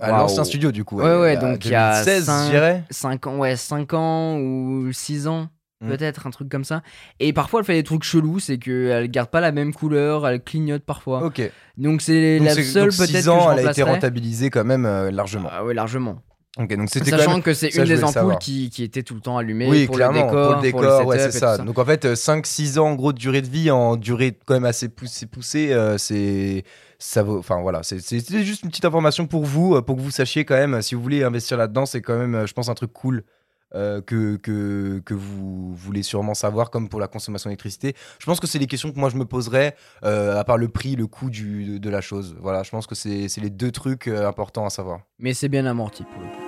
À 0.00 0.10
l'ancien 0.10 0.42
studio, 0.44 0.72
du 0.72 0.84
coup. 0.84 0.96
Ouais, 0.96 1.16
ouais, 1.20 1.36
donc 1.36 1.64
il 1.64 1.70
y 1.70 1.74
a 1.74 2.04
2016, 2.04 2.24
cinq- 2.24 2.44
je 2.46 2.50
dirais. 2.50 2.84
5 2.90 3.26
ans, 3.28 3.38
ouais, 3.38 3.56
5 3.56 3.94
ans 3.94 4.38
ou 4.38 4.92
6 4.92 5.28
ans, 5.28 5.48
Mm. 5.84 5.88
peut-être, 5.88 6.26
un 6.26 6.30
truc 6.30 6.48
comme 6.48 6.64
ça. 6.64 6.82
Et 7.20 7.32
parfois, 7.32 7.60
elle 7.60 7.66
fait 7.66 7.74
des 7.74 7.82
trucs 7.82 8.02
chelous, 8.04 8.40
c'est 8.40 8.58
qu'elle 8.58 9.08
garde 9.10 9.30
pas 9.30 9.40
la 9.40 9.52
même 9.52 9.72
couleur, 9.72 10.26
elle 10.26 10.42
clignote 10.42 10.82
parfois. 10.84 11.24
Ok. 11.24 11.42
Donc, 11.76 12.02
c'est 12.02 12.38
la 12.38 12.54
seule 12.54 12.88
peut-être 12.88 13.06
six 13.06 13.24
que 13.24 13.28
ans, 13.30 13.52
je 13.54 13.58
elle 13.60 13.68
a 13.68 13.70
été 13.70 13.82
rentabilisée 13.82 14.50
quand 14.50 14.64
même 14.64 14.86
euh, 14.86 15.10
largement. 15.10 15.48
Ah 15.52 15.64
ouais, 15.64 15.74
largement. 15.74 16.22
Ok, 16.56 16.76
donc 16.76 16.88
Sachant 16.88 17.32
même. 17.32 17.42
que 17.42 17.52
c'est 17.52 17.74
une 17.74 17.84
des 17.84 18.04
ampoules 18.04 18.38
qui, 18.38 18.70
qui 18.70 18.84
était 18.84 19.02
tout 19.02 19.14
le 19.14 19.20
temps 19.20 19.36
allumée 19.36 19.68
Oui, 19.68 19.86
pour, 19.86 19.96
clairement, 19.96 20.20
le 20.20 20.26
décor, 20.28 20.46
pour 20.52 20.56
le 20.56 20.62
décor, 20.62 21.06
ouais, 21.06 21.18
c'est 21.18 21.32
ça. 21.32 21.58
Donc 21.58 21.80
en 21.80 21.84
fait, 21.84 22.04
5-6 22.06 22.78
ans 22.78 22.90
en 22.90 22.94
gros 22.94 23.12
de 23.12 23.18
durée 23.18 23.42
de 23.42 23.48
vie, 23.48 23.72
en 23.72 23.96
durée 23.96 24.38
quand 24.46 24.54
même 24.54 24.64
assez 24.64 24.88
poussée, 24.88 25.26
poussée 25.26 25.72
euh, 25.72 25.98
c'est 25.98 26.62
ça 27.00 27.24
vaut. 27.24 27.38
Enfin 27.40 27.60
voilà, 27.60 27.82
c'est- 27.82 27.98
juste 28.44 28.62
une 28.62 28.68
petite 28.70 28.84
information 28.84 29.26
pour 29.26 29.44
vous, 29.44 29.74
euh, 29.74 29.82
pour 29.82 29.96
que 29.96 30.00
vous 30.00 30.12
sachiez 30.12 30.44
quand 30.44 30.54
même, 30.54 30.80
si 30.80 30.94
vous 30.94 31.02
voulez 31.02 31.24
investir 31.24 31.56
là-dedans, 31.56 31.86
c'est 31.86 32.00
quand 32.02 32.16
même, 32.16 32.36
euh, 32.36 32.46
je 32.46 32.52
pense, 32.52 32.68
un 32.68 32.74
truc 32.74 32.92
cool 32.92 33.24
euh, 33.74 34.00
que, 34.00 34.36
que, 34.36 35.02
que 35.04 35.14
vous 35.14 35.74
voulez 35.74 36.02
sûrement 36.02 36.34
savoir, 36.34 36.70
comme 36.70 36.88
pour 36.88 37.00
la 37.00 37.08
consommation 37.08 37.48
d'électricité. 37.50 37.94
Je 38.18 38.26
pense 38.26 38.40
que 38.40 38.46
c'est 38.46 38.58
les 38.58 38.66
questions 38.66 38.92
que 38.92 38.98
moi 38.98 39.10
je 39.10 39.16
me 39.16 39.24
poserais, 39.24 39.74
euh, 40.04 40.38
à 40.38 40.44
part 40.44 40.58
le 40.58 40.68
prix, 40.68 40.96
le 40.96 41.06
coût 41.06 41.30
du, 41.30 41.64
de, 41.64 41.78
de 41.78 41.90
la 41.90 42.00
chose. 42.00 42.36
Voilà, 42.40 42.62
je 42.62 42.70
pense 42.70 42.86
que 42.86 42.94
c'est 42.94 43.28
les 43.38 43.50
deux 43.50 43.70
trucs 43.70 44.08
euh, 44.08 44.28
importants 44.28 44.66
à 44.66 44.70
savoir. 44.70 45.00
Mais 45.18 45.34
c'est 45.34 45.48
bien 45.48 45.66
amorti 45.66 46.04
pour 46.04 46.22
le 46.22 46.28
coup. 46.28 46.43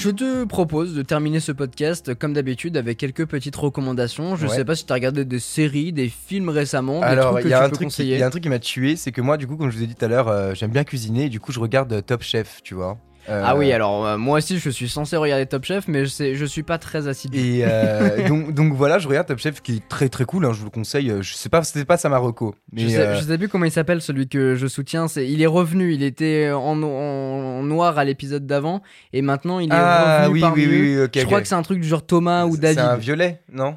Je 0.00 0.08
te 0.08 0.44
propose 0.44 0.94
de 0.94 1.02
terminer 1.02 1.40
ce 1.40 1.52
podcast 1.52 2.14
comme 2.14 2.32
d'habitude 2.32 2.78
avec 2.78 2.96
quelques 2.96 3.26
petites 3.26 3.54
recommandations. 3.56 4.34
Je 4.34 4.46
Ouais. 4.46 4.54
sais 4.56 4.64
pas 4.64 4.74
si 4.74 4.86
tu 4.86 4.92
as 4.92 4.94
regardé 4.94 5.26
des 5.26 5.38
séries, 5.38 5.92
des 5.92 6.08
films 6.08 6.48
récemment, 6.48 7.02
Alors, 7.02 7.32
trucs 7.32 7.40
il 7.40 7.44
que 7.44 7.48
y, 7.50 7.52
a 7.52 7.58
tu 7.58 7.64
un 7.64 7.68
peux 7.68 7.74
truc 7.74 7.88
qui- 7.88 7.94
conseiller. 7.96 8.14
il 8.16 8.20
y 8.20 8.22
a 8.22 8.26
un 8.26 8.30
truc 8.30 8.42
qui 8.42 8.48
m'a 8.48 8.58
tué, 8.58 8.96
c'est 8.96 9.12
que 9.12 9.20
moi, 9.20 9.36
du 9.36 9.46
coup, 9.46 9.56
comme 9.58 9.70
je 9.70 9.76
vous 9.76 9.82
ai 9.84 9.86
dit 9.86 9.94
tout 9.94 10.04
à 10.04 10.08
l'heure, 10.08 10.28
euh, 10.28 10.54
j'aime 10.54 10.70
bien 10.70 10.84
cuisiner, 10.84 11.26
et 11.26 11.28
du 11.28 11.38
coup, 11.38 11.52
je 11.52 11.60
regarde 11.60 11.92
euh, 11.92 12.00
Top 12.00 12.22
Chef, 12.22 12.60
tu 12.64 12.74
vois. 12.74 12.96
Euh, 13.28 13.42
Ah 13.44 13.56
oui, 13.56 13.72
alors 13.72 14.06
euh, 14.06 14.18
moi 14.18 14.38
aussi 14.38 14.58
je 14.58 14.70
suis 14.70 14.88
censé 14.88 15.16
regarder 15.16 15.46
Top 15.46 15.64
Chef, 15.64 15.86
mais 15.88 16.06
je, 16.06 16.34
je 16.34 16.44
suis 16.44 16.62
pas 16.62 16.78
très 16.78 17.08
assidu. 17.08 17.38
Et 17.38 17.60
euh, 17.64 18.28
donc, 18.28 18.54
donc 18.54 18.72
voilà, 18.74 18.98
je 18.98 19.08
regarde 19.08 19.26
Top 19.26 19.38
Chef 19.38 19.60
qui 19.60 19.76
est 19.76 19.88
très 19.88 20.08
très 20.08 20.24
cool, 20.24 20.46
hein, 20.46 20.52
je 20.52 20.58
vous 20.58 20.64
le 20.64 20.70
conseille. 20.70 21.12
Je 21.20 21.34
sais 21.34 21.48
pas, 21.48 21.62
c'était 21.62 21.84
pas 21.84 21.96
ça 21.96 22.08
Marocco. 22.08 22.54
Mais 22.72 22.82
je, 22.82 22.88
sais, 22.88 23.16
je 23.16 23.22
sais 23.22 23.38
plus 23.38 23.48
comment 23.48 23.64
il 23.66 23.70
s'appelle 23.70 24.00
celui 24.00 24.28
que 24.28 24.54
je 24.54 24.66
soutiens. 24.66 25.08
C'est, 25.08 25.28
il 25.28 25.42
est 25.42 25.46
revenu. 25.46 25.92
Il 25.92 26.02
était 26.02 26.50
en, 26.50 26.82
en 26.82 27.62
noir 27.62 27.98
à 27.98 28.04
l'épisode 28.04 28.46
d'avant 28.46 28.82
et 29.12 29.22
maintenant 29.22 29.58
il 29.58 29.68
est 29.70 29.74
ah 29.74 30.20
revenu 30.22 30.34
oui, 30.34 30.40
parmi 30.40 30.66
oui, 30.66 30.68
oui, 30.70 30.96
oui, 30.96 31.02
ok. 31.04 31.10
je 31.16 31.24
crois 31.24 31.40
que 31.40 31.48
c'est 31.48 31.54
un 31.54 31.62
truc 31.62 31.80
du 31.80 31.88
genre 31.88 32.04
Thomas 32.04 32.46
ou 32.46 32.56
David. 32.56 32.78
C'est 32.78 32.84
un 32.84 32.96
violet, 32.96 33.42
non? 33.52 33.76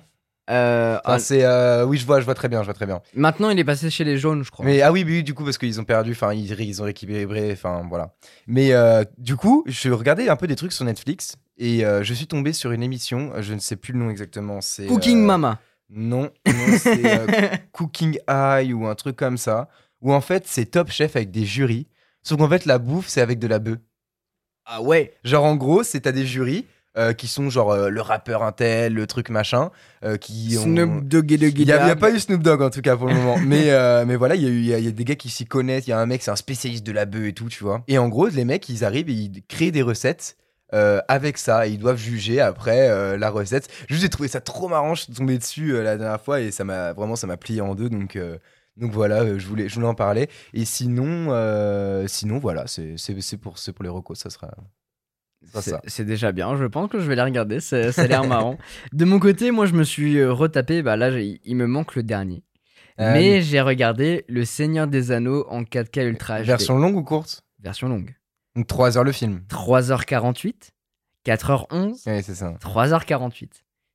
Euh, 0.49 0.97
Enfin, 1.05 1.19
c'est 1.19 1.43
euh, 1.43 1.85
oui, 1.85 1.97
je 1.97 2.05
vois, 2.05 2.19
je 2.19 2.25
vois 2.25 2.35
très 2.35 2.49
bien, 2.49 2.59
je 2.61 2.65
vois 2.65 2.73
très 2.73 2.85
bien. 2.85 3.01
maintenant 3.13 3.49
il 3.49 3.57
est 3.59 3.63
passé 3.63 3.89
chez 3.89 4.03
les 4.03 4.17
jaunes, 4.17 4.43
je 4.43 4.51
crois. 4.51 4.65
Mais 4.65 4.81
ah 4.81 4.91
oui, 4.91 5.03
oui, 5.07 5.23
du 5.23 5.33
coup 5.33 5.43
parce 5.45 5.57
qu'ils 5.57 5.79
ont 5.79 5.85
perdu, 5.85 6.11
enfin 6.11 6.33
ils, 6.33 6.59
ils 6.59 6.81
ont 6.81 6.85
récupéré, 6.85 7.51
enfin 7.53 7.85
voilà. 7.89 8.13
Mais 8.47 8.73
euh, 8.73 9.03
du 9.17 9.35
coup, 9.37 9.63
je 9.67 9.89
regardais 9.89 10.27
un 10.29 10.35
peu 10.35 10.47
des 10.47 10.55
trucs 10.57 10.73
sur 10.73 10.83
Netflix 10.85 11.35
et 11.57 11.81
je 12.01 12.13
suis 12.13 12.27
tombé 12.27 12.51
sur 12.51 12.71
une 12.71 12.83
émission, 12.83 13.31
je 13.39 13.53
ne 13.53 13.59
sais 13.59 13.75
plus 13.77 13.93
le 13.93 13.99
nom 13.99 14.09
exactement. 14.09 14.59
C'est 14.61 14.87
Cooking 14.87 15.23
Mama. 15.23 15.59
Non, 15.89 16.29
non, 16.47 16.77
c'est 16.79 17.67
Cooking 17.71 18.17
Eye 18.27 18.73
ou 18.73 18.87
un 18.87 18.95
truc 18.95 19.15
comme 19.15 19.37
ça. 19.37 19.69
Où 20.01 20.11
en 20.11 20.21
fait 20.21 20.43
c'est 20.47 20.65
Top 20.65 20.89
Chef 20.91 21.15
avec 21.15 21.29
des 21.31 21.45
jurys. 21.45 21.87
Sauf 22.23 22.37
qu'en 22.39 22.49
fait 22.49 22.65
la 22.65 22.79
bouffe 22.79 23.07
c'est 23.07 23.21
avec 23.21 23.37
de 23.39 23.47
la 23.47 23.59
bœuf. 23.59 23.77
Ah 24.65 24.81
ouais. 24.81 25.13
Genre 25.23 25.43
en 25.45 25.55
gros 25.55 25.83
c'est 25.83 26.01
t'as 26.01 26.11
des 26.11 26.25
jurys 26.25 26.65
euh, 26.97 27.13
qui 27.13 27.27
sont 27.27 27.49
genre 27.49 27.71
euh, 27.71 27.89
le 27.89 28.01
rappeur 28.01 28.43
intel, 28.43 28.93
le 28.93 29.07
truc 29.07 29.29
machin, 29.29 29.71
euh, 30.03 30.17
qui 30.17 30.55
ont. 30.57 30.63
Snoop 30.63 31.03
Dogg 31.05 31.31
et 31.31 31.35
Il 31.35 31.65
n'y 31.65 31.71
a, 31.71 31.85
il 31.85 31.87
y 31.87 31.91
a 31.91 31.95
pas 31.95 32.11
eu 32.11 32.19
Snoop 32.19 32.41
Dogg 32.41 32.61
en 32.61 32.69
tout 32.69 32.81
cas 32.81 32.95
pour 32.95 33.07
le 33.07 33.15
moment. 33.15 33.37
mais, 33.45 33.71
mais 34.05 34.15
voilà, 34.15 34.35
il 34.35 34.43
y, 34.43 34.71
y 34.71 34.81
y 34.81 34.87
a 34.87 34.91
des 34.91 35.05
gars 35.05 35.15
qui 35.15 35.29
s'y 35.29 35.45
connaissent. 35.45 35.87
Il 35.87 35.91
y 35.91 35.93
a 35.93 35.99
un 35.99 36.05
mec, 36.05 36.21
c'est 36.23 36.31
un 36.31 36.35
spécialiste 36.35 36.85
de 36.85 36.91
la 36.91 37.05
bœuf 37.05 37.25
et 37.27 37.33
tout, 37.33 37.49
tu 37.49 37.63
vois. 37.63 37.83
Et 37.87 37.97
en 37.97 38.09
gros, 38.09 38.27
les 38.27 38.45
mecs, 38.45 38.67
ils 38.69 38.83
arrivent 38.83 39.09
et 39.09 39.13
ils 39.13 39.43
créent 39.47 39.71
des 39.71 39.81
recettes. 39.81 40.37
avec 41.07 41.37
ça, 41.37 41.67
et 41.67 41.71
ils 41.71 41.77
doivent 41.79 41.99
juger 41.99 42.41
après 42.41 43.17
la 43.17 43.29
recette. 43.29 43.69
Juste, 43.89 44.01
j'ai 44.01 44.09
trouvé 44.09 44.29
ça 44.29 44.41
trop 44.41 44.67
marrant. 44.67 44.95
Je 44.95 45.03
suis 45.03 45.13
tombé 45.13 45.37
dessus 45.37 45.73
la 45.81 45.97
dernière 45.97 46.21
fois 46.21 46.41
et 46.41 46.51
ça 46.51 46.63
m'a 46.63 46.93
vraiment, 46.93 47.15
ça 47.15 47.27
m'a 47.27 47.37
plié 47.37 47.61
en 47.61 47.75
deux. 47.75 47.89
Donc, 47.89 48.17
donc 48.77 48.91
voilà, 48.91 49.21
euh, 49.21 49.37
je 49.37 49.47
voulais, 49.47 49.69
je 49.69 49.75
voulais 49.75 49.87
en 49.87 49.95
parler. 49.95 50.29
Et 50.53 50.65
sinon, 50.65 51.27
euh, 51.29 52.07
sinon 52.07 52.39
voilà, 52.39 52.65
c'est 52.67 52.95
pour, 53.37 53.55
pour 53.55 53.83
les 53.83 53.89
recos, 53.89 54.17
ça 54.17 54.29
sera. 54.29 54.51
C'est, 55.85 56.05
déjà 56.05 56.31
bien, 56.31 56.55
je 56.55 56.65
pense 56.65 56.89
que 56.89 56.99
je 56.99 57.05
vais 57.07 57.15
les 57.15 57.21
regarder, 57.21 57.59
ça, 57.59 57.77
a 57.95 58.07
l'air 58.07 58.23
marrant. 58.25 58.57
De 58.93 59.05
mon 59.05 59.19
côté, 59.19 59.51
moi 59.51 59.65
je 59.65 59.73
me 59.73 59.83
suis 59.83 60.17
euh, 60.17 60.31
retapé, 60.33 60.81
bah 60.81 60.95
là 60.95 61.09
il 61.09 61.55
me 61.55 61.67
manque 61.67 61.95
le 61.95 62.03
dernier. 62.03 62.43
Euh, 62.99 63.13
Mais 63.13 63.41
j'ai 63.41 63.61
regardé 63.61 64.23
Le 64.27 64.45
Seigneur 64.45 64.87
des 64.87 65.11
Anneaux 65.11 65.45
en 65.49 65.63
4K 65.63 66.05
Ultra 66.05 66.41
HD. 66.41 66.45
version 66.45 66.77
longue 66.77 66.95
ou 66.95 67.03
courte? 67.03 67.43
Version 67.59 67.87
longue. 67.87 68.15
Donc 68.55 68.67
3 68.67 68.97
heures 68.97 69.03
le 69.03 69.11
film. 69.11 69.41
3h48, 69.49 70.69
4h11, 71.25 72.01
Oui, 72.05 72.23
c'est 72.23 72.35
ça. 72.35 72.53
3h48. 72.61 73.49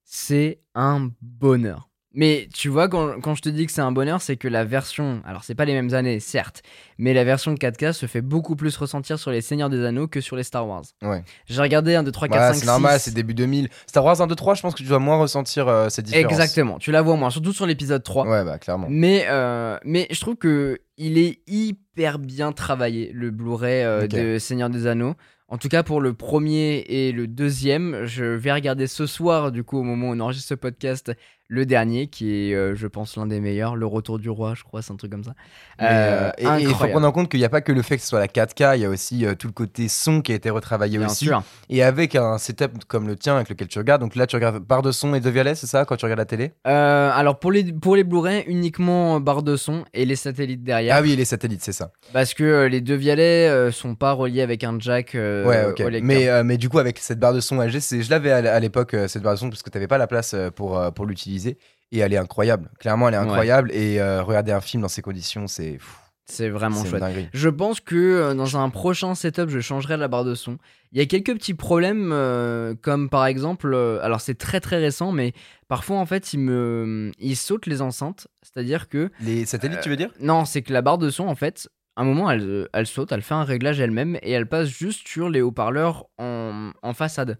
C'est 0.05 0.61
un 0.75 1.11
bonheur. 1.21 1.88
Mais 2.19 2.49
tu 2.53 2.69
vois, 2.69 2.89
quand, 2.89 3.21
quand 3.21 3.37
je 3.37 3.43
te 3.43 3.49
dis 3.49 3.65
que 3.65 3.71
c'est 3.71 3.81
un 3.81 3.93
bonheur, 3.93 4.21
c'est 4.21 4.37
que 4.37 4.49
la 4.49 4.65
version. 4.65 5.23
Alors, 5.25 5.45
c'est 5.45 5.55
pas 5.55 5.65
les 5.65 5.73
mêmes 5.73 5.95
années, 5.95 6.19
certes. 6.19 6.63
Mais 6.99 7.15
la 7.15 7.23
version 7.23 7.55
4K 7.55 7.93
se 7.93 8.07
fait 8.07 8.23
beaucoup 8.23 8.57
plus 8.57 8.77
ressentir 8.77 9.21
sur 9.21 9.31
les 9.31 9.41
Seigneurs 9.41 9.71
des 9.71 9.85
Anneaux 9.85 10.09
que 10.09 10.21
sur 10.21 10.35
les 10.35 10.43
Star 10.43 10.67
Wars. 10.67 10.83
Ouais. 11.01 11.23
J'ai 11.47 11.63
regardé 11.63 11.95
1, 11.95 12.03
2, 12.03 12.11
3, 12.11 12.27
4, 12.27 12.41
Ouais, 12.41 12.55
5, 12.55 12.55
c'est 12.59 12.67
normal, 12.67 12.99
6. 12.99 13.05
c'est 13.05 13.15
début 13.15 13.35
2000. 13.35 13.69
Star 13.87 14.05
Wars 14.05 14.21
1, 14.21 14.27
2, 14.27 14.35
3, 14.35 14.55
je 14.55 14.63
pense 14.63 14.75
que 14.75 14.83
tu 14.83 14.89
dois 14.89 14.99
moins 14.99 15.17
ressentir 15.17 15.69
euh, 15.69 15.89
cette 15.91 16.07
différence. 16.07 16.33
Exactement, 16.33 16.79
tu 16.81 16.91
la 16.91 17.03
vois 17.03 17.15
moins, 17.15 17.31
surtout 17.31 17.53
sur 17.53 17.67
l'épisode 17.67 18.03
3. 18.03 18.27
Ouais, 18.27 18.45
bah 18.45 18.59
clairement. 18.59 18.89
Mais, 18.91 19.27
euh, 19.29 19.79
mais 19.85 20.09
je 20.11 20.19
trouve 20.19 20.35
que 20.35 20.81
il 20.97 21.19
est 21.19 21.39
hyper 21.47 22.19
bien 22.19 22.51
travaillé, 22.51 23.13
le 23.15 23.31
Blu-ray 23.31 23.85
euh, 23.85 24.09
de 24.09 24.41
Seigneur 24.41 24.71
des 24.71 24.89
Anneaux. 24.89 25.15
En 25.51 25.57
tout 25.57 25.69
cas, 25.69 25.83
pour 25.83 26.03
le 26.03 26.13
premier 26.13 26.85
et 26.89 27.11
le 27.11 27.27
deuxième, 27.27 28.05
je 28.05 28.25
vais 28.25 28.53
regarder 28.53 28.87
ce 28.87 29.07
soir, 29.07 29.51
du 29.51 29.65
coup, 29.65 29.79
au 29.79 29.83
moment 29.83 30.11
où 30.11 30.13
on 30.13 30.21
enregistre 30.21 30.49
ce 30.49 30.55
podcast, 30.55 31.11
le 31.51 31.65
dernier, 31.65 32.09
qui 32.09 32.51
est, 32.51 32.55
euh, 32.55 32.75
je 32.75 32.87
pense, 32.87 33.17
l'un 33.17 33.27
des 33.27 33.41
meilleurs, 33.41 33.75
Le 33.75 33.87
Retour 33.87 34.19
du 34.19 34.29
Roi, 34.29 34.53
je 34.55 34.65
crois, 34.65 34.83
c'est 34.83 34.93
un 34.93 34.97
truc 34.97 35.11
comme 35.11 35.25
ça. 35.25 35.33
Euh, 35.81 36.31
euh, 36.45 36.59
et- 36.59 36.63
il 36.65 36.75
faut 36.75 36.87
prendre 36.89 37.07
en 37.07 37.13
compte 37.13 37.31
qu'il 37.31 37.41
n'y 37.41 37.47
a 37.47 37.49
pas 37.49 37.63
que 37.63 37.73
le 37.73 37.81
fait 37.81 37.97
que 37.97 38.03
ce 38.03 38.09
soit 38.09 38.19
la 38.21 38.29
4K, 38.29 38.77
il 38.77 38.83
y 38.83 38.85
a 38.85 38.91
aussi 38.91 39.25
euh, 39.25 39.35
tout 39.35 39.47
le 39.47 39.55
côté 39.55 39.89
son 39.89 40.21
qui 40.21 40.33
a 40.33 40.35
été 40.35 40.51
retravaillé 40.51 40.99
Bien 40.99 41.07
aussi. 41.07 41.25
sûr. 41.25 41.43
Et 41.71 41.83
avec 41.83 42.17
un 42.17 42.37
setup 42.37 42.85
comme 42.87 43.07
le 43.09 43.17
tien 43.17 43.37
avec 43.37 43.49
lequel 43.49 43.67
tu 43.69 43.79
regardes. 43.79 44.03
Donc 44.03 44.15
là, 44.15 44.27
tu 44.27 44.37
regardes 44.37 44.59
barre 44.59 44.83
de 44.83 44.93
son 44.93 45.15
et 45.15 45.21
de 45.21 45.31
violet, 45.31 45.55
c'est 45.55 45.67
ça, 45.67 45.87
quand 45.87 45.97
tu 45.97 46.05
regardes 46.05 46.19
la 46.19 46.27
télé? 46.27 46.53
Alors, 46.65 47.39
pour 47.39 47.51
les, 47.51 47.65
pour 47.73 47.97
les 47.97 48.05
Blu-ray, 48.05 48.45
uniquement 48.47 49.19
barre 49.19 49.43
de 49.43 49.57
son 49.57 49.85
et 49.95 50.05
les 50.05 50.17
satellites 50.17 50.63
derrière. 50.63 50.97
Ah 50.99 51.01
oui, 51.01 51.17
les 51.17 51.25
satellites, 51.25 51.63
c'est 51.63 51.73
ça. 51.73 51.93
Parce 52.13 52.35
que 52.35 52.67
les 52.67 52.83
deux 52.83 52.97
violets 52.97 53.73
sont 53.73 53.95
pas 53.95 54.13
reliés 54.13 54.43
avec 54.43 54.65
un 54.65 54.79
jack 54.79 55.13
ouais, 55.15 55.65
ok. 55.65 55.81
au. 55.81 55.91
Mais, 56.03 56.45
mais 56.45 56.59
du 56.59 56.69
coup, 56.69 56.79
avec 56.79 56.99
cette 56.99 57.19
barre 57.19 57.33
de 57.33 57.41
son 57.41 57.63
LG, 57.63 57.81
je 58.03 58.11
l'avais 58.11 58.33
à 58.33 58.61
l'époque, 58.61 58.95
cette 59.07 59.23
barre 59.23 59.33
de 59.35 59.39
son, 59.39 59.49
parce 59.49 59.63
que 59.63 59.71
tu 59.71 59.79
n'avais 59.79 59.89
pas 59.89 59.97
la 59.99 60.07
place 60.07 60.35
pour, 60.55 60.79
pour 60.95 61.07
l'utiliser. 61.07 61.38
Et 61.47 61.99
elle 62.01 62.13
est 62.13 62.19
incroyable. 62.19 62.71
Clairement, 62.79 63.09
elle 63.09 63.15
est 63.15 63.19
Ouais. 63.19 63.25
incroyable. 63.25 63.73
Et 63.73 64.01
euh, 64.01 64.23
regarder 64.23 64.53
un 64.53 64.61
film 64.61 64.83
dans 64.83 64.89
ces 64.89 65.03
conditions, 65.03 65.47
c'est 65.47 65.79
c'est 66.31 66.51
vraiment 66.51 66.85
chouette. 66.85 67.01
dinguerie. 67.01 67.29
Je 67.33 67.49
pense 67.49 67.81
que 67.81 67.97
euh, 67.97 68.35
dans 68.35 68.59
un 68.59 68.69
prochain 68.69 69.15
setup, 69.15 69.49
je 69.49 69.61
changerai 69.61 69.97
la 69.97 70.09
barre 70.09 70.25
de 70.27 70.35
son. 70.35 70.59
Il 70.93 70.99
y 70.99 71.01
a 71.01 71.07
quelques 71.07 71.33
petits 71.35 71.55
problèmes, 71.55 72.11
euh, 72.13 72.75
comme 72.83 73.09
par 73.09 73.25
exemple, 73.25 73.73
euh, 73.73 73.99
alors 74.03 74.21
c'est 74.21 74.35
très 74.37 74.61
très 74.61 74.77
récent, 74.79 75.11
mais 75.13 75.33
parfois 75.69 75.97
en 75.97 76.05
fait, 76.05 76.35
il 76.35 76.41
me, 76.41 77.13
il 77.19 77.35
saute 77.37 77.65
les 77.65 77.81
enceintes. 77.81 78.29
C'est-à-dire 78.43 78.91
que 78.91 79.11
Les 79.21 79.47
satellites, 79.47 79.81
tu 79.81 79.89
veux 79.89 79.97
dire? 79.97 80.11
non, 80.21 80.45
c'est 80.45 80.61
que 80.61 80.73
la 80.75 80.83
barre 80.83 80.99
de 80.99 81.09
son 81.09 81.27
en 81.27 81.35
fait, 81.35 81.71
à 81.97 82.03
un 82.03 82.05
moment, 82.05 82.31
elle, 82.31 82.69
elle 82.75 82.87
saute, 82.87 83.11
elle 83.13 83.23
fait 83.23 83.35
un 83.35 83.45
réglage 83.45 83.81
elle-même 83.81 84.19
et 84.23 84.31
elle 84.33 84.47
passe 84.47 84.69
juste 84.69 85.09
sur 85.09 85.31
les 85.31 85.41
haut-parleurs 85.41 86.05
en, 86.19 86.73
en 86.83 86.93
façade. 86.93 87.39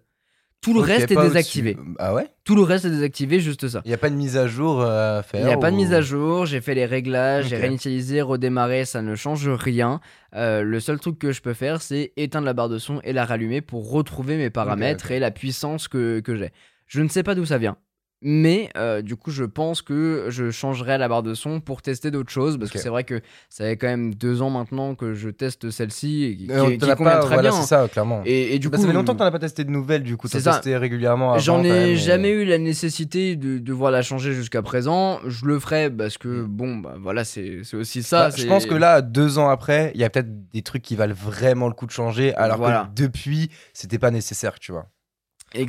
Tout 0.61 0.73
le 0.73 0.81
reste 0.81 1.09
est 1.11 1.15
désactivé. 1.15 1.77
Ah 1.99 2.13
ouais 2.13 2.27
Tout 2.43 2.55
le 2.55 2.63
reste 2.63 2.85
est 2.85 2.89
désactivé, 2.89 3.39
juste 3.39 3.67
ça. 3.69 3.81
Il 3.85 3.87
n'y 3.87 3.93
a 3.93 3.97
pas 3.97 4.09
de 4.09 4.15
mise 4.15 4.35
à 4.35 4.47
jour 4.47 4.81
euh, 4.81 5.19
à 5.19 5.23
faire 5.23 5.41
Il 5.41 5.45
n'y 5.45 5.53
a 5.53 5.57
pas 5.57 5.71
de 5.71 5.75
mise 5.75 5.93
à 5.93 6.01
jour, 6.01 6.45
j'ai 6.45 6.59
fait 6.59 6.75
les 6.75 6.85
réglages, 6.85 7.47
j'ai 7.47 7.55
réinitialisé, 7.55 8.21
redémarré, 8.21 8.83
ça 8.83 9.01
ne 9.01 9.15
change 9.15 9.47
rien. 9.47 10.01
Euh, 10.35 10.61
le 10.61 10.79
seul 10.79 10.99
truc 10.99 11.17
que 11.17 11.31
je 11.31 11.41
peux 11.41 11.53
faire, 11.53 11.81
c'est 11.81 12.11
éteindre 12.17 12.45
la 12.45 12.53
barre 12.53 12.69
de 12.69 12.77
son 12.77 12.99
et 13.03 13.13
la 13.13 13.25
rallumer 13.25 13.61
pour 13.61 13.89
retrouver 13.89 14.37
mes 14.37 14.49
paramètres 14.49 15.11
et 15.11 15.19
la 15.19 15.31
puissance 15.31 15.87
que, 15.87 16.19
que 16.19 16.35
j'ai. 16.35 16.51
Je 16.87 17.01
ne 17.01 17.07
sais 17.07 17.23
pas 17.23 17.35
d'où 17.35 17.45
ça 17.45 17.57
vient. 17.57 17.77
Mais 18.21 18.69
euh, 18.75 19.01
du 19.01 19.15
coup, 19.15 19.31
je 19.31 19.45
pense 19.45 19.81
que 19.81 20.25
je 20.27 20.51
changerai 20.51 20.97
la 20.97 21.07
barre 21.07 21.23
de 21.23 21.33
son 21.33 21.61
pour 21.61 21.81
tester 21.81 22.11
d'autres 22.11 22.31
choses. 22.31 22.57
Parce 22.57 22.69
que 22.69 22.77
c'est 22.77 22.89
vrai 22.89 23.05
que 23.05 23.21
ça 23.49 23.63
fait 23.63 23.77
quand 23.77 23.87
même 23.87 24.13
deux 24.13 24.41
ans 24.41 24.49
maintenant 24.49 24.93
que 24.95 25.13
je 25.13 25.29
teste 25.29 25.69
celle-ci 25.69 26.23
et 26.25 26.35
qui, 26.35 26.51
Euh, 26.51 26.71
qui- 26.71 26.77
pas, 26.79 26.95
très 26.95 27.27
voilà, 27.35 27.41
bien. 27.43 27.51
c'est 27.53 27.67
ça, 27.67 27.87
clairement. 27.87 28.21
Et, 28.25 28.55
et 28.55 28.59
du 28.59 28.67
Bah, 28.69 28.75
coup, 28.75 28.81
ça 28.83 28.87
fait 28.89 28.93
longtemps 28.93 29.13
que 29.13 29.19
t'en 29.19 29.25
as 29.25 29.31
pas 29.31 29.39
testé 29.39 29.63
de 29.63 29.69
nouvelles, 29.69 30.03
du 30.03 30.17
coup, 30.17 30.27
t'as 30.27 30.41
testé 30.41 30.75
régulièrement. 30.75 31.37
J'en 31.37 31.63
ai 31.63 31.91
et- 31.91 31.95
jamais 31.95 32.31
eu 32.31 32.43
la 32.43 32.57
nécessité 32.57 33.37
de 33.37 33.57
devoir 33.57 33.89
la 33.91 34.01
changer 34.01 34.33
jusqu'à 34.33 34.61
présent. 34.61 35.19
Je 35.25 35.45
le 35.45 35.57
ferai 35.59 35.89
parce 35.89 36.17
que, 36.17 36.43
bon, 36.43 36.75
bah 36.77 36.95
voilà, 36.99 37.23
c'est 37.23 37.61
aussi 37.73 38.03
ça. 38.03 38.29
Bah, 38.29 38.35
je 38.37 38.45
pense 38.47 38.65
que 38.65 38.75
là, 38.75 39.01
deux 39.01 39.37
ans 39.37 39.47
après, 39.49 39.91
il 39.95 40.01
y 40.01 40.03
a 40.03 40.09
peut-être 40.09 40.49
des 40.51 40.61
trucs 40.61 40.81
qui 40.81 40.95
valent 40.97 41.15
vraiment 41.15 41.67
le 41.67 41.73
coup 41.73 41.85
de 41.85 41.91
changer, 41.91 42.33
alors 42.35 42.57
Voilà. 42.57 42.89
que 42.95 43.01
depuis, 43.01 43.49
c'était 43.73 43.97
pas 43.99 44.11
nécessaire, 44.11 44.59
tu 44.59 44.71
vois. 44.73 44.87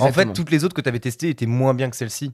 En 0.00 0.12
fait, 0.12 0.32
toutes 0.32 0.50
les 0.50 0.64
autres 0.64 0.74
que 0.74 0.80
t'avais 0.80 1.00
testées 1.00 1.30
étaient 1.30 1.46
moins 1.46 1.74
bien 1.74 1.90
que 1.90 1.96
celle-ci. 1.96 2.32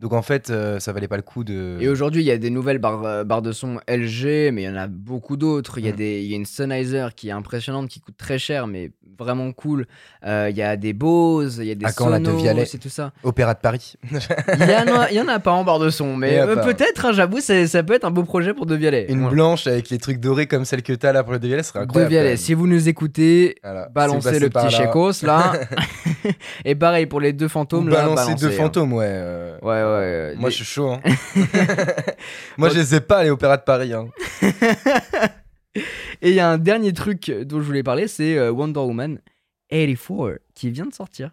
Donc 0.00 0.14
en 0.14 0.22
fait, 0.22 0.48
euh, 0.48 0.80
ça 0.80 0.92
valait 0.92 1.08
pas 1.08 1.16
le 1.16 1.22
coup 1.22 1.44
de. 1.44 1.76
Et 1.80 1.88
aujourd'hui, 1.88 2.22
il 2.22 2.26
y 2.26 2.30
a 2.30 2.38
des 2.38 2.48
nouvelles 2.50 2.78
barres, 2.78 3.04
euh, 3.04 3.22
barres 3.24 3.42
de 3.42 3.52
son 3.52 3.80
LG, 3.86 4.50
mais 4.52 4.62
il 4.62 4.64
y 4.64 4.68
en 4.68 4.76
a 4.76 4.86
beaucoup 4.86 5.36
d'autres. 5.36 5.78
Il 5.78 5.84
y, 5.84 5.88
a 5.88 5.92
Mm. 5.92 5.96
des- 5.96 6.20
il 6.22 6.30
y 6.30 6.32
a 6.32 6.36
une 6.36 6.46
Sennheiser 6.46 7.08
qui 7.14 7.28
est 7.28 7.32
impressionnante, 7.32 7.88
qui 7.88 8.00
coûte 8.00 8.16
très 8.16 8.38
cher, 8.38 8.66
mais 8.66 8.92
vraiment 9.18 9.52
cool. 9.52 9.86
Euh, 10.26 10.48
Il 10.50 10.56
y 10.56 10.62
a 10.62 10.76
des 10.78 10.94
Bose, 10.94 11.58
il 11.60 11.66
y 11.66 11.70
a 11.70 11.74
des 11.74 11.84
Ah, 11.84 11.92
quand 11.94 12.08
la 12.08 12.16
Sonos, 12.16 12.32
Devialet. 12.38 12.64
c'est 12.64 12.78
tout 12.78 12.88
ça. 12.88 13.12
Opéra 13.22 13.52
de 13.52 13.58
Paris. 13.60 13.94
Il 14.10 14.16
y, 14.70 14.74
en 14.90 15.00
a- 15.00 15.10
il 15.10 15.16
y 15.16 15.20
en 15.20 15.28
a 15.28 15.38
pas 15.38 15.52
en 15.52 15.62
barre 15.64 15.78
de 15.78 15.90
son, 15.90 16.16
mais 16.16 16.40
peut-être, 16.64 17.04
hein, 17.04 17.12
j'avoue, 17.12 17.40
ça 17.40 17.82
peut 17.82 17.92
être 17.92 18.04
un 18.06 18.10
beau 18.10 18.22
projet 18.22 18.54
pour 18.54 18.64
Devialet. 18.64 19.06
Une 19.10 19.18
Voilà. 19.20 19.34
blanche 19.34 19.66
avec 19.66 19.90
les 19.90 19.98
trucs 19.98 20.18
dorés 20.20 20.46
comme 20.46 20.64
celle 20.64 20.82
que 20.82 20.94
t'as 20.94 21.12
là 21.12 21.22
pour 21.22 21.32
le 21.34 21.38
Devialet, 21.38 21.62
ce 21.62 21.68
serait 21.70 21.80
incroyable. 21.80 22.14
Quand 22.14 22.22
même. 22.22 22.36
si 22.38 22.54
vous 22.54 22.66
nous 22.66 22.88
écoutez, 22.88 23.56
Voilà. 23.62 23.88
Balancez 23.94 24.40
le 24.40 24.48
petit 24.48 24.70
chécos 24.70 25.22
là. 25.22 25.52
Et 26.64 26.74
pareil 26.74 27.04
pour 27.06 27.20
les 27.20 27.32
deux 27.34 27.46
Ou 27.46 27.50
fantômes 27.50 27.88
là. 27.88 27.96
balancez, 28.06 28.34
deux 28.36 28.48
hein. 28.48 28.52
fantômes, 28.56 28.92
ouais. 28.94 29.04
euh, 29.08 29.58
Ouais, 29.62 29.82
ouais. 29.98 30.34
Moi, 30.36 30.48
les- 30.48 30.52
je 30.52 30.56
suis 30.56 30.64
chaud. 30.64 30.90
hein. 30.90 31.00
Moi, 32.58 32.68
je 32.70 32.74
les 32.78 32.94
ai 32.94 33.00
pas, 33.00 33.22
les 33.24 33.30
opéras 33.30 33.56
de 33.56 33.62
Paris. 33.62 33.92
hein. 33.92 34.08
Et 36.22 36.30
il 36.30 36.34
y 36.34 36.40
a 36.40 36.48
un 36.50 36.58
dernier 36.58 36.92
truc 36.92 37.30
dont 37.30 37.60
je 37.60 37.64
voulais 37.66 37.82
parler, 37.82 38.08
c'est 38.08 38.36
euh, 38.36 38.50
Wonder 38.50 38.80
Woman 38.80 39.18
84 39.70 40.38
qui 40.54 40.70
vient 40.70 40.86
de 40.86 40.92
sortir. 40.94 41.30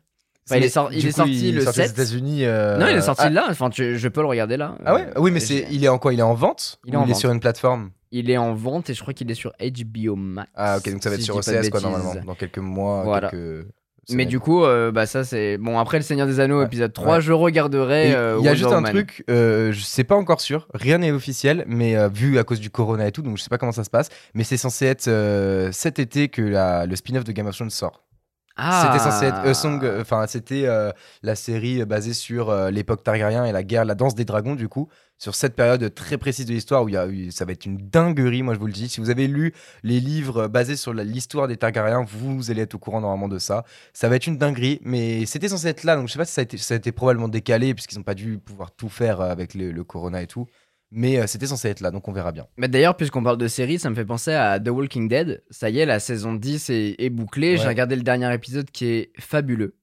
Enfin, 0.49 0.59
il 0.59 0.63
est, 0.63 0.69
sor- 0.69 0.93
il 0.93 1.01
Du 1.01 1.07
est 1.07 1.09
coup, 1.11 1.15
sorti 1.17 1.51
le 1.51 1.61
sorti 1.61 1.79
aux 1.81 1.83
7. 1.83 1.91
États-Unis. 1.91 2.45
euh, 2.45 2.77
Non, 2.77 2.87
il 2.87 2.95
est 2.95 3.01
sorti 3.01 3.23
ah, 3.25 3.29
là. 3.29 3.47
Enfin, 3.49 3.69
tu- 3.69 3.97
je 3.97 4.07
peux 4.07 4.21
le 4.21 4.27
regarder 4.27 4.55
là. 4.55 4.77
Ah 4.85 4.93
ouais? 4.95 5.07
Euh, 5.07 5.19
Oui, 5.19 5.31
mais 5.31 5.39
c'est, 5.41 5.67
il 5.71 5.83
est 5.83 5.89
en 5.89 5.97
quoi? 5.97 6.13
Il 6.13 6.19
est 6.19 6.23
en 6.23 6.35
vente? 6.35 6.79
Il 6.85 6.93
est 6.93 6.97
Ou 6.97 6.99
en 7.01 7.03
il 7.03 7.09
est 7.09 7.13
vente. 7.13 7.19
sur 7.19 7.31
une 7.31 7.39
plateforme? 7.41 7.89
Il 8.11 8.29
est 8.29 8.37
en 8.37 8.53
vente 8.53 8.89
et 8.89 8.93
je 8.93 9.01
crois 9.01 9.13
qu'il 9.13 9.29
est 9.29 9.35
sur 9.35 9.51
HBO 9.59 10.15
Max. 10.15 10.49
Ah, 10.55 10.77
ok, 10.77 10.89
donc 10.91 11.03
ça 11.03 11.09
va 11.09 11.15
être 11.15 11.21
si 11.21 11.25
sur 11.25 11.35
OCS, 11.35 11.69
quoi, 11.69 11.81
normalement, 11.81 12.15
dans 12.25 12.35
quelques 12.35 12.59
mois. 12.59 13.03
Voilà. 13.03 13.29
quelques 13.29 13.67
Mais 14.09 14.25
du 14.25 14.39
coup, 14.39 14.63
euh, 14.63 14.91
bah 14.91 15.05
ça 15.05 15.23
c'est 15.25 15.57
bon. 15.57 15.77
Après 15.79 15.97
le 15.97 16.03
Seigneur 16.03 16.27
des 16.27 16.39
Anneaux 16.39 16.59
Ouais. 16.59 16.65
épisode 16.65 16.93
3, 16.93 17.15
Ouais. 17.15 17.21
je 17.21 17.33
regarderai. 17.33 18.13
Euh, 18.15 18.37
Il 18.39 18.45
y 18.45 18.49
a 18.49 18.55
juste 18.55 18.71
un 18.71 18.81
truc, 18.83 19.23
euh, 19.29 19.71
je 19.73 19.81
sais 19.81 20.03
pas 20.05 20.15
encore 20.15 20.39
sûr, 20.39 20.67
rien 20.73 20.99
n'est 20.99 21.11
officiel, 21.11 21.65
mais 21.67 21.97
euh, 21.97 22.07
vu 22.07 22.37
à 22.39 22.43
cause 22.45 22.59
du 22.61 22.69
corona 22.69 23.05
et 23.07 23.11
tout, 23.11 23.21
donc 23.21 23.37
je 23.37 23.43
sais 23.43 23.49
pas 23.49 23.57
comment 23.57 23.71
ça 23.73 23.83
se 23.83 23.89
passe, 23.89 24.09
mais 24.33 24.43
c'est 24.45 24.55
censé 24.57 24.85
être 24.85 25.09
cet 25.73 25.99
été 25.99 26.29
que 26.29 26.41
la- 26.41 26.85
le 26.85 26.95
spin-off 26.95 27.23
de 27.25 27.31
Game 27.33 27.47
of 27.47 27.55
Thrones 27.55 27.69
sort. 27.69 28.03
Ah. 28.59 28.85
C'était 28.91 29.03
censé 29.03 29.25
être 29.25 29.37
A 29.45 29.53
Song, 29.53 29.85
enfin 30.01 30.25
c'était 30.27 30.65
la 31.21 31.35
série 31.35 31.85
basée 31.85 32.13
sur 32.13 32.51
l'époque 32.71 33.03
Targaryen 33.03 33.45
et 33.45 33.51
la 33.51 33.61
guerre, 33.63 33.85
la 33.85 33.93
danse 33.93 34.15
des 34.15 34.25
dragons 34.25 34.55
du 34.55 34.67
coup, 34.69 34.87
sur 35.17 35.35
cette 35.35 35.55
période 35.55 35.93
très 35.93 36.17
précise 36.17 36.45
de 36.45 36.53
l'histoire 36.53 36.83
où 36.83 36.89
il 36.89 36.93
y 36.93 36.97
a 36.97 37.07
eu, 37.07 37.31
ça 37.31 37.45
va 37.45 37.51
être 37.51 37.65
une 37.65 37.77
dinguerie, 37.77 38.43
moi 38.43 38.53
je 38.53 38.59
vous 38.59 38.67
le 38.67 38.73
dis. 38.73 38.87
Si 38.87 38.99
vous 38.99 39.09
avez 39.09 39.27
lu 39.27 39.53
les 39.83 39.99
livres 39.99 40.47
basés 40.47 40.75
sur 40.75 40.93
l'histoire 40.93 41.47
des 41.47 41.57
Targaryens, 41.57 42.05
vous 42.07 42.51
allez 42.51 42.61
être 42.61 42.75
au 42.75 42.79
courant 42.79 43.01
normalement 43.01 43.27
de 43.27 43.39
ça. 43.39 43.63
Ça 43.93 44.09
va 44.09 44.15
être 44.15 44.27
une 44.27 44.37
dinguerie, 44.37 44.79
mais 44.83 45.25
c'était 45.25 45.49
censé 45.49 45.67
être 45.67 45.83
là, 45.83 45.95
donc 45.95 46.07
je 46.07 46.13
sais 46.13 46.19
pas 46.19 46.25
si 46.25 46.33
ça 46.33 46.41
a 46.41 46.43
été, 46.43 46.57
ça 46.57 46.75
a 46.75 46.77
été 46.77 46.91
probablement 46.91 47.27
décalé 47.29 47.73
puisqu'ils 47.73 47.97
n'ont 47.97 48.03
pas 48.03 48.15
dû 48.15 48.37
pouvoir 48.37 48.71
tout 48.71 48.89
faire 48.89 49.21
euh, 49.21 49.31
avec 49.31 49.53
le, 49.53 49.71
le 49.71 49.83
corona 49.83 50.21
et 50.21 50.27
tout. 50.27 50.45
Mais 50.89 51.19
euh, 51.19 51.27
c'était 51.27 51.47
censé 51.47 51.67
être 51.67 51.81
là, 51.81 51.91
donc 51.91 52.07
on 52.07 52.13
verra 52.13 52.31
bien. 52.31 52.47
Mais 52.55 52.69
d'ailleurs, 52.69 52.95
puisqu'on 52.95 53.23
parle 53.23 53.37
de 53.37 53.47
série, 53.47 53.77
ça 53.77 53.89
me 53.89 53.95
fait 53.95 54.05
penser 54.05 54.31
à 54.31 54.59
The 54.59 54.69
Walking 54.69 55.09
Dead. 55.09 55.43
Ça 55.49 55.69
y 55.69 55.79
est, 55.79 55.85
la 55.85 55.99
saison 55.99 56.33
10 56.33 56.69
est, 56.69 56.95
est 56.97 57.09
bouclée. 57.09 57.57
J'ai 57.57 57.67
regardé 57.67 57.95
le 57.95 58.03
dernier 58.03 58.33
épisode 58.33 58.71
qui 58.71 58.85
est 58.85 59.11
fabuleux. 59.19 59.75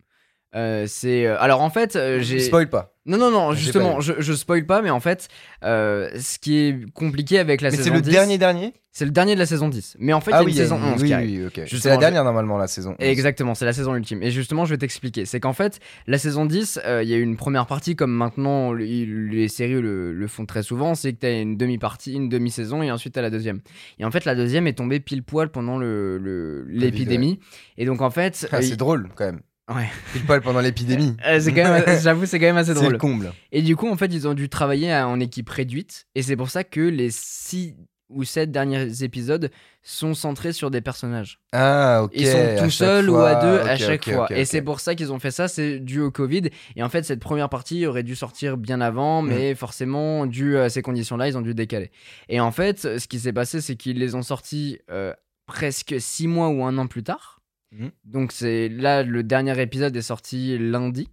Euh, 0.55 0.85
c'est 0.87 1.27
euh, 1.27 1.37
alors 1.41 1.61
en 1.63 1.71
fait 1.71 1.97
euh, 1.97 2.21
j'ai 2.21 2.39
Spoil 2.39 2.69
pas. 2.71 2.95
non 3.07 3.19
non 3.19 3.33
non 3.33 3.53
justement 3.55 4.01
je, 4.01 4.13
je 4.21 4.33
spoil 4.35 4.65
pas 4.67 4.83
mais 4.83 4.91
en 4.91 5.01
fait 5.01 5.27
euh, 5.65 6.09
ce 6.21 6.39
qui 6.39 6.59
est 6.59 6.93
compliqué 6.93 7.41
avec 7.41 7.61
la 7.61 7.71
Mais 7.71 7.77
saison 7.77 7.91
c'est 7.91 7.97
le 7.97 8.03
10 8.03 8.11
dernier 8.11 8.39
dernier? 8.39 8.73
c'est 8.93 9.05
le 9.05 9.11
dernier 9.11 9.35
de 9.35 9.41
la 9.41 9.47
saison 9.47 9.69
10 9.69 9.97
mais 9.99 10.13
en 10.13 10.21
fait 10.21 10.31
il 10.31 10.35
y 10.35 10.37
a 10.37 10.39
Ah 10.39 10.43
une 10.43 10.47
oui, 10.47 10.53
y 10.53 10.61
a 10.61 10.63
saison 10.63 10.77
une- 10.79 10.93
11 10.95 11.03
oui, 11.03 11.09
qui 11.09 11.13
arrive. 11.13 11.51
oui. 11.57 11.63
C'est 11.67 11.89
la 11.89 11.95
je- 11.97 11.99
dernière 12.01 12.23
normalement 12.23 12.57
la 12.57 12.69
saison. 12.69 12.91
11. 12.91 12.97
Exactement, 13.01 13.55
c'est 13.57 13.65
la 13.65 13.73
saison 13.73 13.97
ultime. 13.97 14.23
Et 14.23 14.31
justement, 14.31 14.65
je 14.65 14.71
vais 14.71 14.79
t'expliquer. 14.79 15.25
C'est 15.27 15.41
qu'en 15.41 15.53
fait, 15.53 15.81
la 16.07 16.19
saison 16.19 16.47
10, 16.47 16.79
euh, 16.85 17.03
il 17.03 17.09
y 17.09 17.15
a 17.15 17.17
eu 17.17 17.23
une 17.23 17.37
première 17.37 17.67
partie, 17.67 17.97
comme 17.97 18.13
maintenant 18.13 18.73
les, 18.73 19.05
les 19.07 19.49
séries 19.49 19.81
le, 19.81 20.13
le 20.13 20.27
font 20.29 20.47
très 20.47 20.63
souvent, 20.63 20.95
c'est 20.95 21.13
que 21.15 21.19
tu 21.19 21.27
as 21.27 21.41
une 21.41 21.57
demi-partie, 21.57 22.13
une 22.15 22.29
demi-saison, 22.29 22.81
et 22.85 22.93
ensuite 22.93 23.15
tu 23.15 23.19
as 23.19 23.23
la 23.23 23.31
deuxième. 23.31 23.61
Et 23.99 24.05
en 24.05 24.13
fait, 24.13 24.25
la 24.25 24.37
deuxième 24.37 24.69
est 24.69 24.75
tombée 24.75 25.01
pile 25.01 25.25
poil 25.25 25.49
pendant 25.49 25.79
le- 25.79 26.19
le- 26.19 26.65
l'épidémie. 26.69 27.41
Et 27.77 27.87
donc, 27.87 28.01
en 28.01 28.11
fait. 28.11 28.47
Ah, 28.53 28.63
c'est 28.63 28.77
drôle 28.77 29.09
quand 29.17 29.25
même. 29.25 29.41
Ouais. 29.73 29.89
Pile 30.13 30.25
poil 30.25 30.41
pendant 30.43 30.61
l'épidémie. 30.61 31.17
euh, 31.27 31.41
c'est 31.41 31.53
quand 31.55 31.65
même, 31.65 31.85
j'avoue, 32.03 32.27
c'est 32.27 32.39
quand 32.39 32.47
même 32.47 32.57
assez 32.59 32.75
C'est 32.75 32.81
drôle. 32.81 32.93
le 32.93 32.99
comble. 32.99 33.33
Et 33.53 33.63
du 33.63 33.77
coup, 33.77 33.89
en 33.89 33.97
fait, 33.97 34.13
ils 34.13 34.29
ont 34.29 34.35
dû 34.35 34.49
travailler 34.49 34.95
en 34.95 35.19
équipe 35.21 35.49
réduite. 35.49 36.07
Et 36.15 36.23
c'est 36.23 36.37
pour 36.37 36.51
ça 36.51 36.65
que 36.65 36.81
les 36.81 37.09
six 37.11 37.75
ou 38.11 38.23
sept 38.25 38.53
derniers 38.53 39.03
épisodes 39.03 39.51
sont 39.83 40.13
centrés 40.13 40.53
sur 40.53 40.71
des 40.71 40.83
personnages. 40.83 41.41
Ah, 41.53 42.03
ok. 42.05 42.11
Ils 42.15 42.27
sont 42.27 42.57
tout 42.65 42.71
seuls 42.71 43.09
ou 43.09 43.17
à 43.17 43.37
deux 43.37 43.59
à 43.61 43.77
chaque 43.77 44.05
fois. 44.05 44.29
Et 44.31 44.45
c'est 44.45 44.61
pour 44.61 44.81
ça 44.81 44.95
qu'ils 44.95 45.11
ont 45.13 45.19
fait 45.19 45.31
ça, 45.31 45.49
c'est 45.49 45.81
dû 45.81 46.01
au 46.01 46.11
Covid. 46.11 46.51
Et 46.77 46.83
en 46.83 46.91
fait, 46.91 47.03
cette 47.03 47.21
première 47.21 47.49
partie 47.49 47.87
aurait 47.87 48.03
dû 48.03 48.15
sortir 48.15 48.59
bien 48.59 48.83
avant, 48.83 49.23
Mm. 49.23 49.29
mais 49.29 49.55
forcément, 49.55 50.27
dû 50.27 50.59
à 50.59 50.69
ces 50.69 50.83
conditions-là, 50.83 51.29
ils 51.29 51.39
ont 51.39 51.43
dû 51.43 51.55
décaler. 51.55 51.91
Et 52.29 52.39
en 52.39 52.53
fait, 52.53 52.99
ce 52.99 53.09
qui 53.09 53.19
s'est 53.19 53.33
passé, 53.33 53.63
c'est 53.63 53.77
qu'ils 53.77 53.99
les 53.99 54.15
ont 54.15 54.23
sortis 54.23 54.79
euh, 54.91 55.15
presque 55.47 55.95
six 55.99 56.29
mois 56.29 56.49
ou 56.51 56.63
un 56.65 56.77
an 56.77 56.87
plus 56.87 57.03
tard. 57.03 57.34
Mhm. 57.75 57.91
Donc 58.05 58.33
c'est 58.33 58.69
là, 58.69 59.03
le 59.03 59.23
dernier 59.23 59.61
épisode 59.61 59.97
est 59.97 60.03
sorti 60.03 60.57
lundi. 60.59 61.09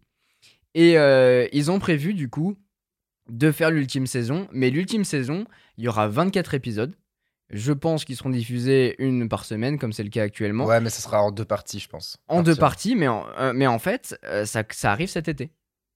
Et 0.73 0.97
euh, 0.97 1.47
ils 1.51 1.69
ont 1.69 1.79
prévu, 1.79 2.13
du 2.13 2.29
coup, 2.29 2.55
de 3.29 3.51
faire 3.51 3.71
l'ultime 3.71 4.07
saison. 4.07 4.47
Mais 4.51 4.69
l'ultime 4.69 5.03
saison, 5.03 5.45
il 5.77 5.83
y 5.83 5.87
aura 5.87 6.07
24 6.07 6.53
épisodes. 6.53 6.95
Je 7.49 7.73
pense 7.73 8.05
qu'ils 8.05 8.15
seront 8.15 8.29
diffusés 8.29 8.95
une 8.99 9.27
par 9.27 9.43
semaine, 9.43 9.77
comme 9.77 9.91
c'est 9.91 10.03
le 10.03 10.09
cas 10.09 10.23
actuellement 10.23 10.65
Ouais, 10.65 10.79
mais 10.79 10.89
ça 10.89 11.01
sera 11.01 11.21
en 11.21 11.31
deux 11.31 11.43
parties, 11.43 11.79
je 11.79 11.89
pense. 11.89 12.17
en 12.29 12.43
deux 12.43 12.55
parties, 12.55 12.95
mais 12.95 13.09
en, 13.09 13.25
euh, 13.37 13.51
mais 13.53 13.67
en 13.67 13.77
fait, 13.79 14.17
euh, 14.23 14.45
ça, 14.45 14.63
ça 14.69 14.93
arrive 14.93 15.09
cet 15.09 15.27
été. 15.27 15.51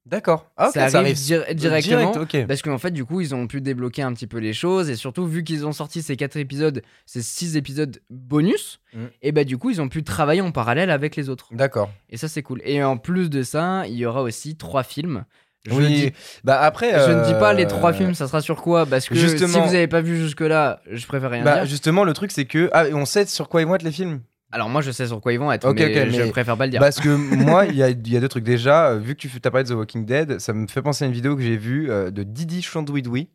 D'accord. 0.06 0.52
Ah, 0.56 0.68
ok, 0.68 0.74
ça, 0.74 1.00
arrive, 1.00 1.16
dir- 1.16 1.46
directement. 1.56 2.12
Direct. 2.12 2.48
Parce 2.48 2.62
qu'en 2.62 2.78
fait, 2.78 2.92
du 2.92 3.06
coup, 3.06 3.22
ils 3.22 3.34
ont 3.34 3.48
pu 3.48 3.60
débloquer 3.60 4.04
un 4.04 4.14
petit 4.14 4.28
peu 4.28 4.38
les 4.38 4.54
choses. 4.54 4.90
Et 4.92 4.96
surtout, 4.96 5.26
vu 5.26 5.44
qu'ils 5.44 5.66
ont 5.66 5.72
sorti 5.72 6.04
ces 6.04 6.16
quatre 6.16 6.38
épisodes, 6.38 6.84
ces 7.08 7.24
six 7.24 7.58
épisodes 7.58 8.00
bonus, 8.12 8.80
Mm. 8.94 9.06
et 9.24 9.32
bah 9.32 9.44
du 9.44 9.58
coup, 9.58 9.72
ils 9.72 9.82
ont 9.82 9.90
pu 9.90 10.04
travailler 10.04 10.42
en 10.42 10.52
parallèle 10.52 10.92
avec 10.92 11.16
les 11.16 11.28
autres. 11.30 11.48
D'accord. 11.54 11.90
Et 12.10 12.18
ça, 12.18 12.28
c'est 12.28 12.44
cool. 12.44 12.62
Et 12.66 12.84
en 12.84 12.98
plus 12.98 13.30
de 13.32 13.42
ça, 13.42 13.84
il 13.88 13.96
y 13.96 14.06
aura 14.06 14.22
aussi 14.22 14.56
trois 14.56 14.84
films. 14.84 15.26
Je, 15.68 15.74
oui. 15.74 15.88
dis- 15.88 16.12
Bah 16.44 16.62
après. 16.62 16.92
je 16.92 17.12
ne 17.12 17.26
dis 17.26 17.34
pas 17.40 17.52
les 17.54 17.66
euh, 17.66 17.68
trois 17.68 17.92
films, 17.92 18.14
ça 18.14 18.28
sera 18.28 18.40
sur 18.42 18.62
quoi 18.62 18.86
Parce 18.86 19.10
que 19.10 19.16
si 19.16 19.22
justement- 19.22 19.66
vous 19.66 19.74
n'avez 19.74 19.88
pas 19.88 20.02
vu 20.02 20.16
jusque-là, 20.18 20.80
je 20.92 21.08
préfère 21.08 21.32
rien 21.32 21.44
Bah 21.44 21.56
dire. 21.56 21.66
justement, 21.66 22.04
le 22.04 22.14
truc 22.14 22.32
c'est 22.32 22.46
que 22.46 22.70
ah, 22.72 22.84
on 22.94 23.06
sait 23.06 23.26
sur 23.26 23.50
quoi 23.50 23.62
ils 23.62 23.68
vont 23.68 23.74
être 23.74 23.82
les 23.82 23.92
films. 23.92 24.22
Alors 24.56 24.70
moi, 24.70 24.82
je 24.82 24.90
sais 24.92 25.06
sur 25.08 25.20
quoi 25.20 25.34
ils 25.34 25.38
vont 25.38 25.52
être, 25.52 25.68
Ok, 25.68 25.78
mais 25.80 26.10
je 26.10 26.22
mais- 26.24 26.30
préfère 26.32 26.56
pas 26.56 26.64
le 26.66 26.72
dire. 26.72 26.80
Parce 26.80 27.02
que 27.02 27.10
moi, 27.36 27.66
il 27.66 27.76
y 27.76 27.84
a, 27.84 27.90
y 27.90 28.16
a 28.16 28.20
deux 28.22 28.30
trucs. 28.30 28.46
Déjà, 28.46 28.92
euh, 28.92 29.00
vu 29.00 29.14
que 29.14 29.28
tu 29.28 29.30
as 29.44 29.52
parlé 29.52 29.66
de 29.66 29.74
The 29.74 29.78
Walking 29.78 30.06
Dead, 30.06 30.40
ça 30.40 30.54
me 30.54 30.66
fait 30.68 30.82
penser 30.82 31.04
à 31.04 31.08
une 31.08 31.14
vidéo 31.14 31.36
que 31.36 31.42
j'ai 31.42 31.58
vue 31.58 31.92
euh, 31.92 32.10
de 32.10 32.24
Didi 32.24 32.62
Chandouidoui. 32.62 33.28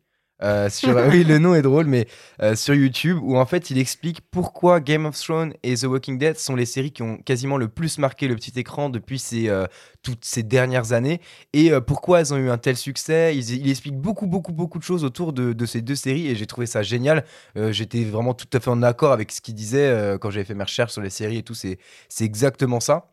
Euh, 0.43 0.69
oui, 1.11 1.23
le 1.23 1.37
nom 1.37 1.55
est 1.55 1.61
drôle, 1.61 1.85
mais 1.85 2.07
euh, 2.41 2.55
sur 2.55 2.73
YouTube, 2.73 3.19
où 3.21 3.37
en 3.37 3.45
fait 3.45 3.69
il 3.69 3.77
explique 3.77 4.21
pourquoi 4.31 4.79
Game 4.79 5.05
of 5.05 5.17
Thrones 5.19 5.53
et 5.63 5.75
The 5.75 5.83
Walking 5.83 6.17
Dead 6.17 6.37
sont 6.37 6.55
les 6.55 6.65
séries 6.65 6.91
qui 6.91 7.03
ont 7.03 7.17
quasiment 7.17 7.57
le 7.57 7.67
plus 7.67 7.97
marqué 7.97 8.27
le 8.27 8.35
petit 8.35 8.57
écran 8.59 8.89
depuis 8.89 9.21
euh, 9.49 9.65
toutes 10.03 10.25
ces 10.25 10.43
dernières 10.43 10.93
années, 10.93 11.21
et 11.53 11.71
pourquoi 11.85 12.21
elles 12.21 12.33
ont 12.33 12.37
eu 12.37 12.49
un 12.49 12.57
tel 12.57 12.75
succès? 12.75 13.35
Il, 13.37 13.69
explique 13.69 13.95
beaucoup, 13.95 14.25
beaucoup, 14.25 14.51
beaucoup 14.51 14.79
de 14.79 14.83
choses 14.83 15.03
autour 15.03 15.33
de, 15.33 15.53
de 15.53 15.65
ces 15.65 15.81
deux 15.81 15.95
séries, 15.95 16.27
et 16.27 16.35
j'ai 16.35 16.47
trouvé 16.47 16.65
ça 16.65 16.81
génial. 16.81 17.23
J'étais 17.69 18.03
vraiment 18.03 18.33
tout 18.33 18.47
à 18.53 18.59
fait 18.59 18.69
en 18.69 18.81
accord 18.81 19.11
avec 19.11 19.31
ce 19.31 19.41
qu'il 19.41 19.53
disait 19.53 20.17
quand 20.19 20.31
j'avais 20.31 20.45
fait 20.45 20.55
mes 20.55 20.63
recherches 20.63 20.93
sur 20.93 21.01
les 21.01 21.09
séries 21.09 21.37
et 21.37 21.43
tout, 21.43 21.53
c'est 21.53 21.77
exactement 22.19 22.79
ça. 22.79 23.11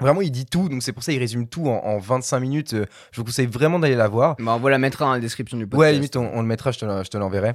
Vraiment, 0.00 0.20
il 0.22 0.30
dit 0.30 0.46
tout, 0.46 0.68
donc 0.68 0.82
c'est 0.82 0.92
pour 0.92 1.02
ça 1.02 1.12
qu'il 1.12 1.20
résume 1.20 1.46
tout 1.46 1.68
en, 1.68 1.76
en 1.84 1.98
25 1.98 2.40
minutes. 2.40 2.74
Euh, 2.74 2.86
Je 3.12 3.20
vous 3.20 3.24
conseille 3.24 3.46
vraiment 3.46 3.78
d'aller 3.78 3.94
la 3.94 4.08
voir. 4.08 4.36
Bah, 4.38 4.58
on 4.60 4.66
la 4.66 4.78
mettra 4.78 5.04
dans 5.04 5.12
la 5.12 5.20
description 5.20 5.56
du 5.56 5.66
podcast. 5.66 5.80
Ouais, 5.80 5.92
limite, 5.92 6.16
on, 6.16 6.28
on 6.34 6.40
le 6.40 6.46
mettra, 6.48 6.72
je 6.72 6.78
te, 6.80 7.16
l'enverrai. 7.16 7.52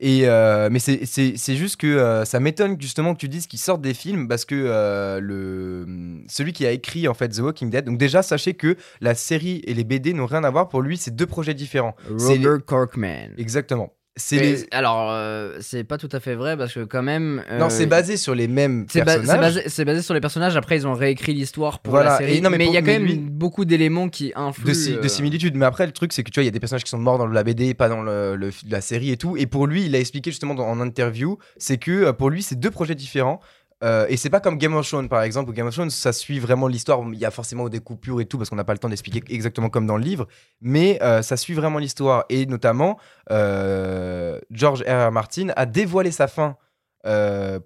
Et 0.00 0.28
euh, 0.28 0.68
mais 0.70 0.78
c'est- 0.78 1.56
juste 1.56 1.76
que 1.80 1.86
euh, 1.88 2.24
ça 2.24 2.38
m'étonne 2.38 2.80
justement 2.80 3.14
que 3.14 3.18
tu 3.18 3.28
dises 3.28 3.48
qu'ils 3.48 3.58
sortent 3.58 3.80
des 3.80 3.94
films 3.94 4.28
parce 4.28 4.44
que 4.44 4.54
euh, 4.54 5.18
le 5.18 5.86
celui 6.28 6.52
qui 6.52 6.64
a 6.66 6.70
écrit 6.70 7.08
en 7.08 7.14
fait 7.14 7.30
The 7.30 7.40
Walking 7.40 7.68
Dead. 7.70 7.84
Donc 7.84 7.98
déjà, 7.98 8.22
sachez 8.22 8.54
que 8.54 8.76
la 9.00 9.16
série 9.16 9.60
et 9.66 9.74
les 9.74 9.82
BD 9.82 10.12
n'ont 10.12 10.26
rien 10.26 10.44
à 10.44 10.50
voir. 10.50 10.68
Pour 10.68 10.82
lui, 10.82 10.96
c'est 10.98 11.10
deux 11.16 11.26
projets 11.26 11.54
différents. 11.54 11.96
Robert 12.16 12.64
Corkman. 12.64 13.30
Exactement. 13.38 13.92
Les... 14.32 14.66
Alors, 14.72 15.08
euh, 15.10 15.56
c'est 15.60 15.84
pas 15.84 15.96
tout 15.98 16.08
à 16.12 16.20
fait 16.20 16.34
vrai 16.34 16.56
parce 16.56 16.74
que 16.74 16.84
quand 16.84 17.02
même. 17.02 17.42
euh, 17.50 17.58
Non, 17.58 17.70
c'est 17.70 17.86
basé 17.86 18.16
sur 18.16 18.34
les 18.34 18.48
mêmes 18.48 18.84
ba- 18.94 19.04
personnages. 19.04 19.62
c'est 19.66 19.84
basé, 19.84 20.02
sur 20.02 20.14
les 20.14 20.20
personnages. 20.20 20.56
Après, 20.56 20.76
ils 20.76 20.86
ont 20.86 20.94
réécrit 20.94 21.34
l'histoire 21.34 21.78
pour 21.78 21.92
Voilà, 21.92 22.10
la 22.10 22.18
série. 22.18 22.36
et 22.36 22.40
non, 22.40 22.50
mais 22.50 22.66
il 22.66 22.72
y 22.72 22.76
a 22.76 22.80
quand 22.80 22.86
même 22.88 23.04
lui- 23.04 23.16
beaucoup 23.16 23.64
d'éléments 23.64 24.08
qui 24.08 24.32
influent. 24.34 24.66
de, 24.68 24.72
si- 24.74 24.92
de 24.92 24.98
euh, 24.98 25.08
similitudes. 25.08 25.54
Mais 25.56 25.66
après, 25.66 25.86
le 25.86 25.92
truc, 25.92 26.12
c'est 26.12 26.22
que 26.24 26.30
tu 26.30 26.40
vois, 26.40 26.42
il 26.44 26.46
y 26.46 26.48
a 26.48 26.52
des 26.52 26.60
personnages 26.60 26.84
qui 26.84 26.90
sont 26.90 26.98
morts 26.98 27.18
dans 27.18 27.26
la 27.26 27.42
BD, 27.44 27.74
pas 27.74 27.88
dans 27.88 28.02
le, 28.02 28.36
le- 28.36 28.50
la 28.68 28.80
série 28.80 29.10
et 29.10 29.16
tout. 29.16 29.36
Et 29.36 29.46
pour 29.46 29.66
lui, 29.66 29.84
il 29.86 29.94
a 29.94 29.98
expliqué 30.00 30.30
justement 30.30 30.54
dans- 30.54 30.66
en 30.68 30.80
interview, 30.80 31.38
c'est 31.56 31.78
que 31.78 31.90
euh, 31.92 32.12
pour 32.12 32.30
lui, 32.30 32.42
c'est 32.42 32.58
deux 32.58 32.70
projets 32.70 32.94
différents. 32.94 33.40
Euh, 33.84 34.06
et 34.08 34.16
c'est 34.16 34.30
pas 34.30 34.40
comme 34.40 34.58
Game 34.58 34.74
of 34.74 34.88
Thrones 34.88 35.08
par 35.08 35.22
exemple, 35.22 35.50
où 35.50 35.52
Game 35.52 35.68
of 35.68 35.74
Thrones 35.74 35.90
ça 35.90 36.12
suit 36.12 36.40
vraiment 36.40 36.66
l'histoire. 36.66 37.00
Il 37.12 37.18
y 37.18 37.24
a 37.24 37.30
forcément 37.30 37.68
des 37.68 37.78
coupures 37.78 38.20
et 38.20 38.26
tout 38.26 38.36
parce 38.36 38.50
qu'on 38.50 38.56
n'a 38.56 38.64
pas 38.64 38.72
le 38.72 38.80
temps 38.80 38.88
d'expliquer 38.88 39.22
exactement 39.32 39.70
comme 39.70 39.86
dans 39.86 39.96
le 39.96 40.02
livre, 40.02 40.26
mais 40.60 40.98
euh, 41.02 41.22
ça 41.22 41.36
suit 41.36 41.54
vraiment 41.54 41.78
l'histoire. 41.78 42.24
Et 42.28 42.46
notamment, 42.46 42.98
euh, 43.30 44.40
George 44.50 44.82
R. 44.82 45.08
R. 45.08 45.12
Martin 45.12 45.48
a 45.54 45.64
dévoilé 45.64 46.10
sa 46.10 46.26
fin 46.26 46.56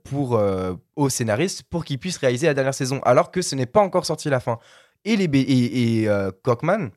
pour, 0.05 0.41
au 0.95 1.09
scénariste 1.09 1.65
pour 1.65 1.85
qu'il 1.85 1.99
puisse 1.99 2.17
réaliser 2.19 2.47
la 2.47 2.55
dernière 2.55 2.75
saison, 2.75 3.01
alors 3.05 3.33
que 3.33 3.43
ce 3.43 3.57
n'est 3.57 3.67
pas 3.67 3.81
encore 3.81 4.07
sorti 4.07 4.29
la 4.29 4.39
fin. 4.39 4.59
Et, 5.05 5.17
les, 5.17 5.25
et, 5.25 6.03
et 6.05 6.09
Corkman, 6.45 6.91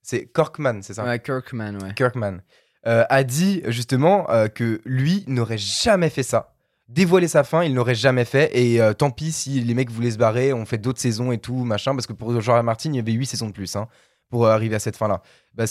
c'est 0.00 0.26
Corkman, 0.26 0.82
c'est 0.82 0.94
ça? 0.94 1.04
Ouais, 1.04 1.18
Kirkman, 1.18 1.82
ouais. 1.82 1.94
Kirkman, 1.94 2.42
a 2.84 3.24
dit 3.24 3.62
justement 3.66 4.26
que 4.54 4.80
lui 4.84 5.24
n'aurait 5.26 5.58
jamais 5.58 6.10
fait 6.10 6.22
ça. 6.22 6.51
Dévoiler 6.92 7.28
sa 7.28 7.42
fin, 7.42 7.64
il 7.64 7.72
n'aurait 7.72 7.94
jamais 7.94 8.26
fait. 8.26 8.50
Et 8.52 8.80
euh, 8.80 8.92
tant 8.92 9.10
pis 9.10 9.32
si 9.32 9.60
les 9.60 9.72
mecs 9.72 9.90
voulaient 9.90 10.10
se 10.10 10.18
barrer, 10.18 10.52
on 10.52 10.66
fait 10.66 10.76
d'autres 10.76 11.00
saisons 11.00 11.32
et 11.32 11.38
tout, 11.38 11.64
machin. 11.64 11.94
Parce 11.94 12.06
que 12.06 12.12
pour 12.12 12.38
George. 12.38 12.62
Martin, 12.62 12.90
il 12.90 12.96
y 12.96 12.98
avait 12.98 13.12
8 13.12 13.24
saisons 13.24 13.46
de 13.46 13.52
plus 13.52 13.74
hein, 13.76 13.88
pour 14.28 14.46
arriver 14.46 14.76
à 14.76 14.78
cette 14.78 14.96
fin-là. 14.96 15.22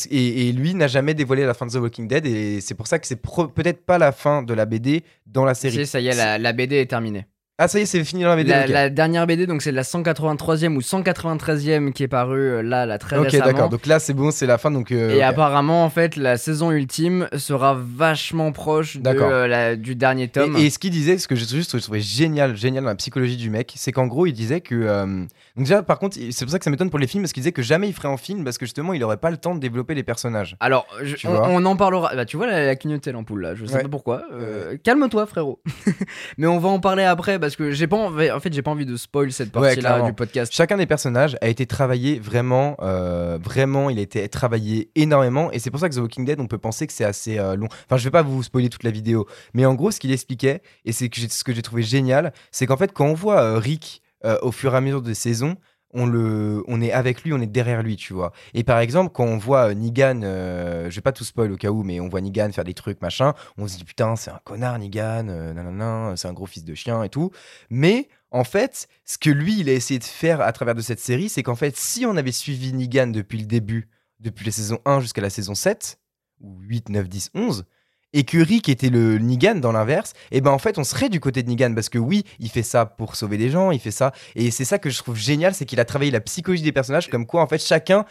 Et, 0.09 0.51
lui 0.51 0.73
n'a 0.73 0.87
jamais 0.87 1.13
dévoilé 1.13 1.45
la 1.45 1.53
fin 1.53 1.67
de 1.67 1.71
The 1.71 1.75
Walking 1.75 2.07
Dead. 2.07 2.25
Et 2.25 2.59
c'est 2.59 2.73
pour 2.73 2.87
ça 2.87 2.97
que 2.97 3.05
c'est 3.05 3.21
peut-être 3.21 3.85
pas 3.85 3.99
la 3.99 4.11
fin 4.11 4.41
de 4.41 4.53
la 4.55 4.65
BD 4.65 5.03
dans 5.27 5.45
la 5.45 5.53
série. 5.53 5.85
Ça 5.85 5.99
y 5.99 6.07
est, 6.07 6.39
la 6.39 6.53
BD 6.53 6.77
est 6.77 6.89
terminée. 6.89 7.27
Ah, 7.63 7.67
ça 7.67 7.77
y 7.77 7.83
est, 7.83 7.85
c'est 7.85 8.03
fini 8.03 8.23
dans 8.23 8.29
la 8.29 8.35
BD. 8.37 8.49
La, 8.49 8.65
la 8.65 8.89
dernière 8.89 9.27
BD, 9.27 9.45
donc 9.45 9.61
c'est 9.61 9.71
la 9.71 9.83
183e 9.83 10.75
ou 10.75 10.79
193e 10.79 11.91
qui 11.91 12.01
est 12.01 12.07
parue 12.07 12.39
euh, 12.39 12.61
là, 12.63 12.87
là 12.87 12.97
très 12.97 13.17
Ok, 13.19 13.25
récemment. 13.25 13.45
d'accord. 13.45 13.69
Donc 13.69 13.85
là, 13.85 13.99
c'est 13.99 14.13
bon, 14.15 14.31
c'est 14.31 14.47
la 14.47 14.57
fin. 14.57 14.71
Donc, 14.71 14.91
euh, 14.91 15.11
Et 15.11 15.21
apparemment, 15.21 15.85
en 15.85 15.89
fait, 15.91 16.15
la 16.15 16.37
saison 16.37 16.71
ultime 16.71 17.27
sera 17.37 17.77
vachement 17.79 18.51
proche 18.51 18.97
de, 18.97 19.01
D'accord. 19.03 19.29
euh, 19.31 19.45
la- 19.47 19.75
du 19.75 19.93
dernier 19.95 20.27
tome. 20.27 20.57
Et, 20.57 20.65
et 20.65 20.69
ce 20.71 20.79
qu'il 20.79 20.89
disait, 20.89 21.19
ce 21.19 21.27
que 21.27 21.35
j'ai 21.35 21.45
juste 21.45 21.79
trouvé 21.79 22.01
génial, 22.01 22.55
génial 22.57 22.83
dans 22.83 22.89
la 22.89 22.95
psychologie 22.95 23.37
du 23.37 23.51
mec, 23.51 23.73
c'est 23.75 23.91
qu'en 23.91 24.07
gros, 24.07 24.25
il 24.25 24.33
disait 24.33 24.61
que. 24.61 24.73
euh, 24.73 25.05
donc, 25.05 25.27
déjà, 25.67 25.83
par 25.83 25.99
contre, 25.99 26.17
il- 26.17 26.33
c'est 26.33 26.45
pour 26.45 26.51
ça 26.51 26.57
que 26.57 26.63
ça 26.65 26.71
m'étonne 26.71 26.89
pour 26.89 26.97
les 26.99 27.05
films, 27.05 27.21
parce 27.23 27.31
qu'il 27.33 27.41
disait 27.41 27.51
que 27.51 27.61
jamais 27.61 27.87
il 27.87 27.93
ferait 27.93 28.07
un 28.07 28.17
film, 28.17 28.43
parce 28.43 28.57
que 28.57 28.65
justement, 28.65 28.93
il 28.93 29.03
aurait 29.03 29.17
pas 29.17 29.29
le 29.29 29.37
temps 29.37 29.53
de 29.53 29.59
développer 29.59 29.93
les 29.93 30.03
personnages. 30.03 30.55
Alors, 30.59 30.87
je- 31.03 31.15
Tu 31.15 31.27
on, 31.27 31.31
vois 31.31 31.47
on 31.49 31.63
en 31.65 31.75
parlera. 31.75 32.15
Bah, 32.15 32.25
tu 32.25 32.37
vois, 32.37 32.47
la, 32.47 32.65
la 32.65 32.75
clignotée 32.75 33.11
l'ampoule 33.11 33.41
là, 33.41 33.53
je 33.53 33.65
sais 33.65 33.75
Ouais. 33.75 33.83
pas 33.83 33.89
pourquoi. 33.89 34.23
Euh, 34.33 34.77
Calme-toi, 34.83 35.27
frérot. 35.27 35.61
Mais 36.39 36.47
on 36.47 36.57
va 36.57 36.69
en 36.69 36.79
parler 36.79 37.03
après 37.03 37.37
parce 37.37 37.50
que 37.55 37.71
j'ai 37.71 37.87
pas 37.87 37.97
envie, 37.97 38.31
en 38.31 38.39
fait, 38.39 38.53
j'ai 38.53 38.61
pas 38.61 38.71
envie 38.71 38.85
de 38.85 38.95
spoil 38.95 39.31
cette 39.31 39.51
partie-là 39.51 39.75
clairement. 39.75 40.05
du 40.07 40.13
podcast. 40.13 40.53
Chacun 40.53 40.77
des 40.77 40.85
personnages 40.85 41.37
a 41.41 41.47
été 41.47 41.65
travaillé 41.65 42.19
vraiment, 42.19 42.75
euh, 42.81 43.37
vraiment, 43.41 43.89
il 43.89 43.99
a 43.99 44.01
été 44.01 44.27
travaillé 44.29 44.91
énormément, 44.95 45.51
et 45.51 45.59
c'est 45.59 45.71
pour 45.71 45.79
ça 45.79 45.89
que 45.89 45.95
The 45.95 45.99
Walking 45.99 46.25
Dead, 46.25 46.39
on 46.39 46.47
peut 46.47 46.57
penser 46.57 46.87
que 46.87 46.93
c'est 46.93 47.05
assez 47.05 47.37
euh, 47.37 47.55
long. 47.55 47.67
Enfin, 47.85 47.97
je 47.97 48.03
vais 48.03 48.11
pas 48.11 48.21
vous 48.21 48.43
spoiler 48.43 48.69
toute 48.69 48.83
la 48.83 48.91
vidéo, 48.91 49.27
mais 49.53 49.65
en 49.65 49.73
gros, 49.75 49.91
ce 49.91 49.99
qu'il 49.99 50.11
expliquait, 50.11 50.61
et 50.85 50.91
c'est 50.91 51.09
ce 51.13 51.43
que 51.43 51.53
j'ai 51.53 51.61
trouvé 51.61 51.83
génial, 51.83 52.33
c'est 52.51 52.65
qu'en 52.65 52.77
fait, 52.77 52.91
quand 52.93 53.05
on 53.05 53.13
voit 53.13 53.41
euh, 53.41 53.57
Rick 53.57 54.01
au 54.43 54.51
fur 54.51 54.75
et 54.75 54.77
à 54.77 54.81
mesure 54.81 55.01
des 55.01 55.15
saisons, 55.15 55.55
on, 55.93 56.05
le, 56.05 56.63
on 56.67 56.81
est 56.81 56.91
avec 56.91 57.23
lui, 57.23 57.33
on 57.33 57.41
est 57.41 57.47
derrière 57.47 57.83
lui, 57.83 57.95
tu 57.95 58.13
vois. 58.13 58.31
Et 58.53 58.63
par 58.63 58.79
exemple, 58.79 59.11
quand 59.13 59.25
on 59.25 59.37
voit 59.37 59.69
euh, 59.69 59.73
Negan, 59.73 60.21
euh, 60.23 60.89
je 60.89 60.95
vais 60.95 61.01
pas 61.01 61.11
tout 61.11 61.23
spoil 61.23 61.51
au 61.51 61.57
cas 61.57 61.69
où, 61.69 61.83
mais 61.83 61.99
on 61.99 62.09
voit 62.09 62.21
Negan 62.21 62.51
faire 62.51 62.63
des 62.63 62.73
trucs, 62.73 63.01
machin, 63.01 63.33
on 63.57 63.67
se 63.67 63.77
dit 63.77 63.83
putain, 63.83 64.15
c'est 64.15 64.31
un 64.31 64.39
connard, 64.43 64.79
Negan, 64.79 65.27
euh, 65.29 65.53
nanana, 65.53 66.13
c'est 66.15 66.27
un 66.27 66.33
gros 66.33 66.45
fils 66.45 66.63
de 66.63 66.75
chien 66.75 67.03
et 67.03 67.09
tout. 67.09 67.31
Mais 67.69 68.07
en 68.31 68.43
fait, 68.43 68.87
ce 69.05 69.17
que 69.17 69.29
lui, 69.29 69.59
il 69.59 69.69
a 69.69 69.73
essayé 69.73 69.99
de 69.99 70.03
faire 70.03 70.41
à 70.41 70.51
travers 70.53 70.75
de 70.75 70.81
cette 70.81 70.99
série, 70.99 71.29
c'est 71.29 71.43
qu'en 71.43 71.55
fait, 71.55 71.75
si 71.77 72.05
on 72.05 72.15
avait 72.17 72.31
suivi 72.31 72.73
Negan 72.73 73.07
depuis 73.07 73.39
le 73.39 73.45
début, 73.45 73.89
depuis 74.19 74.45
la 74.45 74.51
saison 74.51 74.79
1 74.85 75.01
jusqu'à 75.01 75.21
la 75.21 75.29
saison 75.29 75.55
7, 75.55 75.99
ou 76.39 76.59
8, 76.61 76.89
9, 76.89 77.09
10, 77.09 77.31
11, 77.35 77.65
et 78.13 78.23
que 78.23 78.37
Rick 78.37 78.69
était 78.69 78.89
le 78.89 79.17
Negan 79.19 79.55
dans 79.55 79.71
l'inverse, 79.71 80.13
et 80.31 80.41
ben 80.41 80.51
en 80.51 80.57
fait, 80.57 80.77
on 80.77 80.83
serait 80.83 81.09
du 81.09 81.19
côté 81.19 81.43
de 81.43 81.49
Negan, 81.49 81.73
parce 81.73 81.89
que 81.89 81.97
oui, 81.97 82.23
il 82.39 82.49
fait 82.49 82.63
ça 82.63 82.85
pour 82.85 83.15
sauver 83.15 83.37
des 83.37 83.49
gens, 83.49 83.71
il 83.71 83.79
fait 83.79 83.91
ça, 83.91 84.11
et 84.35 84.51
c'est 84.51 84.65
ça 84.65 84.79
que 84.79 84.89
je 84.89 84.97
trouve 84.97 85.17
génial, 85.17 85.53
c'est 85.53 85.65
qu'il 85.65 85.79
a 85.79 85.85
travaillé 85.85 86.11
la 86.11 86.21
psychologie 86.21 86.63
des 86.63 86.71
personnages, 86.71 87.09
comme 87.09 87.25
quoi, 87.25 87.41
en 87.41 87.47
fait, 87.47 87.59
chacun 87.59 88.05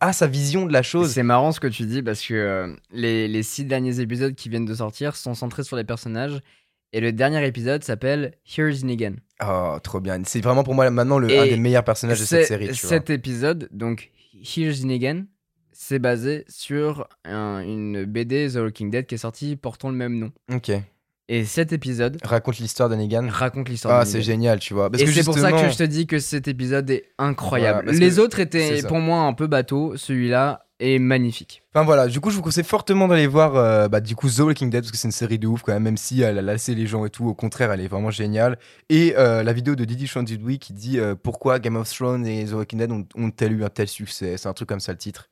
a 0.00 0.12
sa 0.12 0.26
vision 0.26 0.66
de 0.66 0.72
la 0.72 0.82
chose. 0.82 1.12
C'est 1.12 1.22
marrant 1.22 1.52
ce 1.52 1.60
que 1.60 1.66
tu 1.68 1.84
dis 1.84 2.02
parce 2.02 2.20
que 2.22 2.34
euh, 2.34 2.74
les, 2.90 3.28
les 3.28 3.42
six 3.42 3.64
derniers 3.64 4.00
épisodes 4.00 4.34
qui 4.34 4.48
viennent 4.48 4.64
de 4.64 4.74
sortir 4.74 5.16
sont 5.16 5.34
centrés 5.34 5.64
sur 5.64 5.76
les 5.76 5.84
personnages. 5.84 6.40
Et 6.94 7.00
le 7.00 7.12
dernier 7.12 7.46
épisode 7.46 7.82
s'appelle 7.82 8.34
Here's 8.44 8.84
Negan. 8.84 9.14
Oh, 9.42 9.78
trop 9.82 10.00
bien. 10.00 10.20
C'est 10.26 10.42
vraiment 10.42 10.62
pour 10.62 10.74
moi 10.74 10.90
maintenant 10.90 11.18
le, 11.18 11.38
un 11.38 11.46
des 11.46 11.56
meilleurs 11.56 11.84
personnages 11.84 12.20
de 12.20 12.24
cette 12.24 12.46
série. 12.46 12.66
Tu 12.66 12.72
vois. 12.72 12.90
cet 12.90 13.08
épisode, 13.08 13.68
donc 13.72 14.10
Here's 14.34 14.84
Negan, 14.84 15.24
c'est 15.72 15.98
basé 15.98 16.44
sur 16.48 17.08
un- 17.24 17.60
une 17.60 18.04
BD 18.04 18.48
The 18.52 18.56
Walking 18.56 18.90
Dead 18.90 19.06
qui 19.06 19.14
est 19.16 19.18
sortie 19.18 19.56
portant 19.56 19.90
le 19.90 19.96
même 19.96 20.18
nom. 20.18 20.30
Ok. 20.52 20.70
Et 21.28 21.44
cet 21.44 21.72
épisode 21.72 22.18
Raconte 22.24 22.58
l'histoire 22.58 22.88
de 22.88 22.96
Negan. 22.96 23.28
raconte 23.30 23.68
l'histoire 23.68 24.00
Ah, 24.00 24.04
de 24.04 24.08
c'est 24.08 24.18
Negan. 24.18 24.26
génial, 24.26 24.58
tu 24.58 24.74
vois. 24.74 24.90
Parce 24.90 25.02
et 25.02 25.06
que 25.06 25.12
c'est 25.12 25.24
pour 25.24 25.34
ça 25.38 25.50
que 25.52 25.58
justement- 25.58 25.72
je 25.72 25.78
te 25.78 25.82
dis 25.84 26.06
que 26.06 26.18
cet 26.18 26.48
épisode 26.48 26.90
est 26.90 27.04
incroyable. 27.18 27.84
Voilà, 27.84 27.86
parce 27.86 27.98
Les 27.98 28.16
que- 28.16 28.20
autres 28.20 28.40
étaient 28.40 28.68
c'est 28.76 28.80
ça. 28.82 28.88
pour 28.88 28.98
moi 28.98 29.20
un 29.22 29.32
peu 29.32 29.46
bateau, 29.46 29.96
celui-là 29.96 30.66
est 30.80 30.98
magnifique. 30.98 31.62
Enfin 31.72 31.84
voilà, 31.86 32.08
du 32.08 32.18
coup, 32.18 32.30
je 32.30 32.36
vous 32.36 32.42
conseille 32.42 32.64
fortement 32.64 33.06
d'aller 33.06 33.28
voir 33.28 33.54
euh, 33.56 33.88
bah, 33.88 34.00
du 34.00 34.16
coup 34.16 34.28
The 34.28 34.40
Walking 34.40 34.68
Dead 34.68 34.82
parce 34.82 34.90
que 34.90 34.98
c'est 34.98 35.06
une 35.08 35.12
série 35.12 35.38
de 35.38 35.46
ouf 35.46 35.62
quand 35.62 35.72
même, 35.72 35.84
même 35.84 35.96
si 35.96 36.20
elle 36.22 36.38
a 36.38 36.42
lassé 36.42 36.74
les 36.74 36.86
gens 36.88 37.06
et 37.06 37.10
tout. 37.10 37.26
Au 37.28 37.34
contraire, 37.34 37.70
elle 37.70 37.80
est 37.80 37.86
vraiment 37.88 38.10
géniale. 38.10 38.58
Et 38.90 39.14
euh, 39.16 39.44
la 39.44 39.52
vidéo 39.52 39.76
de 39.76 39.84
Didi 39.84 40.10
Week 40.42 40.60
qui 40.60 40.72
dit 40.72 40.98
euh, 40.98 41.14
pourquoi 41.14 41.60
Game 41.60 41.76
of 41.76 41.88
Thrones 41.88 42.26
et 42.26 42.44
The 42.46 42.52
Walking 42.54 42.80
Dead 42.80 42.90
ont, 42.90 43.06
ont-elles 43.14 43.52
eu 43.52 43.64
un 43.64 43.68
tel 43.70 43.86
succès. 43.86 44.36
C'est 44.36 44.48
un 44.48 44.52
truc 44.54 44.68
comme 44.68 44.80
ça 44.80 44.90
le 44.92 44.98
titre. 44.98 45.28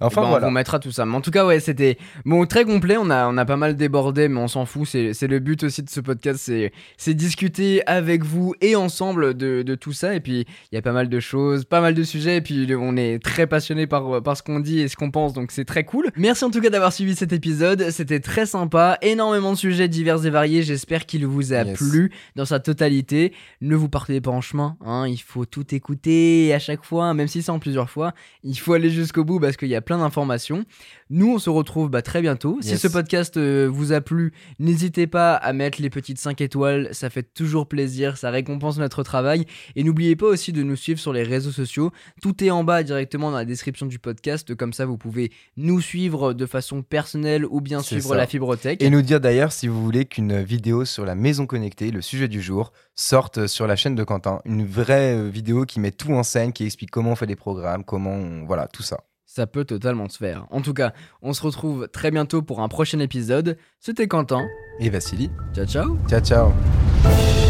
Enfin 0.00 0.20
Eh 0.22 0.24
ben, 0.24 0.30
voilà. 0.30 0.48
On 0.48 0.50
mettra 0.50 0.78
tout 0.78 0.92
ça. 0.92 1.04
Mais 1.06 1.14
en 1.14 1.20
tout 1.20 1.30
cas, 1.30 1.46
ouais, 1.46 1.60
c'était 1.60 1.98
bon, 2.24 2.44
très 2.46 2.64
complet. 2.64 2.96
On 2.98 3.10
a, 3.10 3.28
on 3.28 3.36
a 3.36 3.44
pas 3.44 3.56
mal 3.56 3.76
débordé, 3.76 4.28
mais 4.28 4.40
on 4.40 4.48
s'en 4.48 4.66
fout. 4.66 4.86
C'est 4.88 5.14
c'est 5.14 5.26
le 5.28 5.38
but 5.38 5.62
aussi 5.64 5.82
de 5.82 5.90
ce 5.90 6.00
podcast, 6.00 6.40
c'est 6.42 6.72
c'est 6.96 7.14
discuter 7.14 7.86
avec 7.86 8.24
vous 8.24 8.54
et 8.60 8.76
ensemble 8.76 9.34
de, 9.34 9.62
de 9.62 9.74
tout 9.74 9.92
ça. 9.92 10.14
Et 10.14 10.20
puis, 10.20 10.46
il 10.70 10.74
y 10.74 10.78
a 10.78 10.82
pas 10.82 10.92
mal 10.92 11.08
de 11.08 11.20
choses, 11.20 11.64
pas 11.64 11.80
mal 11.80 11.94
de 11.94 12.02
sujets. 12.02 12.36
Et 12.38 12.40
puis, 12.40 12.66
on 12.78 12.96
est 12.96 13.22
très 13.22 13.46
passionné 13.46 13.86
par, 13.86 14.22
par 14.22 14.36
ce 14.36 14.42
qu'on 14.42 14.60
dit 14.60 14.80
et 14.80 14.88
ce 14.88 14.96
qu'on 14.96 15.10
pense, 15.10 15.32
donc 15.32 15.52
c'est 15.52 15.64
très 15.64 15.84
cool. 15.84 16.10
Merci 16.16 16.44
en 16.44 16.50
tout 16.50 16.60
cas 16.60 16.70
d'avoir 16.70 16.92
suivi 16.92 17.14
cet 17.14 17.32
épisode. 17.32 17.90
C'était 17.90 18.20
très 18.20 18.46
sympa. 18.46 18.98
Énormément 19.02 19.52
de 19.52 19.58
sujets 19.58 19.88
divers 19.88 20.24
et 20.26 20.30
variés. 20.30 20.62
J'espère 20.62 21.06
qu'il 21.06 21.26
vous 21.26 21.52
a 21.52 21.62
Yes. 21.64 21.78
plu 21.78 22.10
dans 22.36 22.44
sa 22.44 22.58
totalité. 22.60 23.32
Ne 23.60 23.76
vous 23.76 23.88
partez 23.88 24.20
pas 24.20 24.30
en 24.30 24.40
chemin. 24.40 24.76
Hein. 24.84 25.06
Il 25.08 25.18
faut 25.18 25.44
tout 25.44 25.74
écouter 25.74 26.52
à 26.54 26.58
chaque 26.58 26.84
fois, 26.84 27.14
même 27.14 27.28
si 27.28 27.42
c'est 27.42 27.50
en 27.50 27.58
plusieurs 27.58 27.88
fois. 27.90 28.12
Il 28.42 28.54
faut 28.58 28.72
aller 28.72 28.90
jusqu'au 28.90 29.24
bout 29.24 29.38
parce 29.38 29.56
qu'il 29.56 29.68
y 29.72 29.76
a 29.76 29.80
plein 29.80 29.98
d'informations. 29.98 30.64
Nous, 31.10 31.34
on 31.34 31.38
se 31.38 31.50
retrouve 31.50 31.90
bah, 31.90 32.02
très 32.02 32.22
bientôt. 32.22 32.58
Si 32.62 32.78
ce 32.78 32.88
podcast 32.88 33.36
euh, 33.36 33.68
vous 33.70 33.92
a 33.92 34.00
plu, 34.00 34.32
n'hésitez 34.58 35.06
pas 35.06 35.34
à 35.34 35.52
mettre 35.52 35.82
les 35.82 35.90
petites 35.90 36.18
5 36.18 36.40
étoiles. 36.40 36.88
Ça 36.92 37.10
fait 37.10 37.22
toujours 37.22 37.66
plaisir, 37.66 38.16
ça 38.16 38.30
récompense 38.30 38.78
notre 38.78 39.02
travail. 39.02 39.44
Et 39.76 39.84
n'oubliez 39.84 40.16
pas 40.16 40.26
aussi 40.26 40.52
de 40.52 40.62
nous 40.62 40.76
suivre 40.76 40.98
sur 40.98 41.12
les 41.12 41.22
réseaux 41.22 41.50
sociaux. 41.50 41.92
Tout 42.22 42.42
est 42.42 42.50
en 42.50 42.64
bas 42.64 42.82
directement 42.82 43.30
dans 43.30 43.36
la 43.36 43.44
description 43.44 43.86
du 43.86 43.98
podcast. 43.98 44.54
Comme 44.54 44.72
ça, 44.72 44.86
vous 44.86 44.96
pouvez 44.96 45.32
nous 45.56 45.80
suivre 45.80 46.32
de 46.32 46.46
façon 46.46 46.82
personnelle 46.82 47.44
ou 47.44 47.60
bien 47.60 47.82
suivre 47.82 48.10
ça. 48.10 48.16
la 48.16 48.26
fibrothèque. 48.26 48.82
Et 48.82 48.90
nous 48.90 49.02
dire 49.02 49.20
d'ailleurs 49.20 49.52
si 49.52 49.68
vous 49.68 49.82
voulez 49.82 50.04
qu'une 50.04 50.42
vidéo 50.42 50.84
sur 50.84 51.04
la 51.04 51.14
maison 51.14 51.46
connectée, 51.46 51.90
le 51.90 52.00
sujet 52.00 52.28
du 52.28 52.40
jour, 52.40 52.72
sorte 52.94 53.46
sur 53.46 53.66
la 53.66 53.76
chaîne 53.76 53.94
de 53.94 54.04
Quentin. 54.04 54.40
Une 54.44 54.64
vraie 54.64 55.14
euh, 55.14 55.28
vidéo 55.28 55.64
qui 55.64 55.80
met 55.80 55.90
tout 55.90 56.12
en 56.12 56.22
scène, 56.22 56.52
qui 56.52 56.64
explique 56.64 56.90
comment 56.90 57.12
on 57.12 57.16
fait 57.16 57.26
des 57.26 57.36
programmes, 57.36 57.84
comment 57.84 58.12
on... 58.12 58.44
Voilà, 58.44 58.66
tout 58.66 58.82
ça. 58.82 59.04
Ça 59.34 59.46
peut 59.46 59.64
totalement 59.64 60.10
se 60.10 60.18
faire. 60.18 60.44
En 60.50 60.60
tout 60.60 60.74
cas, 60.74 60.92
on 61.22 61.32
se 61.32 61.40
retrouve 61.40 61.88
très 61.88 62.10
bientôt 62.10 62.42
pour 62.42 62.60
un 62.60 62.68
prochain 62.68 62.98
épisode. 62.98 63.56
C'était 63.80 64.06
Quentin. 64.06 64.46
Et 64.78 64.90
Vassili, 64.90 65.30
Ciao 65.54 65.64
ciao 65.64 65.96
ciao 66.06 66.20
ciao 66.20 67.41